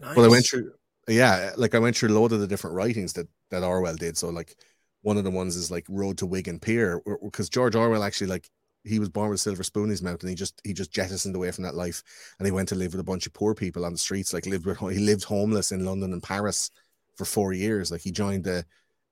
Nice. 0.00 0.14
But 0.14 0.24
I 0.24 0.28
went 0.28 0.46
through, 0.46 0.72
yeah, 1.08 1.52
like 1.56 1.74
I 1.74 1.78
went 1.78 1.96
through 1.96 2.10
a 2.10 2.18
load 2.18 2.32
of 2.32 2.40
the 2.40 2.46
different 2.46 2.76
writings 2.76 3.12
that 3.14 3.28
that 3.50 3.62
Orwell 3.62 3.96
did. 3.96 4.16
So 4.16 4.28
like 4.28 4.56
one 5.02 5.16
of 5.16 5.24
the 5.24 5.30
ones 5.30 5.56
is 5.56 5.70
like 5.70 5.86
Road 5.88 6.18
to 6.18 6.26
Wigan 6.26 6.58
Pier, 6.58 7.00
because 7.22 7.48
George 7.48 7.76
Orwell 7.76 8.02
actually 8.02 8.26
like 8.26 8.50
he 8.84 8.98
was 8.98 9.08
born 9.08 9.30
with 9.30 9.36
a 9.36 9.42
silver 9.42 9.62
spoon 9.62 9.84
in 9.84 9.90
his 9.90 10.02
mouth, 10.02 10.20
and 10.20 10.30
he 10.30 10.34
just 10.34 10.60
he 10.64 10.72
just 10.72 10.92
jettisoned 10.92 11.34
away 11.34 11.50
from 11.50 11.64
that 11.64 11.74
life, 11.74 12.02
and 12.38 12.46
he 12.46 12.52
went 12.52 12.68
to 12.68 12.74
live 12.74 12.92
with 12.92 13.00
a 13.00 13.04
bunch 13.04 13.26
of 13.26 13.32
poor 13.32 13.54
people 13.54 13.84
on 13.84 13.92
the 13.92 13.98
streets. 13.98 14.32
Like 14.32 14.46
lived 14.46 14.66
with 14.66 14.78
he 14.78 14.98
lived 14.98 15.24
homeless 15.24 15.72
in 15.72 15.84
London 15.84 16.12
and 16.12 16.22
Paris 16.22 16.70
for 17.16 17.24
four 17.24 17.52
years. 17.52 17.90
Like 17.90 18.02
he 18.02 18.10
joined 18.12 18.44
the 18.44 18.64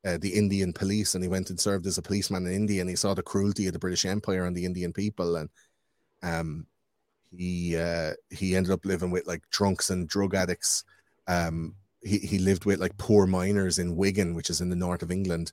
uh, 0.04 0.18
the 0.20 0.34
Indian 0.34 0.72
police, 0.72 1.14
and 1.14 1.24
he 1.24 1.28
went 1.28 1.50
and 1.50 1.58
served 1.58 1.86
as 1.86 1.98
a 1.98 2.02
policeman 2.02 2.46
in 2.46 2.52
India, 2.52 2.80
and 2.80 2.90
he 2.90 2.96
saw 2.96 3.14
the 3.14 3.22
cruelty 3.22 3.66
of 3.66 3.72
the 3.72 3.78
British 3.78 4.04
Empire 4.04 4.44
and 4.46 4.56
the 4.56 4.64
Indian 4.66 4.92
people, 4.92 5.36
and 5.36 5.48
um 6.22 6.66
he 7.36 7.76
uh 7.76 8.12
he 8.30 8.56
ended 8.56 8.72
up 8.72 8.84
living 8.84 9.10
with 9.10 9.26
like 9.26 9.48
drunks 9.50 9.90
and 9.90 10.08
drug 10.08 10.34
addicts. 10.34 10.84
Um 11.26 11.74
he, 12.02 12.18
he 12.18 12.38
lived 12.38 12.64
with 12.66 12.80
like 12.80 12.96
poor 12.98 13.26
miners 13.26 13.78
in 13.78 13.96
Wigan 13.96 14.34
which 14.34 14.50
is 14.50 14.60
in 14.60 14.70
the 14.70 14.76
north 14.76 15.02
of 15.02 15.10
England 15.10 15.52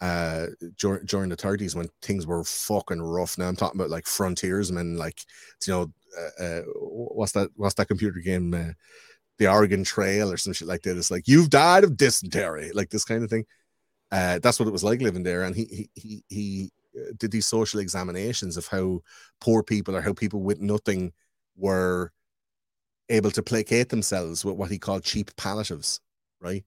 uh 0.00 0.46
dur- 0.78 1.02
during 1.04 1.28
the 1.30 1.36
30s 1.36 1.74
when 1.76 1.88
things 2.02 2.26
were 2.26 2.44
fucking 2.44 3.02
rough. 3.02 3.38
Now 3.38 3.48
i'm 3.48 3.56
talking 3.56 3.80
about 3.80 3.90
like 3.90 4.06
frontiersmen 4.06 4.96
like 4.96 5.20
you 5.66 5.72
know 5.72 5.92
uh, 6.18 6.44
uh 6.44 6.62
what's 6.76 7.32
that 7.32 7.50
what's 7.56 7.74
that 7.76 7.88
computer 7.88 8.20
game 8.20 8.54
uh, 8.54 8.72
the 9.38 9.50
oregon 9.50 9.84
trail 9.84 10.30
or 10.30 10.36
some 10.36 10.52
shit 10.52 10.68
like 10.68 10.82
that. 10.82 10.96
It's 10.96 11.10
like 11.10 11.28
you've 11.28 11.50
died 11.50 11.84
of 11.84 11.96
dysentery 11.96 12.72
like 12.72 12.90
this 12.90 13.04
kind 13.04 13.22
of 13.24 13.30
thing. 13.30 13.44
Uh 14.10 14.38
that's 14.40 14.58
what 14.58 14.68
it 14.68 14.72
was 14.72 14.84
like 14.84 15.00
living 15.00 15.22
there. 15.22 15.42
And 15.44 15.54
he 15.54 15.64
he 15.64 15.90
he, 15.94 16.24
he 16.28 16.70
uh, 16.96 17.12
did 17.16 17.30
these 17.30 17.46
social 17.46 17.80
examinations 17.80 18.56
of 18.56 18.66
how 18.66 19.00
poor 19.40 19.62
people 19.62 19.96
or 19.96 20.02
how 20.02 20.12
people 20.12 20.42
with 20.42 20.60
nothing 20.60 21.12
were 21.56 22.12
able 23.08 23.30
to 23.30 23.42
placate 23.42 23.88
themselves 23.88 24.44
with 24.44 24.56
what 24.56 24.70
he 24.70 24.78
called 24.78 25.02
cheap 25.04 25.34
palliatives, 25.36 26.00
right? 26.40 26.64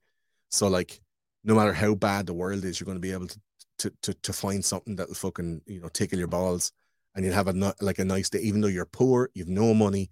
So 0.50 0.68
like 0.68 1.02
no 1.44 1.56
matter 1.56 1.74
how 1.74 1.96
bad 1.96 2.26
the 2.28 2.34
world 2.34 2.64
is, 2.66 2.80
you're 2.80 2.86
going 2.86 2.98
to 2.98 3.02
be 3.02 3.12
able 3.12 3.28
to 3.28 3.40
to 3.80 3.92
to, 4.04 4.14
to 4.14 4.34
find 4.34 4.64
something 4.64 4.96
that'll 4.96 5.16
fucking 5.16 5.62
you 5.66 5.82
know 5.82 5.90
tickle 5.90 6.20
your 6.20 6.28
balls, 6.28 6.72
and 7.16 7.26
you'll 7.26 7.34
have 7.34 7.48
a 7.48 7.74
like 7.82 8.00
a 8.00 8.06
nice 8.06 8.30
day, 8.30 8.40
even 8.40 8.62
though 8.62 8.68
you're 8.68 8.86
poor, 8.86 9.30
you've 9.34 9.48
no 9.48 9.74
money, 9.74 10.10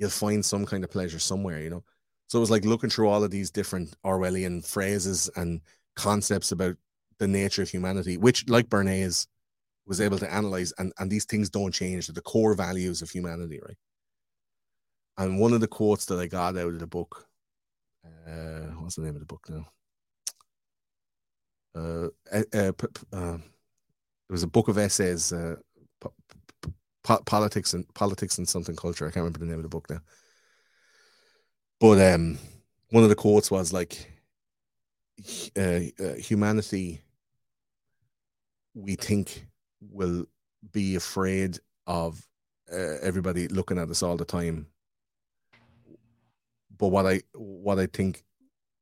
you'll 0.00 0.10
find 0.10 0.44
some 0.44 0.66
kind 0.66 0.82
of 0.82 0.90
pleasure 0.90 1.20
somewhere, 1.20 1.60
you 1.60 1.70
know. 1.70 1.84
So 2.28 2.38
it 2.38 2.40
was 2.40 2.50
like 2.50 2.64
looking 2.64 2.90
through 2.90 3.08
all 3.08 3.22
of 3.22 3.30
these 3.30 3.50
different 3.50 3.94
Orwellian 4.04 4.66
phrases 4.66 5.30
and 5.36 5.60
concepts 5.94 6.52
about 6.52 6.76
the 7.18 7.28
nature 7.28 7.62
of 7.62 7.68
humanity, 7.68 8.16
which 8.16 8.48
like 8.48 8.68
Bernays 8.68 9.26
was 9.86 10.00
able 10.00 10.18
to 10.18 10.32
analyze, 10.32 10.72
and 10.78 10.92
and 10.98 11.10
these 11.10 11.26
things 11.26 11.50
don't 11.50 11.72
change. 11.72 12.06
The 12.06 12.20
core 12.22 12.54
values 12.54 13.02
of 13.02 13.10
humanity, 13.10 13.60
right? 13.66 13.76
And 15.18 15.38
one 15.38 15.52
of 15.52 15.60
the 15.60 15.68
quotes 15.68 16.06
that 16.06 16.18
I 16.18 16.26
got 16.26 16.56
out 16.56 16.72
of 16.72 16.78
the 16.78 16.86
book, 16.86 17.26
uh, 18.26 18.72
what's 18.78 18.96
the 18.96 19.02
name 19.02 19.16
of 19.16 19.20
the 19.20 19.26
book 19.26 19.46
now? 19.50 19.66
Uh, 21.74 22.08
uh, 22.32 22.72
uh, 23.12 23.38
it 23.38 24.32
was 24.32 24.42
a 24.42 24.48
book 24.48 24.68
of 24.68 24.78
essays, 24.78 25.32
uh, 25.32 25.56
po- 27.02 27.16
po- 27.16 27.22
politics 27.24 27.74
and 27.74 27.92
politics 27.94 28.38
and 28.38 28.48
something 28.48 28.76
culture. 28.76 29.06
I 29.06 29.10
can't 29.10 29.24
remember 29.24 29.38
the 29.40 29.46
name 29.46 29.56
of 29.56 29.62
the 29.62 29.68
book 29.68 29.88
now. 29.90 30.00
But 31.80 32.14
um, 32.14 32.38
one 32.90 33.02
of 33.02 33.08
the 33.08 33.16
quotes 33.16 33.50
was 33.50 33.72
like, 33.72 34.10
uh, 35.56 35.80
uh, 35.98 36.14
"Humanity, 36.14 37.00
we 38.74 38.96
think, 38.96 39.46
will 39.80 40.26
be 40.72 40.94
afraid 40.94 41.58
of 41.86 42.26
uh, 42.70 42.98
everybody 43.02 43.48
looking 43.48 43.78
at 43.78 43.88
us 43.88 44.02
all 44.02 44.16
the 44.16 44.24
time." 44.24 44.66
But 46.76 46.88
what 46.88 47.06
I 47.06 47.22
what 47.34 47.78
I 47.78 47.86
think 47.86 48.24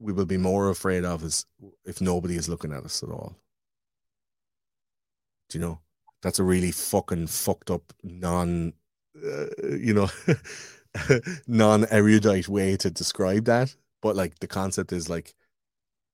we 0.01 0.12
will 0.12 0.27
be 0.27 0.36
more 0.36 0.69
afraid 0.70 1.05
of 1.05 1.24
is 1.24 1.47
if 1.85 2.01
nobody 2.01 2.36
is 2.36 2.49
looking 2.49 2.73
at 2.73 2.85
us 2.85 3.03
at 3.03 3.11
all. 3.11 3.36
Do 5.49 5.59
you 5.59 5.65
know? 5.65 5.81
That's 6.23 6.39
a 6.39 6.45
really 6.45 6.73
fucking 6.73 7.28
fucked 7.28 7.70
up 7.70 7.93
non, 8.03 8.73
uh, 9.16 9.47
you 9.78 9.95
know, 9.95 10.09
non 11.47 11.86
erudite 11.90 12.49
way 12.49 12.77
to 12.77 12.90
describe 12.90 13.45
that. 13.45 13.74
But 14.03 14.16
like 14.16 14.39
the 14.39 14.47
concept 14.47 14.93
is 14.93 15.09
like, 15.09 15.35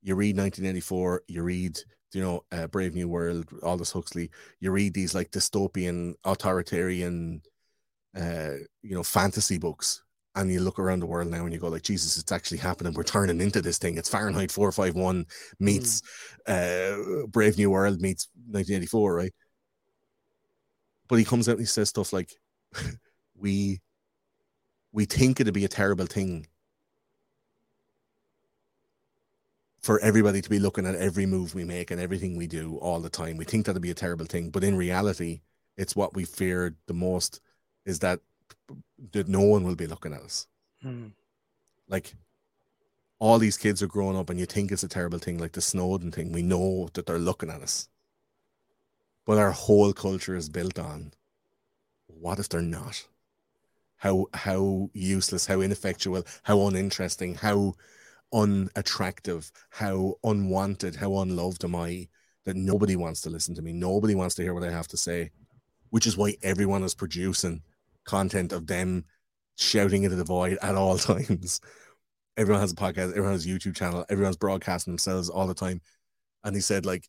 you 0.02 0.14
read 0.14 0.36
1984, 0.36 1.22
you 1.28 1.43
read, 1.43 1.78
you 2.12 2.20
know, 2.20 2.44
uh, 2.52 2.66
Brave 2.66 2.94
New 2.94 3.09
World, 3.09 3.48
Aldous 3.62 3.93
Huxley. 3.93 4.31
You 4.60 4.70
read 4.70 4.94
these 4.94 5.14
like 5.14 5.31
dystopian, 5.31 6.14
authoritarian, 6.24 7.43
uh, 8.16 8.56
you 8.82 8.94
know, 8.94 9.02
fantasy 9.02 9.59
books, 9.59 10.02
and 10.35 10.52
you 10.52 10.60
look 10.60 10.78
around 10.78 11.01
the 11.01 11.06
world 11.06 11.31
now 11.31 11.44
and 11.44 11.52
you 11.52 11.59
go 11.59 11.68
like 11.68 11.82
jesus 11.82 12.18
it's 12.18 12.32
actually 12.32 12.59
happening 12.59 12.93
we're 12.93 13.02
turning 13.02 13.40
into 13.40 13.60
this 13.60 13.78
thing 13.78 13.97
it's 13.97 14.09
fahrenheit 14.09 14.51
451 14.51 15.26
meets 15.60 16.02
mm. 16.48 17.22
uh 17.22 17.26
brave 17.28 17.56
new 17.56 17.70
world 17.70 18.01
meets 18.01 18.28
1984 18.51 19.14
right 19.14 19.32
but 21.14 21.18
he 21.18 21.24
comes 21.24 21.48
out 21.48 21.52
and 21.52 21.60
he 21.60 21.66
says 21.66 21.88
stuff 21.88 22.12
like 22.12 22.32
we 23.38 23.80
we 24.92 25.04
think 25.04 25.40
it'd 25.40 25.54
be 25.54 25.64
a 25.64 25.68
terrible 25.68 26.06
thing 26.06 26.46
for 29.80 30.00
everybody 30.00 30.40
to 30.40 30.50
be 30.50 30.58
looking 30.58 30.86
at 30.86 30.94
every 30.94 31.26
move 31.26 31.54
we 31.54 31.64
make 31.64 31.90
and 31.90 32.00
everything 32.00 32.36
we 32.36 32.46
do 32.46 32.76
all 32.78 33.00
the 33.00 33.10
time 33.10 33.36
we 33.36 33.44
think 33.44 33.66
that'd 33.66 33.82
be 33.82 33.90
a 33.90 33.94
terrible 33.94 34.26
thing 34.26 34.50
but 34.50 34.64
in 34.64 34.76
reality 34.76 35.40
it's 35.76 35.96
what 35.96 36.14
we 36.14 36.24
feared 36.24 36.76
the 36.86 36.94
most 36.94 37.40
is 37.84 37.98
that 37.98 38.20
that 39.12 39.28
no 39.28 39.40
one 39.40 39.64
will 39.64 39.74
be 39.74 39.86
looking 39.86 40.12
at 40.12 40.22
us. 40.22 40.46
Hmm. 40.82 41.08
Like 41.88 42.14
all 43.18 43.38
these 43.38 43.56
kids 43.56 43.82
are 43.82 43.86
growing 43.86 44.16
up 44.16 44.30
and 44.30 44.38
you 44.38 44.46
think 44.46 44.72
it's 44.72 44.82
a 44.82 44.88
terrible 44.88 45.18
thing, 45.18 45.38
like 45.38 45.52
the 45.52 45.60
Snowden 45.60 46.10
thing. 46.10 46.32
We 46.32 46.42
know 46.42 46.88
that 46.94 47.06
they're 47.06 47.18
looking 47.18 47.50
at 47.50 47.62
us. 47.62 47.88
But 49.26 49.38
our 49.38 49.52
whole 49.52 49.92
culture 49.92 50.36
is 50.36 50.48
built 50.48 50.78
on 50.78 51.12
what 52.06 52.38
if 52.38 52.48
they're 52.48 52.62
not? 52.62 53.06
How 53.96 54.26
how 54.34 54.90
useless, 54.92 55.46
how 55.46 55.60
ineffectual, 55.60 56.24
how 56.42 56.66
uninteresting, 56.66 57.34
how 57.34 57.74
unattractive, 58.32 59.51
how 59.70 60.16
unwanted, 60.24 60.96
how 60.96 61.18
unloved 61.18 61.64
am 61.64 61.74
I 61.74 62.09
that 62.44 62.56
nobody 62.56 62.96
wants 62.96 63.20
to 63.22 63.30
listen 63.30 63.55
to 63.55 63.62
me. 63.62 63.72
Nobody 63.72 64.14
wants 64.14 64.34
to 64.34 64.42
hear 64.42 64.52
what 64.52 64.64
I 64.64 64.70
have 64.70 64.88
to 64.88 64.96
say. 64.96 65.30
Which 65.90 66.06
is 66.06 66.16
why 66.16 66.36
everyone 66.42 66.82
is 66.82 66.94
producing 66.94 67.62
content 68.05 68.52
of 68.52 68.66
them 68.66 69.05
shouting 69.56 70.02
into 70.02 70.16
the 70.16 70.24
void 70.24 70.59
at 70.60 70.74
all 70.74 70.98
times. 70.98 71.60
Everyone 72.36 72.60
has 72.60 72.72
a 72.72 72.76
podcast, 72.76 73.10
everyone 73.10 73.32
has 73.32 73.46
a 73.46 73.48
YouTube 73.48 73.76
channel, 73.76 74.05
everyone's 74.09 74.36
broadcasting 74.36 74.92
themselves 74.92 75.30
all 75.30 75.46
the 75.46 75.55
time. 75.55 75.80
And 76.42 76.55
he 76.55 76.60
said, 76.60 76.84
like, 76.84 77.09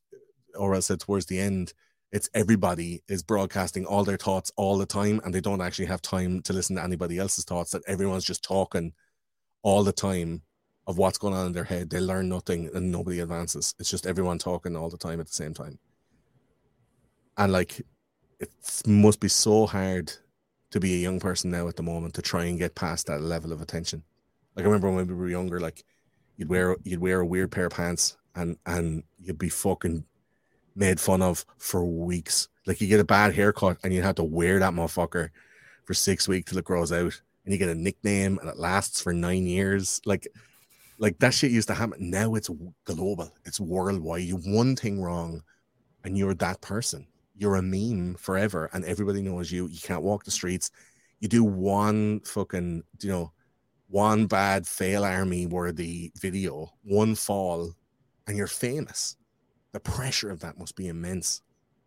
Orwell 0.55 0.81
said 0.81 0.99
towards 0.99 1.25
the 1.25 1.39
end, 1.39 1.73
it's 2.15 2.29
everybody 2.33 3.03
is 3.09 3.21
broadcasting 3.21 3.85
all 3.85 4.05
their 4.05 4.15
thoughts 4.15 4.49
all 4.55 4.77
the 4.77 4.85
time, 4.85 5.19
and 5.25 5.33
they 5.33 5.41
don't 5.41 5.59
actually 5.59 5.87
have 5.87 6.01
time 6.01 6.41
to 6.43 6.53
listen 6.53 6.77
to 6.77 6.83
anybody 6.83 7.19
else's 7.19 7.43
thoughts. 7.43 7.71
That 7.71 7.83
everyone's 7.87 8.23
just 8.23 8.41
talking 8.41 8.93
all 9.63 9.83
the 9.83 9.91
time 9.91 10.41
of 10.87 10.97
what's 10.97 11.17
going 11.17 11.33
on 11.33 11.47
in 11.47 11.51
their 11.51 11.65
head. 11.65 11.89
They 11.89 11.99
learn 11.99 12.29
nothing 12.29 12.69
and 12.73 12.89
nobody 12.89 13.19
advances. 13.19 13.75
It's 13.79 13.91
just 13.91 14.07
everyone 14.07 14.37
talking 14.37 14.77
all 14.77 14.89
the 14.89 14.97
time 14.97 15.19
at 15.19 15.27
the 15.27 15.33
same 15.33 15.53
time. 15.53 15.77
And 17.37 17.51
like, 17.51 17.81
it 18.39 18.49
must 18.87 19.19
be 19.19 19.27
so 19.27 19.65
hard 19.65 20.13
to 20.71 20.79
be 20.79 20.93
a 20.93 21.03
young 21.03 21.19
person 21.19 21.51
now 21.51 21.67
at 21.67 21.75
the 21.75 21.83
moment 21.83 22.13
to 22.13 22.21
try 22.21 22.45
and 22.45 22.57
get 22.57 22.75
past 22.75 23.07
that 23.07 23.19
level 23.19 23.51
of 23.51 23.61
attention. 23.61 24.03
Like 24.55 24.63
I 24.63 24.69
remember 24.69 24.89
when 24.89 25.05
we 25.05 25.13
were 25.13 25.27
younger, 25.27 25.59
like 25.59 25.83
you'd 26.37 26.47
wear 26.47 26.77
you'd 26.85 27.01
wear 27.01 27.19
a 27.19 27.25
weird 27.25 27.51
pair 27.51 27.65
of 27.65 27.73
pants 27.73 28.15
and 28.35 28.55
and 28.65 29.03
you'd 29.19 29.37
be 29.37 29.49
fucking 29.49 30.05
made 30.75 30.99
fun 30.99 31.21
of 31.21 31.45
for 31.57 31.85
weeks. 31.85 32.49
Like 32.65 32.81
you 32.81 32.87
get 32.87 32.99
a 32.99 33.05
bad 33.05 33.33
haircut 33.33 33.77
and 33.83 33.93
you 33.93 34.01
have 34.01 34.15
to 34.15 34.23
wear 34.23 34.59
that 34.59 34.73
motherfucker 34.73 35.29
for 35.83 35.93
six 35.93 36.27
weeks 36.27 36.51
till 36.51 36.59
it 36.59 36.65
grows 36.65 36.91
out, 36.91 37.21
and 37.43 37.53
you 37.53 37.57
get 37.57 37.69
a 37.69 37.75
nickname 37.75 38.39
and 38.39 38.49
it 38.49 38.57
lasts 38.57 39.01
for 39.01 39.13
nine 39.13 39.45
years. 39.45 40.01
Like, 40.05 40.27
like 40.97 41.19
that 41.19 41.33
shit 41.33 41.51
used 41.51 41.67
to 41.67 41.75
happen. 41.75 42.09
Now 42.09 42.35
it's 42.35 42.49
global. 42.85 43.31
It's 43.45 43.59
worldwide. 43.59 44.23
You 44.23 44.37
one 44.37 44.75
thing 44.75 45.01
wrong, 45.01 45.43
and 46.03 46.17
you're 46.17 46.33
that 46.35 46.61
person. 46.61 47.07
You're 47.37 47.57
a 47.57 47.61
meme 47.61 48.15
forever, 48.15 48.69
and 48.73 48.85
everybody 48.85 49.21
knows 49.21 49.51
you. 49.51 49.67
You 49.67 49.79
can't 49.81 50.03
walk 50.03 50.23
the 50.23 50.31
streets. 50.31 50.71
You 51.19 51.27
do 51.27 51.43
one 51.43 52.21
fucking, 52.21 52.83
you 53.01 53.09
know, 53.09 53.31
one 53.87 54.25
bad 54.25 54.63
FailArmy 54.63 55.49
worthy 55.49 56.11
video, 56.19 56.71
one 56.83 57.13
fall, 57.13 57.73
and 58.25 58.37
you're 58.37 58.47
famous. 58.47 59.17
The 59.75 59.81
pressure 59.81 60.29
of 60.29 60.39
that 60.39 60.57
must 60.57 60.77
be 60.77 60.87
immense. 60.87 61.41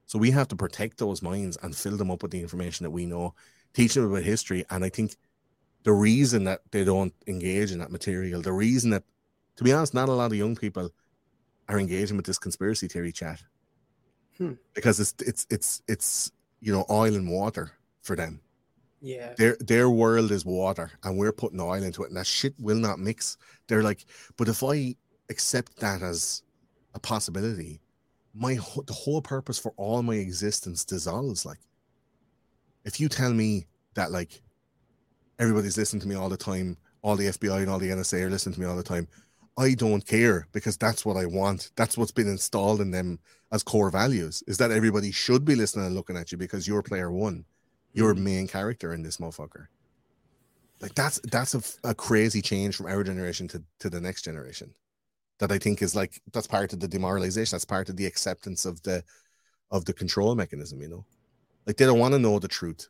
So 0.05 0.19
we 0.19 0.31
have 0.32 0.47
to 0.48 0.56
protect 0.56 0.98
those 0.98 1.23
minds 1.23 1.56
and 1.62 1.74
fill 1.74 1.97
them 1.97 2.10
up 2.10 2.23
with 2.23 2.32
the 2.32 2.43
information 2.43 2.85
that 2.85 2.90
we 2.90 3.06
know, 3.06 3.35
teach 3.73 3.94
them 3.94 4.05
about 4.05 4.24
history. 4.24 4.62
And 4.69 4.85
I 4.85 4.90
think 4.90 5.16
the 5.85 5.94
reason 5.94 6.44
that 6.44 6.60
they 6.70 6.85
don't 6.85 7.15
engage 7.27 7.73
in 7.73 7.78
that 7.78 7.90
material, 7.90 8.43
the 8.43 8.52
reason 8.52 8.90
that, 8.90 9.05
to 9.56 9.65
be 9.65 9.73
honest, 9.73 9.94
not 9.94 10.10
a 10.10 10.12
lot 10.12 10.32
of 10.32 10.36
young 10.36 10.55
people 10.55 10.90
are 11.66 11.81
engaging 11.81 12.19
with 12.19 12.27
this 12.27 12.39
conspiracy 12.39 12.89
theory 12.89 13.10
chat 13.10 13.43
Hmm. 14.36 14.52
because 14.74 15.01
it's 15.01 15.15
it's 15.27 15.47
it's 15.48 15.82
it's 15.89 16.31
you 16.60 16.74
know 16.74 16.85
oil 16.90 17.15
and 17.15 17.31
water 17.31 17.73
for 18.02 18.16
them. 18.16 18.43
Yeah. 19.01 19.32
Their 19.39 19.56
their 19.60 19.89
world 19.89 20.31
is 20.31 20.44
water, 20.44 20.90
and 21.05 21.16
we're 21.16 21.32
putting 21.32 21.59
oil 21.59 21.82
into 21.82 22.02
it, 22.02 22.09
and 22.09 22.19
that 22.19 22.27
shit 22.27 22.52
will 22.60 22.77
not 22.77 22.98
mix. 22.98 23.39
They're 23.66 23.82
like, 23.82 24.05
but 24.36 24.47
if 24.47 24.62
I 24.62 24.94
accept 25.31 25.78
that 25.78 26.02
as 26.02 26.43
a 26.98 27.00
possibility, 27.00 27.80
my 28.34 28.54
the 28.86 28.92
whole 28.92 29.22
purpose 29.22 29.58
for 29.58 29.72
all 29.76 30.02
my 30.02 30.16
existence 30.16 30.84
dissolves. 30.84 31.46
Like, 31.46 31.60
if 32.84 33.00
you 33.00 33.08
tell 33.08 33.32
me 33.32 33.66
that 33.94 34.10
like 34.10 34.42
everybody's 35.38 35.78
listening 35.78 36.02
to 36.02 36.08
me 36.08 36.16
all 36.16 36.28
the 36.28 36.36
time, 36.36 36.76
all 37.02 37.16
the 37.16 37.28
FBI 37.28 37.58
and 37.58 37.70
all 37.70 37.78
the 37.78 37.90
NSA 37.90 38.22
are 38.22 38.30
listening 38.30 38.54
to 38.54 38.60
me 38.60 38.66
all 38.66 38.76
the 38.76 38.82
time, 38.82 39.08
I 39.56 39.74
don't 39.74 40.06
care 40.06 40.46
because 40.52 40.76
that's 40.76 41.06
what 41.06 41.16
I 41.16 41.26
want. 41.26 41.70
That's 41.76 41.96
what's 41.96 42.12
been 42.12 42.28
installed 42.28 42.80
in 42.80 42.90
them 42.90 43.18
as 43.52 43.62
core 43.62 43.90
values. 43.90 44.42
Is 44.46 44.58
that 44.58 44.70
everybody 44.70 45.10
should 45.12 45.44
be 45.44 45.54
listening 45.54 45.86
and 45.86 45.94
looking 45.94 46.16
at 46.16 46.32
you 46.32 46.38
because 46.38 46.68
you're 46.68 46.82
player 46.82 47.10
one, 47.10 47.44
you're 47.92 48.14
mm. 48.14 48.22
main 48.22 48.48
character 48.48 48.92
in 48.92 49.02
this 49.02 49.18
motherfucker. 49.18 49.66
Like 50.80 50.94
that's 50.94 51.20
that's 51.30 51.54
a, 51.54 51.90
a 51.90 51.94
crazy 51.94 52.42
change 52.42 52.76
from 52.76 52.86
our 52.86 53.02
generation 53.02 53.48
to 53.48 53.62
to 53.80 53.90
the 53.90 54.00
next 54.00 54.22
generation. 54.22 54.74
That 55.39 55.52
I 55.52 55.59
think 55.59 55.82
is 55.82 55.94
like 55.94 56.20
that's 56.32 56.47
part 56.48 56.73
of 56.73 56.81
the 56.81 56.89
demoralization. 56.89 57.55
That's 57.55 57.65
part 57.65 57.89
of 57.89 57.97
the 57.97 58.06
acceptance 58.06 58.65
of 58.65 58.82
the 58.82 59.05
of 59.70 59.85
the 59.85 59.93
control 59.93 60.35
mechanism. 60.35 60.82
You 60.82 60.89
know, 60.89 61.05
like 61.66 61.77
they 61.77 61.85
don't 61.86 61.98
want 62.01 62.15
to 62.15 62.19
know 62.19 62.39
the 62.40 62.48
truth 62.48 62.89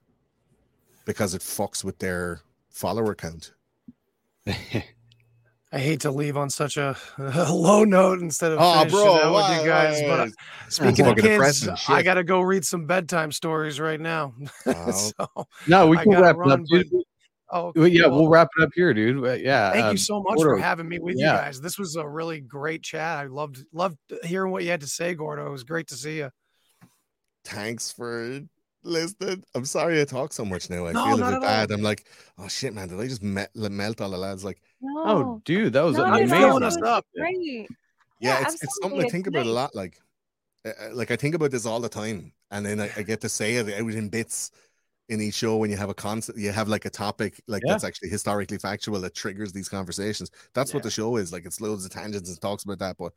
because 1.05 1.35
it 1.35 1.43
fucks 1.43 1.85
with 1.85 1.99
their 1.99 2.41
follower 2.71 3.15
count. 3.15 3.53
I 5.71 5.79
hate 5.79 6.01
to 6.01 6.11
leave 6.11 6.39
on 6.39 6.49
such 6.49 6.79
a, 6.79 6.97
a 7.19 7.53
low 7.53 7.85
note 7.85 8.21
instead 8.23 8.53
of 8.53 8.59
Oh, 8.59 8.73
finishing 8.79 8.99
bro, 8.99 9.15
out 9.17 9.33
why- 9.35 9.51
with 9.51 9.61
you 9.61 9.67
guys. 9.71 10.01
why- 10.01 10.09
But 10.09 10.21
uh, 10.21 10.25
That's 10.63 10.77
speaking 10.77 11.05
of 11.07 11.17
fucking 11.19 11.25
kids, 11.25 11.69
I 11.89 12.03
got 12.03 12.15
to 12.15 12.25
go 12.25 12.41
read 12.41 12.65
some 12.65 12.87
bedtime 12.87 13.31
stories 13.33 13.79
right 13.79 14.01
now. 14.01 14.33
Wow. 14.67 14.91
so, 14.93 15.13
No, 15.67 15.87
we 15.87 15.99
can 15.99 16.11
gotta 16.11 16.23
wrap 16.23 16.37
it 16.37 16.39
run, 16.39 16.51
up, 16.53 16.61
dude. 16.71 16.87
Oh, 17.51 17.73
Well, 17.75 17.89
yeah, 17.89 18.07
well, 18.07 18.21
we'll 18.21 18.29
wrap 18.29 18.49
it 18.59 18.63
up 18.63 18.71
here, 18.75 18.93
dude. 18.95 19.41
Yeah. 19.41 19.73
Thank 19.73 19.85
um, 19.87 19.93
you 19.93 19.99
so 19.99 20.23
much 20.23 20.37
Gordo, 20.37 20.57
for 20.57 20.63
having 20.63 20.89
me 20.89 20.99
with 20.99 21.17
yeah. 21.19 21.33
you 21.33 21.39
guys. 21.39 21.61
This 21.61 21.79
was 21.79 21.97
a 21.97 22.07
really 22.07 22.41
great 22.41 22.83
chat. 22.83 23.19
I 23.19 23.27
loved 23.27 23.65
loved 23.73 23.99
hearing 24.25 24.53
what 24.53 24.65
you 24.65 24.71
had 24.71 24.81
to 24.81 24.87
say, 24.87 25.15
Gordo. 25.15 25.47
It 25.47 25.51
was 25.51 25.65
great 25.65 25.89
to 25.89 25.95
see 25.97 26.19
you. 26.19 26.31
Thanks 27.45 27.91
for 27.93 28.41
listening. 28.85 29.45
I'm 29.55 29.65
sorry 29.65 30.01
I 30.01 30.05
talk 30.05 30.33
so 30.33 30.45
much 30.45 30.71
now. 30.71 30.87
I 30.87 30.93
No, 30.93 31.05
feel 31.17 31.25
a 31.25 31.31
bit 31.33 31.41
bad. 31.41 31.71
I'm 31.71 31.83
like, 31.83 32.07
oh 32.39 32.49
shit, 32.49 32.75
man, 32.75 32.89
did 32.89 33.01
I 33.01 33.07
just 33.07 33.23
melt, 33.23 33.51
melt 33.55 34.01
all 34.01 34.11
the 34.11 34.19
lads? 34.19 34.45
Like, 34.45 34.61
No. 34.81 35.03
Oh, 35.07 35.43
dude, 35.45 35.73
that 35.73 35.83
was 35.83 35.97
No, 35.97 36.05
amazing. 36.05 36.29
no, 36.29 36.39
filling 36.39 36.63
it 36.63 36.67
us 36.67 36.77
was 36.77 36.89
up. 36.89 37.07
Great. 37.17 37.37
yeah, 37.41 37.67
Yeah, 38.21 38.43
it's, 38.43 38.63
it's 38.63 38.79
something 38.83 38.99
absolutely. 38.99 39.01
I 39.01 39.03
It's 39.05 39.13
think 39.13 39.27
about 39.27 39.47
a 39.47 39.51
lot. 39.51 39.75
Like, 39.75 39.99
uh, 40.67 40.71
uh, 40.81 40.95
like 40.95 41.11
I 41.11 41.17
think 41.17 41.35
about 41.35 41.51
this 41.51 41.67
all 41.67 41.81
the 41.81 41.89
time, 41.89 42.33
and 42.51 42.67
then 42.67 42.81
I, 42.81 42.91
I 42.97 43.03
get 43.03 43.21
to 43.23 43.29
say 43.29 43.57
it 43.57 43.69
out 43.69 43.93
in 43.93 44.09
bits 44.09 44.51
in 45.09 45.21
each 45.21 45.35
show 45.35 45.57
when 45.57 45.71
you 45.71 45.77
have 45.77 45.89
a 45.89 45.95
concept, 45.95 46.39
you 46.39 46.53
have 46.53 46.69
like 46.69 46.85
a 46.85 46.91
topic 46.91 47.41
like 47.47 47.63
Yeah. 47.65 47.73
that's 47.73 47.85
actually 47.85 48.11
historically 48.11 48.59
factual 48.59 49.01
that 49.01 49.15
triggers 49.15 49.53
these 49.53 49.69
conversations. 49.69 50.31
That's 50.55 50.75
what 50.75 50.83
the 50.83 50.91
show 50.91 51.17
is. 51.17 51.33
Like, 51.33 51.47
it's 51.47 51.61
loads 51.61 51.85
of 51.85 51.91
tangents 51.91 52.29
and 52.29 52.41
talks 52.41 52.65
about 52.65 52.79
that. 52.81 52.97
But 52.99 53.13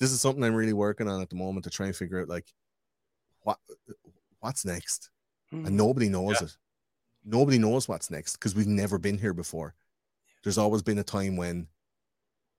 this 0.00 0.10
is 0.12 0.20
something 0.20 0.42
I'm 0.42 0.54
really 0.54 0.72
working 0.72 1.08
on 1.08 1.20
at 1.20 1.30
the 1.30 1.36
moment 1.36 1.64
to 1.64 1.70
try 1.70 1.86
and 1.86 1.96
figure 1.96 2.20
out 2.20 2.28
like 2.28 2.52
what 3.42 3.58
what's 4.40 4.64
next. 4.64 5.10
Mhm. 5.52 5.66
and 5.66 5.76
nobody 5.76 6.08
knows 6.10 6.42
it. 6.42 6.56
Nobody 7.24 7.56
knows 7.58 7.88
what's 7.88 8.10
next 8.10 8.34
because 8.34 8.54
we've 8.54 8.66
never 8.66 8.98
been 8.98 9.16
here 9.16 9.32
before. 9.32 9.74
There's 10.44 10.58
always 10.58 10.82
been 10.82 10.98
a 10.98 11.02
time 11.04 11.36
when, 11.36 11.66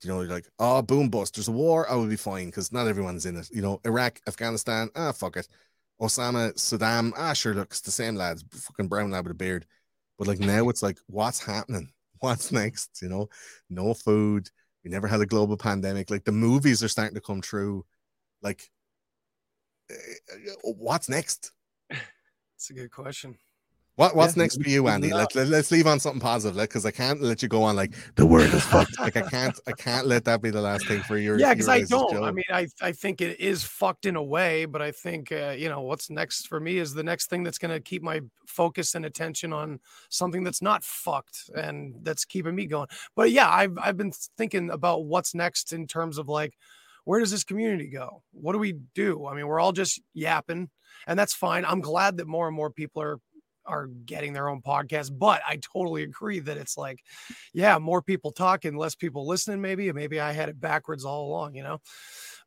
you 0.02 0.10
know, 0.10 0.22
you're 0.22 0.32
like, 0.32 0.48
oh, 0.58 0.82
boom, 0.82 1.10
bust. 1.10 1.36
There's 1.36 1.48
a 1.48 1.52
war. 1.52 1.90
I 1.90 1.94
will 1.96 2.08
be 2.08 2.16
fine 2.16 2.48
because 2.48 2.72
not 2.72 2.88
everyone's 2.88 3.26
in 3.28 3.38
it. 3.38 3.50
You 3.52 3.62
know, 3.62 3.80
Iraq, 3.86 4.22
Afghanistan, 4.28 4.90
ah, 4.96 5.12
fuck 5.12 5.38
it. 5.38 5.48
Osama, 6.02 6.54
Saddam, 6.54 7.12
ah, 7.18 7.34
sure, 7.34 7.54
look, 7.54 7.68
it's 7.72 7.82
the 7.82 7.92
same 7.92 8.16
lads, 8.16 8.44
fucking 8.52 8.88
brown 8.88 9.12
lad 9.12 9.26
with 9.26 9.32
a 9.32 9.36
beard. 9.36 9.66
But 10.18 10.28
like 10.28 10.40
now 10.40 10.70
it's 10.70 10.84
like, 10.84 10.98
what's 11.08 11.44
happening? 11.44 11.92
What's 12.22 12.52
next? 12.52 13.02
You 13.02 13.08
know, 13.08 13.30
no 13.70 13.94
food. 13.94 14.50
We 14.84 14.92
never 14.92 15.08
had 15.08 15.22
a 15.22 15.26
global 15.26 15.56
pandemic. 15.56 16.10
Like 16.10 16.26
the 16.26 16.34
movies 16.34 16.84
are 16.84 16.90
starting 16.90 17.16
to 17.16 17.22
come 17.22 17.40
true. 17.40 17.86
Like, 18.42 18.70
eh, 19.90 19.96
eh, 20.34 20.54
what's 20.64 21.08
next? 21.08 21.52
It's 22.58 22.70
a 22.72 22.74
good 22.74 22.92
question. 22.92 23.38
What 24.00 24.16
what's 24.16 24.38
Yeah, 24.38 24.44
next 24.44 24.64
for 24.64 24.70
you, 24.70 24.88
Andy? 24.88 25.10
know. 25.10 25.18
Let, 25.18 25.36
let, 25.36 25.52
us 25.52 25.72
leave 25.72 25.86
on 25.86 26.00
something 26.00 26.22
positive, 26.22 26.56
like 26.56 26.70
because 26.70 26.86
I 26.86 26.92
can't 26.92 27.22
let 27.22 27.44
you 27.44 27.50
go 27.50 27.64
on 27.64 27.76
like 27.76 27.94
the 28.16 28.26
world 28.26 28.54
is 28.54 28.64
fucked. 28.64 28.96
Like 29.00 29.18
I 29.18 29.24
can't 29.24 29.60
I 29.68 29.74
can't 29.74 30.08
let 30.08 30.24
that 30.24 30.42
be 30.42 30.52
the 30.52 30.62
last 30.62 30.88
thing 30.88 31.02
for 31.02 31.18
your 31.18 31.38
yeah, 31.38 31.54
because 31.54 31.68
I 31.68 31.82
don't. 31.82 32.10
show. 32.10 32.24
I 32.24 32.32
mean, 32.32 32.46
I 32.50 32.68
I 32.82 32.94
think 32.94 33.20
it 33.20 33.38
is 33.42 33.62
fucked 33.62 34.06
in 34.06 34.16
a 34.16 34.24
way, 34.24 34.64
but 34.64 34.82
I 34.82 34.92
think 34.92 35.34
uh, 35.34 35.54
you 35.58 35.68
know 35.68 35.82
what's 35.82 36.10
next 36.10 36.48
for 36.48 36.62
me 36.62 36.78
is 36.78 36.94
the 36.94 37.04
next 37.04 37.30
thing 37.30 37.44
that's 37.44 37.58
going 37.58 37.74
to 37.74 37.82
keep 37.82 38.02
my 38.02 38.22
focus 38.48 38.96
and 38.96 39.06
attention 39.06 39.52
on 39.52 39.82
something 40.08 40.46
that's 40.46 40.62
not 40.62 40.86
fucked 40.86 41.50
and 41.54 41.96
that's 42.02 42.24
keeping 42.24 42.56
me 42.56 42.68
going. 42.68 42.88
But 43.18 43.32
yeah, 43.32 43.50
I've 43.50 43.78
I've 43.78 43.98
been 43.98 44.14
thinking 44.38 44.70
about 44.70 45.08
what's 45.08 45.36
next 45.36 45.74
in 45.74 45.88
terms 45.88 46.18
of 46.18 46.30
like 46.30 46.56
where 47.04 47.20
does 47.20 47.32
this 47.32 47.44
community 47.44 47.88
go? 47.88 48.24
What 48.32 48.54
do 48.54 48.60
we 48.60 48.76
do? 48.96 49.26
I 49.26 49.34
mean, 49.34 49.46
we're 49.46 49.60
all 49.60 49.74
just 49.74 50.02
yapping, 50.14 50.70
and 51.06 51.20
that's 51.20 51.34
fine. 51.34 51.66
I'm 51.66 51.82
glad 51.82 52.16
that 52.18 52.28
more 52.28 52.48
and 52.48 52.56
more 52.56 52.70
people 52.70 53.02
are 53.02 53.20
are 53.70 53.88
getting 54.06 54.34
their 54.34 54.50
own 54.50 54.62
podcast, 54.62 55.18
but 55.18 55.42
I 55.48 55.58
totally 55.58 56.04
agree 56.04 56.40
that 56.40 56.58
it's 56.58 56.78
like, 56.78 57.04
yeah, 57.54 57.78
more 57.78 58.02
people 58.02 58.32
talking, 58.32 58.76
less 58.76 58.96
people 58.96 59.28
listening, 59.28 59.62
maybe. 59.62 59.92
Maybe 59.92 60.20
I 60.20 60.32
had 60.32 60.50
it 60.50 60.60
backwards 60.60 61.06
all 61.06 61.28
along, 61.28 61.56
you 61.56 61.64
know. 61.64 61.80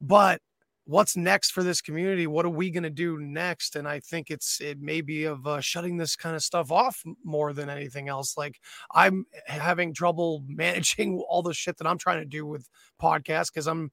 But 0.00 0.40
what's 0.84 1.16
next 1.16 1.52
for 1.52 1.62
this 1.62 1.80
community? 1.80 2.26
What 2.26 2.44
are 2.44 2.50
we 2.50 2.70
going 2.70 2.82
to 2.82 2.90
do 2.90 3.18
next? 3.18 3.76
And 3.76 3.86
I 3.86 4.00
think 4.00 4.30
it's 4.30 4.60
it 4.60 4.80
may 4.80 5.00
be 5.00 5.24
of 5.24 5.46
uh, 5.46 5.60
shutting 5.60 5.96
this 5.96 6.16
kind 6.16 6.34
of 6.34 6.42
stuff 6.42 6.72
off 6.72 7.02
more 7.24 7.52
than 7.52 7.70
anything 7.70 8.08
else. 8.08 8.36
Like 8.36 8.58
I'm 8.92 9.26
having 9.46 9.94
trouble 9.94 10.42
managing 10.48 11.22
all 11.28 11.42
the 11.42 11.54
shit 11.54 11.78
that 11.78 11.86
I'm 11.86 11.98
trying 11.98 12.20
to 12.20 12.26
do 12.26 12.44
with 12.46 12.68
podcasts 13.00 13.52
because 13.52 13.68
I'm 13.68 13.90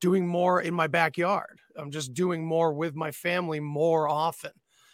doing 0.00 0.26
more 0.26 0.60
in 0.60 0.74
my 0.74 0.86
backyard. 0.86 1.58
I'm 1.76 1.90
just 1.90 2.14
doing 2.14 2.46
more 2.46 2.72
with 2.72 2.94
my 2.94 3.10
family 3.10 3.58
more 3.58 4.08
often. 4.08 4.52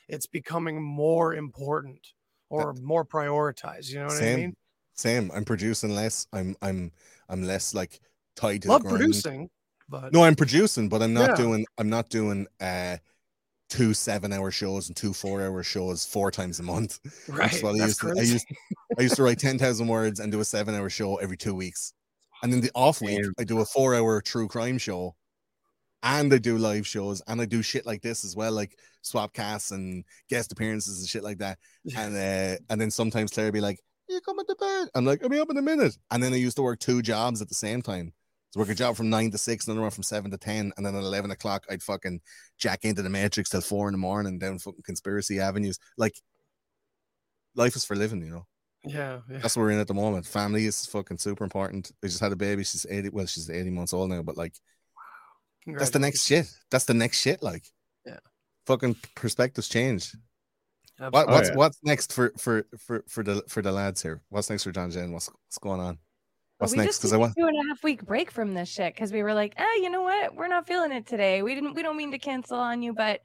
It's 0.09 0.27
becoming 0.27 0.83
more 0.83 1.35
important 1.35 2.07
or 2.51 2.75
more 2.75 3.05
prioritized. 3.05 3.91
You 3.91 4.01
know 4.01 4.07
what 4.07 4.15
same, 4.15 4.35
I 4.35 4.37
mean? 4.37 4.57
same. 4.95 5.31
I'm 5.35 5.45
producing 5.45 5.95
less. 5.95 6.27
I'm 6.33 6.57
I'm 6.63 6.93
I'm 7.29 7.43
less 7.43 7.75
like 7.75 8.01
tied 8.37 8.63
to 8.63 8.69
Love 8.71 8.83
the 8.83 8.91
producing, 8.91 9.49
but 9.89 10.13
No, 10.13 10.25
I'm 10.25 10.35
producing, 10.37 10.89
but 10.89 11.03
I'm 11.03 11.15
not 11.15 11.31
Yeah. 11.31 11.37
doing 11.37 11.67
I'm 11.79 11.89
not 11.89 12.09
doing 12.11 12.47
uh 12.61 12.99
two 13.71 13.95
seven 13.95 14.33
hour 14.33 14.51
shows 14.51 14.89
and 14.89 14.97
two 14.97 15.13
four 15.13 15.43
hour 15.43 15.63
shows 15.63 16.05
four 16.05 16.31
times 16.31 16.61
a 16.61 16.63
month. 16.63 17.01
right. 17.29 17.63
what 17.63 17.75
I 17.75 17.79
That's 17.79 17.89
used 17.89 18.01
to 18.01 18.07
I 18.09 18.11
crazy. 18.13 18.33
used 18.33 18.47
I 18.99 19.03
used 19.03 19.17
to 19.17 19.23
write 19.23 19.39
ten 19.39 19.59
thousand 19.59 19.89
words 19.89 20.21
and 20.21 20.31
do 20.31 20.41
a 20.41 20.45
seven 20.45 20.75
hour 20.75 20.91
show 20.91 21.17
every 21.17 21.37
two 21.37 21.55
weeks. 21.55 21.93
And 22.43 22.53
then 22.53 22.61
the 22.61 22.71
off 22.75 23.01
week, 23.01 23.23
Damn. 23.23 23.33
I 23.39 23.45
do 23.45 23.61
a 23.61 23.65
four 23.65 23.95
hour 23.95 24.21
true 24.21 24.49
crime 24.49 24.77
show. 24.79 25.15
And 26.05 26.33
I 26.33 26.39
do 26.39 26.59
live 26.59 26.87
shows 26.87 27.23
and 27.27 27.41
I 27.41 27.47
do 27.47 27.63
shit 27.63 27.87
like 27.87 28.03
this 28.03 28.25
as 28.25 28.37
well, 28.37 28.53
like 28.53 28.79
swap 29.01 29.33
casts 29.33 29.71
and 29.71 30.05
guest 30.29 30.53
appearances 30.53 31.01
and 31.01 31.09
shit 31.09 31.25
like 31.25 31.39
that. 31.39 31.59
And 31.97 32.15
uh, 32.15 32.59
and 32.69 32.81
then 32.81 32.91
sometimes 32.91 33.33
Claire 33.33 33.47
would 33.47 33.55
be 33.55 33.61
like, 33.61 33.81
You 34.09 34.21
coming 34.21 34.45
to 34.47 34.55
bed? 34.55 34.89
I'm 34.95 35.07
like, 35.07 35.23
I'll 35.23 35.31
be 35.31 35.41
up 35.41 35.51
in 35.51 35.57
a 35.57 35.63
minute. 35.63 35.97
And 36.11 36.23
then 36.23 36.33
I 36.33 36.37
used 36.37 36.57
to 36.57 36.63
work 36.63 36.79
two 36.79 37.03
jobs 37.03 37.41
at 37.41 37.49
the 37.49 37.55
same 37.55 37.83
time. 37.83 38.13
So 38.51 38.61
work 38.61 38.69
a 38.69 38.75
job 38.75 38.97
from 38.97 39.11
nine 39.11 39.31
to 39.33 39.39
six, 39.39 39.67
another 39.67 39.81
one 39.81 39.91
from 39.91 40.05
seven 40.05 40.31
to 40.31 40.39
ten, 40.39 40.73
and 40.77 40.87
then 40.87 40.95
at 40.95 41.03
eleven 41.03 41.31
o'clock 41.31 41.65
I'd 41.71 41.83
fucking 41.83 42.21
jack 42.59 42.85
into 42.85 43.03
the 43.03 43.11
matrix 43.11 43.51
till 43.51 43.63
four 43.63 43.89
in 43.89 43.93
the 43.93 43.99
morning 43.99 44.39
down 44.39 44.59
fucking 44.59 44.85
conspiracy 44.85 45.41
avenues. 45.41 45.79
Like 45.97 46.15
life 47.57 47.77
is 47.77 47.85
for 47.85 47.97
living, 47.97 48.23
you 48.23 48.31
know. 48.31 48.47
Yeah, 48.85 49.21
yeah. 49.31 49.39
That's 49.39 49.57
what 49.57 49.63
we're 49.63 49.71
in 49.71 49.81
at 49.81 49.89
the 49.89 49.95
moment. 49.95 50.27
Family 50.27 50.67
is 50.67 50.85
fucking 50.87 51.19
super 51.19 51.45
important. 51.45 51.91
We 52.03 52.09
just 52.09 52.21
had 52.21 52.33
a 52.33 52.37
baby. 52.37 52.65
She's 52.65 52.87
80. 52.89 53.09
Well, 53.09 53.27
she's 53.27 53.49
80 53.49 53.71
months 53.71 53.95
old 53.95 54.11
now, 54.11 54.23
but 54.23 54.37
like 54.37 54.55
that's 55.67 55.91
the 55.91 55.99
next 55.99 56.27
shit. 56.27 56.47
That's 56.71 56.85
the 56.85 56.95
next 56.95 57.21
shit. 57.21 57.43
Like, 57.43 57.65
Yeah. 58.07 58.19
fucking 58.67 58.97
perspectives 59.15 59.69
change. 59.69 60.15
What, 60.99 61.07
Absolutely. 61.15 61.33
what's 61.35 61.49
yeah. 61.49 61.55
what's 61.57 61.79
next 61.83 62.13
for 62.13 62.33
for 62.39 62.67
for 62.79 63.05
for 63.09 63.23
the 63.25 63.43
for 63.49 63.63
the 63.63 63.73
lads 63.73 64.01
here? 64.03 64.23
What's 64.29 64.49
next 64.49 64.63
for 64.65 64.71
John 64.73 64.91
Jen? 64.91 65.11
What's 65.13 65.27
what's 65.29 65.59
going 65.59 65.81
on? 65.81 65.99
But 66.59 66.67
What's 66.67 66.73
we 66.73 66.79
next? 66.79 66.89
just 66.91 67.01
Because 67.01 67.11
took 67.11 67.15
I 67.15 67.17
a 67.17 67.21
want. 67.21 67.35
two 67.37 67.47
and 67.47 67.57
a 67.65 67.69
half 67.69 67.83
week 67.83 68.05
break 68.05 68.31
from 68.31 68.55
this 68.55 68.69
shit 68.69 68.95
because 68.95 69.13
we 69.13 69.25
were 69.25 69.35
like, 69.35 69.55
eh, 69.57 69.75
you 69.83 69.91
know 69.91 70.03
what? 70.03 70.37
We're 70.37 70.47
not 70.47 70.69
feeling 70.69 70.93
it 70.93 71.05
today. 71.05 71.43
We 71.43 71.55
didn't. 71.57 71.75
We 71.75 71.83
don't 71.83 71.97
mean 71.97 72.13
to 72.13 72.19
cancel 72.19 72.59
on 72.59 72.81
you, 72.81 72.93
but 72.93 73.23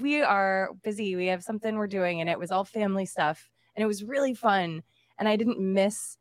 we 0.00 0.22
are 0.22 0.70
busy. 0.82 1.14
We 1.14 1.26
have 1.28 1.44
something 1.44 1.76
we're 1.76 1.86
doing, 1.86 2.20
and 2.20 2.28
it 2.28 2.38
was 2.38 2.50
all 2.50 2.64
family 2.64 3.06
stuff, 3.06 3.48
and 3.76 3.84
it 3.84 3.86
was 3.86 4.02
really 4.02 4.34
fun. 4.34 4.82
And 5.18 5.28
I 5.28 5.36
didn't 5.36 5.60
miss 5.60 6.18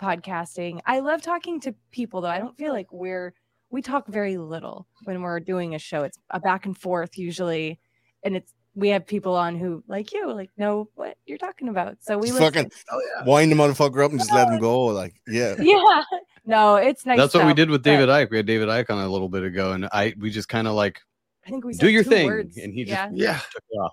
podcasting. 0.00 0.80
I 0.86 1.00
love 1.00 1.20
talking 1.22 1.58
to 1.62 1.74
people, 1.90 2.20
though. 2.20 2.28
I 2.28 2.38
don't 2.38 2.56
feel 2.56 2.72
like 2.72 2.92
we're 2.92 3.34
we 3.70 3.82
talk 3.82 4.06
very 4.08 4.36
little 4.38 4.86
when 5.04 5.22
we're 5.22 5.40
doing 5.40 5.74
a 5.74 5.78
show. 5.78 6.02
It's 6.02 6.18
a 6.30 6.40
back 6.40 6.66
and 6.66 6.76
forth 6.76 7.18
usually, 7.18 7.78
and 8.22 8.36
it's 8.36 8.52
we 8.74 8.88
have 8.90 9.06
people 9.06 9.34
on 9.34 9.56
who 9.56 9.82
like 9.88 10.12
you 10.12 10.32
like 10.32 10.50
know 10.56 10.88
what 10.94 11.16
you're 11.26 11.38
talking 11.38 11.68
about. 11.68 11.96
So 12.00 12.16
we 12.18 12.28
Just 12.28 12.38
fucking 12.38 12.70
Oh 12.92 13.02
yeah. 13.16 13.24
wind 13.24 13.50
the 13.50 13.56
motherfucker 13.56 14.04
up 14.04 14.10
and 14.12 14.20
just 14.20 14.32
let 14.32 14.48
him 14.48 14.60
go. 14.60 14.86
Like, 14.86 15.14
yeah. 15.26 15.54
yeah. 15.60 16.02
No, 16.46 16.76
it's 16.76 17.04
nice. 17.04 17.18
That's 17.18 17.34
what 17.34 17.46
we 17.46 17.54
did 17.54 17.70
with 17.70 17.82
but 17.82 17.90
David 17.90 18.08
Icke. 18.08 18.30
We 18.30 18.36
had 18.38 18.46
David 18.46 18.68
Icke 18.68 18.90
on 18.90 19.02
a 19.04 19.08
little 19.08 19.28
bit 19.28 19.42
ago, 19.42 19.72
and 19.72 19.86
I 19.92 20.14
we 20.18 20.30
just 20.30 20.48
kind 20.48 20.66
of 20.68 20.74
like 20.74 21.00
I 21.46 21.50
think 21.50 21.64
we 21.64 21.74
do 21.74 21.90
your 21.90 22.04
thing, 22.04 22.26
words. 22.26 22.56
and 22.56 22.72
he 22.72 22.84
just 22.84 22.92
yeah. 22.92 23.10
Yeah. 23.12 23.38
took 23.52 23.62
it 23.70 23.76
off. 23.76 23.92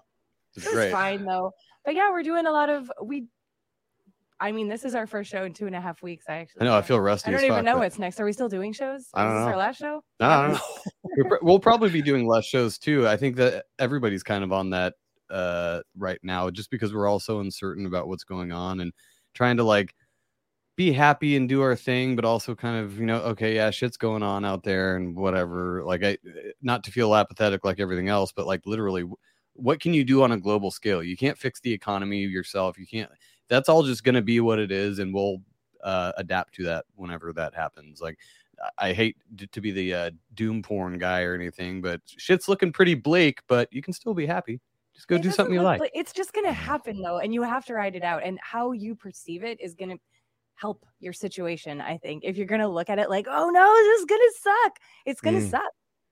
It's 0.56 0.66
It 0.66 0.70
was 0.70 0.76
great. 0.76 0.92
fine 0.92 1.26
though. 1.26 1.52
But 1.84 1.96
yeah, 1.96 2.12
we're 2.12 2.24
doing 2.24 2.46
a 2.46 2.52
lot 2.52 2.70
of 2.70 2.92
we. 3.04 3.26
I 4.40 4.52
mean, 4.52 4.68
this 4.68 4.84
is 4.84 4.96
our 4.96 5.08
first 5.08 5.32
show 5.32 5.44
in 5.44 5.54
two 5.54 5.66
and 5.66 5.76
a 5.76 5.82
half 5.82 6.02
weeks. 6.04 6.26
I 6.28 6.36
actually. 6.36 6.64
I 6.64 6.66
know. 6.66 6.78
I 6.78 6.82
feel 6.82 7.00
rusty. 7.00 7.30
I 7.30 7.32
don't 7.34 7.44
even 7.46 7.56
fuck, 7.58 7.66
know 7.66 7.74
but- 7.74 7.80
what's 7.80 8.00
next. 8.00 8.20
Are 8.20 8.26
we 8.26 8.34
still 8.34 8.50
doing 8.50 8.74
shows? 8.74 9.08
I 9.14 9.24
don't 9.24 9.32
is 9.32 9.40
this 9.40 9.46
know. 9.46 9.52
our 9.52 9.58
last 9.58 9.80
show? 9.80 10.04
No, 10.20 10.28
I 10.28 10.42
don't 10.44 10.54
know. 10.54 10.60
We'll 11.42 11.60
probably 11.60 11.90
be 11.90 12.02
doing 12.02 12.28
less 12.28 12.46
shows 12.46 12.78
too. 12.78 13.08
I 13.08 13.16
think 13.16 13.38
that 13.38 13.66
everybody's 13.80 14.24
kind 14.24 14.44
of 14.44 14.52
on 14.52 14.72
that 14.72 14.96
uh 15.30 15.80
right 15.98 16.20
now, 16.24 16.50
just 16.50 16.70
because 16.70 16.94
we're 16.94 17.08
all 17.08 17.22
so 17.22 17.40
uncertain 17.40 17.86
about 17.86 18.10
what's 18.10 18.26
going 18.26 18.52
on 18.52 18.82
and 18.82 18.92
trying 19.34 19.56
to 19.58 19.64
like 19.64 19.96
be 20.76 20.92
happy 20.92 21.38
and 21.38 21.48
do 21.48 21.62
our 21.62 21.76
thing, 21.76 22.18
but 22.18 22.26
also 22.26 22.54
kind 22.54 22.84
of 22.84 23.00
you 23.00 23.06
know, 23.06 23.22
okay, 23.22 23.56
yeah, 23.56 23.72
shit's 23.72 23.96
going 23.96 24.24
on 24.24 24.44
out 24.44 24.64
there 24.64 24.98
and 24.98 25.16
whatever. 25.16 25.82
Like, 25.86 26.04
I 26.04 26.18
not 26.62 26.84
to 26.84 26.92
feel 26.92 27.16
apathetic 27.16 27.64
like 27.64 27.80
everything 27.80 28.10
else, 28.10 28.34
but 28.34 28.46
like 28.46 28.62
literally, 28.66 29.06
what 29.54 29.80
can 29.80 29.94
you 29.94 30.04
do 30.04 30.22
on 30.22 30.34
a 30.34 30.38
global 30.38 30.70
scale? 30.70 31.02
You 31.02 31.16
can't 31.16 31.38
fix 31.38 31.62
the 31.62 31.72
economy 31.72 32.24
yourself. 32.24 32.78
You 32.78 32.86
can't. 32.86 33.10
That's 33.48 33.70
all 33.70 33.84
just 33.84 34.04
going 34.04 34.16
to 34.16 34.22
be 34.22 34.40
what 34.40 34.60
it 34.60 34.72
is, 34.72 35.00
and 35.00 35.14
we'll 35.14 35.42
uh, 35.84 36.12
adapt 36.18 36.56
to 36.56 36.64
that 36.64 36.86
whenever 36.96 37.34
that 37.34 37.54
happens. 37.54 38.02
Like. 38.02 38.18
I 38.20 38.26
I 38.78 38.94
hate 38.94 39.18
to 39.52 39.60
be 39.60 39.72
the 39.72 39.94
uh, 39.94 40.12
doom 40.34 40.64
porn 40.64 40.98
guy 40.98 41.24
or 41.24 41.36
anything, 41.36 41.82
but 41.82 42.00
shit's 42.06 42.48
looking 42.48 42.72
pretty 42.72 42.94
bleak. 42.96 43.42
But 43.50 43.68
you 43.72 43.82
can 43.82 43.92
still 43.92 44.14
be 44.14 44.26
happy. 44.26 44.62
Just 44.94 45.10
go 45.10 45.18
It 45.18 45.24
do 45.24 45.32
something 45.32 45.54
you 45.54 45.62
look 45.62 45.82
like. 45.82 45.92
It's 45.94 46.14
just 46.14 46.32
gonna 46.32 46.54
happen 46.54 47.02
though, 47.02 47.18
and 47.20 47.34
you 47.34 47.44
have 47.44 47.66
to 47.66 47.74
ride 47.74 47.98
it 47.98 48.04
out. 48.04 48.24
And 48.24 48.40
how 48.42 48.72
you 48.72 48.96
perceive 48.96 49.44
it 49.44 49.60
is 49.60 49.74
gonna 49.76 49.98
help 50.54 50.86
your 51.02 51.12
situation. 51.12 51.82
I 51.82 51.98
think 51.98 52.24
if 52.24 52.38
you're 52.38 52.48
gonna 52.48 52.70
look 52.70 52.90
at 52.90 52.98
it 52.98 53.10
like, 53.10 53.28
oh 53.30 53.50
no, 53.50 53.74
this 53.74 54.00
is 54.00 54.06
gonna 54.06 54.32
suck. 54.40 54.80
It's 55.06 55.20
gonna 55.20 55.40
Mm. 55.40 55.50
suck 55.50 55.72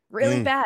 really 0.10 0.42
Mm. 0.42 0.44
bad. 0.44 0.66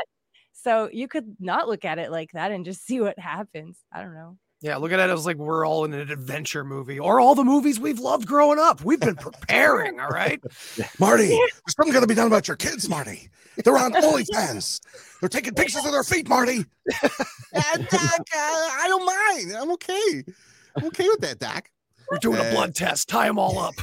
So 0.54 0.90
you 0.92 1.08
could 1.08 1.36
not 1.40 1.68
look 1.68 1.86
at 1.86 2.00
it 2.00 2.10
like 2.10 2.32
that 2.32 2.50
and 2.52 2.66
just 2.66 2.84
see 2.88 3.00
what 3.02 3.20
happens. 3.20 3.86
I 3.92 4.02
don't 4.02 4.16
know. 4.16 4.40
Yeah, 4.62 4.78
look 4.78 4.92
at 4.92 5.00
it 5.00 5.10
as 5.12 5.26
like 5.26 5.38
we're 5.38 5.66
all 5.68 5.86
in 5.86 5.94
an 5.94 6.10
adventure 6.10 6.64
movie 6.64 7.00
or 7.00 7.20
all 7.20 7.36
the 7.36 7.44
movies 7.44 7.80
we've 7.80 8.00
loved 8.00 8.26
growing 8.28 8.58
up. 8.58 8.84
We've 8.84 9.00
been 9.00 9.16
preparing, 9.16 10.00
all 10.00 10.10
right? 10.10 10.42
Marty, 11.00 11.28
there's 11.28 11.76
something 11.76 11.94
got 11.94 12.00
to 12.00 12.08
be 12.08 12.16
done 12.16 12.26
about 12.28 12.48
your 12.48 12.58
kids, 12.58 12.90
Marty. 12.90 13.30
They're 13.64 13.78
on 13.78 13.94
OnlyFans. 13.94 14.80
They're 15.20 15.30
taking 15.30 15.54
pictures 15.54 15.86
of 15.86 15.92
their 15.92 16.04
feet, 16.04 16.28
Marty. 16.28 16.66
Doc, 16.90 17.06
uh, 17.64 17.94
I 18.34 18.86
don't 18.88 19.06
mind. 19.06 19.56
I'm 19.62 19.72
okay. 19.72 20.24
I'm 20.76 20.86
okay 20.86 21.08
with 21.08 21.22
that, 21.22 21.38
Doc. 21.40 21.70
We're 22.10 22.18
doing 22.18 22.40
a 22.40 22.44
Uh, 22.44 22.52
blood 22.52 22.74
test. 22.74 23.10
Tie 23.10 23.28
them 23.28 23.38
all 23.38 23.60
up. 23.60 23.76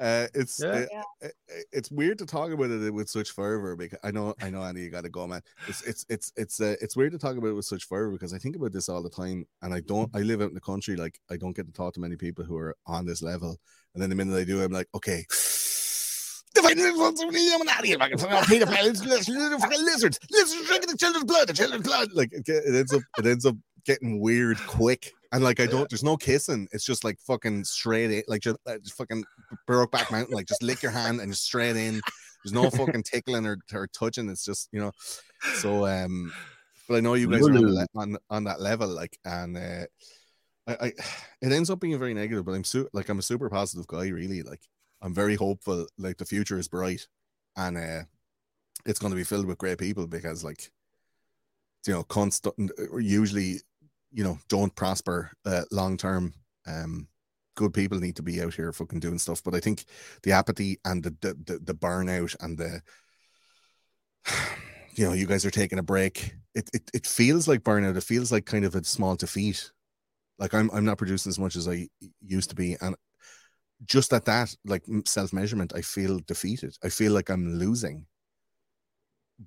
Uh, 0.00 0.26
it's 0.34 0.60
Yeah. 0.62 0.86
uh, 1.22 1.26
uh, 1.26 1.28
it's 1.72 1.90
weird 1.90 2.18
to 2.18 2.26
talk 2.26 2.50
about 2.52 2.70
it 2.70 2.92
with 2.92 3.08
such 3.08 3.32
fervor 3.32 3.76
because 3.76 3.98
I 4.04 4.10
know 4.10 4.34
I 4.40 4.50
know 4.50 4.62
Andy, 4.62 4.82
you 4.82 4.90
got 4.90 5.04
to 5.04 5.08
go, 5.10 5.26
man. 5.26 5.42
It's 5.66 5.82
it's 5.82 6.06
it's 6.08 6.32
it's 6.36 6.60
uh, 6.60 6.76
it's 6.80 6.96
weird 6.96 7.12
to 7.12 7.18
talk 7.18 7.36
about 7.36 7.48
it 7.48 7.54
with 7.54 7.64
such 7.64 7.84
fervor 7.84 8.12
because 8.12 8.32
I 8.32 8.38
think 8.38 8.56
about 8.56 8.72
this 8.72 8.88
all 8.88 9.02
the 9.02 9.10
time, 9.10 9.46
and 9.62 9.74
I 9.74 9.80
don't. 9.80 10.10
I 10.14 10.20
live 10.20 10.40
out 10.40 10.48
in 10.48 10.54
the 10.54 10.60
country, 10.60 10.96
like 10.96 11.18
I 11.30 11.36
don't 11.36 11.56
get 11.56 11.66
to 11.66 11.72
talk 11.72 11.94
to 11.94 12.00
many 12.00 12.16
people 12.16 12.44
who 12.44 12.56
are 12.56 12.76
on 12.86 13.06
this 13.06 13.22
level, 13.22 13.56
and 13.94 14.02
then 14.02 14.10
the 14.10 14.16
minute 14.16 14.36
I 14.36 14.44
do, 14.44 14.62
I'm 14.62 14.72
like, 14.72 14.88
okay. 14.94 15.24
The 16.54 16.62
fucking 16.62 16.78
Illuminati, 16.78 17.94
fucking 17.94 18.18
pedophiles, 18.18 19.04
lizards, 19.06 19.62
fucking 19.62 19.84
lizards, 19.84 20.18
lizards 20.30 20.66
drinking 20.66 20.90
the 20.90 20.96
children's 20.96 21.26
blood, 21.26 21.46
the 21.48 21.52
children's 21.52 21.86
blood. 21.86 22.08
Like 22.14 22.32
it, 22.32 22.48
it 22.48 22.74
ends 22.74 22.92
up, 22.94 23.02
it 23.18 23.26
ends 23.26 23.44
up 23.44 23.54
getting 23.84 24.18
weird 24.18 24.56
quick, 24.66 25.12
and 25.32 25.44
like 25.44 25.60
I 25.60 25.66
don't, 25.66 25.88
there's 25.88 26.04
no 26.04 26.16
kissing. 26.16 26.68
It's 26.72 26.84
just 26.84 27.04
like 27.04 27.18
fucking 27.20 27.64
straight 27.64 28.10
in, 28.10 28.22
like 28.28 28.40
just, 28.40 28.56
uh, 28.66 28.78
just 28.78 28.96
fucking 28.96 29.24
Brokeback 29.68 30.10
Mountain, 30.10 30.34
like 30.34 30.46
just 30.46 30.62
lick 30.62 30.82
your 30.82 30.92
hand 30.92 31.20
and 31.20 31.32
just 31.32 31.44
straight 31.44 31.76
in. 31.76 32.00
There's 32.44 32.54
no 32.54 32.70
fucking 32.70 33.02
tickling 33.02 33.46
or, 33.46 33.58
or 33.74 33.88
touching. 33.88 34.28
It's 34.30 34.44
just 34.44 34.68
you 34.72 34.80
know. 34.80 34.92
So 35.54 35.86
um, 35.86 36.32
but 36.88 36.96
I 36.96 37.00
know 37.00 37.14
you 37.14 37.30
guys 37.30 37.46
are 37.46 37.52
on, 37.52 37.74
le- 37.74 37.86
on 37.94 38.16
on 38.30 38.44
that 38.44 38.60
level, 38.60 38.88
like, 38.88 39.18
and 39.24 39.56
uh, 39.56 39.86
I, 40.66 40.72
I 40.80 40.86
it 41.42 41.52
ends 41.52 41.70
up 41.70 41.80
being 41.80 41.98
very 41.98 42.14
negative. 42.14 42.44
But 42.44 42.54
I'm 42.54 42.64
su- 42.64 42.88
like 42.92 43.08
I'm 43.08 43.18
a 43.18 43.22
super 43.22 43.50
positive 43.50 43.86
guy, 43.86 44.08
really. 44.08 44.42
Like 44.42 44.62
I'm 45.02 45.14
very 45.14 45.34
hopeful. 45.34 45.86
Like 45.98 46.16
the 46.16 46.24
future 46.24 46.58
is 46.58 46.68
bright, 46.68 47.06
and 47.56 47.76
uh, 47.76 48.04
it's 48.86 48.98
going 48.98 49.10
to 49.10 49.16
be 49.16 49.24
filled 49.24 49.46
with 49.46 49.58
great 49.58 49.78
people 49.78 50.06
because 50.06 50.42
like 50.42 50.70
you 51.86 51.92
know, 51.92 52.02
constant 52.02 52.70
usually 52.98 53.60
you 54.12 54.24
know 54.24 54.38
don't 54.48 54.74
prosper 54.74 55.30
uh, 55.44 55.62
long 55.70 55.96
term. 55.96 56.34
Um, 56.66 57.08
good 57.54 57.74
people 57.74 57.98
need 57.98 58.16
to 58.16 58.22
be 58.22 58.40
out 58.40 58.54
here 58.54 58.72
fucking 58.72 59.00
doing 59.00 59.18
stuff. 59.18 59.42
But 59.42 59.54
I 59.54 59.60
think 59.60 59.84
the 60.22 60.32
apathy 60.32 60.78
and 60.84 61.02
the 61.02 61.10
the 61.20 61.34
the, 61.44 61.58
the 61.58 61.74
burnout 61.74 62.36
and 62.40 62.58
the 62.58 62.82
you 64.94 65.06
know, 65.06 65.12
you 65.12 65.26
guys 65.26 65.44
are 65.44 65.50
taking 65.50 65.78
a 65.78 65.82
break. 65.82 66.34
It, 66.54 66.68
it 66.72 66.90
it 66.92 67.06
feels 67.06 67.46
like 67.46 67.62
burnout. 67.62 67.96
It 67.96 68.02
feels 68.02 68.32
like 68.32 68.46
kind 68.46 68.64
of 68.64 68.74
a 68.74 68.84
small 68.84 69.16
defeat. 69.16 69.70
Like 70.38 70.54
I'm 70.54 70.70
I'm 70.72 70.84
not 70.84 70.98
producing 70.98 71.30
as 71.30 71.38
much 71.38 71.56
as 71.56 71.68
I 71.68 71.88
used 72.20 72.50
to 72.50 72.56
be, 72.56 72.76
and 72.80 72.96
just 73.84 74.12
at 74.12 74.24
that, 74.26 74.54
like 74.64 74.82
self 75.04 75.32
measurement, 75.32 75.72
I 75.74 75.82
feel 75.82 76.20
defeated. 76.26 76.76
I 76.82 76.88
feel 76.88 77.12
like 77.12 77.28
I'm 77.30 77.58
losing. 77.58 78.06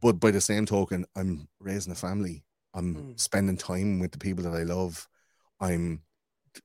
But 0.02 0.20
by 0.20 0.32
the 0.32 0.42
same 0.42 0.66
token, 0.66 1.06
I'm 1.18 1.50
raising 1.60 1.92
a 1.92 1.96
family. 1.96 2.46
I'm 2.74 2.96
Mm. 2.96 3.20
spending 3.20 3.58
time 3.58 4.00
with 4.00 4.12
the 4.12 4.18
people 4.18 4.44
that 4.46 4.54
I 4.54 4.64
love. 4.64 5.08
I'm, 5.60 6.02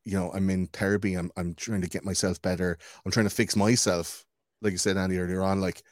you 0.05 0.19
know, 0.19 0.31
I'm 0.33 0.49
in 0.51 0.67
therapy. 0.69 1.15
I'm 1.15 1.31
I'm 1.37 1.55
trying 1.55 1.83
to 1.83 1.89
get 1.89 2.05
myself 2.05 2.41
better. 2.43 2.79
I'm 3.05 3.13
trying 3.13 3.27
to 3.27 3.35
fix 3.35 3.57
myself. 3.57 4.25
Like 4.63 4.73
you 4.73 4.79
said, 4.79 4.97
Andy, 4.97 5.19
earlier 5.19 5.43
on, 5.43 5.61
like 5.61 5.83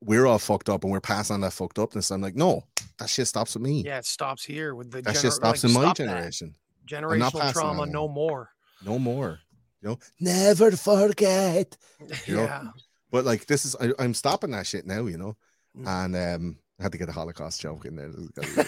we're 0.00 0.26
all 0.26 0.38
fucked 0.38 0.68
up 0.68 0.84
and 0.84 0.92
we're 0.92 1.00
passing 1.00 1.34
on 1.34 1.40
that 1.40 1.52
fucked 1.52 1.78
upness. 1.78 2.10
I'm 2.10 2.20
like, 2.20 2.36
no, 2.36 2.64
that 2.98 3.08
shit 3.08 3.26
stops 3.26 3.54
with 3.54 3.62
me. 3.62 3.82
Yeah, 3.82 3.98
it 3.98 4.04
stops 4.06 4.44
here 4.44 4.74
with 4.74 4.90
the 4.90 5.02
that 5.02 5.14
gener- 5.14 5.22
shit 5.22 5.32
stops 5.32 5.64
like, 5.64 5.70
in 5.70 5.74
my 5.74 5.82
stop 5.86 5.96
generation. 5.96 6.54
not 6.90 7.02
Generational 7.02 7.52
trauma, 7.52 7.86
no 7.86 8.06
more. 8.08 8.50
No 8.84 8.98
more. 8.98 9.40
You 9.82 9.88
know, 9.90 9.98
never 10.20 10.70
forget. 10.72 11.76
You 12.26 12.36
know? 12.36 12.42
yeah. 12.44 12.64
But 13.10 13.24
like 13.24 13.46
this 13.46 13.64
is 13.64 13.74
I, 13.80 13.92
I'm 13.98 14.14
stopping 14.14 14.50
that 14.52 14.66
shit 14.66 14.86
now, 14.86 15.06
you 15.06 15.16
know. 15.18 15.36
Mm. 15.76 15.86
And 16.04 16.16
um 16.16 16.58
I 16.78 16.82
had 16.82 16.92
to 16.92 16.98
get 16.98 17.08
a 17.08 17.12
Holocaust 17.12 17.60
joke 17.60 17.84
in 17.86 17.96
there. 17.96 18.10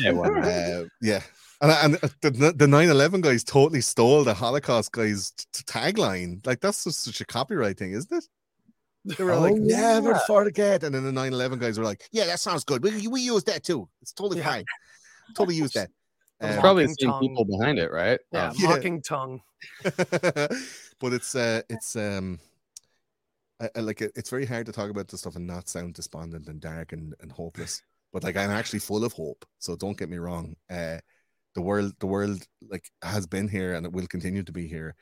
Yeah, 0.00 0.10
not? 0.10 0.32
uh, 0.32 0.84
yeah. 1.00 1.22
And, 1.60 1.70
and 1.70 1.94
the 2.22 2.52
the 2.56 2.66
9-11 2.66 3.20
guys 3.20 3.44
totally 3.44 3.80
stole 3.80 4.24
the 4.24 4.34
Holocaust 4.34 4.90
guys 4.90 5.30
t- 5.52 5.62
tagline. 5.64 6.44
Like 6.44 6.60
that's 6.60 6.82
just 6.82 7.04
such 7.04 7.20
a 7.20 7.24
copyright 7.24 7.78
thing, 7.78 7.92
isn't 7.92 8.12
it? 8.12 8.24
They 9.16 9.22
were 9.22 9.34
Oh, 9.34 9.40
like, 9.40 9.54
never 9.54 10.10
yeah. 10.12 10.18
forget. 10.26 10.82
And 10.82 10.94
then 10.94 11.04
the 11.04 11.12
9-11 11.12 11.60
guys 11.60 11.78
were 11.78 11.84
like, 11.84 12.08
Yeah, 12.10 12.26
that 12.26 12.40
sounds 12.40 12.64
good. 12.64 12.82
We, 12.82 13.06
we 13.06 13.20
use 13.20 13.44
that 13.44 13.62
too. 13.62 13.88
It's 14.02 14.12
totally 14.12 14.38
Yeah. 14.40 14.50
fine. 14.50 14.64
Totally 15.36 15.56
use 15.56 15.72
that. 15.72 15.90
Um, 16.40 16.58
Probably 16.60 16.84
the 16.86 16.94
same 16.98 17.10
tongue. 17.10 17.20
people 17.20 17.44
behind 17.44 17.78
it, 17.78 17.92
right? 17.92 18.18
Yeah, 18.32 18.48
Um, 18.48 18.56
Yeah. 18.58 18.68
mocking 18.70 19.00
tongue. 19.00 19.40
but 19.84 21.12
it's 21.12 21.34
uh 21.36 21.62
it's 21.70 21.94
um 21.94 22.40
I, 23.60 23.68
I 23.76 23.80
like 23.80 24.00
it, 24.02 24.12
it's 24.14 24.30
very 24.30 24.46
hard 24.46 24.66
to 24.66 24.72
talk 24.72 24.90
about 24.90 25.08
this 25.08 25.20
stuff 25.20 25.36
and 25.36 25.46
not 25.46 25.68
sound 25.68 25.94
despondent 25.94 26.48
and 26.48 26.60
dark 26.60 26.92
and, 26.92 27.14
and 27.20 27.30
hopeless 27.30 27.82
but 28.12 28.22
like 28.22 28.36
i'm 28.36 28.50
actually 28.50 28.78
full 28.78 29.04
of 29.04 29.12
hope 29.12 29.44
so 29.58 29.76
don't 29.76 29.98
get 29.98 30.08
me 30.08 30.18
wrong 30.18 30.54
uh 30.70 30.98
the 31.54 31.62
world 31.62 31.92
the 32.00 32.06
world 32.06 32.46
like 32.68 32.90
has 33.02 33.26
been 33.26 33.48
here 33.48 33.74
and 33.74 33.86
it 33.86 33.92
will 33.92 34.06
continue 34.06 34.42
to 34.42 34.52
be 34.52 34.66
here 34.66 34.94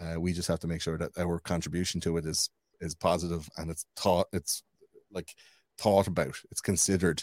uh 0.00 0.20
we 0.20 0.32
just 0.32 0.48
have 0.48 0.60
to 0.60 0.68
make 0.68 0.80
sure 0.80 0.98
that 0.98 1.10
our 1.18 1.38
contribution 1.40 2.00
to 2.00 2.16
it 2.16 2.26
is 2.26 2.50
is 2.80 2.94
positive 2.94 3.48
and 3.56 3.70
it's 3.70 3.86
thought 3.96 4.26
it's 4.32 4.62
like 5.10 5.34
thought 5.78 6.06
about 6.06 6.36
it's 6.50 6.60
considered 6.60 7.22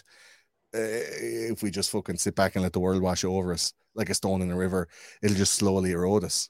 uh, 0.74 0.80
if 0.80 1.62
we 1.62 1.70
just 1.70 1.90
fucking 1.90 2.16
sit 2.16 2.34
back 2.34 2.56
and 2.56 2.62
let 2.64 2.72
the 2.72 2.80
world 2.80 3.00
wash 3.00 3.24
over 3.24 3.52
us 3.52 3.72
like 3.94 4.10
a 4.10 4.14
stone 4.14 4.42
in 4.42 4.50
a 4.50 4.56
river. 4.56 4.88
It'll 5.22 5.36
just 5.36 5.54
slowly 5.54 5.92
erode 5.92 6.24
us. 6.24 6.48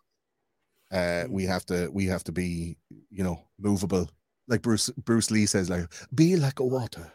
Uh, 0.91 1.25
we 1.29 1.45
have 1.45 1.67
to 1.67 1.91
we 1.93 2.07
have 2.07 2.25
to 2.25 2.33
be 2.33 2.77
you 3.11 3.25
know 3.25 3.43
movable. 3.59 4.09
Like 4.49 4.63
Bruce 4.63 4.91
Bruce 4.91 5.31
Lee 5.31 5.47
says, 5.47 5.71
like 5.71 5.87
be 6.15 6.37
like 6.37 6.61
a 6.61 6.65
water. 6.65 7.13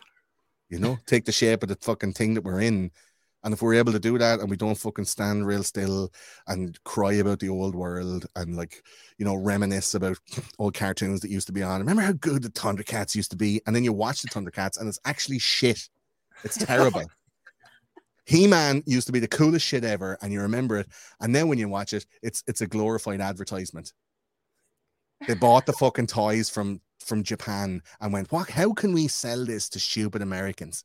You 0.69 0.79
know, 0.79 0.97
take 1.05 1.25
the 1.25 1.31
shape 1.31 1.63
of 1.63 1.69
the 1.69 1.77
fucking 1.81 2.13
thing 2.13 2.33
that 2.35 2.43
we're 2.43 2.61
in. 2.61 2.91
And 3.43 3.53
if 3.53 3.61
we're 3.61 3.75
able 3.75 3.93
to 3.93 3.99
do 3.99 4.17
that 4.17 4.41
and 4.41 4.49
we 4.49 4.57
don't 4.57 4.77
fucking 4.77 5.05
stand 5.05 5.47
real 5.47 5.63
still 5.63 6.11
and 6.47 6.77
cry 6.83 7.13
about 7.13 7.39
the 7.39 7.47
old 7.47 7.73
world 7.73 8.25
and 8.35 8.57
like, 8.57 8.83
you 9.17 9.23
know, 9.23 9.35
reminisce 9.35 9.95
about 9.95 10.17
old 10.59 10.73
cartoons 10.73 11.21
that 11.21 11.31
used 11.31 11.47
to 11.47 11.53
be 11.53 11.63
on. 11.63 11.79
Remember 11.79 12.01
how 12.01 12.11
good 12.11 12.43
the 12.43 12.49
Thundercats 12.49 13.15
used 13.15 13.31
to 13.31 13.37
be? 13.37 13.61
And 13.65 13.73
then 13.73 13.85
you 13.85 13.93
watch 13.93 14.21
the 14.21 14.27
Thundercats 14.27 14.77
and 14.77 14.89
it's 14.89 14.99
actually 15.05 15.39
shit. 15.39 15.87
It's 16.43 16.57
terrible. 16.65 17.05
He 18.29 18.45
Man 18.45 18.83
used 18.85 19.07
to 19.07 19.11
be 19.13 19.19
the 19.19 19.27
coolest 19.27 19.65
shit 19.65 19.83
ever, 19.83 20.15
and 20.21 20.31
you 20.31 20.41
remember 20.41 20.77
it. 20.77 20.87
And 21.19 21.33
then 21.33 21.47
when 21.47 21.57
you 21.57 21.67
watch 21.67 21.93
it, 21.93 22.05
it's 22.21 22.43
it's 22.45 22.61
a 22.61 22.67
glorified 22.67 23.21
advertisement. 23.21 23.91
They 25.27 25.33
bought 25.33 25.65
the 25.65 25.73
fucking 25.73 26.05
toys 26.05 26.47
from 26.47 26.79
from 27.05 27.23
Japan 27.23 27.81
and 28.01 28.13
went, 28.13 28.31
"What? 28.31 28.49
How 28.49 28.73
can 28.73 28.93
we 28.93 29.07
sell 29.07 29.45
this 29.45 29.69
to 29.69 29.79
stupid 29.79 30.21
Americans?" 30.21 30.83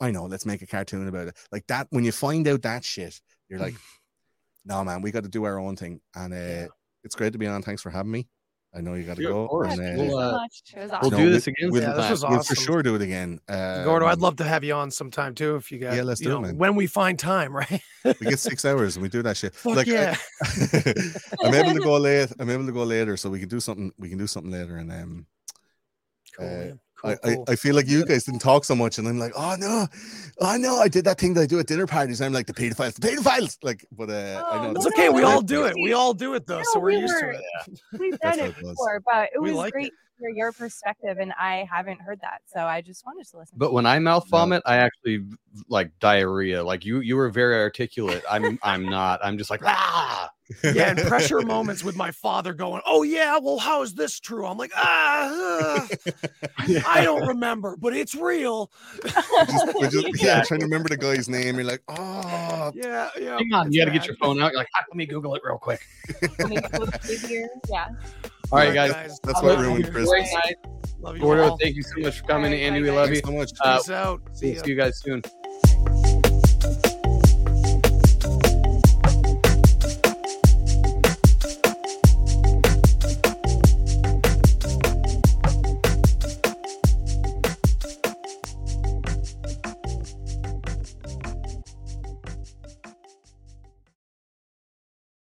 I 0.00 0.10
know. 0.10 0.26
Let's 0.26 0.46
make 0.46 0.62
a 0.62 0.66
cartoon 0.66 1.08
about 1.08 1.28
it. 1.28 1.36
Like 1.50 1.66
that. 1.68 1.86
When 1.90 2.04
you 2.04 2.12
find 2.12 2.46
out 2.48 2.62
that 2.62 2.84
shit, 2.84 3.20
you're 3.48 3.60
like, 3.60 3.74
"No, 4.64 4.84
man, 4.84 5.02
we 5.02 5.10
got 5.10 5.22
to 5.24 5.28
do 5.28 5.44
our 5.44 5.58
own 5.58 5.76
thing." 5.76 6.00
And 6.14 6.32
uh, 6.34 6.68
it's 7.04 7.14
great 7.14 7.32
to 7.32 7.38
be 7.38 7.46
on. 7.46 7.62
Thanks 7.62 7.82
for 7.82 7.90
having 7.90 8.10
me. 8.12 8.28
I 8.74 8.82
know 8.82 8.92
you 8.92 9.02
got 9.04 9.16
to 9.16 9.22
Yeah, 9.22 9.28
of 9.30 9.34
go. 9.34 9.48
course. 9.48 9.72
and, 9.78 9.80
uh, 9.98 10.04
We'll, 10.04 10.18
uh, 10.18 10.32
much. 10.32 10.62
It 10.76 10.80
was 10.80 10.90
We'll 11.00 11.10
no, 11.12 11.16
do 11.16 11.30
this 11.30 11.46
again. 11.46 11.70
we'll- 11.72 11.82
Yeah, 11.82 11.94
this 11.94 12.10
was 12.10 12.20
sometime. 12.20 12.36
We'll 12.36 12.44
for 12.44 12.54
sure 12.54 12.82
do 12.82 12.94
it 12.96 13.00
again. 13.00 13.40
Uh, 13.48 13.82
Gordo, 13.84 14.04
I'd 14.06 14.18
love 14.20 14.36
to 14.36 14.44
have 14.44 14.62
you 14.62 14.74
on 14.74 14.90
sometime 14.90 15.34
too 15.34 15.56
if 15.56 15.72
you 15.72 15.78
got. 15.78 15.96
Yeah, 15.96 16.02
let's 16.02 16.20
you 16.20 16.28
do 16.28 16.36
it, 16.36 16.40
man. 16.42 16.58
When 16.58 16.74
we 16.76 16.86
find 16.86 17.18
time, 17.18 17.56
right? 17.56 17.80
we 18.04 18.26
get 18.26 18.38
six 18.38 18.66
hours 18.66 18.96
and 18.96 19.02
we 19.02 19.08
do 19.08 19.22
that 19.22 19.38
shit. 19.38 19.54
Fuck 19.54 19.74
like, 19.76 19.88
I- 19.88 19.90
yeah. 19.90 20.16
I'm 21.42 21.54
able 21.54 21.72
to 21.72 21.80
go 21.80 21.96
late. 21.96 22.30
I'm 22.38 22.50
able 22.50 22.66
to 22.66 22.72
go 22.72 22.82
later, 22.84 23.16
so 23.16 23.30
we 23.30 23.40
can 23.40 23.48
do 23.48 23.58
something. 23.58 23.90
We 23.98 24.10
can 24.10 24.18
do 24.18 24.26
something 24.26 24.52
later, 24.52 24.76
and 24.76 24.92
um, 24.92 25.26
Cool, 26.38 26.46
Uh, 26.46 26.50
man. 26.50 26.80
Cool, 27.00 27.16
I, 27.24 27.36
I, 27.52 27.54
feel 27.54 27.76
like 27.76 27.86
you 27.86 28.04
guys 28.04 28.24
didn't 28.24 28.40
talk 28.40 28.64
so 28.64 28.74
much, 28.74 28.98
and 28.98 29.06
I'm 29.06 29.20
like, 29.20 29.30
oh 29.36 29.54
no, 29.56 29.86
oh 30.40 30.56
no, 30.56 30.78
I 30.80 30.88
did 30.88 31.04
that 31.04 31.16
thing 31.20 31.32
that 31.34 31.42
I 31.42 31.46
do 31.46 31.60
at 31.60 31.68
dinner 31.68 31.86
parties. 31.86 32.20
I'm 32.20 32.32
like 32.32 32.46
the 32.48 32.52
pedophiles, 32.52 32.94
the 32.94 33.06
pedophiles. 33.06 33.56
Like, 33.62 33.86
but 33.92 34.10
uh, 34.10 34.44
I 34.50 34.58
Oh, 34.58 34.62
know 34.64 34.70
It's 34.72 34.86
okay. 34.88 35.08
We 35.08 35.22
all 35.22 35.40
do 35.40 35.64
it. 35.66 35.74
We 35.80 35.92
all 35.92 36.12
do 36.12 36.34
it 36.34 36.44
though, 36.48 36.62
so 36.72 36.80
we're 36.80 36.86
we 36.88 36.96
used 36.98 37.14
to 37.20 37.26
were- 37.26 37.32
it. 37.34 37.80
We've 38.00 38.18
done 38.20 38.40
it 38.40 38.46
it 38.50 38.56
before, 38.60 39.00
but 39.06 39.28
it 39.32 39.40
was 39.40 39.52
like 39.52 39.72
great 39.74 39.92
to 39.92 39.92
hear 40.18 40.30
your 40.30 40.52
perspective, 40.52 41.18
and 41.18 41.32
I 41.38 41.66
haven't 41.70 42.00
heard 42.00 42.20
that, 42.20 42.42
so 42.46 42.60
I 42.60 42.80
just 42.80 43.04
wanted 43.06 43.26
to 43.28 43.38
listen. 43.38 43.56
But 43.58 43.72
when 43.72 43.86
I 43.86 43.98
mouth 43.98 44.28
vomit, 44.28 44.62
I 44.66 44.76
actually 44.76 45.24
like 45.68 45.90
diarrhea. 46.00 46.62
Like 46.62 46.84
you, 46.84 47.00
you 47.00 47.16
were 47.16 47.30
very 47.30 47.56
articulate. 47.56 48.22
I'm, 48.30 48.58
I'm 48.62 48.84
not. 48.84 49.20
I'm 49.22 49.38
just 49.38 49.50
like 49.50 49.62
ah. 49.64 50.30
Yeah, 50.64 50.90
and 50.90 50.98
pressure 51.06 51.42
moments 51.42 51.84
with 51.84 51.94
my 51.94 52.10
father 52.10 52.54
going, 52.54 52.80
"Oh 52.86 53.02
yeah, 53.02 53.38
well, 53.38 53.58
how 53.58 53.82
is 53.82 53.94
this 53.94 54.18
true?" 54.18 54.46
I'm 54.46 54.56
like, 54.56 54.72
ah, 54.74 55.86
uh, 55.86 56.12
I 56.86 57.04
don't 57.04 57.26
remember, 57.26 57.76
but 57.76 57.94
it's 57.94 58.14
real. 58.14 58.70
just, 59.04 59.92
just- 59.92 60.22
yeah, 60.22 60.42
trying 60.42 60.60
to 60.60 60.66
remember 60.66 60.88
the 60.88 60.96
guy's 60.96 61.28
name. 61.28 61.56
You're 61.56 61.64
like, 61.64 61.82
oh, 61.88 62.72
Yeah, 62.74 63.10
yeah. 63.20 63.36
Hang 63.36 63.52
on, 63.52 63.72
you 63.72 63.84
got 63.84 63.92
to 63.92 63.98
get 63.98 64.06
your 64.06 64.16
phone 64.16 64.40
out. 64.40 64.52
You're 64.52 64.60
like, 64.60 64.68
"Ah, 64.74 64.84
let 64.88 64.96
me 64.96 65.04
Google 65.04 65.34
it 65.34 65.42
real 65.44 65.58
quick. 65.58 65.86
Let 66.38 66.48
me 66.48 66.56
go 66.56 66.86
through 66.86 67.28
here. 67.28 67.50
Yeah. 67.68 67.88
All 68.50 68.58
right, 68.58 68.68
All 68.68 68.74
guys. 68.74 69.20
that's 69.22 69.38
I'll 69.40 69.44
what 69.44 69.58
ruined 69.58 69.84
you. 69.86 69.90
Christmas. 69.92 70.08
Great. 70.42 70.56
Love 71.00 71.16
you 71.16 71.22
Gordo, 71.22 71.50
all. 71.50 71.58
thank 71.58 71.76
you 71.76 71.82
so 71.82 72.00
much 72.00 72.20
for 72.20 72.26
coming, 72.26 72.46
All 72.52 72.58
right, 72.58 72.62
Andy. 72.62 72.80
bye, 72.80 72.84
We 72.90 72.90
love 72.96 73.10
you. 73.10 73.20
so 73.24 73.32
much. 73.32 73.50
Uh, 73.60 73.76
Peace 73.78 73.90
out. 73.90 74.20
See 74.32 74.54
see 74.58 74.70
you 74.70 74.74
guys 74.76 74.98
soon. 75.00 75.22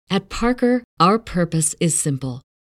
At 0.08 0.28
Parker, 0.28 0.82
our 0.98 1.18
purpose 1.18 1.74
is 1.80 1.98
simple. 1.98 2.42